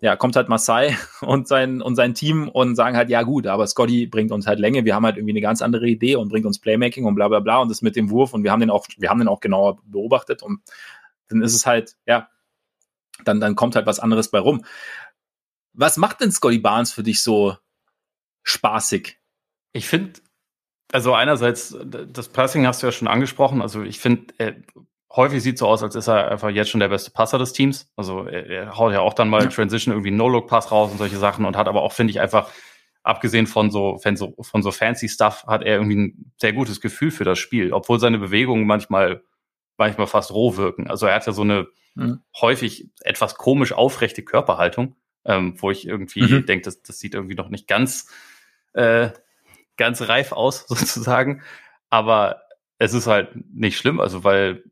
ja, 0.00 0.16
kommt 0.16 0.36
halt 0.36 0.50
Masai 0.50 0.96
und 1.22 1.48
sein, 1.48 1.80
und 1.80 1.96
sein 1.96 2.14
Team 2.14 2.48
und 2.48 2.74
sagen 2.74 2.96
halt, 2.96 3.08
ja 3.08 3.22
gut, 3.22 3.46
aber 3.46 3.66
Scotty 3.66 4.06
bringt 4.06 4.32
uns 4.32 4.46
halt 4.46 4.58
Länge, 4.58 4.84
wir 4.84 4.94
haben 4.94 5.06
halt 5.06 5.16
irgendwie 5.16 5.32
eine 5.32 5.40
ganz 5.40 5.62
andere 5.62 5.86
Idee 5.86 6.16
und 6.16 6.28
bringt 6.28 6.44
uns 6.44 6.58
Playmaking 6.58 7.06
und 7.06 7.14
bla 7.14 7.28
bla 7.28 7.40
bla 7.40 7.58
und 7.58 7.70
das 7.70 7.80
mit 7.80 7.96
dem 7.96 8.10
Wurf 8.10 8.34
und 8.34 8.44
wir 8.44 8.52
haben 8.52 8.60
den 8.60 8.70
auch, 8.70 8.86
wir 8.98 9.08
haben 9.08 9.18
den 9.20 9.28
auch 9.28 9.40
genauer 9.40 9.78
beobachtet 9.86 10.42
und 10.42 10.60
dann 11.28 11.40
ist 11.40 11.54
es 11.54 11.64
halt, 11.64 11.96
ja, 12.06 12.28
dann, 13.24 13.40
dann 13.40 13.56
kommt 13.56 13.76
halt 13.76 13.86
was 13.86 14.00
anderes 14.00 14.30
bei 14.30 14.38
rum. 14.38 14.64
Was 15.72 15.96
macht 15.96 16.20
denn 16.20 16.30
Scotty 16.30 16.58
Barnes 16.58 16.92
für 16.92 17.02
dich 17.02 17.22
so 17.22 17.56
spaßig? 18.42 19.18
Ich 19.72 19.88
finde, 19.88 20.20
also 20.92 21.14
einerseits, 21.14 21.76
das 21.84 22.28
Passing 22.28 22.66
hast 22.66 22.82
du 22.82 22.86
ja 22.86 22.92
schon 22.92 23.08
angesprochen. 23.08 23.60
Also 23.60 23.82
ich 23.82 23.98
finde, 23.98 24.32
häufig 25.10 25.42
sieht 25.42 25.58
so 25.58 25.66
aus, 25.66 25.82
als 25.82 25.96
ist 25.96 26.08
er 26.08 26.30
einfach 26.30 26.50
jetzt 26.50 26.70
schon 26.70 26.80
der 26.80 26.88
beste 26.88 27.10
Passer 27.10 27.38
des 27.38 27.52
Teams. 27.52 27.90
Also 27.96 28.26
er, 28.26 28.46
er 28.46 28.78
haut 28.78 28.92
ja 28.92 29.00
auch 29.00 29.14
dann 29.14 29.28
mal 29.28 29.42
ja. 29.42 29.48
Transition 29.48 29.92
irgendwie 29.92 30.10
No-Look-Pass 30.10 30.70
raus 30.70 30.92
und 30.92 30.98
solche 30.98 31.18
Sachen 31.18 31.44
und 31.44 31.56
hat 31.56 31.68
aber 31.68 31.82
auch, 31.82 31.92
finde 31.92 32.12
ich, 32.12 32.20
einfach, 32.20 32.48
abgesehen 33.02 33.46
von 33.46 33.70
so, 33.70 33.98
von 33.98 34.16
so, 34.16 34.34
von 34.40 34.62
so 34.62 34.70
fancy 34.70 35.08
Stuff, 35.08 35.44
hat 35.46 35.62
er 35.62 35.76
irgendwie 35.76 35.96
ein 35.96 36.32
sehr 36.40 36.52
gutes 36.52 36.80
Gefühl 36.80 37.10
für 37.10 37.24
das 37.24 37.38
Spiel, 37.38 37.72
obwohl 37.72 38.00
seine 38.00 38.18
Bewegungen 38.18 38.66
manchmal, 38.66 39.22
manchmal 39.76 40.06
fast 40.06 40.32
roh 40.32 40.56
wirken. 40.56 40.88
Also 40.88 41.06
er 41.06 41.14
hat 41.16 41.26
ja 41.26 41.32
so 41.32 41.42
eine 41.42 41.66
mhm. 41.94 42.20
häufig 42.40 42.90
etwas 43.00 43.36
komisch 43.36 43.72
aufrechte 43.72 44.22
Körperhaltung, 44.22 44.96
ähm, 45.24 45.60
wo 45.60 45.70
ich 45.70 45.86
irgendwie 45.86 46.22
mhm. 46.22 46.46
denke, 46.46 46.64
das, 46.64 46.82
das 46.82 46.98
sieht 46.98 47.14
irgendwie 47.14 47.34
noch 47.34 47.48
nicht 47.48 47.66
ganz, 47.66 48.10
äh, 48.72 49.10
ganz 49.76 50.02
reif 50.02 50.32
aus, 50.32 50.64
sozusagen. 50.68 51.42
Aber 51.90 52.42
es 52.78 52.92
ist 52.92 53.06
halt 53.06 53.30
nicht 53.52 53.78
schlimm, 53.78 54.00
also 54.00 54.24
weil 54.24 54.64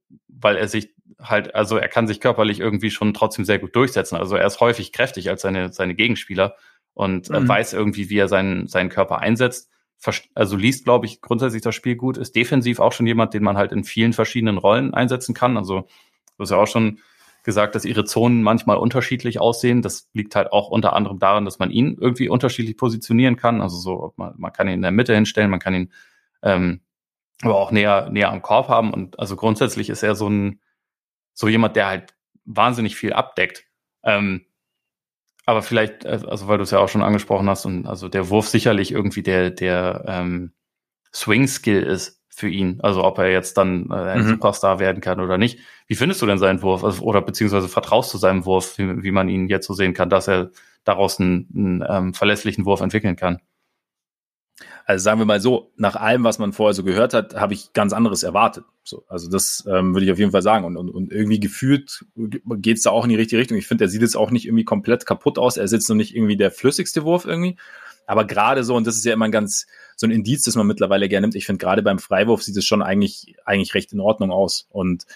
weil 0.43 0.57
er 0.57 0.68
sich 0.68 0.91
halt, 1.20 1.55
also 1.55 1.77
er 1.77 1.89
kann 1.89 2.07
sich 2.07 2.20
körperlich 2.20 2.61
irgendwie 2.61 2.91
schon 2.91 3.14
trotzdem 3.14 3.45
sehr 3.45 3.59
gut 3.59 3.75
durchsetzen. 3.77 4.16
Also 4.16 4.37
er 4.37 4.47
ist 4.47 4.61
häufig 4.61 4.93
kräftig 4.93 5.31
als 5.31 5.43
seine, 5.43 5.73
seine 5.73 5.95
Gegenspieler 5.95 6.57
und 6.95 7.31
mhm. 7.31 7.49
weiß 7.49 7.73
irgendwie, 7.73 8.11
wie 8.11 8.18
er 8.18 8.29
seinen, 8.29 8.66
seinen 8.66 8.91
Körper 8.91 9.18
einsetzt. 9.18 9.70
Also 10.35 10.57
liest, 10.57 10.85
glaube 10.85 11.07
ich, 11.07 11.20
grundsätzlich 11.20 11.62
das 11.62 11.77
Spiel 11.77 11.95
gut, 11.95 12.16
ist 12.16 12.35
defensiv 12.35 12.81
auch 12.81 12.93
schon 12.93 13.07
jemand, 13.07 13.35
den 13.35 13.45
man 13.45 13.57
halt 13.57 13.70
in 13.70 13.85
vielen 13.85 14.12
verschiedenen 14.12 14.59
Rollen 14.59 14.93
einsetzen 14.93 15.33
kann. 15.33 15.57
Also 15.57 15.83
du 16.37 16.41
hast 16.41 16.51
ja 16.51 16.57
auch 16.57 16.66
schon 16.66 16.99
gesagt, 17.43 17.74
dass 17.74 17.84
ihre 17.84 18.05
Zonen 18.05 18.43
manchmal 18.43 18.76
unterschiedlich 18.76 19.40
aussehen. 19.40 19.82
Das 19.82 20.09
liegt 20.12 20.36
halt 20.36 20.53
auch 20.53 20.68
unter 20.68 20.93
anderem 20.93 21.18
daran, 21.18 21.45
dass 21.45 21.59
man 21.59 21.70
ihn 21.70 21.97
irgendwie 22.01 22.28
unterschiedlich 22.28 22.76
positionieren 22.76 23.36
kann. 23.36 23.61
Also 23.61 23.76
so, 23.78 24.12
man, 24.16 24.34
man 24.36 24.53
kann 24.53 24.68
ihn 24.68 24.74
in 24.74 24.82
der 24.82 24.93
Mitte 24.93 25.14
hinstellen, 25.14 25.51
man 25.51 25.61
kann 25.61 25.74
ihn 25.74 25.93
ähm, 26.43 26.80
aber 27.43 27.57
auch 27.57 27.72
näher, 27.72 28.09
näher 28.11 28.30
am 28.30 28.43
Korb 28.43 28.68
haben. 28.68 28.93
Und 28.93 29.18
also 29.18 29.36
grundsätzlich 29.36 29.90
ist 29.90 30.03
er 30.03 30.14
so 30.14 30.28
ein, 30.28 30.61
so 31.34 31.49
jemand, 31.49 31.76
der 31.76 31.88
halt 31.88 32.14
wahnsinnig 32.45 32.97
viel 32.97 33.12
abdeckt. 33.12 33.64
Ähm, 34.05 34.47
aber 35.45 35.62
vielleicht, 35.62 36.05
äh, 36.05 36.20
also 36.26 36.49
weil 36.49 36.59
du 36.59 36.64
es 36.64 36.70
ja 36.70 36.78
auch 36.78 36.88
schon 36.88 37.03
angesprochen 37.03 37.49
hast, 37.49 37.64
und 37.66 37.86
also 37.86 38.09
der 38.09 38.28
Wurf 38.28 38.49
sicherlich 38.49 38.93
irgendwie 38.93 39.22
der, 39.22 39.51
der 39.51 40.05
ähm, 40.07 40.53
Swing-Skill 41.12 41.82
ist 41.82 42.22
für 42.35 42.49
ihn. 42.49 42.80
Also 42.83 43.05
ob 43.05 43.18
er 43.18 43.30
jetzt 43.30 43.59
dann 43.59 43.91
äh, 43.91 43.95
ein 43.95 44.24
mhm. 44.24 44.28
Superstar 44.30 44.78
werden 44.78 45.01
kann 45.03 45.20
oder 45.20 45.37
nicht. 45.37 45.59
Wie 45.87 45.95
findest 45.95 46.22
du 46.22 46.26
denn 46.26 46.39
seinen 46.39 46.62
Wurf? 46.62 46.83
Also, 46.83 47.03
oder 47.03 47.20
beziehungsweise 47.20 47.68
vertraust 47.68 48.12
du 48.14 48.18
seinem 48.18 48.47
Wurf, 48.47 48.78
wie, 48.78 49.03
wie 49.03 49.11
man 49.11 49.28
ihn 49.28 49.49
jetzt 49.49 49.66
so 49.66 49.74
sehen 49.74 49.93
kann, 49.93 50.09
dass 50.09 50.28
er 50.28 50.51
daraus 50.85 51.20
einen, 51.20 51.49
einen 51.55 51.85
ähm, 51.89 52.14
verlässlichen 52.14 52.64
Wurf 52.64 52.80
entwickeln 52.80 53.16
kann? 53.16 53.41
Also 54.85 55.05
sagen 55.05 55.20
wir 55.20 55.26
mal 55.26 55.41
so, 55.41 55.72
nach 55.76 55.95
allem, 55.95 56.24
was 56.24 56.39
man 56.39 56.53
vorher 56.53 56.74
so 56.74 56.83
gehört 56.83 57.14
hat, 57.14 57.35
habe 57.35 57.55
ich 57.55 57.72
ganz 57.72 57.93
anderes 57.93 58.22
erwartet. 58.22 58.64
So, 58.83 59.05
also 59.09 59.30
das 59.30 59.64
ähm, 59.68 59.95
würde 59.95 60.07
ich 60.07 60.12
auf 60.12 60.18
jeden 60.18 60.33
Fall 60.33 60.43
sagen. 60.43 60.64
Und, 60.64 60.76
und, 60.76 60.91
und 60.91 61.12
irgendwie 61.12 61.39
gefühlt 61.39 62.05
geht 62.16 62.78
es 62.78 62.83
da 62.83 62.91
auch 62.91 63.05
in 63.05 63.11
die 63.11 63.16
richtige 63.16 63.41
Richtung. 63.41 63.59
Ich 63.59 63.66
finde, 63.66 63.85
er 63.85 63.89
sieht 63.89 64.03
jetzt 64.03 64.16
auch 64.16 64.30
nicht 64.30 64.47
irgendwie 64.47 64.64
komplett 64.64 65.07
kaputt 65.07 65.39
aus. 65.39 65.57
Er 65.57 65.64
ist 65.64 65.72
jetzt 65.72 65.89
noch 65.89 65.97
nicht 65.97 66.16
irgendwie 66.16 66.37
der 66.37 66.51
flüssigste 66.51 67.05
Wurf 67.05 67.26
irgendwie. 67.26 67.57
Aber 68.12 68.26
gerade 68.26 68.62
so, 68.62 68.76
und 68.76 68.86
das 68.86 68.96
ist 68.96 69.06
ja 69.06 69.14
immer 69.14 69.24
ein 69.24 69.32
ganz 69.32 69.66
so 69.96 70.06
ein 70.06 70.10
Indiz, 70.10 70.42
das 70.42 70.54
man 70.54 70.66
mittlerweile 70.66 71.08
gerne 71.08 71.24
nimmt. 71.24 71.34
Ich 71.34 71.46
finde, 71.46 71.64
gerade 71.64 71.82
beim 71.82 71.98
Freiwurf 71.98 72.42
sieht 72.42 72.54
es 72.58 72.66
schon 72.66 72.82
eigentlich, 72.82 73.36
eigentlich 73.46 73.72
recht 73.72 73.90
in 73.94 74.00
Ordnung 74.00 74.30
aus. 74.30 74.66
Und 74.68 75.06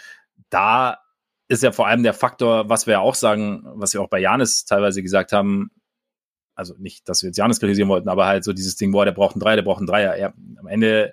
da 0.49 1.01
ist 1.47 1.63
ja 1.63 1.73
vor 1.73 1.87
allem 1.87 2.05
der 2.05 2.15
Faktor, 2.15 2.71
was 2.71 2.87
wir 2.87 2.93
ja 2.93 3.01
auch 3.01 3.15
sagen, 3.15 3.65
was 3.75 3.93
wir 3.93 4.01
auch 4.01 4.09
bei 4.09 4.19
Janis 4.19 4.65
teilweise 4.65 5.03
gesagt 5.03 5.33
haben, 5.33 5.71
also 6.55 6.75
nicht, 6.79 7.07
dass 7.07 7.23
wir 7.23 7.29
jetzt 7.29 7.37
Janis 7.37 7.61
kritisieren 7.61 7.91
wollten, 7.91 8.09
aber 8.09 8.25
halt 8.25 8.45
so 8.45 8.55
dieses 8.55 8.77
Ding, 8.77 8.93
boah, 8.93 9.05
der 9.05 9.13
braucht 9.13 9.35
einen 9.35 9.43
Dreier, 9.43 9.57
der 9.57 9.63
braucht 9.63 9.81
einen 9.81 9.89
Dreier. 9.89 10.17
Ja, 10.17 10.33
am 10.59 10.67
Ende, 10.67 11.13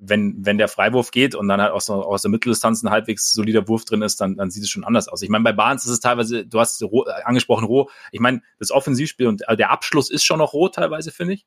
wenn, 0.00 0.44
wenn 0.44 0.56
der 0.56 0.68
Freiwurf 0.68 1.10
geht 1.10 1.34
und 1.34 1.46
dann 1.46 1.60
halt 1.60 1.72
aus, 1.72 1.90
aus 1.90 2.22
der 2.22 2.30
Mitteldistanz 2.30 2.82
ein 2.82 2.90
halbwegs 2.90 3.32
solider 3.32 3.68
Wurf 3.68 3.84
drin 3.84 4.00
ist, 4.00 4.20
dann, 4.20 4.36
dann 4.36 4.50
sieht 4.50 4.62
es 4.62 4.70
schon 4.70 4.84
anders 4.84 5.08
aus. 5.08 5.20
Ich 5.20 5.28
meine, 5.28 5.44
bei 5.44 5.52
Barnes 5.52 5.84
ist 5.84 5.90
es 5.90 6.00
teilweise, 6.00 6.46
du 6.46 6.58
hast 6.58 6.82
roh, 6.82 7.02
angesprochen 7.24 7.64
roh, 7.64 7.90
ich 8.10 8.20
meine, 8.20 8.42
das 8.58 8.70
Offensivspiel 8.70 9.26
und 9.26 9.46
äh, 9.46 9.56
der 9.56 9.70
Abschluss 9.70 10.10
ist 10.10 10.24
schon 10.24 10.38
noch 10.38 10.54
roh 10.54 10.68
teilweise, 10.68 11.12
finde 11.12 11.34
ich. 11.34 11.46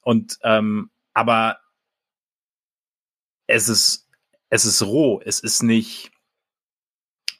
Und, 0.00 0.38
ähm, 0.42 0.90
aber 1.12 1.58
es 3.46 3.68
ist, 3.68 4.08
es 4.48 4.64
ist 4.64 4.82
roh, 4.82 5.20
es 5.22 5.40
ist 5.40 5.62
nicht, 5.62 6.10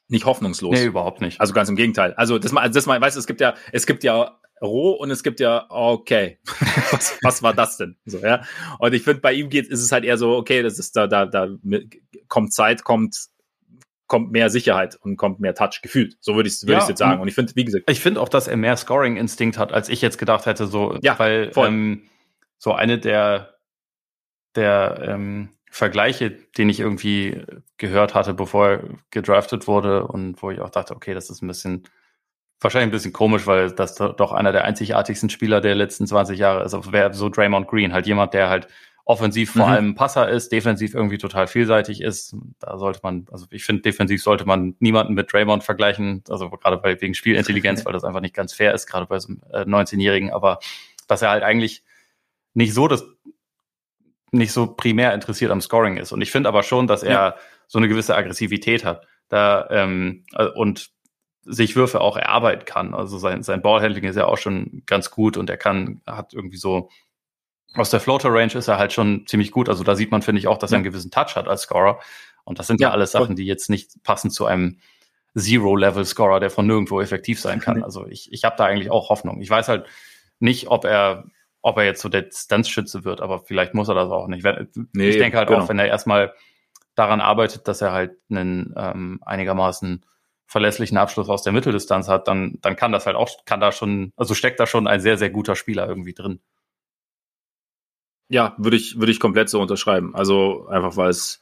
nicht 0.08 0.26
hoffnungslos. 0.26 0.74
Nee, 0.74 0.84
überhaupt 0.84 1.22
nicht. 1.22 1.40
Also 1.40 1.54
ganz 1.54 1.70
im 1.70 1.76
Gegenteil. 1.76 2.12
Also 2.14 2.38
das 2.38 2.52
mal, 2.52 2.60
also 2.60 2.74
das 2.74 2.86
mal, 2.86 3.00
weißt 3.00 3.16
du, 3.16 3.20
es 3.20 3.26
gibt 3.26 3.40
ja, 3.40 3.54
es 3.72 3.86
gibt 3.86 4.04
ja 4.04 4.38
roh 4.64 4.92
und 4.92 5.10
es 5.10 5.22
gibt 5.22 5.40
ja, 5.40 5.66
okay, 5.68 6.38
was, 6.90 7.18
was 7.22 7.42
war 7.42 7.54
das 7.54 7.76
denn? 7.76 7.96
So, 8.04 8.18
ja. 8.18 8.42
Und 8.78 8.94
ich 8.94 9.02
finde, 9.02 9.20
bei 9.20 9.32
ihm 9.32 9.48
geht, 9.48 9.68
ist 9.68 9.82
es 9.82 9.92
halt 9.92 10.04
eher 10.04 10.18
so, 10.18 10.36
okay, 10.36 10.62
das 10.62 10.78
ist 10.78 10.96
da, 10.96 11.06
da, 11.06 11.26
da 11.26 11.48
kommt 12.28 12.52
Zeit, 12.52 12.84
kommt, 12.84 13.28
kommt 14.06 14.32
mehr 14.32 14.50
Sicherheit 14.50 14.96
und 14.96 15.16
kommt 15.16 15.40
mehr 15.40 15.54
Touch 15.54 15.80
gefühlt. 15.82 16.16
So 16.20 16.34
würde 16.34 16.48
ich 16.48 16.54
es 16.56 16.66
würd 16.66 16.80
ja, 16.80 16.88
jetzt 16.88 16.98
sagen. 16.98 17.20
Und 17.20 17.28
ich 17.28 17.34
finde, 17.34 17.54
wie 17.54 17.64
gesagt. 17.64 17.90
Ich 17.90 18.00
finde 18.00 18.20
auch, 18.20 18.28
dass 18.28 18.48
er 18.48 18.56
mehr 18.56 18.76
Scoring-Instinkt 18.76 19.58
hat, 19.58 19.72
als 19.72 19.88
ich 19.88 20.00
jetzt 20.02 20.18
gedacht 20.18 20.46
hätte, 20.46 20.66
so, 20.66 20.98
ja, 21.02 21.18
weil 21.18 21.50
ähm, 21.56 22.08
so 22.58 22.72
eine 22.72 22.98
der, 22.98 23.54
der 24.54 25.02
ähm, 25.06 25.50
Vergleiche, 25.70 26.30
den 26.30 26.68
ich 26.68 26.78
irgendwie 26.80 27.42
gehört 27.78 28.14
hatte, 28.14 28.32
bevor 28.32 28.68
er 28.68 28.84
gedraftet 29.10 29.66
wurde 29.66 30.06
und 30.06 30.40
wo 30.40 30.50
ich 30.50 30.60
auch 30.60 30.70
dachte, 30.70 30.94
okay, 30.94 31.14
das 31.14 31.30
ist 31.30 31.42
ein 31.42 31.48
bisschen 31.48 31.88
wahrscheinlich 32.64 32.88
ein 32.88 32.92
bisschen 32.92 33.12
komisch, 33.12 33.46
weil 33.46 33.70
das 33.70 33.94
doch 33.94 34.32
einer 34.32 34.52
der 34.52 34.64
einzigartigsten 34.64 35.30
Spieler 35.30 35.60
der 35.60 35.74
letzten 35.74 36.06
20 36.06 36.38
Jahre 36.38 36.64
ist. 36.64 36.74
Also 36.74 36.92
wäre 36.92 37.12
so 37.14 37.28
Draymond 37.28 37.68
Green, 37.68 37.92
halt 37.92 38.06
jemand, 38.06 38.34
der 38.34 38.48
halt 38.48 38.66
offensiv 39.04 39.52
vor 39.52 39.66
mhm. 39.66 39.72
allem 39.72 39.94
Passer 39.94 40.28
ist, 40.30 40.50
defensiv 40.50 40.94
irgendwie 40.94 41.18
total 41.18 41.46
vielseitig 41.46 42.00
ist. 42.00 42.34
Da 42.58 42.78
sollte 42.78 43.00
man, 43.02 43.26
also 43.30 43.46
ich 43.50 43.64
finde, 43.64 43.82
defensiv 43.82 44.22
sollte 44.22 44.46
man 44.46 44.76
niemanden 44.78 45.12
mit 45.14 45.32
Draymond 45.32 45.62
vergleichen, 45.62 46.24
also 46.28 46.48
gerade 46.48 46.78
bei, 46.78 47.00
wegen 47.00 47.14
Spielintelligenz, 47.14 47.84
weil 47.84 47.92
das 47.92 48.04
einfach 48.04 48.22
nicht 48.22 48.34
ganz 48.34 48.54
fair 48.54 48.72
ist, 48.72 48.86
gerade 48.86 49.06
bei 49.06 49.18
so 49.18 49.28
einem 49.28 49.42
äh, 49.52 49.70
19-Jährigen, 49.70 50.32
aber 50.32 50.58
dass 51.06 51.20
er 51.20 51.30
halt 51.30 51.42
eigentlich 51.42 51.84
nicht 52.54 52.72
so 52.72 52.88
das 52.88 53.04
nicht 54.32 54.52
so 54.52 54.66
primär 54.66 55.14
interessiert 55.14 55.52
am 55.52 55.60
Scoring 55.60 55.96
ist. 55.96 56.10
Und 56.10 56.20
ich 56.20 56.32
finde 56.32 56.48
aber 56.48 56.62
schon, 56.62 56.86
dass 56.86 57.02
er 57.02 57.12
ja. 57.12 57.36
so 57.68 57.78
eine 57.78 57.88
gewisse 57.88 58.16
Aggressivität 58.16 58.84
hat. 58.84 59.06
Da 59.28 59.68
ähm, 59.70 60.24
äh, 60.32 60.46
und 60.46 60.90
sich 61.44 61.76
Würfe 61.76 62.00
auch 62.00 62.16
erarbeiten 62.16 62.64
kann. 62.64 62.94
Also 62.94 63.18
sein, 63.18 63.42
sein 63.42 63.62
Ballhandling 63.62 64.04
ist 64.04 64.16
ja 64.16 64.26
auch 64.26 64.38
schon 64.38 64.82
ganz 64.86 65.10
gut 65.10 65.36
und 65.36 65.50
er 65.50 65.56
kann, 65.56 66.00
hat 66.06 66.32
irgendwie 66.34 66.56
so 66.56 66.88
aus 67.74 67.90
der 67.90 68.00
Floater 68.00 68.32
Range 68.32 68.54
ist 68.54 68.68
er 68.68 68.78
halt 68.78 68.92
schon 68.92 69.26
ziemlich 69.26 69.50
gut. 69.50 69.68
Also 69.68 69.84
da 69.84 69.96
sieht 69.96 70.10
man, 70.10 70.22
finde 70.22 70.38
ich, 70.38 70.46
auch, 70.46 70.58
dass 70.58 70.72
er 70.72 70.76
einen 70.76 70.84
gewissen 70.84 71.10
Touch 71.10 71.34
hat 71.34 71.48
als 71.48 71.62
Scorer. 71.62 71.98
Und 72.44 72.58
das 72.58 72.66
sind 72.66 72.80
ja, 72.80 72.88
ja 72.88 72.92
alles 72.92 73.12
Sachen, 73.12 73.36
die 73.36 73.46
jetzt 73.46 73.68
nicht 73.68 74.02
passen 74.04 74.30
zu 74.30 74.46
einem 74.46 74.78
Zero-Level-Scorer, 75.36 76.40
der 76.40 76.50
von 76.50 76.66
nirgendwo 76.66 77.00
effektiv 77.00 77.40
sein 77.40 77.60
kann. 77.60 77.82
Also 77.82 78.06
ich, 78.06 78.32
ich 78.32 78.44
habe 78.44 78.54
da 78.56 78.66
eigentlich 78.66 78.90
auch 78.90 79.08
Hoffnung. 79.08 79.40
Ich 79.40 79.50
weiß 79.50 79.68
halt 79.68 79.86
nicht, 80.38 80.68
ob 80.68 80.84
er, 80.84 81.24
ob 81.62 81.76
er 81.78 81.84
jetzt 81.84 82.02
so 82.02 82.08
der 82.08 82.22
Distanzschütze 82.22 83.04
wird, 83.04 83.20
aber 83.20 83.40
vielleicht 83.40 83.74
muss 83.74 83.88
er 83.88 83.94
das 83.94 84.10
auch 84.10 84.28
nicht. 84.28 84.44
Nee, 84.92 85.08
ich 85.08 85.18
denke 85.18 85.38
halt 85.38 85.48
genau. 85.48 85.62
auch, 85.62 85.68
wenn 85.68 85.78
er 85.78 85.86
erstmal 85.86 86.32
daran 86.94 87.20
arbeitet, 87.20 87.66
dass 87.66 87.80
er 87.80 87.90
halt 87.90 88.12
einen 88.30 88.72
ähm, 88.76 89.20
einigermaßen 89.24 90.06
verlässlichen 90.46 90.96
Abschluss 90.98 91.28
aus 91.28 91.42
der 91.42 91.52
Mitteldistanz 91.52 92.08
hat, 92.08 92.28
dann, 92.28 92.58
dann 92.60 92.76
kann 92.76 92.92
das 92.92 93.06
halt 93.06 93.16
auch, 93.16 93.44
kann 93.44 93.60
da 93.60 93.72
schon, 93.72 94.12
also 94.16 94.34
steckt 94.34 94.60
da 94.60 94.66
schon 94.66 94.86
ein 94.86 95.00
sehr, 95.00 95.18
sehr 95.18 95.30
guter 95.30 95.56
Spieler 95.56 95.88
irgendwie 95.88 96.14
drin. 96.14 96.40
Ja, 98.28 98.54
würde 98.58 98.76
ich, 98.76 98.98
würde 98.98 99.12
ich 99.12 99.20
komplett 99.20 99.48
so 99.48 99.60
unterschreiben. 99.60 100.14
Also 100.14 100.66
einfach, 100.68 100.96
weil 100.96 101.10
es 101.10 101.40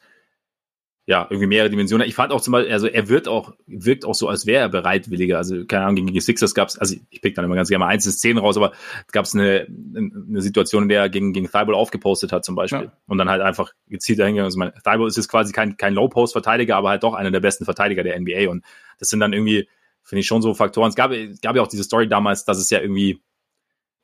ja, 1.05 1.27
irgendwie 1.29 1.49
mehrere 1.49 1.69
Dimensionen. 1.69 2.07
Ich 2.07 2.15
fand 2.15 2.33
auch 2.33 2.41
zum 2.41 2.53
Beispiel, 2.53 2.73
also 2.73 2.87
er 2.87 3.09
wird 3.09 3.27
auch, 3.27 3.53
wirkt 3.67 4.05
auch 4.05 4.15
so, 4.15 4.29
als 4.29 4.47
wäre 4.47 4.63
er 4.63 4.69
bereitwilliger. 4.69 5.37
Also, 5.37 5.65
keine 5.67 5.83
Ahnung, 5.83 5.97
gegen 5.97 6.13
die 6.13 6.21
Sixers 6.21 6.55
gab 6.55 6.69
es, 6.69 6.79
also 6.79 6.95
ich 7.11 7.21
pick 7.21 7.35
dann 7.35 7.45
immer 7.45 7.57
ganz 7.57 7.69
gerne 7.69 7.85
mal 7.85 7.91
einzelne 7.91 8.13
Szenen 8.13 8.39
raus, 8.39 8.57
aber 8.57 8.71
gab 9.11 9.25
es 9.25 9.35
eine, 9.35 9.67
eine 9.67 10.41
Situation, 10.41 10.85
in 10.85 10.89
der 10.89 11.01
er 11.01 11.09
gegen, 11.09 11.33
gegen 11.33 11.47
Thibault 11.47 11.75
aufgepostet 11.75 12.31
hat, 12.31 12.45
zum 12.45 12.55
Beispiel. 12.55 12.85
Ja. 12.85 12.93
Und 13.07 13.19
dann 13.19 13.29
halt 13.29 13.43
einfach 13.43 13.73
gezielt 13.89 14.21
dahingegangen. 14.21 14.47
Also, 14.47 14.59
mein, 14.61 14.73
Thibault 14.75 15.09
ist 15.09 15.17
jetzt 15.17 15.29
quasi 15.29 15.53
kein, 15.53 15.77
kein 15.77 15.95
Low-Post-Verteidiger, 15.95 16.77
aber 16.77 16.91
halt 16.91 17.03
doch 17.03 17.15
einer 17.15 17.33
der 17.33 17.41
besten 17.41 17.65
Verteidiger 17.65 18.05
der 18.05 18.19
NBA. 18.21 18.49
Und 18.49 18.65
das 19.03 19.09
sind 19.09 19.19
dann 19.19 19.33
irgendwie, 19.33 19.69
finde 20.05 20.21
ich 20.21 20.29
schon 20.29 20.43
so 20.43 20.55
Faktoren. 20.55 20.89
Es 20.89 20.95
gab, 20.95 21.11
es 21.11 21.41
gab 21.41 21.57
ja 21.57 21.63
auch 21.63 21.67
diese 21.67 21.83
Story 21.83 22.09
damals, 22.09 22.45
dass 22.45 22.59
es 22.59 22.71
ja 22.71 22.81
irgendwie, 22.81 23.21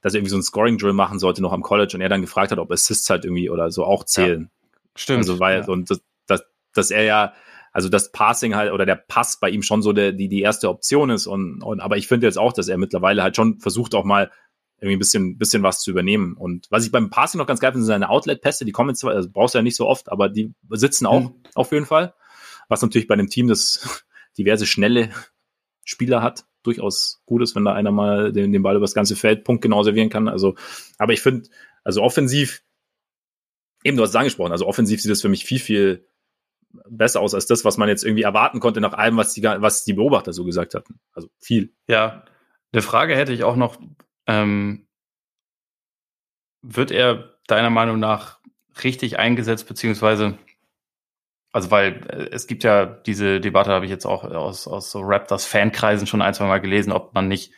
dass 0.01 0.13
er 0.13 0.19
irgendwie 0.19 0.31
so 0.31 0.39
ein 0.39 0.43
Scoring-Drill 0.43 0.93
machen 0.93 1.21
sollte 1.21 1.41
noch 1.41 1.53
am 1.53 1.63
College 1.63 1.93
und 1.95 2.01
er 2.01 2.09
dann 2.09 2.21
gefragt 2.21 2.51
hat, 2.51 2.59
ob 2.59 2.73
Assists 2.73 3.09
halt 3.09 3.25
irgendwie 3.25 3.49
oder 3.49 3.71
so 3.71 3.85
auch 3.85 4.03
zählen. 4.03 4.51
Ja. 4.51 4.79
Stimmt. 4.97 5.19
Also, 5.19 5.39
weil, 5.39 5.61
ja. 5.61 5.67
und 5.69 5.89
das, 5.89 6.01
dass 6.75 6.91
er 6.91 7.05
ja, 7.05 7.33
also 7.73 7.89
das 7.89 8.11
Passing 8.11 8.57
halt 8.57 8.73
oder 8.73 8.87
der 8.87 8.97
Pass 8.97 9.39
bei 9.39 9.51
ihm 9.51 9.63
schon 9.63 9.83
so 9.83 9.93
der, 9.93 10.11
die, 10.11 10.29
die 10.29 10.41
erste 10.41 10.69
Option 10.69 11.11
ist. 11.11 11.29
Und, 11.29 11.63
und 11.63 11.79
aber 11.79 11.97
ich 11.97 12.09
finde 12.09 12.27
jetzt 12.27 12.39
auch, 12.39 12.53
dass 12.53 12.67
er 12.67 12.77
mittlerweile 12.77 13.23
halt 13.23 13.37
schon 13.37 13.61
versucht, 13.61 13.95
auch 13.95 14.05
mal 14.05 14.33
irgendwie 14.81 14.97
ein 14.97 14.99
bisschen, 14.99 15.39
bisschen 15.39 15.63
was 15.63 15.81
zu 15.81 15.93
übernehmen. 15.93 16.35
Und 16.37 16.67
was 16.71 16.85
ich 16.85 16.91
beim 16.91 17.11
Passing 17.11 17.39
noch 17.39 17.47
ganz 17.47 17.61
geil 17.61 17.71
finde, 17.71 17.85
sind 17.85 17.95
seine 17.95 18.11
Outlet-Pässe, 18.11 18.65
die 18.65 18.73
kommen 18.73 18.97
zwar, 18.97 19.15
also 19.15 19.29
brauchst 19.31 19.55
du 19.55 19.59
ja 19.59 19.63
nicht 19.63 19.77
so 19.77 19.87
oft, 19.87 20.11
aber 20.11 20.29
die 20.29 20.53
sitzen 20.71 21.07
auch 21.07 21.21
mhm. 21.21 21.35
auf 21.55 21.71
jeden 21.71 21.87
Fall. 21.87 22.15
Was 22.69 22.83
natürlich 22.83 23.07
bei 23.07 23.15
einem 23.15 23.29
Team, 23.29 23.47
das 23.47 24.05
diverse 24.39 24.67
schnelle 24.67 25.11
Spieler 25.85 26.23
hat, 26.23 26.47
durchaus 26.63 27.23
gut 27.27 27.43
ist, 27.43 27.55
wenn 27.55 27.65
da 27.65 27.75
einer 27.75 27.93
mal 27.93 28.33
den, 28.33 28.53
den 28.53 28.63
Ball 28.63 28.77
über 28.77 28.85
das 28.85 28.95
ganze 28.95 29.17
Feld 29.17 29.45
punktgenau 29.45 29.83
servieren 29.83 30.11
kann. 30.11 30.29
Also, 30.29 30.55
aber 30.99 31.13
ich 31.13 31.21
finde, 31.21 31.49
also 31.85 32.03
offensiv, 32.03 32.63
eben 33.85 33.97
du 33.97 34.03
hast 34.03 34.11
es 34.11 34.17
angesprochen, 34.17 34.53
also 34.53 34.67
offensiv 34.67 35.01
sieht 35.01 35.11
es 35.11 35.23
für 35.23 35.29
mich 35.29 35.45
viel, 35.45 35.61
viel 35.61 36.07
besser 36.89 37.21
aus 37.21 37.35
als 37.35 37.47
das, 37.47 37.65
was 37.65 37.79
man 37.79 37.89
jetzt 37.89 38.05
irgendwie 38.05 38.23
erwarten 38.23 38.61
konnte 38.61 38.81
nach 38.81 38.93
allem, 38.93 39.17
was 39.17 39.33
die, 39.33 39.43
was 39.43 39.85
die 39.85 39.95
Beobachter 39.95 40.33
so 40.33 40.45
gesagt 40.45 40.75
hatten. 40.75 41.01
Also 41.13 41.29
viel. 41.39 41.73
Ja, 41.87 42.25
eine 42.73 42.83
Frage 42.83 43.17
hätte 43.17 43.33
ich 43.33 43.45
auch 43.45 43.57
noch. 43.57 43.81
Ähm, 44.27 44.87
wird 46.61 46.91
er 46.91 47.39
deiner 47.47 47.71
Meinung 47.71 47.99
nach 47.99 48.41
richtig 48.85 49.19
eingesetzt, 49.19 49.67
beziehungsweise, 49.67 50.37
also 51.53 51.71
weil 51.71 52.07
äh, 52.09 52.29
es 52.35 52.47
gibt 52.47 52.65
ja 52.65 52.87
diese 52.87 53.41
Debatte, 53.41 53.71
habe 53.71 53.85
ich 53.85 53.91
jetzt 53.91 54.07
auch 54.07 54.25
aus, 54.25 54.67
aus 54.67 54.91
so 54.91 55.01
Raptors 55.03 55.47
Fankreisen 55.47 56.07
schon 56.07 56.23
ein, 56.23 56.35
zwei 56.35 56.47
Mal 56.47 56.61
gelesen, 56.61 56.93
ob 56.93 57.15
man 57.15 57.29
nicht 57.29 57.53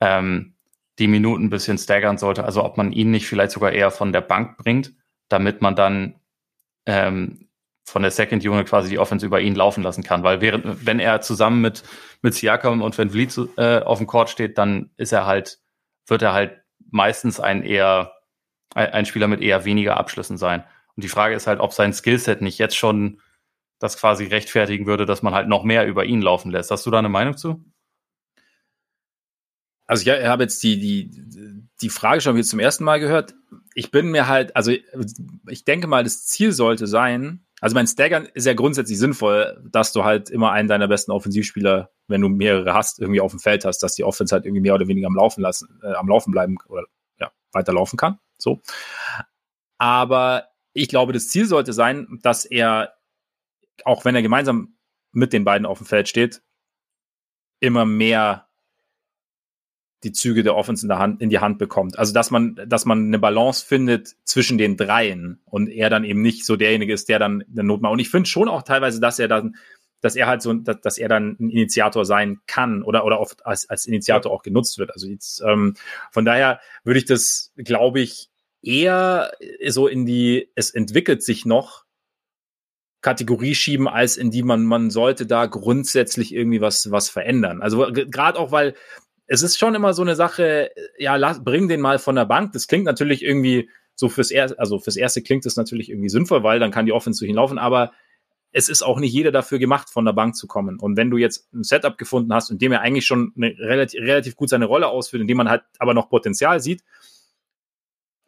ähm, 0.00 0.54
die 0.98 1.08
Minuten 1.08 1.44
ein 1.44 1.50
bisschen 1.50 1.78
staggern 1.78 2.18
sollte, 2.18 2.44
also 2.44 2.64
ob 2.64 2.76
man 2.76 2.92
ihn 2.92 3.10
nicht 3.10 3.26
vielleicht 3.26 3.52
sogar 3.52 3.72
eher 3.72 3.90
von 3.90 4.12
der 4.12 4.20
Bank 4.20 4.58
bringt, 4.58 4.92
damit 5.28 5.60
man 5.60 5.74
dann 5.74 6.20
ähm, 6.86 7.48
von 7.84 8.02
der 8.02 8.10
Second 8.10 8.44
Unit 8.44 8.68
quasi 8.68 8.88
die 8.88 8.98
Offense 8.98 9.26
über 9.26 9.40
ihn 9.40 9.54
laufen 9.54 9.82
lassen 9.82 10.02
kann. 10.02 10.22
Weil 10.22 10.40
während, 10.40 10.86
wenn 10.86 11.00
er 11.00 11.20
zusammen 11.20 11.60
mit, 11.60 11.82
mit 12.22 12.34
Siakam 12.34 12.80
und 12.82 12.96
Van 12.96 13.10
Vliet 13.10 13.38
äh, 13.56 13.80
auf 13.80 13.98
dem 13.98 14.06
Court 14.06 14.30
steht, 14.30 14.56
dann 14.58 14.90
ist 14.96 15.12
er 15.12 15.26
halt, 15.26 15.58
wird 16.06 16.22
er 16.22 16.32
halt 16.32 16.62
meistens 16.90 17.40
ein 17.40 17.62
eher, 17.62 18.12
ein 18.74 19.06
Spieler 19.06 19.28
mit 19.28 19.40
eher 19.40 19.64
weniger 19.64 19.96
Abschlüssen 19.96 20.38
sein. 20.38 20.64
Und 20.96 21.04
die 21.04 21.08
Frage 21.08 21.34
ist 21.34 21.46
halt, 21.46 21.60
ob 21.60 21.72
sein 21.72 21.92
Skillset 21.92 22.40
nicht 22.40 22.58
jetzt 22.58 22.76
schon 22.76 23.20
das 23.78 23.96
quasi 23.96 24.24
rechtfertigen 24.24 24.86
würde, 24.86 25.06
dass 25.06 25.22
man 25.22 25.34
halt 25.34 25.48
noch 25.48 25.64
mehr 25.64 25.86
über 25.86 26.04
ihn 26.04 26.22
laufen 26.22 26.50
lässt. 26.50 26.70
Hast 26.70 26.86
du 26.86 26.90
da 26.90 26.98
eine 26.98 27.08
Meinung 27.08 27.36
zu? 27.36 27.64
Also 29.86 30.08
ich 30.08 30.26
habe 30.26 30.44
jetzt 30.44 30.62
die, 30.62 30.78
die, 30.78 31.10
die 31.82 31.90
Frage 31.90 32.20
schon 32.20 32.36
wieder 32.36 32.46
zum 32.46 32.60
ersten 32.60 32.84
Mal 32.84 33.00
gehört. 33.00 33.34
Ich 33.74 33.90
bin 33.90 34.10
mir 34.10 34.28
halt, 34.28 34.56
also 34.56 34.70
ich 34.70 35.64
denke 35.64 35.86
mal, 35.86 36.04
das 36.04 36.24
Ziel 36.24 36.52
sollte 36.52 36.86
sein, 36.86 37.44
also 37.64 37.74
mein 37.74 37.86
Staggern 37.86 38.28
ist 38.34 38.46
ja 38.46 38.52
grundsätzlich 38.52 38.98
sinnvoll, 38.98 39.58
dass 39.70 39.92
du 39.92 40.04
halt 40.04 40.28
immer 40.28 40.52
einen 40.52 40.68
deiner 40.68 40.86
besten 40.86 41.12
Offensivspieler, 41.12 41.90
wenn 42.08 42.20
du 42.20 42.28
mehrere 42.28 42.74
hast, 42.74 43.00
irgendwie 43.00 43.22
auf 43.22 43.30
dem 43.30 43.40
Feld 43.40 43.64
hast, 43.64 43.78
dass 43.78 43.94
die 43.94 44.04
Offense 44.04 44.34
halt 44.34 44.44
irgendwie 44.44 44.60
mehr 44.60 44.74
oder 44.74 44.86
weniger 44.86 45.06
am 45.06 45.14
Laufen 45.14 45.40
lassen, 45.40 45.80
äh, 45.82 45.94
am 45.94 46.06
Laufen 46.06 46.30
bleiben 46.30 46.58
oder 46.68 46.84
ja, 47.18 47.32
weiterlaufen 47.52 47.96
kann. 47.96 48.18
So. 48.36 48.60
Aber 49.78 50.48
ich 50.74 50.88
glaube, 50.88 51.12
das 51.12 51.28
Ziel 51.28 51.46
sollte 51.46 51.72
sein, 51.72 52.18
dass 52.22 52.44
er, 52.44 52.94
auch 53.84 54.04
wenn 54.04 54.14
er 54.14 54.22
gemeinsam 54.22 54.76
mit 55.12 55.32
den 55.32 55.44
beiden 55.44 55.66
auf 55.66 55.78
dem 55.78 55.86
Feld 55.86 56.08
steht, 56.08 56.42
immer 57.60 57.86
mehr 57.86 58.48
die 60.02 60.12
Züge 60.12 60.42
der 60.42 60.54
Offense 60.54 60.84
in, 60.84 60.88
der 60.88 60.98
Hand, 60.98 61.22
in 61.22 61.30
die 61.30 61.38
Hand 61.38 61.58
bekommt. 61.58 61.98
Also 61.98 62.12
dass 62.12 62.30
man, 62.30 62.60
dass 62.66 62.84
man 62.84 63.06
eine 63.06 63.18
Balance 63.18 63.64
findet 63.64 64.16
zwischen 64.24 64.58
den 64.58 64.76
dreien 64.76 65.40
und 65.46 65.68
er 65.68 65.88
dann 65.88 66.04
eben 66.04 66.20
nicht 66.20 66.44
so 66.44 66.56
derjenige 66.56 66.92
ist, 66.92 67.08
der 67.08 67.18
dann 67.18 67.44
der 67.46 67.64
Not 67.64 67.80
macht. 67.80 67.92
Und 67.92 68.00
ich 68.00 68.10
finde 68.10 68.28
schon 68.28 68.48
auch 68.48 68.62
teilweise, 68.62 69.00
dass 69.00 69.18
er 69.18 69.28
dann, 69.28 69.56
dass 70.02 70.16
er 70.16 70.26
halt 70.26 70.42
so, 70.42 70.52
dass, 70.52 70.80
dass 70.82 70.98
er 70.98 71.08
dann 71.08 71.36
ein 71.40 71.48
Initiator 71.48 72.04
sein 72.04 72.40
kann 72.46 72.82
oder 72.82 73.06
oder 73.06 73.18
oft 73.18 73.46
als, 73.46 73.70
als 73.70 73.86
Initiator 73.86 74.30
auch 74.30 74.42
genutzt 74.42 74.78
wird. 74.78 74.90
Also 74.92 75.06
jetzt, 75.06 75.40
ähm, 75.46 75.74
von 76.10 76.26
daher 76.26 76.60
würde 76.82 76.98
ich 76.98 77.06
das, 77.06 77.52
glaube 77.56 78.00
ich, 78.00 78.28
eher 78.64 79.32
so 79.68 79.86
in 79.86 80.06
die, 80.06 80.50
es 80.54 80.70
entwickelt 80.70 81.22
sich 81.22 81.44
noch 81.44 81.84
Kategorie 83.02 83.54
schieben, 83.54 83.86
als 83.86 84.16
in 84.16 84.30
die 84.30 84.42
man, 84.42 84.64
man 84.64 84.90
sollte 84.90 85.26
da 85.26 85.46
grundsätzlich 85.46 86.34
irgendwie 86.34 86.62
was, 86.62 86.90
was 86.90 87.10
verändern. 87.10 87.60
Also 87.60 87.86
gerade 87.92 88.38
auch, 88.38 88.50
weil 88.50 88.74
es 89.26 89.42
ist 89.42 89.58
schon 89.58 89.74
immer 89.74 89.92
so 89.92 90.02
eine 90.02 90.16
Sache, 90.16 90.70
ja, 90.98 91.16
lass, 91.16 91.44
bring 91.44 91.68
den 91.68 91.80
mal 91.80 91.98
von 91.98 92.16
der 92.16 92.24
Bank. 92.24 92.52
Das 92.52 92.66
klingt 92.66 92.84
natürlich 92.84 93.22
irgendwie 93.22 93.68
so 93.94 94.08
fürs 94.08 94.30
erste, 94.30 94.58
also 94.58 94.78
fürs 94.78 94.96
erste 94.96 95.22
klingt 95.22 95.44
das 95.44 95.56
natürlich 95.56 95.90
irgendwie 95.90 96.08
sinnvoll, 96.08 96.42
weil 96.42 96.58
dann 96.58 96.70
kann 96.70 96.86
die 96.86 96.92
Offense 96.92 97.24
durch 97.24 97.34
laufen, 97.34 97.58
aber 97.58 97.92
es 98.52 98.68
ist 98.68 98.82
auch 98.82 99.00
nicht 99.00 99.12
jeder 99.12 99.32
dafür 99.32 99.58
gemacht, 99.58 99.90
von 99.90 100.04
der 100.04 100.12
Bank 100.12 100.36
zu 100.36 100.46
kommen. 100.46 100.78
Und 100.78 100.96
wenn 100.96 101.10
du 101.10 101.16
jetzt 101.16 101.52
ein 101.52 101.64
Setup 101.64 101.98
gefunden 101.98 102.32
hast, 102.32 102.50
in 102.50 102.58
dem 102.58 102.72
er 102.72 102.80
eigentlich 102.80 103.04
schon 103.04 103.32
relativ, 103.36 104.00
relativ 104.00 104.36
gut 104.36 104.48
seine 104.48 104.66
Rolle 104.66 104.88
ausführt, 104.88 105.20
in 105.20 105.26
dem 105.26 105.36
man 105.36 105.50
halt 105.50 105.62
aber 105.78 105.92
noch 105.92 106.08
Potenzial 106.08 106.60
sieht, 106.60 106.82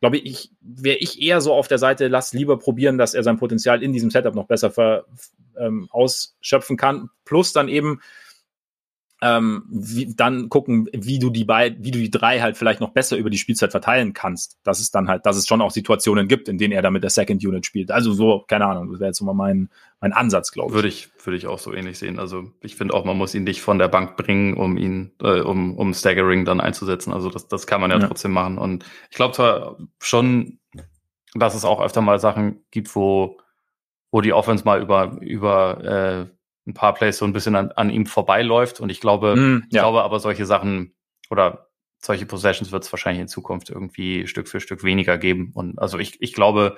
glaube 0.00 0.18
ich, 0.18 0.50
wäre 0.60 0.98
ich 0.98 1.20
eher 1.20 1.40
so 1.40 1.54
auf 1.54 1.68
der 1.68 1.78
Seite, 1.78 2.08
lass 2.08 2.32
lieber 2.32 2.58
probieren, 2.58 2.98
dass 2.98 3.14
er 3.14 3.22
sein 3.22 3.38
Potenzial 3.38 3.82
in 3.82 3.92
diesem 3.92 4.10
Setup 4.10 4.34
noch 4.34 4.46
besser 4.46 4.70
ver, 4.70 5.06
ähm, 5.58 5.88
ausschöpfen 5.90 6.76
kann. 6.76 7.10
Plus 7.24 7.52
dann 7.52 7.68
eben 7.68 8.00
ähm, 9.22 9.64
wie, 9.70 10.14
dann 10.14 10.50
gucken, 10.50 10.88
wie 10.92 11.18
du 11.18 11.30
die 11.30 11.44
beiden, 11.44 11.82
wie 11.82 11.90
du 11.90 11.98
die 11.98 12.10
drei 12.10 12.40
halt 12.40 12.58
vielleicht 12.58 12.80
noch 12.80 12.90
besser 12.90 13.16
über 13.16 13.30
die 13.30 13.38
Spielzeit 13.38 13.70
verteilen 13.70 14.12
kannst. 14.12 14.58
Dass 14.62 14.78
es 14.78 14.90
dann 14.90 15.08
halt, 15.08 15.24
dass 15.24 15.36
es 15.36 15.46
schon 15.46 15.62
auch 15.62 15.70
Situationen 15.70 16.28
gibt, 16.28 16.48
in 16.48 16.58
denen 16.58 16.72
er 16.72 16.82
da 16.82 16.90
mit 16.90 17.02
der 17.02 17.10
Second 17.10 17.42
Unit 17.44 17.64
spielt. 17.64 17.90
Also 17.90 18.12
so, 18.12 18.44
keine 18.46 18.66
Ahnung, 18.66 18.90
das 18.90 19.00
wäre 19.00 19.08
jetzt 19.08 19.22
mal 19.22 19.32
mein, 19.32 19.70
mein 20.00 20.12
Ansatz, 20.12 20.52
glaube 20.52 20.70
ich. 20.70 20.74
Würde 20.74 20.88
ich, 20.88 21.08
würde 21.24 21.36
ich 21.38 21.46
auch 21.46 21.58
so 21.58 21.72
ähnlich 21.72 21.98
sehen. 21.98 22.18
Also 22.18 22.50
ich 22.60 22.76
finde 22.76 22.92
auch, 22.92 23.04
man 23.04 23.16
muss 23.16 23.34
ihn 23.34 23.44
nicht 23.44 23.62
von 23.62 23.78
der 23.78 23.88
Bank 23.88 24.16
bringen, 24.16 24.54
um 24.54 24.76
ihn, 24.76 25.12
äh, 25.22 25.40
um, 25.40 25.76
um 25.76 25.94
Staggering 25.94 26.44
dann 26.44 26.60
einzusetzen. 26.60 27.12
Also 27.12 27.30
das, 27.30 27.48
das 27.48 27.66
kann 27.66 27.80
man 27.80 27.90
ja, 27.90 27.98
ja. 27.98 28.06
trotzdem 28.06 28.32
machen. 28.32 28.58
Und 28.58 28.84
ich 29.10 29.16
glaube 29.16 29.34
zwar 29.34 29.78
schon, 29.98 30.58
dass 31.34 31.54
es 31.54 31.64
auch 31.64 31.80
öfter 31.80 32.02
mal 32.02 32.18
Sachen 32.18 32.64
gibt, 32.70 32.94
wo, 32.94 33.38
wo 34.10 34.20
die 34.20 34.34
Offense 34.34 34.64
mal 34.64 34.82
über, 34.82 35.16
über 35.20 36.28
äh, 36.30 36.35
ein 36.66 36.74
paar 36.74 36.94
Plays 36.94 37.18
so 37.18 37.24
ein 37.24 37.32
bisschen 37.32 37.56
an, 37.56 37.72
an 37.72 37.90
ihm 37.90 38.06
vorbeiläuft. 38.06 38.80
Und 38.80 38.90
ich 38.90 39.00
glaube, 39.00 39.36
mm, 39.36 39.54
ja. 39.54 39.64
ich 39.64 39.70
glaube 39.70 40.02
aber 40.02 40.20
solche 40.20 40.46
Sachen 40.46 40.94
oder 41.30 41.68
solche 41.98 42.26
Possessions 42.26 42.72
wird 42.72 42.84
es 42.84 42.92
wahrscheinlich 42.92 43.22
in 43.22 43.28
Zukunft 43.28 43.70
irgendwie 43.70 44.26
Stück 44.26 44.48
für 44.48 44.60
Stück 44.60 44.84
weniger 44.84 45.18
geben. 45.18 45.52
Und 45.54 45.78
also 45.78 45.98
ich, 45.98 46.20
ich 46.20 46.32
glaube, 46.32 46.76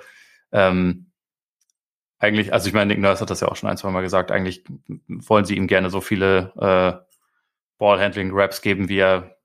ähm, 0.51 1.11
eigentlich, 2.19 2.53
also 2.53 2.67
ich 2.67 2.73
meine, 2.73 2.87
Nick 2.87 2.99
Nurse 2.99 3.21
hat 3.21 3.29
das 3.29 3.39
ja 3.39 3.47
auch 3.47 3.55
schon 3.55 3.69
ein, 3.69 3.77
zwei 3.77 3.91
Mal 3.91 4.01
gesagt, 4.01 4.31
eigentlich 4.31 4.63
wollen 5.07 5.45
sie 5.45 5.55
ihm 5.55 5.67
gerne 5.67 5.89
so 5.89 6.01
viele 6.01 6.53
äh, 6.57 7.05
Ballhandling-Raps 7.77 8.61
geben, 8.61 8.89
wie 8.89 8.97
er, 8.97 9.37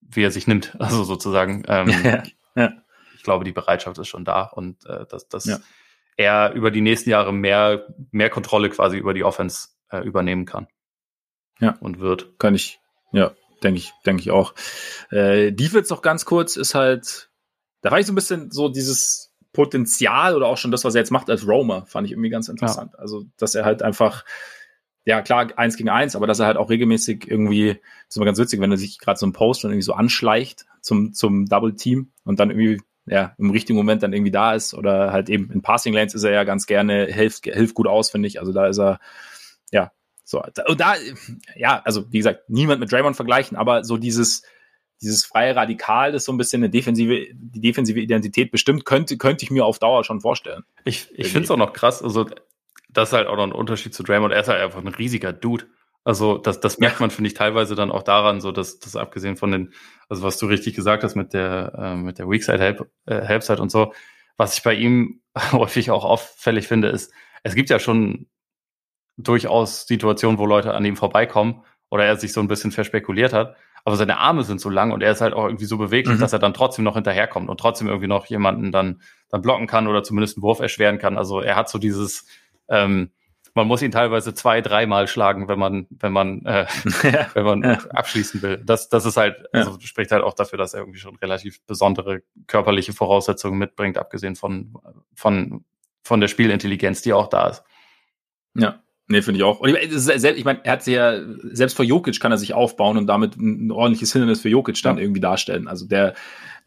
wie 0.00 0.22
er 0.22 0.30
sich 0.30 0.46
nimmt. 0.46 0.76
Also 0.78 1.04
sozusagen. 1.04 1.64
Ähm, 1.66 1.88
ja, 2.04 2.22
ja. 2.54 2.72
Ich 3.16 3.22
glaube, 3.22 3.44
die 3.44 3.52
Bereitschaft 3.52 3.98
ist 3.98 4.08
schon 4.08 4.24
da 4.24 4.42
und 4.42 4.86
äh, 4.86 5.06
dass, 5.06 5.28
dass 5.28 5.46
ja. 5.46 5.58
er 6.16 6.52
über 6.52 6.70
die 6.70 6.80
nächsten 6.82 7.10
Jahre 7.10 7.32
mehr, 7.32 7.86
mehr 8.10 8.30
Kontrolle 8.30 8.70
quasi 8.70 8.96
über 8.96 9.12
die 9.12 9.24
Offense 9.24 9.68
äh, 9.90 10.00
übernehmen 10.00 10.44
kann. 10.46 10.66
Ja. 11.60 11.76
Und 11.80 12.00
wird. 12.00 12.38
Kann 12.38 12.54
ich, 12.54 12.80
ja, 13.12 13.32
denke 13.62 13.78
ich, 13.78 13.92
denke 14.06 14.22
ich 14.22 14.30
auch. 14.30 14.54
Äh, 15.10 15.52
Defense 15.52 15.92
noch 15.92 16.02
ganz 16.02 16.24
kurz 16.24 16.56
ist 16.56 16.74
halt, 16.74 17.30
da 17.82 17.90
war 17.90 17.98
ich 17.98 18.06
so 18.06 18.12
ein 18.12 18.16
bisschen 18.16 18.50
so 18.50 18.68
dieses 18.68 19.32
Potenzial 19.52 20.36
oder 20.36 20.46
auch 20.46 20.56
schon 20.56 20.70
das, 20.70 20.84
was 20.84 20.94
er 20.94 21.00
jetzt 21.00 21.10
macht 21.10 21.30
als 21.30 21.46
Roamer, 21.46 21.86
fand 21.86 22.06
ich 22.06 22.12
irgendwie 22.12 22.30
ganz 22.30 22.48
interessant. 22.48 22.92
Ja. 22.94 22.98
Also, 23.00 23.24
dass 23.38 23.54
er 23.54 23.64
halt 23.64 23.82
einfach, 23.82 24.24
ja 25.04 25.22
klar, 25.22 25.48
eins 25.56 25.76
gegen 25.76 25.88
eins, 25.88 26.14
aber 26.14 26.26
dass 26.26 26.38
er 26.38 26.46
halt 26.46 26.58
auch 26.58 26.70
regelmäßig 26.70 27.28
irgendwie, 27.28 27.74
das 27.74 28.10
ist 28.10 28.16
immer 28.16 28.26
ganz 28.26 28.38
witzig, 28.38 28.60
wenn 28.60 28.70
er 28.70 28.76
sich 28.76 28.98
gerade 28.98 29.18
so 29.18 29.26
ein 29.26 29.32
Post 29.32 29.64
dann 29.64 29.70
irgendwie 29.70 29.82
so 29.82 29.94
anschleicht 29.94 30.66
zum, 30.80 31.12
zum 31.12 31.46
Double 31.46 31.74
Team 31.74 32.12
und 32.24 32.40
dann 32.40 32.50
irgendwie 32.50 32.80
ja, 33.06 33.34
im 33.38 33.50
richtigen 33.50 33.76
Moment 33.76 34.02
dann 34.02 34.12
irgendwie 34.12 34.30
da 34.30 34.54
ist 34.54 34.74
oder 34.74 35.12
halt 35.12 35.30
eben 35.30 35.50
in 35.50 35.62
Passing 35.62 35.94
Lanes 35.94 36.14
ist 36.14 36.24
er 36.24 36.32
ja 36.32 36.44
ganz 36.44 36.66
gerne, 36.66 37.06
hilft, 37.06 37.46
hilft 37.46 37.74
gut 37.74 37.86
aus, 37.86 38.10
finde 38.10 38.28
ich. 38.28 38.38
Also 38.38 38.52
da 38.52 38.66
ist 38.66 38.78
er, 38.78 39.00
so. 40.28 40.42
Und 40.66 40.80
da, 40.80 40.94
ja, 41.56 41.80
also 41.84 42.12
wie 42.12 42.18
gesagt, 42.18 42.50
niemand 42.50 42.80
mit 42.80 42.92
Draymond 42.92 43.16
vergleichen, 43.16 43.56
aber 43.56 43.82
so 43.82 43.96
dieses, 43.96 44.42
dieses 45.00 45.24
freie 45.24 45.56
Radikal, 45.56 46.12
das 46.12 46.26
so 46.26 46.32
ein 46.32 46.36
bisschen 46.36 46.62
eine 46.62 46.68
defensive, 46.68 47.28
die 47.32 47.60
defensive 47.60 47.98
Identität 47.98 48.50
bestimmt, 48.50 48.84
könnte, 48.84 49.16
könnte 49.16 49.44
ich 49.44 49.50
mir 49.50 49.64
auf 49.64 49.78
Dauer 49.78 50.04
schon 50.04 50.20
vorstellen. 50.20 50.64
Ich, 50.84 51.08
ich 51.14 51.28
finde 51.28 51.44
es 51.44 51.50
auch 51.50 51.56
noch 51.56 51.72
krass, 51.72 52.02
also 52.02 52.26
das 52.90 53.08
ist 53.08 53.12
halt 53.14 53.26
auch 53.26 53.36
noch 53.36 53.44
ein 53.44 53.52
Unterschied 53.52 53.94
zu 53.94 54.02
Draymond. 54.02 54.34
Er 54.34 54.40
ist 54.40 54.48
halt 54.48 54.60
einfach 54.60 54.80
ein 54.80 54.88
riesiger 54.88 55.32
Dude. 55.32 55.64
Also 56.04 56.36
das, 56.36 56.60
das 56.60 56.78
merkt 56.78 57.00
man, 57.00 57.10
finde 57.10 57.28
ich, 57.28 57.34
teilweise 57.34 57.74
dann 57.74 57.90
auch 57.90 58.02
daran, 58.02 58.42
so 58.42 58.52
dass 58.52 58.80
das 58.80 58.96
abgesehen 58.96 59.36
von 59.36 59.50
den, 59.50 59.72
also 60.10 60.22
was 60.22 60.36
du 60.36 60.44
richtig 60.44 60.74
gesagt 60.74 61.04
hast 61.04 61.14
mit 61.14 61.32
der, 61.32 61.72
äh, 61.74 61.96
mit 61.96 62.18
der 62.18 62.28
Weakside 62.28 62.58
Help, 62.58 62.90
äh, 63.06 63.22
Helpside 63.22 63.62
und 63.62 63.70
so, 63.70 63.94
was 64.36 64.58
ich 64.58 64.62
bei 64.62 64.74
ihm 64.74 65.22
häufig 65.52 65.90
auch 65.90 66.04
auffällig 66.04 66.68
finde, 66.68 66.88
ist, 66.88 67.12
es 67.44 67.54
gibt 67.54 67.70
ja 67.70 67.78
schon 67.78 68.26
durchaus 69.18 69.86
Situationen, 69.86 70.38
wo 70.38 70.46
Leute 70.46 70.72
an 70.72 70.84
ihm 70.84 70.96
vorbeikommen 70.96 71.62
oder 71.90 72.04
er 72.04 72.16
sich 72.16 72.32
so 72.32 72.40
ein 72.40 72.48
bisschen 72.48 72.72
verspekuliert 72.72 73.32
hat. 73.32 73.56
Aber 73.84 73.96
seine 73.96 74.18
Arme 74.18 74.44
sind 74.44 74.60
so 74.60 74.70
lang 74.70 74.92
und 74.92 75.02
er 75.02 75.12
ist 75.12 75.20
halt 75.20 75.34
auch 75.34 75.46
irgendwie 75.46 75.64
so 75.64 75.78
beweglich, 75.78 76.16
mhm. 76.16 76.20
dass 76.20 76.32
er 76.32 76.38
dann 76.38 76.54
trotzdem 76.54 76.84
noch 76.84 76.94
hinterherkommt 76.94 77.48
und 77.48 77.58
trotzdem 77.58 77.88
irgendwie 77.88 78.08
noch 78.08 78.26
jemanden 78.26 78.70
dann, 78.70 79.00
dann 79.28 79.42
blocken 79.42 79.66
kann 79.66 79.86
oder 79.86 80.02
zumindest 80.02 80.36
einen 80.36 80.42
Wurf 80.42 80.60
erschweren 80.60 80.98
kann. 80.98 81.16
Also 81.16 81.40
er 81.40 81.56
hat 81.56 81.68
so 81.68 81.78
dieses, 81.78 82.26
ähm, 82.68 83.10
man 83.54 83.66
muss 83.66 83.82
ihn 83.82 83.90
teilweise 83.90 84.34
zwei, 84.34 84.60
dreimal 84.60 85.08
schlagen, 85.08 85.48
wenn 85.48 85.58
man, 85.58 85.86
wenn 85.90 86.12
man, 86.12 86.44
äh, 86.44 86.66
wenn 87.34 87.44
man 87.44 87.62
ja. 87.62 87.78
abschließen 87.90 88.42
will. 88.42 88.62
Das, 88.64 88.88
das 88.88 89.06
ist 89.06 89.16
halt, 89.16 89.52
also 89.52 89.72
ja. 89.72 89.80
spricht 89.80 90.12
halt 90.12 90.22
auch 90.22 90.34
dafür, 90.34 90.58
dass 90.58 90.74
er 90.74 90.80
irgendwie 90.80 91.00
schon 91.00 91.16
relativ 91.16 91.64
besondere 91.66 92.22
körperliche 92.46 92.92
Voraussetzungen 92.92 93.58
mitbringt, 93.58 93.96
abgesehen 93.96 94.36
von, 94.36 94.74
von, 95.14 95.64
von 96.02 96.20
der 96.20 96.28
Spielintelligenz, 96.28 97.02
die 97.02 97.12
auch 97.12 97.28
da 97.28 97.48
ist. 97.48 97.64
Ja. 98.54 98.80
Nee, 99.10 99.22
finde 99.22 99.38
ich 99.38 99.44
auch. 99.44 99.60
Und 99.60 99.70
ich, 99.70 99.76
ich 99.80 100.44
meine, 100.44 100.60
er 100.64 100.72
hat 100.72 100.82
sich 100.82 100.94
ja, 100.94 101.18
selbst 101.44 101.74
vor 101.74 101.84
Jokic 101.84 102.20
kann 102.20 102.30
er 102.30 102.36
sich 102.36 102.52
aufbauen 102.52 102.98
und 102.98 103.06
damit 103.06 103.36
ein 103.36 103.70
ordentliches 103.70 104.12
Hindernis 104.12 104.42
für 104.42 104.50
Jokic 104.50 104.82
dann 104.82 104.96
ja. 104.96 105.02
irgendwie 105.02 105.20
darstellen. 105.20 105.66
Also 105.66 105.86
der, 105.86 106.14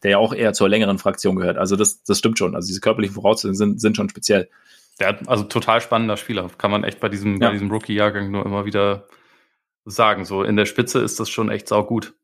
der 0.02 0.12
ja 0.12 0.18
auch 0.18 0.34
eher 0.34 0.52
zur 0.52 0.68
längeren 0.68 0.98
Fraktion 0.98 1.36
gehört. 1.36 1.56
Also 1.56 1.76
das, 1.76 2.02
das 2.02 2.18
stimmt 2.18 2.38
schon. 2.38 2.56
Also 2.56 2.66
diese 2.66 2.80
körperlichen 2.80 3.14
Voraussetzungen 3.14 3.54
sind, 3.54 3.80
sind 3.80 3.96
schon 3.96 4.08
speziell. 4.08 4.50
Der 4.98 5.08
hat 5.08 5.28
also 5.28 5.44
total 5.44 5.80
spannender 5.80 6.16
Spieler. 6.16 6.50
Kann 6.58 6.72
man 6.72 6.82
echt 6.82 6.98
bei 6.98 7.08
diesem, 7.08 7.40
ja. 7.40 7.46
bei 7.46 7.52
diesem 7.52 7.70
Rookie-Jahrgang 7.70 8.32
nur 8.32 8.44
immer 8.44 8.64
wieder 8.64 9.06
sagen. 9.84 10.24
So 10.24 10.42
in 10.42 10.56
der 10.56 10.66
Spitze 10.66 10.98
ist 10.98 11.20
das 11.20 11.30
schon 11.30 11.48
echt 11.48 11.68
saugut. 11.68 12.14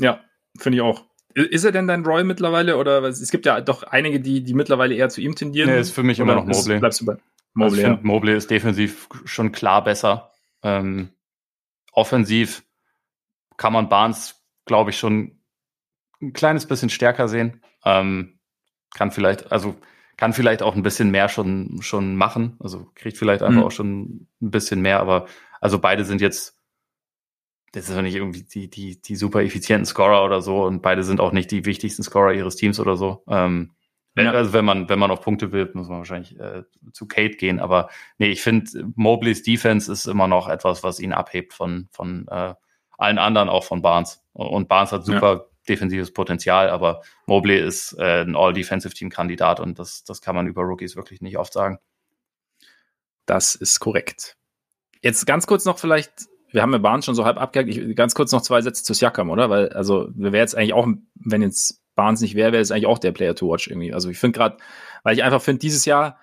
Ja, 0.00 0.20
finde 0.58 0.78
ich 0.78 0.82
auch. 0.82 1.04
Ist 1.34 1.64
er 1.64 1.72
denn 1.72 1.88
dein 1.88 2.06
Roy 2.06 2.24
mittlerweile? 2.24 2.78
Oder 2.78 3.02
es 3.02 3.30
gibt 3.30 3.44
ja 3.44 3.60
doch 3.60 3.82
einige, 3.82 4.20
die, 4.20 4.42
die 4.42 4.54
mittlerweile 4.54 4.94
eher 4.94 5.10
zu 5.10 5.20
ihm 5.20 5.34
tendieren. 5.34 5.68
Nee, 5.68 5.80
ist 5.80 5.90
für 5.90 6.04
mich 6.04 6.20
immer 6.20 6.36
noch 6.36 6.46
Mobley. 6.46 6.78
Bleibst 6.78 7.02
du 7.02 7.06
bei? 7.06 7.18
Mobley, 7.54 7.84
also 7.84 7.92
ich 7.92 7.98
ja. 7.98 8.06
Mobley 8.06 8.36
ist 8.36 8.50
defensiv 8.50 9.08
schon 9.24 9.52
klar 9.52 9.82
besser. 9.82 10.32
Ähm, 10.62 11.10
offensiv 11.92 12.64
kann 13.56 13.72
man 13.72 13.88
Barnes, 13.88 14.44
glaube 14.64 14.90
ich, 14.90 14.98
schon 14.98 15.40
ein 16.20 16.32
kleines 16.32 16.66
bisschen 16.66 16.90
stärker 16.90 17.28
sehen. 17.28 17.62
Ähm, 17.84 18.38
kann 18.94 19.10
vielleicht, 19.10 19.52
also 19.52 19.76
kann 20.16 20.32
vielleicht 20.32 20.62
auch 20.62 20.74
ein 20.74 20.82
bisschen 20.82 21.10
mehr 21.10 21.28
schon, 21.28 21.78
schon 21.80 22.16
machen. 22.16 22.56
Also 22.60 22.90
kriegt 22.94 23.18
vielleicht 23.18 23.42
einfach 23.42 23.60
mhm. 23.60 23.66
auch 23.66 23.72
schon 23.72 24.28
ein 24.40 24.50
bisschen 24.50 24.80
mehr, 24.80 25.00
aber 25.00 25.26
also 25.60 25.78
beide 25.78 26.04
sind 26.04 26.20
jetzt, 26.20 26.58
das 27.72 27.88
ist 27.88 27.94
ja 27.94 28.02
nicht 28.02 28.14
irgendwie 28.14 28.44
die, 28.44 28.70
die, 28.70 29.00
die 29.00 29.16
super 29.16 29.42
effizienten 29.42 29.86
Scorer 29.86 30.24
oder 30.24 30.40
so 30.42 30.64
und 30.64 30.82
beide 30.82 31.02
sind 31.02 31.20
auch 31.20 31.32
nicht 31.32 31.50
die 31.50 31.64
wichtigsten 31.64 32.02
Scorer 32.02 32.32
ihres 32.32 32.56
Teams 32.56 32.78
oder 32.78 32.96
so. 32.96 33.24
Ähm, 33.28 33.72
ja. 34.16 34.32
Also 34.32 34.52
wenn 34.52 34.64
man, 34.64 34.88
wenn 34.88 34.98
man 34.98 35.10
auf 35.10 35.20
Punkte 35.20 35.52
will, 35.52 35.70
muss 35.74 35.88
man 35.88 35.98
wahrscheinlich 35.98 36.38
äh, 36.38 36.62
zu 36.92 37.06
Kate 37.06 37.36
gehen. 37.36 37.58
Aber 37.58 37.88
nee, 38.18 38.28
ich 38.28 38.42
finde, 38.42 38.92
Mobleys 38.94 39.42
Defense 39.42 39.90
ist 39.90 40.06
immer 40.06 40.28
noch 40.28 40.48
etwas, 40.48 40.84
was 40.84 41.00
ihn 41.00 41.12
abhebt 41.12 41.52
von, 41.52 41.88
von 41.90 42.26
äh, 42.28 42.54
allen 42.96 43.18
anderen, 43.18 43.48
auch 43.48 43.64
von 43.64 43.82
Barnes. 43.82 44.22
Und 44.32 44.68
Barnes 44.68 44.92
hat 44.92 45.04
super 45.04 45.32
ja. 45.32 45.44
defensives 45.68 46.12
Potenzial, 46.12 46.70
aber 46.70 47.02
Mobley 47.26 47.58
ist 47.58 47.96
äh, 47.98 48.22
ein 48.22 48.36
All-Defensive-Team-Kandidat 48.36 49.60
und 49.60 49.78
das, 49.78 50.04
das 50.04 50.20
kann 50.20 50.34
man 50.34 50.46
über 50.46 50.62
Rookies 50.62 50.96
wirklich 50.96 51.20
nicht 51.20 51.38
oft 51.38 51.52
sagen. 51.52 51.78
Das 53.26 53.54
ist 53.54 53.80
korrekt. 53.80 54.36
Jetzt 55.02 55.26
ganz 55.26 55.46
kurz 55.46 55.64
noch 55.64 55.78
vielleicht, 55.78 56.26
wir 56.50 56.62
haben 56.62 56.72
ja 56.72 56.78
Barnes 56.78 57.04
schon 57.04 57.14
so 57.14 57.24
halb 57.24 57.40
abgehakt, 57.40 57.96
ganz 57.96 58.14
kurz 58.14 58.32
noch 58.32 58.42
zwei 58.42 58.60
Sätze 58.62 58.84
zu 58.84 58.94
Siakam, 58.94 59.30
oder? 59.30 59.50
Weil, 59.50 59.70
also, 59.70 60.08
wir 60.14 60.32
wäre 60.32 60.42
jetzt 60.42 60.56
eigentlich 60.56 60.72
auch, 60.72 60.86
wenn 61.14 61.42
jetzt 61.42 61.83
Barnes 61.94 62.20
nicht 62.20 62.34
wäre, 62.34 62.52
wäre 62.52 62.62
es 62.62 62.70
eigentlich 62.70 62.86
auch 62.86 62.98
der 62.98 63.12
Player 63.12 63.34
to 63.34 63.48
watch 63.50 63.68
irgendwie. 63.68 63.92
Also 63.92 64.10
ich 64.10 64.18
finde 64.18 64.38
gerade, 64.38 64.56
weil 65.02 65.14
ich 65.14 65.22
einfach 65.22 65.42
finde, 65.42 65.60
dieses 65.60 65.84
Jahr, 65.84 66.18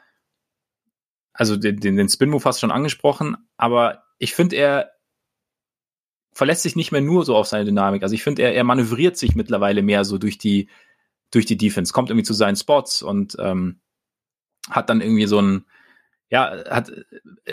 also 1.34 1.56
den, 1.56 1.80
den, 1.80 1.96
den 1.96 2.10
Spin-Move 2.10 2.44
hast 2.44 2.58
du 2.58 2.62
schon 2.62 2.72
angesprochen, 2.72 3.38
aber 3.58 4.04
ich 4.18 4.34
finde, 4.34 4.56
er 4.58 4.92
verlässt 6.34 6.64
sich 6.64 6.76
nicht 6.76 6.92
mehr 6.92 7.02
nur 7.02 7.26
so 7.26 7.36
auf 7.36 7.48
seine 7.48 7.66
Dynamik. 7.66 8.04
Also 8.04 8.16
ich 8.16 8.24
finde, 8.24 8.44
er, 8.44 8.54
er 8.54 8.64
manövriert 8.64 9.18
sich 9.18 9.36
mittlerweile 9.36 9.82
mehr 9.82 10.06
so 10.06 10.18
durch 10.18 10.38
die, 10.38 10.70
durch 11.32 11.46
die 11.46 11.58
Defense, 11.58 11.94
kommt 11.94 12.10
irgendwie 12.10 12.26
zu 12.26 12.34
seinen 12.34 12.56
Spots 12.56 13.02
und 13.02 13.36
ähm, 13.40 13.80
hat 14.70 14.90
dann 14.90 15.02
irgendwie 15.02 15.26
so 15.26 15.42
ein, 15.42 15.66
ja, 16.30 16.64
hat, 16.70 16.92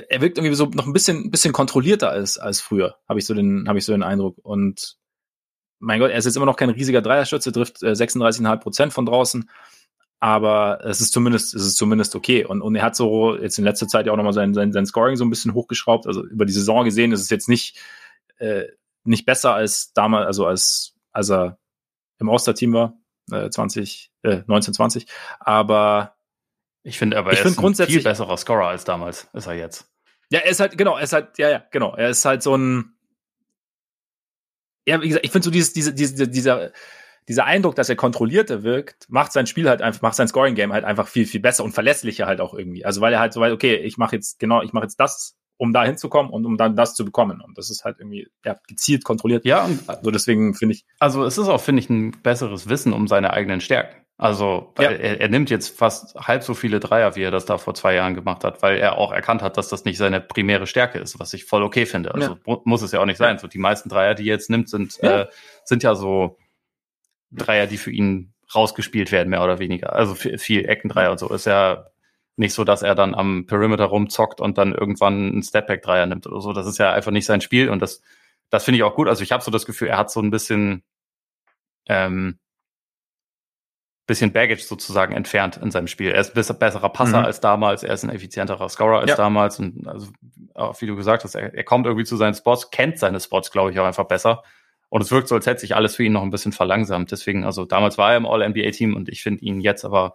er 0.08 0.20
wirkt 0.20 0.38
irgendwie 0.38 0.54
so 0.54 0.66
noch 0.66 0.86
ein 0.86 0.92
bisschen, 0.92 1.30
bisschen 1.30 1.52
kontrollierter 1.52 2.10
als, 2.10 2.38
als 2.38 2.60
früher, 2.60 2.98
habe 3.08 3.18
ich 3.18 3.26
so 3.26 3.34
den, 3.34 3.68
habe 3.68 3.78
ich 3.78 3.84
so 3.84 3.92
den 3.92 4.04
Eindruck. 4.04 4.38
Und 4.42 4.97
mein 5.78 6.00
Gott, 6.00 6.10
er 6.10 6.18
ist 6.18 6.24
jetzt 6.24 6.36
immer 6.36 6.46
noch 6.46 6.56
kein 6.56 6.70
riesiger 6.70 7.02
Dreierschütze, 7.02 7.52
trifft 7.52 7.82
äh, 7.82 7.92
36,5 7.92 8.56
Prozent 8.58 8.92
von 8.92 9.06
draußen. 9.06 9.48
Aber 10.20 10.80
es 10.84 11.00
ist 11.00 11.12
zumindest, 11.12 11.54
es 11.54 11.64
ist 11.64 11.76
zumindest 11.76 12.16
okay. 12.16 12.44
Und, 12.44 12.60
und 12.60 12.74
er 12.74 12.82
hat 12.82 12.96
so 12.96 13.36
jetzt 13.36 13.58
in 13.58 13.64
letzter 13.64 13.86
Zeit 13.86 14.06
ja 14.06 14.12
auch 14.12 14.16
nochmal 14.16 14.32
sein, 14.32 14.52
sein, 14.52 14.72
sein 14.72 14.86
Scoring 14.86 15.16
so 15.16 15.24
ein 15.24 15.30
bisschen 15.30 15.54
hochgeschraubt. 15.54 16.06
Also 16.06 16.24
über 16.24 16.44
die 16.44 16.52
Saison 16.52 16.84
gesehen 16.84 17.12
ist 17.12 17.20
es 17.20 17.30
jetzt 17.30 17.48
nicht, 17.48 17.78
äh, 18.38 18.64
nicht 19.04 19.26
besser 19.26 19.54
als 19.54 19.92
damals, 19.92 20.26
also 20.26 20.46
als, 20.46 20.94
als 21.12 21.30
er 21.30 21.58
im 22.18 22.28
All-Star-Team 22.28 22.72
war, 22.72 22.98
äh, 23.30 23.48
20, 23.48 24.10
äh, 24.22 24.42
1920. 24.48 25.06
Aber 25.38 26.16
ich 26.82 26.98
finde 26.98 27.16
aber, 27.16 27.32
ich 27.32 27.40
er 27.40 27.46
ist 27.46 27.58
ein 27.58 27.74
viel 27.86 28.02
besserer 28.02 28.36
Scorer 28.36 28.68
als 28.68 28.84
damals, 28.84 29.28
ist 29.32 29.46
er 29.46 29.54
jetzt. 29.54 29.88
Ja, 30.30 30.40
er 30.40 30.50
ist 30.50 30.60
halt, 30.60 30.76
genau, 30.76 30.96
er 30.96 31.04
ist 31.04 31.12
halt, 31.12 31.38
ja, 31.38 31.48
ja, 31.48 31.64
genau. 31.70 31.94
Er 31.94 32.10
ist 32.10 32.24
halt 32.24 32.42
so 32.42 32.56
ein, 32.56 32.97
ja, 34.88 35.02
wie 35.02 35.08
gesagt, 35.08 35.24
ich 35.24 35.30
finde 35.30 35.44
so 35.44 35.50
dieses, 35.50 35.72
diese, 35.72 35.92
diese, 35.92 36.28
dieser, 36.28 36.72
dieser 37.28 37.44
Eindruck, 37.44 37.74
dass 37.74 37.90
er 37.90 37.96
kontrollierter 37.96 38.62
wirkt, 38.62 39.06
macht 39.10 39.32
sein 39.32 39.46
Spiel 39.46 39.68
halt 39.68 39.82
einfach, 39.82 40.00
macht 40.00 40.14
sein 40.14 40.28
Scoring-Game 40.28 40.72
halt 40.72 40.84
einfach 40.84 41.06
viel, 41.06 41.26
viel 41.26 41.40
besser 41.40 41.62
und 41.62 41.72
verlässlicher 41.72 42.26
halt 42.26 42.40
auch 42.40 42.54
irgendwie. 42.54 42.86
Also 42.86 43.02
weil 43.02 43.12
er 43.12 43.20
halt 43.20 43.34
so 43.34 43.40
weit, 43.40 43.52
okay, 43.52 43.76
ich 43.76 43.98
mache 43.98 44.16
jetzt, 44.16 44.38
genau, 44.38 44.62
ich 44.62 44.72
mache 44.72 44.84
jetzt 44.84 44.98
das, 44.98 45.36
um 45.58 45.74
da 45.74 45.84
hinzukommen 45.84 46.32
und 46.32 46.46
um 46.46 46.56
dann 46.56 46.74
das 46.74 46.94
zu 46.94 47.04
bekommen. 47.04 47.42
Und 47.42 47.58
das 47.58 47.68
ist 47.68 47.84
halt 47.84 47.98
irgendwie 47.98 48.28
ja, 48.44 48.56
gezielt 48.66 49.04
kontrolliert. 49.04 49.44
Ja, 49.44 49.64
und 49.64 49.86
also 49.86 50.10
deswegen 50.10 50.54
finde 50.54 50.76
ich. 50.76 50.86
Also 51.00 51.24
es 51.24 51.36
ist 51.36 51.48
auch, 51.48 51.60
finde 51.60 51.82
ich, 51.82 51.90
ein 51.90 52.12
besseres 52.22 52.68
Wissen 52.70 52.94
um 52.94 53.08
seine 53.08 53.34
eigenen 53.34 53.60
Stärken. 53.60 54.07
Also 54.20 54.74
ja. 54.78 54.90
er, 54.90 55.20
er 55.20 55.28
nimmt 55.28 55.48
jetzt 55.48 55.78
fast 55.78 56.16
halb 56.16 56.42
so 56.42 56.52
viele 56.52 56.80
Dreier, 56.80 57.14
wie 57.14 57.22
er 57.22 57.30
das 57.30 57.46
da 57.46 57.56
vor 57.56 57.74
zwei 57.74 57.94
Jahren 57.94 58.14
gemacht 58.14 58.42
hat, 58.42 58.62
weil 58.62 58.76
er 58.76 58.98
auch 58.98 59.12
erkannt 59.12 59.42
hat, 59.42 59.56
dass 59.56 59.68
das 59.68 59.84
nicht 59.84 59.96
seine 59.96 60.20
primäre 60.20 60.66
Stärke 60.66 60.98
ist, 60.98 61.20
was 61.20 61.32
ich 61.34 61.44
voll 61.44 61.62
okay 61.62 61.86
finde. 61.86 62.12
Also 62.12 62.36
ja. 62.44 62.56
muss 62.64 62.82
es 62.82 62.90
ja 62.90 62.98
auch 62.98 63.06
nicht 63.06 63.16
sein. 63.16 63.38
So 63.38 63.46
die 63.46 63.58
meisten 63.58 63.88
Dreier, 63.88 64.16
die 64.16 64.24
er 64.24 64.34
jetzt 64.34 64.50
nimmt, 64.50 64.68
sind 64.68 64.98
ja. 65.00 65.22
Äh, 65.22 65.26
sind 65.62 65.84
ja 65.84 65.94
so 65.94 66.36
Dreier, 67.30 67.68
die 67.68 67.76
für 67.76 67.92
ihn 67.92 68.32
rausgespielt 68.52 69.12
werden, 69.12 69.28
mehr 69.28 69.44
oder 69.44 69.60
weniger. 69.60 69.92
Also 69.92 70.16
viel, 70.16 70.68
Eckendreier 70.68 71.12
und 71.12 71.20
so. 71.20 71.28
Ist 71.28 71.46
ja 71.46 71.86
nicht 72.34 72.54
so, 72.54 72.64
dass 72.64 72.82
er 72.82 72.96
dann 72.96 73.14
am 73.14 73.46
Perimeter 73.46 73.84
rumzockt 73.84 74.40
und 74.40 74.58
dann 74.58 74.74
irgendwann 74.74 75.30
einen 75.30 75.42
Stepback-Dreier 75.44 76.06
nimmt 76.06 76.26
oder 76.26 76.40
so. 76.40 76.52
Das 76.52 76.66
ist 76.66 76.78
ja 76.78 76.92
einfach 76.92 77.12
nicht 77.12 77.26
sein 77.26 77.40
Spiel 77.40 77.68
und 77.68 77.80
das, 77.82 78.02
das 78.50 78.64
finde 78.64 78.78
ich 78.78 78.82
auch 78.82 78.96
gut. 78.96 79.06
Also 79.06 79.22
ich 79.22 79.30
habe 79.30 79.44
so 79.44 79.52
das 79.52 79.64
Gefühl, 79.64 79.88
er 79.88 79.98
hat 79.98 80.10
so 80.10 80.20
ein 80.20 80.30
bisschen 80.30 80.82
ähm, 81.86 82.38
bisschen 84.08 84.32
Baggage 84.32 84.62
sozusagen 84.62 85.14
entfernt 85.14 85.58
in 85.58 85.70
seinem 85.70 85.86
Spiel. 85.86 86.10
Er 86.10 86.20
ist 86.20 86.34
ein 86.34 86.58
besserer 86.58 86.88
Passer 86.88 87.20
mhm. 87.20 87.26
als 87.26 87.40
damals, 87.40 87.84
er 87.84 87.92
ist 87.94 88.02
ein 88.02 88.10
effizienterer 88.10 88.68
Scorer 88.68 89.00
als 89.00 89.10
ja. 89.10 89.16
damals 89.16 89.60
und 89.60 89.86
also, 89.86 90.08
wie 90.80 90.86
du 90.86 90.96
gesagt 90.96 91.22
hast, 91.22 91.34
er, 91.36 91.54
er, 91.54 91.62
kommt 91.62 91.86
irgendwie 91.86 92.06
zu 92.06 92.16
seinen 92.16 92.34
Spots, 92.34 92.70
kennt 92.70 92.98
seine 92.98 93.20
Spots, 93.20 93.52
glaube 93.52 93.70
ich, 93.70 93.78
auch 93.78 93.84
einfach 93.84 94.08
besser. 94.08 94.42
Und 94.88 95.02
es 95.02 95.10
wirkt 95.10 95.28
so, 95.28 95.34
als 95.34 95.46
hätte 95.46 95.60
sich 95.60 95.76
alles 95.76 95.94
für 95.94 96.04
ihn 96.04 96.14
noch 96.14 96.22
ein 96.22 96.30
bisschen 96.30 96.52
verlangsamt. 96.52 97.12
Deswegen, 97.12 97.44
also 97.44 97.66
damals 97.66 97.98
war 97.98 98.12
er 98.12 98.16
im 98.16 98.26
All-NBA-Team 98.26 98.96
und 98.96 99.10
ich 99.10 99.22
finde 99.22 99.44
ihn 99.44 99.60
jetzt 99.60 99.84
aber, 99.84 100.14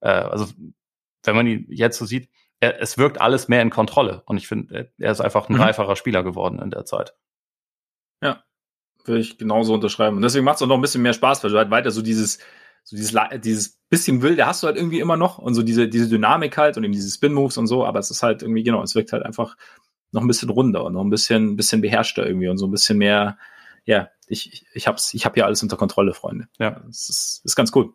äh, 0.00 0.08
also 0.08 0.46
wenn 1.22 1.36
man 1.36 1.46
ihn 1.46 1.66
jetzt 1.68 1.98
so 1.98 2.06
sieht, 2.06 2.30
er, 2.58 2.80
es 2.80 2.96
wirkt 2.96 3.20
alles 3.20 3.48
mehr 3.48 3.60
in 3.60 3.68
Kontrolle. 3.68 4.22
Und 4.24 4.38
ich 4.38 4.48
finde, 4.48 4.90
er 4.98 5.12
ist 5.12 5.20
einfach 5.20 5.50
ein 5.50 5.56
mhm. 5.56 5.60
reiferer 5.60 5.96
Spieler 5.96 6.22
geworden 6.22 6.58
in 6.58 6.70
der 6.70 6.86
Zeit. 6.86 7.14
Ja, 8.22 8.42
würde 9.04 9.20
ich 9.20 9.36
genauso 9.36 9.74
unterschreiben. 9.74 10.16
Und 10.16 10.22
deswegen 10.22 10.46
macht 10.46 10.56
es 10.56 10.62
auch 10.62 10.66
noch 10.66 10.76
ein 10.76 10.80
bisschen 10.80 11.02
mehr 11.02 11.12
Spaß, 11.12 11.44
weil 11.44 11.50
du 11.50 11.58
halt 11.58 11.70
weiter 11.70 11.90
so 11.90 12.00
dieses, 12.00 12.38
so 12.86 12.96
dieses, 12.96 13.18
dieses 13.42 13.78
bisschen 13.90 14.22
wilde 14.22 14.46
hast 14.46 14.62
du 14.62 14.68
halt 14.68 14.76
irgendwie 14.76 15.00
immer 15.00 15.16
noch 15.16 15.38
und 15.38 15.54
so 15.54 15.62
diese, 15.62 15.88
diese 15.88 16.08
Dynamik 16.08 16.56
halt 16.56 16.76
und 16.76 16.84
eben 16.84 16.92
diese 16.92 17.10
Spin-Moves 17.10 17.58
und 17.58 17.66
so, 17.66 17.84
aber 17.84 17.98
es 17.98 18.10
ist 18.12 18.22
halt 18.22 18.42
irgendwie, 18.42 18.62
genau, 18.62 18.82
es 18.82 18.94
wirkt 18.94 19.12
halt 19.12 19.24
einfach 19.24 19.56
noch 20.12 20.22
ein 20.22 20.28
bisschen 20.28 20.50
runder 20.50 20.84
und 20.84 20.92
noch 20.92 21.02
ein 21.02 21.10
bisschen, 21.10 21.52
ein 21.52 21.56
bisschen 21.56 21.80
beherrschter 21.80 22.24
irgendwie 22.24 22.48
und 22.48 22.58
so 22.58 22.66
ein 22.66 22.70
bisschen 22.70 22.96
mehr, 22.96 23.38
ja, 23.84 24.08
ich, 24.28 24.52
ich, 24.52 24.66
ich 24.72 24.86
hab's, 24.86 25.14
ich 25.14 25.26
hab 25.26 25.34
hier 25.34 25.46
alles 25.46 25.64
unter 25.64 25.76
Kontrolle, 25.76 26.14
Freunde. 26.14 26.48
Ja. 26.58 26.80
Das 26.86 27.10
ist, 27.10 27.42
ist 27.44 27.56
ganz 27.56 27.74
cool. 27.74 27.92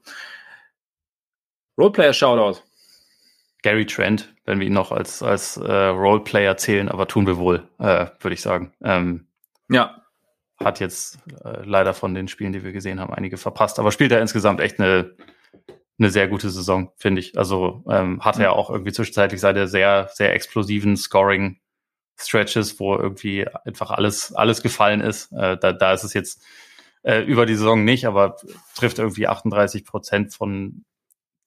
Roleplayer-Shoutout. 1.78 2.60
Gary 3.64 3.86
Trent, 3.86 4.34
wenn 4.46 4.60
wir 4.60 4.68
ihn 4.68 4.74
noch 4.74 4.92
als, 4.92 5.24
als 5.24 5.56
äh, 5.56 5.72
Roleplayer 5.72 6.58
zählen, 6.58 6.90
aber 6.90 7.08
tun 7.08 7.28
wir 7.28 7.38
wohl, 7.38 7.68
äh, 7.80 8.08
würde 8.20 8.34
ich 8.34 8.42
sagen. 8.42 8.74
Ähm, 8.82 9.28
ja, 9.70 10.01
hat 10.64 10.80
jetzt 10.80 11.20
äh, 11.44 11.64
leider 11.64 11.94
von 11.94 12.14
den 12.14 12.28
Spielen, 12.28 12.54
die 12.54 12.64
wir 12.64 12.72
gesehen 12.72 13.00
haben, 13.00 13.14
einige 13.14 13.38
verpasst. 13.38 13.80
Aber 13.80 13.92
spielt 13.92 14.12
er 14.12 14.22
insgesamt 14.22 14.60
echt 14.60 14.80
eine, 14.80 15.16
eine 16.00 16.10
sehr 16.10 16.28
gute 16.28 16.50
Saison, 16.50 16.92
finde 16.98 17.22
ich. 17.22 17.38
Also 17.38 17.84
ähm, 17.90 18.22
hatte 18.22 18.44
er 18.44 18.54
auch 18.54 18.70
irgendwie 18.70 18.92
zwischenzeitlich 18.92 19.42
seine 19.42 19.68
sehr, 19.68 20.10
sehr 20.14 20.34
explosiven 20.34 20.98
Scoring 20.98 21.60
Stretches, 22.18 22.80
wo 22.80 22.96
irgendwie 22.96 23.48
einfach 23.66 23.92
alles, 23.92 24.34
alles 24.34 24.62
gefallen 24.62 25.02
ist. 25.02 25.32
Äh, 25.32 25.58
da, 25.58 25.74
da 25.74 25.94
ist 25.94 26.04
es 26.04 26.14
jetzt 26.14 26.44
äh, 27.04 27.22
über 27.22 27.46
die 27.46 27.56
Saison 27.56 27.84
nicht, 27.84 28.06
aber 28.06 28.36
trifft 28.76 29.00
irgendwie 29.00 29.28
38 29.28 29.86
Prozent 29.86 30.34
von 30.34 30.86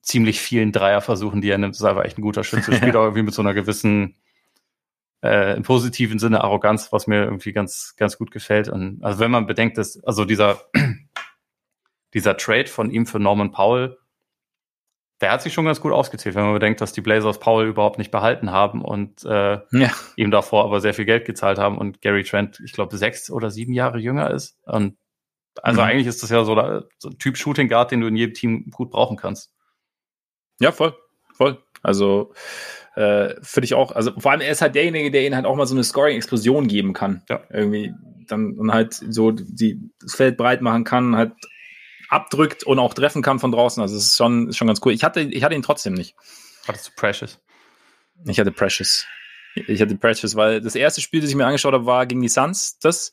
ziemlich 0.03 0.41
vielen 0.41 0.73
Dreierversuchen, 0.73 1.41
die 1.41 1.51
er 1.51 1.59
nimmt. 1.59 1.75
Das 1.75 1.81
ist 1.81 1.87
einfach 1.87 2.05
echt 2.05 2.19
ein 2.19 2.23
guter 2.23 2.45
Schütze. 2.45 2.73
Spielt 2.77 2.97
auch 2.97 3.05
irgendwie 3.05 3.23
mit 3.23 3.35
so 3.35 3.43
einer 3.43 3.55
gewissen 3.55 4.17
äh, 5.25 5.57
im 5.57 5.63
positiven 5.63 6.19
Sinne 6.19 6.45
Arroganz, 6.45 6.93
was 6.93 7.07
mir 7.07 7.25
irgendwie 7.25 7.53
ganz, 7.53 7.95
ganz 7.97 8.19
gut 8.19 8.31
gefällt. 8.31 8.69
Und 8.69 9.03
also 9.03 9.19
wenn 9.21 9.31
man 9.31 9.47
bedenkt, 9.47 9.79
dass, 9.79 10.03
also 10.05 10.27
dieser, 10.27 10.61
dieser 12.15 12.37
Trade 12.37 12.67
von 12.67 12.91
ihm 12.91 13.07
für 13.07 13.19
Norman 13.19 13.51
Powell, 13.51 13.97
der 15.21 15.33
hat 15.33 15.41
sich 15.41 15.55
schon 15.55 15.65
ganz 15.65 15.81
gut 15.81 15.93
ausgezählt, 15.93 16.35
wenn 16.35 16.45
man 16.45 16.53
bedenkt, 16.53 16.83
dass 16.83 16.93
die 16.93 17.01
Blazers 17.01 17.41
Paul 17.41 17.67
überhaupt 17.67 17.97
nicht 17.99 18.11
behalten 18.11 18.51
haben 18.51 18.83
und 18.83 19.25
äh, 19.25 19.61
ja. 19.71 19.91
ihm 20.17 20.31
davor 20.31 20.65
aber 20.65 20.81
sehr 20.83 20.93
viel 20.93 21.07
Geld 21.07 21.25
gezahlt 21.25 21.59
haben 21.59 21.79
und 21.79 22.03
Gary 22.03 22.25
Trent, 22.25 22.61
ich 22.63 22.73
glaube, 22.73 22.97
sechs 22.99 23.31
oder 23.31 23.51
sieben 23.51 23.73
Jahre 23.73 23.99
jünger 23.99 24.31
ist. 24.31 24.59
Und 24.67 24.99
also 25.63 25.81
mhm. 25.81 25.89
eigentlich 25.89 26.07
ist 26.07 26.23
das 26.23 26.29
ja 26.31 26.45
so, 26.45 26.55
so 26.99 27.09
ein 27.09 27.19
Typ 27.19 27.39
Shooting 27.39 27.69
Guard, 27.69 27.93
den 27.93 28.01
du 28.01 28.09
in 28.09 28.17
jedem 28.17 28.35
Team 28.35 28.71
gut 28.71 28.91
brauchen 28.91 29.17
kannst. 29.17 29.55
Ja, 30.61 30.73
voll, 30.73 30.95
voll. 31.33 31.63
Also 31.83 32.35
äh, 32.97 33.35
finde 33.43 33.65
ich 33.65 33.75
auch, 33.75 33.93
also 33.93 34.13
vor 34.19 34.33
allem 34.33 34.41
er 34.41 34.53
ist 34.53 34.63
halt 34.63 34.75
derjenige, 34.75 35.11
der 35.11 35.27
ihnen 35.27 35.35
halt 35.35 35.47
auch 35.47 35.57
mal 35.57 35.67
so 35.67 35.75
eine 35.75 35.85
Scoring-Explosion 35.85 36.69
geben 36.69 36.93
kann. 36.93 37.23
Ja. 37.29 37.41
Irgendwie 37.51 37.93
dann 38.27 38.59
und 38.59 38.73
halt 38.73 38.95
so 38.95 39.33
die, 39.33 39.91
das 40.01 40.15
Feld 40.15 40.37
breit 40.37 40.63
machen 40.63 40.85
kann, 40.85 41.17
halt 41.17 41.33
abdrückt 42.09 42.63
und 42.65 42.79
auch 42.79 42.95
treffen 42.95 43.23
kann 43.23 43.39
von 43.39 43.53
draußen. 43.53 43.83
Also 43.83 43.97
es 43.97 44.05
ist 44.05 44.17
schon, 44.17 44.49
ist 44.49 44.57
schon 44.57 44.69
ganz 44.69 44.81
cool. 44.85 44.93
Ich 44.93 45.05
hatte, 45.05 45.21
ich 45.21 45.43
hatte 45.43 45.55
ihn 45.55 45.63
trotzdem 45.63 45.95
nicht. 45.95 46.15
Hattest 46.67 46.89
du 46.89 46.93
Precious? 46.97 47.41
Ich 48.27 48.39
hatte 48.39 48.53
Precious. 48.53 49.07
Ich 49.55 49.81
hatte 49.81 49.97
Precious, 49.97 50.37
weil 50.37 50.61
das 50.61 50.75
erste 50.75 51.01
Spiel, 51.01 51.21
das 51.21 51.31
ich 51.31 51.37
mir 51.37 51.47
angeschaut 51.47 51.75
habe, 51.75 51.87
war 51.87 52.07
gegen 52.07 52.23
die 52.23 52.29
Suns, 52.29 52.79
das. 52.79 53.13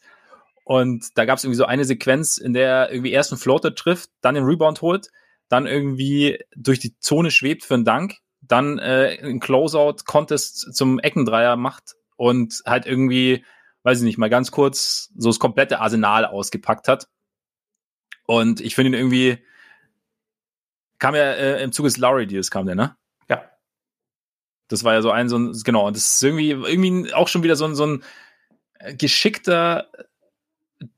Und 0.63 1.09
da 1.15 1.25
gab 1.25 1.37
es 1.37 1.43
irgendwie 1.43 1.57
so 1.57 1.65
eine 1.65 1.85
Sequenz, 1.85 2.37
in 2.37 2.53
der 2.53 2.69
er 2.69 2.91
irgendwie 2.91 3.11
erst 3.11 3.31
einen 3.31 3.39
Floater 3.39 3.75
trifft, 3.75 4.09
dann 4.21 4.35
den 4.35 4.45
Rebound 4.45 4.81
holt, 4.81 5.07
dann 5.49 5.67
irgendwie 5.67 6.39
durch 6.55 6.79
die 6.79 6.97
Zone 6.99 7.31
schwebt 7.31 7.65
für 7.65 7.73
einen 7.73 7.85
Dank, 7.85 8.17
dann 8.51 8.79
äh, 8.79 9.17
einen 9.21 9.39
Closeout-Contest 9.39 10.73
zum 10.75 10.99
Eckendreier 10.99 11.55
macht 11.55 11.95
und 12.17 12.61
halt 12.65 12.85
irgendwie, 12.85 13.45
weiß 13.83 13.99
ich 13.99 14.03
nicht, 14.03 14.17
mal 14.17 14.29
ganz 14.29 14.51
kurz 14.51 15.11
so 15.15 15.29
das 15.29 15.39
komplette 15.39 15.79
Arsenal 15.79 16.25
ausgepackt 16.25 16.87
hat. 16.87 17.07
Und 18.25 18.61
ich 18.61 18.75
finde 18.75 18.91
ihn 18.91 18.99
irgendwie, 18.99 19.39
kam 20.99 21.15
ja 21.15 21.31
äh, 21.31 21.63
im 21.63 21.71
Zuge 21.71 21.87
des 21.87 21.97
Lowry 21.97 22.27
Deals 22.27 22.51
kam 22.51 22.65
der, 22.65 22.75
ne? 22.75 22.95
Ja. 23.29 23.43
Das 24.67 24.83
war 24.83 24.93
ja 24.93 25.01
so 25.01 25.11
ein, 25.11 25.29
so 25.29 25.37
ein, 25.37 25.53
genau, 25.63 25.87
und 25.87 25.95
das 25.95 26.15
ist 26.15 26.23
irgendwie, 26.23 26.51
irgendwie 26.51 27.13
auch 27.13 27.27
schon 27.27 27.43
wieder 27.43 27.55
so 27.55 27.65
ein, 27.65 27.75
so 27.75 27.85
ein 27.85 28.03
geschickter 28.97 29.89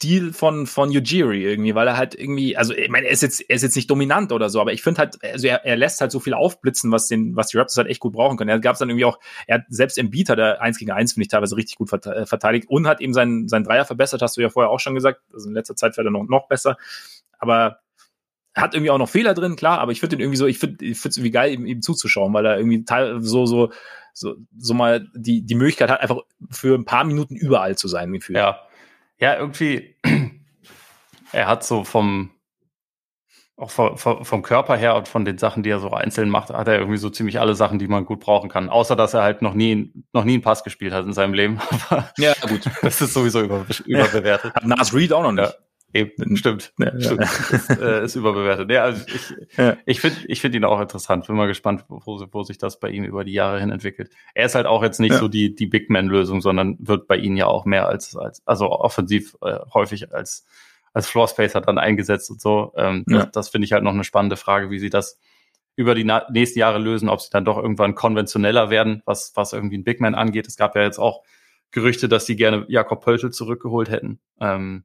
Deal 0.01 0.31
von, 0.31 0.65
von 0.65 0.89
Ujiri 0.89 1.43
irgendwie, 1.43 1.75
weil 1.75 1.87
er 1.87 1.97
halt 1.97 2.15
irgendwie, 2.15 2.55
also 2.55 2.73
ich 2.73 2.89
meine, 2.89 3.07
er 3.07 3.11
ist 3.11 3.21
jetzt, 3.21 3.41
er 3.41 3.57
ist 3.57 3.63
jetzt 3.63 3.75
nicht 3.75 3.89
dominant 3.89 4.31
oder 4.31 4.49
so, 4.49 4.61
aber 4.61 4.71
ich 4.71 4.81
finde 4.81 4.99
halt, 4.99 5.17
also 5.21 5.45
er, 5.45 5.65
er 5.65 5.75
lässt 5.75 5.99
halt 5.99 6.11
so 6.11 6.21
viel 6.21 6.33
aufblitzen, 6.33 6.89
was 6.91 7.07
den, 7.07 7.35
was 7.35 7.47
die 7.47 7.57
Raptors 7.57 7.75
halt 7.75 7.89
echt 7.89 7.99
gut 7.99 8.13
brauchen 8.13 8.37
können. 8.37 8.49
Er 8.49 8.59
gab 8.59 8.73
es 8.73 8.79
dann 8.79 8.89
irgendwie 8.89 9.03
auch, 9.03 9.19
er 9.45 9.55
hat 9.59 9.65
selbst 9.67 9.97
im 9.97 10.09
Beat 10.09 10.29
hat 10.29 10.39
er 10.39 10.61
1 10.61 10.77
gegen 10.77 10.91
1, 10.91 11.13
finde 11.13 11.23
ich, 11.23 11.27
teilweise 11.27 11.57
richtig 11.57 11.75
gut 11.75 11.91
äh, 11.91 12.25
verteidigt 12.25 12.69
und 12.69 12.87
hat 12.87 13.01
eben 13.01 13.13
seinen, 13.13 13.49
seinen 13.49 13.65
Dreier 13.65 13.83
verbessert, 13.83 14.21
hast 14.21 14.37
du 14.37 14.41
ja 14.41 14.49
vorher 14.49 14.69
auch 14.69 14.79
schon 14.79 14.95
gesagt. 14.95 15.21
Also 15.33 15.49
in 15.49 15.53
letzter 15.53 15.75
Zeit 15.75 15.95
fährt 15.95 16.07
er 16.07 16.11
noch, 16.11 16.23
noch 16.23 16.47
besser. 16.47 16.77
Aber 17.37 17.79
hat 18.55 18.75
irgendwie 18.75 18.91
auch 18.91 18.99
noch 18.99 19.09
Fehler 19.09 19.33
drin, 19.33 19.57
klar, 19.57 19.79
aber 19.79 19.91
ich 19.91 19.99
finde 19.99 20.15
den 20.15 20.21
irgendwie 20.21 20.37
so, 20.37 20.45
ich 20.45 20.59
finde 20.59 20.85
ich 20.85 20.97
finde 20.97 21.09
es 21.09 21.17
irgendwie 21.17 21.31
geil, 21.31 21.51
ihm, 21.51 21.65
ihm 21.65 21.81
zuzuschauen, 21.81 22.33
weil 22.33 22.45
er 22.45 22.57
irgendwie 22.57 22.85
teil, 22.85 23.21
so, 23.21 23.45
so, 23.45 23.71
so, 24.13 24.35
so 24.57 24.73
mal 24.73 25.09
die, 25.13 25.41
die 25.41 25.55
Möglichkeit 25.55 25.89
hat, 25.89 25.99
einfach 25.99 26.19
für 26.51 26.77
ein 26.77 26.85
paar 26.85 27.03
Minuten 27.03 27.35
überall 27.35 27.75
zu 27.75 27.89
sein, 27.89 28.13
gefühlt. 28.13 28.37
Ja 28.37 28.61
ja, 29.23 29.37
irgendwie, 29.37 29.95
er 31.31 31.47
hat 31.47 31.63
so 31.63 31.85
vom, 31.85 32.31
auch 33.55 33.71
vom, 33.71 33.97
vom, 33.97 34.41
Körper 34.41 34.75
her 34.75 34.97
und 34.97 35.07
von 35.07 35.23
den 35.23 35.37
Sachen, 35.37 35.63
die 35.63 35.69
er 35.69 35.79
so 35.79 35.91
einzeln 35.91 36.29
macht, 36.29 36.49
hat 36.49 36.67
er 36.67 36.77
irgendwie 36.77 36.97
so 36.97 37.09
ziemlich 37.09 37.39
alle 37.39 37.55
Sachen, 37.55 37.79
die 37.79 37.87
man 37.87 38.03
gut 38.03 38.19
brauchen 38.19 38.49
kann. 38.49 38.67
Außer, 38.67 38.97
dass 38.97 39.13
er 39.13 39.23
halt 39.23 39.41
noch 39.41 39.53
nie, 39.53 39.93
noch 40.11 40.25
nie 40.25 40.33
einen 40.33 40.41
Pass 40.41 40.65
gespielt 40.65 40.91
hat 40.91 41.05
in 41.05 41.13
seinem 41.13 41.33
Leben. 41.33 41.61
ja, 42.17 42.33
gut. 42.49 42.69
Das 42.81 42.99
ist 42.99 43.13
sowieso 43.13 43.41
über, 43.41 43.65
überbewertet. 43.85 44.55
Hat 44.55 44.65
Nas 44.65 44.93
Reed 44.93 45.13
auch 45.13 45.23
noch 45.23 45.31
nicht. 45.31 45.47
Ja. 45.47 45.53
Eben, 45.93 46.35
stimmt. 46.37 46.73
Ja, 46.79 46.99
stimmt. 46.99 47.21
Ist, 47.21 47.69
äh, 47.69 48.03
ist 48.03 48.15
überbewertet. 48.15 48.71
Ja, 48.71 48.83
also 48.83 49.05
ich, 49.07 49.57
ja. 49.57 49.77
ich 49.85 50.01
finde 50.01 50.17
ich 50.27 50.41
finde 50.41 50.57
ihn 50.57 50.65
auch 50.65 50.81
interessant. 50.81 51.27
Bin 51.27 51.35
mal 51.35 51.47
gespannt, 51.47 51.85
wo, 51.87 52.19
wo 52.31 52.43
sich 52.43 52.57
das 52.57 52.79
bei 52.79 52.89
ihm 52.89 53.03
über 53.03 53.23
die 53.23 53.33
Jahre 53.33 53.59
hin 53.59 53.69
entwickelt. 53.69 54.09
Er 54.33 54.47
ist 54.47 54.55
halt 54.55 54.65
auch 54.65 54.81
jetzt 54.81 54.99
nicht 54.99 55.13
ja. 55.13 55.19
so 55.19 55.27
die, 55.27 55.53
die 55.53 55.67
Big 55.67 55.91
Man-Lösung, 55.91 56.41
sondern 56.41 56.77
wird 56.79 57.07
bei 57.07 57.17
ihnen 57.17 57.37
ja 57.37 57.45
auch 57.45 57.65
mehr 57.65 57.87
als, 57.87 58.15
als 58.15 58.41
also 58.45 58.71
offensiv 58.71 59.35
äh, 59.41 59.59
häufig 59.73 60.11
als, 60.13 60.47
als 60.93 61.07
Floor 61.07 61.27
Spacer 61.27 61.61
dann 61.61 61.77
eingesetzt 61.77 62.31
und 62.31 62.41
so. 62.41 62.73
Ähm, 62.75 63.03
das, 63.07 63.29
das 63.31 63.49
finde 63.49 63.65
ich 63.65 63.73
halt 63.73 63.83
noch 63.83 63.93
eine 63.93 64.03
spannende 64.03 64.35
Frage, 64.35 64.71
wie 64.71 64.79
sie 64.79 64.89
das 64.89 65.19
über 65.75 65.93
die 65.95 66.09
nächsten 66.31 66.59
Jahre 66.59 66.79
lösen, 66.79 67.09
ob 67.09 67.21
sie 67.21 67.29
dann 67.31 67.45
doch 67.45 67.57
irgendwann 67.57 67.93
konventioneller 67.93 68.69
werden, 68.71 69.03
was, 69.05 69.31
was 69.35 69.53
irgendwie 69.53 69.77
ein 69.77 69.83
Big 69.83 70.01
Man 70.01 70.15
angeht. 70.15 70.47
Es 70.47 70.57
gab 70.57 70.75
ja 70.75 70.81
jetzt 70.81 70.99
auch 70.99 71.23
Gerüchte, 71.71 72.07
dass 72.07 72.25
sie 72.25 72.35
gerne 72.35 72.65
Jakob 72.67 73.03
Pöltl 73.03 73.31
zurückgeholt 73.31 73.89
hätten. 73.89 74.19
Ähm, 74.39 74.83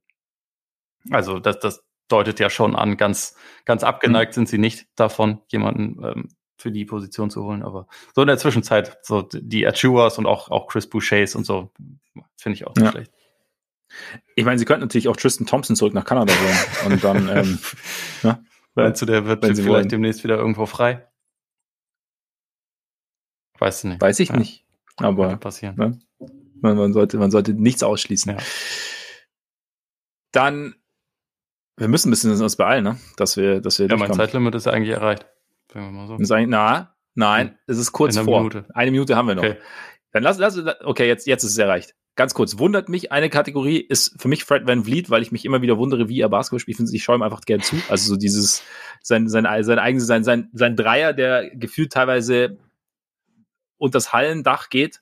also 1.11 1.39
das, 1.39 1.59
das 1.61 1.85
deutet 2.09 2.41
ja 2.41 2.51
schon 2.51 2.75
an, 2.75 2.97
ganz, 2.97 3.37
ganz 3.65 3.83
abgeneigt 3.83 4.33
mhm. 4.33 4.35
sind 4.35 4.49
sie 4.49 4.59
nicht 4.59 4.87
davon, 4.97 5.43
jemanden 5.49 6.03
ähm, 6.05 6.29
für 6.57 6.73
die 6.73 6.85
Position 6.85 7.31
zu 7.31 7.45
holen. 7.45 7.63
Aber 7.63 7.87
so 8.15 8.23
in 8.23 8.29
der 8.29 8.39
Zwischenzeit, 8.39 8.99
so 9.03 9.23
die 9.23 9.67
Achuas 9.67 10.19
und 10.19 10.27
auch, 10.27 10.51
auch 10.51 10.67
Chris 10.69 10.89
Bouchers 10.89 11.35
und 11.35 11.45
so, 11.45 11.71
finde 12.37 12.57
ich 12.57 12.67
auch 12.67 12.75
nicht 12.75 12.85
ja. 12.85 12.91
schlecht. 12.91 13.13
Ich 14.37 14.45
meine, 14.45 14.59
sie 14.59 14.65
könnten 14.65 14.83
natürlich 14.83 15.09
auch 15.09 15.17
Tristan 15.17 15.47
Thompson 15.47 15.77
zurück 15.77 15.95
nach 15.95 16.05
Kanada 16.05 16.33
holen 16.33 16.93
und 16.93 17.05
dann, 17.05 17.29
ähm, 17.29 17.59
ja, 18.23 18.43
Meinst 18.79 19.03
du, 19.03 19.07
der 19.07 19.27
wird 19.27 19.45
vielleicht 19.45 19.67
wollen. 19.67 19.89
demnächst 19.89 20.23
wieder 20.23 20.37
irgendwo 20.37 20.65
frei? 20.65 21.09
Weißt 23.59 23.83
du 23.83 23.89
nicht. 23.89 24.01
Weiß 24.01 24.21
ich 24.21 24.29
ja. 24.29 24.37
nicht. 24.37 24.65
Aber 24.99 25.37
passieren. 25.37 25.75
Ne? 25.77 25.99
Man, 26.61 26.77
man, 26.77 26.93
sollte, 26.93 27.19
man 27.19 27.33
sollte 27.33 27.55
nichts 27.55 27.83
ausschließen. 27.83 28.37
Ja. 28.37 28.39
Dann 30.31 30.77
wir 31.79 31.89
müssen 31.89 32.09
ein 32.09 32.11
bisschen 32.11 32.43
uns 32.43 32.57
beeilen, 32.57 32.85
ne? 32.85 32.99
Dass 33.17 33.37
wir, 33.37 33.61
dass 33.61 33.79
wir. 33.79 33.87
Ja, 33.87 33.97
mein 33.97 34.13
Zeitlimit 34.13 34.55
ist 34.55 34.67
eigentlich 34.67 34.95
erreicht. 34.95 35.27
Sagen 35.73 35.87
wir 35.87 35.93
mal 35.93 36.07
so. 36.07 36.17
Ist 36.17 36.31
eigentlich, 36.31 36.49
na, 36.49 36.95
nein, 37.15 37.59
es 37.67 37.79
ist 37.79 37.93
kurz 37.93 38.19
vor. 38.19 38.41
Minute. 38.41 38.67
Eine 38.75 38.91
Minute 38.91 39.17
haben 39.17 39.29
wir 39.29 39.35
noch. 39.35 39.45
Okay. 39.45 39.57
Dann 40.13 40.23
lass, 40.23 40.39
lass, 40.39 40.59
okay, 40.85 41.07
jetzt, 41.07 41.27
jetzt 41.27 41.45
ist 41.45 41.53
es 41.53 41.59
erreicht. 41.59 41.95
Ganz 42.17 42.35
kurz, 42.35 42.59
wundert 42.59 42.89
mich, 42.89 43.13
eine 43.13 43.31
Kategorie 43.31 43.79
ist 43.79 44.21
für 44.21 44.27
mich 44.27 44.43
Fred 44.43 44.67
Van 44.67 44.83
Vliet, 44.83 45.09
weil 45.09 45.23
ich 45.23 45.31
mich 45.31 45.45
immer 45.45 45.63
wieder 45.63 45.79
wundere, 45.79 46.09
wie 46.09 46.21
er 46.21 46.29
Basketball 46.29 46.59
spielt. 46.59 46.75
Ich 46.75 46.77
finde, 46.79 46.93
ich 46.93 47.05
schaue 47.05 47.17
ihm 47.17 47.23
einfach 47.23 47.43
gerne 47.43 47.63
zu. 47.63 47.77
Also 47.89 48.09
so 48.09 48.17
dieses, 48.17 48.65
sein, 49.03 49.29
sein, 49.29 49.45
sein 49.63 49.79
eigenes, 49.79 50.07
sein, 50.07 50.25
sein, 50.25 50.49
sein 50.53 50.75
Dreier, 50.75 51.13
der 51.13 51.49
gefühlt 51.55 51.93
teilweise 51.93 52.59
unter 53.77 53.99
das 53.99 54.13
Hallendach 54.13 54.69
geht 54.69 55.01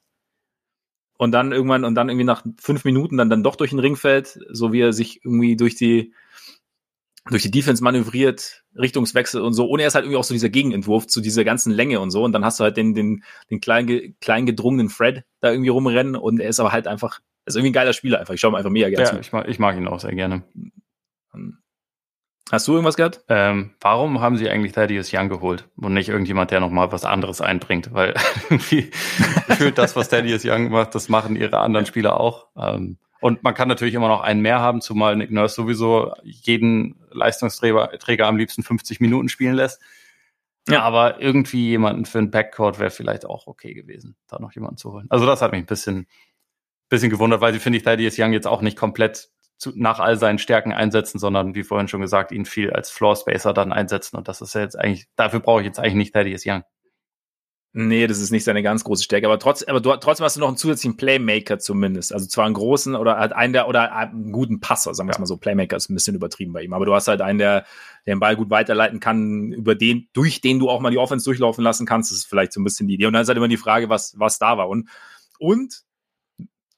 und 1.17 1.33
dann 1.33 1.53
irgendwann, 1.53 1.85
und 1.85 1.95
dann 1.95 2.11
irgendwie 2.11 2.27
nach 2.27 2.45
fünf 2.61 2.85
Minuten 2.85 3.17
dann, 3.17 3.31
dann 3.31 3.43
doch 3.43 3.57
durch 3.57 3.71
den 3.71 3.79
Ring 3.79 3.97
fällt, 3.97 4.39
so 4.51 4.75
wie 4.75 4.81
er 4.81 4.93
sich 4.93 5.25
irgendwie 5.25 5.57
durch 5.57 5.75
die, 5.75 6.13
durch 7.31 7.43
die 7.43 7.51
Defense 7.51 7.83
manövriert, 7.83 8.63
Richtungswechsel 8.77 9.41
und 9.41 9.53
so. 9.53 9.67
Und 9.67 9.81
er 9.81 9.89
ist 9.89 9.95
halt 9.95 10.05
irgendwie 10.05 10.19
auch 10.19 10.25
so 10.25 10.35
dieser 10.35 10.49
Gegenentwurf 10.49 11.07
zu 11.07 11.21
dieser 11.21 11.45
ganzen 11.45 11.73
Länge 11.73 12.01
und 12.01 12.11
so. 12.11 12.23
Und 12.23 12.33
dann 12.33 12.45
hast 12.45 12.61
du 12.61 12.65
halt 12.65 12.77
den, 12.77 12.95
den, 12.95 13.25
den 13.51 13.61
klein, 13.61 14.15
klein 14.21 14.47
gedrungenen 14.47 14.89
Fred 14.89 15.25
da 15.41 15.51
irgendwie 15.51 15.71
rumrennen 15.71 16.17
und 16.17 16.41
er 16.41 16.49
ist 16.49 16.61
aber 16.61 16.73
halt 16.73 16.87
einfach, 16.87 17.21
ist 17.45 17.57
irgendwie 17.57 17.71
ein 17.71 17.75
geiler 17.75 17.93
Spieler 17.93 18.21
einfach. 18.21 18.35
Ich 18.35 18.41
schaue 18.41 18.53
mir 18.53 18.59
einfach 18.59 18.71
mega 18.71 18.89
gerne 18.89 19.05
ja, 19.05 19.11
zu. 19.11 19.19
Ich 19.19 19.33
mag, 19.33 19.49
ich 19.49 19.59
mag 19.59 19.77
ihn 19.77 19.89
auch 19.89 20.01
sehr 20.01 20.15
gerne. 20.15 20.45
Hast 22.53 22.69
du 22.69 22.73
irgendwas 22.73 22.97
gehabt? 22.97 23.25
Ähm, 23.29 23.73
warum 23.81 24.21
haben 24.21 24.37
sie 24.37 24.49
eigentlich 24.49 24.71
Thaddeus 24.71 25.13
Young 25.13 25.29
geholt 25.29 25.69
und 25.77 25.95
nicht 25.95 26.09
irgendjemand, 26.09 26.53
der 26.53 26.61
nochmal 26.61 26.93
was 26.93 27.05
anderes 27.05 27.41
einbringt? 27.41 27.93
Weil 27.93 28.15
irgendwie 28.51 28.91
gefühlt 29.49 29.79
das, 29.79 29.97
was 29.97 30.09
Thaddeus 30.11 30.45
Young 30.45 30.71
macht, 30.71 30.95
das 30.95 31.09
machen 31.09 31.35
ihre 31.35 31.59
anderen 31.59 31.87
Spieler 31.87 32.21
auch. 32.21 32.47
Ähm, 32.57 32.99
und 33.21 33.43
man 33.43 33.55
kann 33.55 33.67
natürlich 33.67 33.95
immer 33.95 34.09
noch 34.09 34.21
einen 34.21 34.43
mehr 34.43 34.61
haben, 34.61 34.81
zumal 34.81 35.17
Nick 35.17 35.33
Nurse 35.33 35.57
sowieso 35.57 36.13
jeden 36.23 36.95
Leistungsträger 37.17 37.99
Träger 37.99 38.27
am 38.27 38.37
liebsten 38.37 38.63
50 38.63 39.01
Minuten 39.01 39.29
spielen 39.29 39.55
lässt. 39.55 39.81
Ja, 40.69 40.83
aber 40.83 41.21
irgendwie 41.21 41.69
jemanden 41.69 42.07
für 42.07 42.19
ein 42.19 42.31
Backcourt 42.31 42.79
wäre 42.81 42.91
vielleicht 42.91 43.25
auch 43.25 43.47
okay 43.47 43.73
gewesen, 43.73 44.17
da 44.27 44.41
noch 44.41 44.53
jemanden 44.53 44.77
zu 44.77 44.93
holen. 44.93 45.07
Also 45.11 45.25
das 45.25 45.41
hat 45.41 45.53
mich 45.53 45.63
ein 45.63 45.67
bisschen, 45.67 46.09
bisschen 46.89 47.11
gewundert, 47.11 47.41
weil 47.41 47.53
sie 47.53 47.61
finde 47.61 47.79
ich 47.79 47.85
Thaddeus 47.85 48.19
Young 48.19 48.33
jetzt 48.33 48.49
auch 48.49 48.63
nicht 48.63 48.77
komplett 48.77 49.31
zu, 49.59 49.73
nach 49.75 50.01
all 50.01 50.19
seinen 50.19 50.39
Stärken 50.39 50.73
einsetzen, 50.73 51.19
sondern 51.19 51.55
wie 51.55 51.63
vorhin 51.63 51.89
schon 51.89 52.01
gesagt, 52.01 52.33
ihn 52.33 52.45
viel 52.45 52.73
als 52.73 52.91
Floor 52.91 53.15
Spacer 53.15 53.55
dann 53.55 53.73
einsetzen. 53.73 54.17
Und 54.17 54.27
das 54.27 54.41
ist 54.41 54.55
ja 54.55 54.61
jetzt 54.61 54.79
eigentlich, 54.79 55.07
dafür 55.15 55.41
brauche 55.41 55.61
ich 55.61 55.67
jetzt 55.67 55.79
eigentlich 55.79 55.95
nicht 55.95 56.15
Thaddeus 56.15 56.43
Young. 56.45 56.65
Nee, 57.79 58.07
das 58.07 58.21
ist 58.21 58.31
nicht 58.31 58.45
seine 58.45 58.63
ganz 58.63 58.85
große 58.85 59.05
Stärke, 59.05 59.27
aber, 59.27 59.39
trotz, 59.39 59.63
aber 59.63 59.83
du, 59.83 59.95
trotzdem 59.97 60.25
hast 60.25 60.37
du 60.37 60.41
noch 60.41 60.49
einen 60.49 60.57
zusätzlichen 60.57 60.97
Playmaker 60.97 61.59
zumindest. 61.59 62.11
Also 62.11 62.27
zwar 62.27 62.47
einen 62.47 62.55
großen 62.55 62.95
oder 62.95 63.19
halt 63.19 63.35
einen 63.35 63.53
der 63.53 63.69
oder 63.69 63.95
einen 63.95 64.33
guten 64.33 64.61
Passer, 64.61 64.95
sagen 64.95 65.11
wir 65.11 65.13
es 65.13 65.19
mal 65.19 65.27
so. 65.27 65.37
Playmaker 65.37 65.77
ist 65.77 65.91
ein 65.91 65.95
bisschen 65.95 66.17
übertrieben 66.17 66.55
bei 66.55 66.63
ihm, 66.63 66.73
aber 66.73 66.87
du 66.87 66.95
hast 66.95 67.07
halt 67.07 67.21
einen, 67.21 67.39
der, 67.39 67.67
der 68.07 68.15
den 68.15 68.21
Ball 68.21 68.35
gut 68.35 68.49
weiterleiten 68.49 68.99
kann, 68.99 69.53
über 69.53 69.75
den, 69.75 70.09
durch 70.15 70.41
den 70.41 70.59
du 70.59 70.71
auch 70.71 70.81
mal 70.81 70.89
die 70.89 70.97
Offense 70.97 71.27
durchlaufen 71.27 71.63
lassen 71.63 71.85
kannst. 71.85 72.11
Das 72.11 72.17
ist 72.17 72.25
vielleicht 72.25 72.55
so 72.55 72.63
ein 72.63 72.65
bisschen 72.65 72.89
die 72.89 72.95
Idee. 72.95 73.05
Und 73.05 73.13
dann 73.13 73.21
ist 73.21 73.29
halt 73.29 73.37
immer 73.37 73.47
die 73.47 73.59
Frage, 73.59 73.91
was, 73.91 74.15
was 74.17 74.39
da 74.39 74.57
war. 74.57 74.71
Und, 74.71 74.89
und 75.39 75.83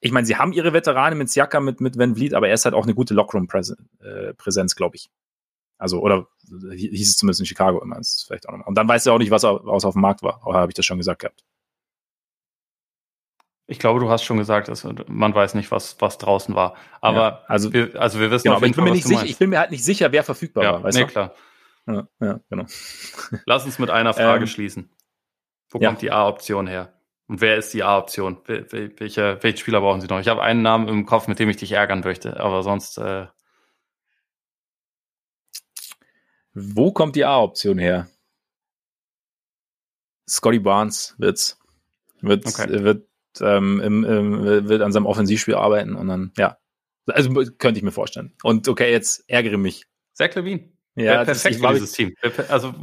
ich 0.01 0.11
meine, 0.11 0.27
sie 0.27 0.35
haben 0.35 0.51
ihre 0.51 0.73
Veteranen 0.73 1.17
mit 1.17 1.29
Siaka, 1.29 1.61
mit, 1.61 1.79
mit 1.79 1.97
Van 1.97 2.15
Vliet, 2.15 2.33
aber 2.33 2.49
er 2.49 2.55
ist 2.55 2.65
halt 2.65 2.75
auch 2.75 2.83
eine 2.83 2.93
gute 2.93 3.13
Lockroom-Präsenz, 3.13 4.73
äh, 4.73 4.75
glaube 4.75 4.97
ich. 4.97 5.09
Also, 5.79 6.01
oder 6.01 6.27
hieß 6.49 7.09
es 7.09 7.15
zumindest 7.15 7.39
in 7.39 7.45
Chicago 7.45 7.81
immer. 7.81 7.95
Das 7.95 8.15
ist 8.15 8.23
vielleicht 8.27 8.47
auch 8.47 8.51
nochmal. 8.51 8.67
Und 8.67 8.75
dann 8.77 8.87
weißt 8.87 9.05
du 9.05 9.11
auch 9.11 9.17
nicht, 9.17 9.31
was 9.31 9.45
aus 9.45 9.85
auf 9.85 9.93
dem 9.93 10.01
Markt 10.01 10.21
war. 10.21 10.45
Oder 10.45 10.59
habe 10.59 10.69
ich 10.69 10.75
das 10.75 10.85
schon 10.85 10.97
gesagt 10.97 11.21
gehabt? 11.21 11.43
Ich 13.65 13.79
glaube, 13.79 13.99
du 13.99 14.09
hast 14.09 14.23
schon 14.23 14.37
gesagt, 14.37 14.67
dass 14.67 14.83
man 15.07 15.33
weiß 15.33 15.53
nicht, 15.53 15.71
was, 15.71 16.01
was 16.01 16.17
draußen 16.17 16.53
war. 16.53 16.75
Aber 17.01 17.21
ja, 17.21 17.43
also, 17.47 17.71
wir, 17.71 17.99
also 17.99 18.19
wir 18.19 18.29
wissen 18.29 18.45
genau, 18.45 18.57
aber 18.57 18.65
ich 18.65 18.75
bin, 18.75 18.83
mir 18.83 18.91
nicht 18.91 19.07
sicher, 19.07 19.25
ich 19.25 19.37
bin 19.37 19.51
mir 19.51 19.59
halt 19.59 19.71
nicht 19.71 19.85
sicher, 19.85 20.11
wer 20.11 20.23
verfügbar 20.23 20.63
ja, 20.63 20.73
war. 20.73 20.83
Weißt 20.83 20.97
nee, 20.97 21.05
du? 21.05 21.11
klar. 21.11 21.35
Ja, 21.87 22.07
ja, 22.19 22.39
genau. 22.49 22.65
Lass 23.45 23.65
uns 23.65 23.79
mit 23.79 23.89
einer 23.89 24.13
Frage 24.13 24.41
Ähm, 24.41 24.47
schließen. 24.47 24.89
Wo 25.69 25.79
kommt 25.79 26.01
die 26.01 26.11
A-Option 26.11 26.67
her? 26.67 26.93
Und 27.27 27.41
wer 27.41 27.57
ist 27.57 27.73
die 27.73 27.83
A-Option? 27.83 28.41
Wel 28.45 28.69
wel 28.71 28.91
welche, 28.97 29.37
welche 29.41 29.59
Spieler 29.59 29.81
brauchen 29.81 30.01
Sie 30.01 30.07
noch? 30.07 30.19
Ich 30.19 30.27
habe 30.27 30.41
einen 30.41 30.63
Namen 30.63 30.87
im 30.87 31.05
Kopf, 31.05 31.27
mit 31.27 31.37
dem 31.37 31.47
ich 31.47 31.57
dich 31.57 31.71
ärgern 31.71 32.01
möchte, 32.01 32.39
aber 32.39 32.63
sonst 32.63 32.97
äh, 32.97 33.27
Wo 36.61 36.91
kommt 36.91 37.15
die 37.15 37.25
A-Option 37.25 37.77
her? 37.77 38.07
Scotty 40.27 40.59
Barnes 40.59 41.15
wird's. 41.17 41.57
Wird, 42.21 42.45
Okay. 42.45 42.83
wird, 42.83 43.07
ähm, 43.41 43.79
im, 43.79 44.03
im, 44.03 44.67
wird 44.67 44.81
an 44.81 44.91
seinem 44.91 45.05
Offensivspiel 45.05 45.55
arbeiten 45.55 45.95
und 45.95 46.07
dann, 46.07 46.31
ja. 46.37 46.57
Also 47.07 47.31
könnte 47.57 47.77
ich 47.79 47.83
mir 47.83 47.91
vorstellen. 47.91 48.33
Und 48.43 48.67
okay, 48.67 48.91
jetzt 48.91 49.23
ärgere 49.29 49.57
mich. 49.57 49.85
Zach 50.13 50.35
Levine. 50.35 50.69
Ja, 50.95 51.23
das- 51.23 51.41
perfekt 51.43 51.55
ich 51.55 51.61
für 51.67 51.73
dieses 51.73 51.91
Team. 51.93 52.13
Also 52.49 52.73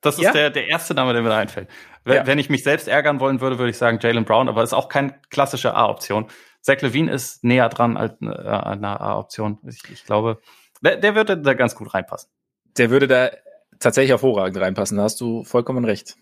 das 0.00 0.16
ist 0.16 0.22
Ja. 0.24 0.32
der, 0.32 0.50
der 0.50 0.66
erste 0.68 0.94
Name, 0.94 1.12
der 1.12 1.22
mir 1.22 1.28
da 1.28 1.36
einfällt. 1.36 1.68
Wenn, 2.04 2.16
Ja. 2.16 2.26
wenn 2.26 2.38
ich 2.38 2.48
mich 2.48 2.64
selbst 2.64 2.88
ärgern 2.88 3.20
wollen 3.20 3.40
würde, 3.40 3.58
würde 3.58 3.70
ich 3.70 3.76
sagen 3.76 3.98
Jalen 4.00 4.24
Brown, 4.24 4.48
aber 4.48 4.62
ist 4.62 4.72
auch 4.72 4.88
keine 4.88 5.20
klassische 5.28 5.74
A-Option. 5.74 6.26
Zach 6.62 6.80
Levine 6.80 7.12
ist 7.12 7.44
näher 7.44 7.68
dran 7.68 7.96
als 7.96 8.14
äh, 8.22 8.26
einer 8.26 9.00
A-Option. 9.00 9.58
Ich, 9.68 9.82
ich 9.90 10.04
glaube, 10.04 10.40
der, 10.80 10.96
der 10.96 11.14
würde 11.14 11.36
da 11.38 11.54
ganz 11.54 11.74
gut 11.74 11.92
reinpassen. 11.94 12.30
Der 12.78 12.90
würde 12.90 13.06
da 13.06 13.30
tatsächlich 13.78 14.10
hervorragend 14.10 14.56
reinpassen, 14.58 14.96
da 14.96 15.04
hast 15.04 15.20
du 15.20 15.44
vollkommen 15.44 15.84
recht. 15.84 16.16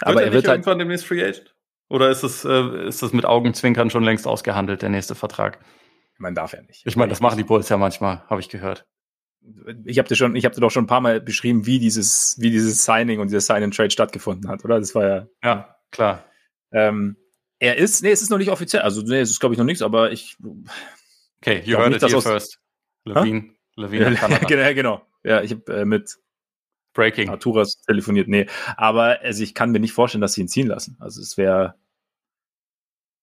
Aber 0.00 0.22
er 0.22 0.32
wird 0.32 0.46
halt, 0.46 0.58
irgendwann 0.58 0.78
demnächst 0.78 1.06
Free 1.06 1.22
Agent? 1.22 1.54
Oder 1.88 2.10
ist 2.10 2.22
es, 2.22 2.44
äh, 2.44 2.86
ist 2.88 3.02
das 3.02 3.12
mit 3.12 3.24
Augenzwinkern 3.24 3.90
schon 3.90 4.04
längst 4.04 4.26
ausgehandelt, 4.26 4.82
der 4.82 4.88
nächste 4.90 5.14
Vertrag? 5.14 5.58
man 6.20 6.34
darf 6.34 6.52
ja 6.52 6.60
nicht. 6.62 6.82
Ich 6.84 6.96
meine, 6.96 7.10
das 7.10 7.20
machen 7.20 7.36
die 7.38 7.44
Bulls 7.44 7.68
ja 7.68 7.76
manchmal, 7.76 8.24
habe 8.28 8.40
ich 8.40 8.48
gehört. 8.48 8.84
Ich 9.84 9.98
habe 10.00 10.08
dir 10.08 10.16
schon, 10.16 10.34
ich 10.34 10.44
habe 10.44 10.52
dir 10.52 10.60
doch 10.60 10.70
schon 10.72 10.82
ein 10.82 10.88
paar 10.88 11.00
Mal 11.00 11.20
beschrieben, 11.20 11.64
wie 11.64 11.78
dieses, 11.78 12.36
wie 12.40 12.50
dieses 12.50 12.84
Signing 12.84 13.20
und 13.20 13.28
dieser 13.28 13.40
Sign-and-Trade 13.40 13.92
stattgefunden 13.92 14.50
hat, 14.50 14.64
oder? 14.64 14.80
Das 14.80 14.96
war 14.96 15.06
ja, 15.06 15.26
Ja, 15.44 15.76
klar. 15.92 16.24
ähm, 16.72 17.16
er 17.60 17.76
ist, 17.76 18.02
nee, 18.02 18.10
es 18.10 18.20
ist 18.20 18.30
noch 18.30 18.38
nicht 18.38 18.50
offiziell, 18.50 18.82
also 18.82 19.00
nee, 19.02 19.20
es 19.20 19.30
ist 19.30 19.38
glaube 19.38 19.54
ich 19.54 19.58
noch 19.58 19.64
nichts, 19.64 19.80
aber 19.80 20.10
ich, 20.10 20.36
Okay, 21.40 21.62
you 21.64 21.76
heard 21.78 21.90
nicht, 21.90 22.02
it 22.02 22.08
here 22.08 22.18
aus- 22.18 22.24
first. 22.24 22.58
Levine, 23.04 23.54
Levine 23.78 24.14
Kanada. 24.14 24.46
genau, 24.48 24.74
genau. 24.74 25.02
Ja, 25.24 25.42
ich 25.42 25.52
habe 25.52 25.72
äh, 25.80 25.84
mit 25.84 26.16
Breaking. 26.94 27.28
Arturas 27.28 27.80
telefoniert, 27.86 28.28
nee, 28.28 28.46
aber 28.76 29.20
also 29.22 29.42
ich 29.42 29.54
kann 29.54 29.70
mir 29.70 29.78
nicht 29.80 29.92
vorstellen, 29.92 30.22
dass 30.22 30.32
sie 30.32 30.40
ihn 30.40 30.48
ziehen 30.48 30.66
lassen. 30.66 30.96
Also 31.00 31.20
es 31.20 31.36
wäre, 31.36 31.74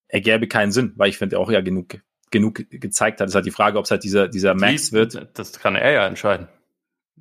er 0.07 0.21
gäbe 0.21 0.47
keinen 0.47 0.71
Sinn, 0.71 0.93
weil 0.95 1.09
ich 1.09 1.17
finde, 1.17 1.35
er 1.35 1.39
auch 1.39 1.51
ja 1.51 1.61
genug, 1.61 1.97
genug 2.31 2.63
gezeigt 2.69 3.19
hat. 3.19 3.27
Es 3.27 3.31
ist 3.31 3.35
halt 3.35 3.45
die 3.45 3.51
Frage, 3.51 3.77
ob 3.77 3.85
es 3.85 3.91
halt 3.91 4.03
dieser, 4.03 4.27
dieser 4.27 4.53
Max 4.53 4.87
Die- 4.89 4.91
wird. 4.93 5.29
Das 5.37 5.59
kann 5.59 5.75
er 5.75 5.91
ja 5.91 6.07
entscheiden. 6.07 6.47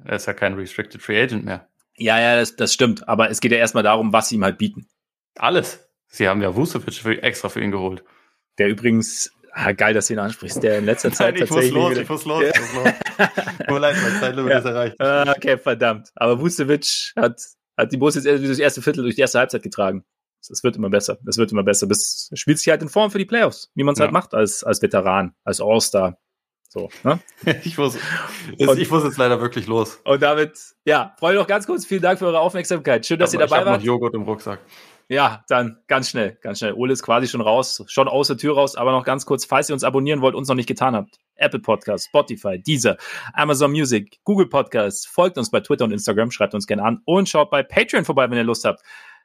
Er 0.04 0.16
ist 0.16 0.26
ja 0.26 0.32
kein 0.34 0.54
Restricted 0.54 1.00
Free 1.02 1.20
Agent 1.22 1.44
mehr. 1.44 1.68
Ja, 1.96 2.18
ja, 2.20 2.36
das, 2.36 2.56
das 2.56 2.72
stimmt. 2.74 3.08
Aber 3.08 3.30
es 3.30 3.40
geht 3.40 3.52
ja 3.52 3.58
erstmal 3.58 3.84
darum, 3.84 4.12
was 4.12 4.28
sie 4.28 4.34
ihm 4.36 4.44
halt 4.44 4.58
bieten. 4.58 4.86
Alles. 5.36 5.88
Sie 6.08 6.28
haben 6.28 6.42
ja 6.42 6.54
Vucevic 6.54 6.94
für, 6.94 7.22
extra 7.22 7.48
für 7.48 7.60
ihn 7.62 7.70
geholt. 7.70 8.04
Der 8.58 8.68
übrigens, 8.68 9.32
ah, 9.52 9.72
geil, 9.72 9.94
dass 9.94 10.08
du 10.08 10.12
ihn 10.12 10.18
ansprichst, 10.18 10.62
der 10.62 10.78
in 10.78 10.84
letzter 10.84 11.10
Zeit 11.12 11.34
Nein, 11.34 11.44
ich 11.44 11.50
muss 11.50 11.56
tatsächlich. 11.60 11.74
los, 11.74 11.90
wieder- 11.92 12.02
ich 12.02 12.08
muss 12.08 12.24
los, 12.24 12.42
ich 12.44 12.60
muss 12.60 12.74
los. 12.84 12.94
Mir 13.68 13.78
leid, 13.78 13.96
mein 14.02 14.20
Zeitlimit 14.20 14.52
Ja. 14.52 14.58
ist 14.58 14.64
erreicht. 14.64 15.00
Ah, 15.00 15.32
okay, 15.36 15.58
verdammt. 15.58 16.10
Aber 16.14 16.40
Vucevic 16.40 17.12
hat, 17.16 17.40
hat 17.76 17.92
die 17.92 17.96
Bulls 17.96 18.14
jetzt 18.14 18.26
durch 18.26 18.48
das 18.48 18.58
erste 18.58 18.82
Viertel, 18.82 19.02
durch 19.02 19.14
die 19.14 19.20
erste 19.20 19.38
Halbzeit 19.38 19.62
getragen. 19.62 20.04
Das 20.48 20.62
wird 20.62 20.76
immer 20.76 20.90
besser. 20.90 21.16
Das 21.22 21.38
wird 21.38 21.52
immer 21.52 21.62
besser. 21.62 21.86
Das 21.86 22.28
spielt 22.34 22.58
sich 22.58 22.68
halt 22.68 22.82
in 22.82 22.88
Form 22.90 23.10
für 23.10 23.18
die 23.18 23.24
Playoffs, 23.24 23.70
wie 23.74 23.82
man 23.82 23.94
es 23.94 23.98
Ja. 23.98 24.04
halt 24.04 24.12
macht 24.12 24.34
als, 24.34 24.62
als 24.62 24.82
Veteran, 24.82 25.34
als 25.44 25.60
All-Star. 25.60 26.18
So, 26.68 26.90
ne? 27.04 27.20
Ich 27.64 27.78
muss, 27.78 27.96
Und- 28.58 28.78
ich 28.78 28.90
muss 28.90 29.04
jetzt 29.04 29.16
leider 29.16 29.40
wirklich 29.40 29.66
los. 29.66 30.00
Und 30.04 30.20
damit, 30.22 30.58
ja, 30.84 31.14
freue 31.18 31.36
noch 31.36 31.46
ganz 31.46 31.66
kurz. 31.66 31.86
Vielen 31.86 32.02
Dank 32.02 32.18
für 32.18 32.26
eure 32.26 32.40
Aufmerksamkeit. 32.40 33.06
Schön, 33.06 33.18
dass 33.18 33.32
ihr 33.32 33.40
ich 33.40 33.46
dabei 33.48 33.60
hab 33.60 33.64
noch 33.66 33.72
wart. 33.74 33.82
Joghurt 33.82 34.14
im 34.14 34.22
Rucksack. 34.22 34.58
Ja, 35.08 35.44
dann 35.48 35.78
ganz 35.86 36.08
schnell, 36.10 36.38
ganz 36.40 36.58
schnell. 36.58 36.72
Ole 36.72 36.92
ist 36.92 37.02
quasi 37.02 37.28
schon 37.28 37.40
raus, 37.42 37.84
schon 37.88 38.08
aus 38.08 38.28
der 38.28 38.38
Tür 38.38 38.54
raus, 38.54 38.74
aber 38.74 38.92
noch 38.92 39.04
ganz 39.04 39.26
kurz, 39.26 39.44
falls 39.44 39.68
ihr 39.68 39.74
uns 39.74 39.84
abonnieren 39.84 40.22
wollt, 40.22 40.34
uns 40.34 40.48
noch 40.48 40.54
nicht 40.54 40.68
getan 40.68 40.94
habt. 40.94 41.18
Apple 41.36 41.60
Podcasts, 41.60 42.06
Spotify, 42.06 42.58
Deezer, 42.58 42.96
Amazon 43.34 43.72
Music, 43.72 44.18
Google 44.24 44.48
Podcasts, 44.48 45.06
folgt 45.06 45.36
uns 45.36 45.50
bei 45.50 45.60
Twitter 45.60 45.84
und 45.84 45.92
Instagram, 45.92 46.30
schreibt 46.30 46.54
uns 46.54 46.66
gerne 46.66 46.84
an 46.84 47.00
und 47.04 47.28
schaut 47.28 47.50
bei 47.50 47.62
Patreon 47.62 48.04
vorbei, 48.04 48.30
wenn 48.30 48.38
ihr 48.38 48.44
Lust 48.44 48.64
habt. 48.64 48.82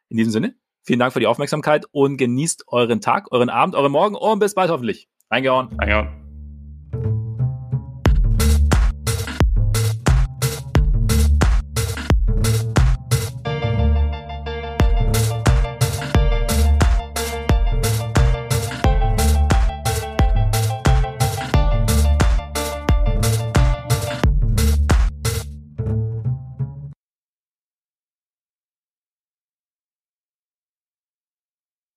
In 0.10 0.18
diesem 0.18 0.32
Sinne, 0.32 0.56
vielen 0.84 1.00
Dank 1.00 1.14
für 1.14 1.20
die 1.20 1.28
Aufmerksamkeit 1.28 1.86
und 1.92 2.18
genießt 2.18 2.66
euren 2.68 3.00
Tag, 3.00 3.32
euren 3.32 3.50
Abend, 3.50 3.76
euren 3.76 3.92
Morgen 3.92 4.16
und 4.16 4.40
bis 4.40 4.56
bald 4.56 4.72
hoffentlich. 4.72 5.08
Reingehauen. 5.32 5.78
Ja. 5.88 6.29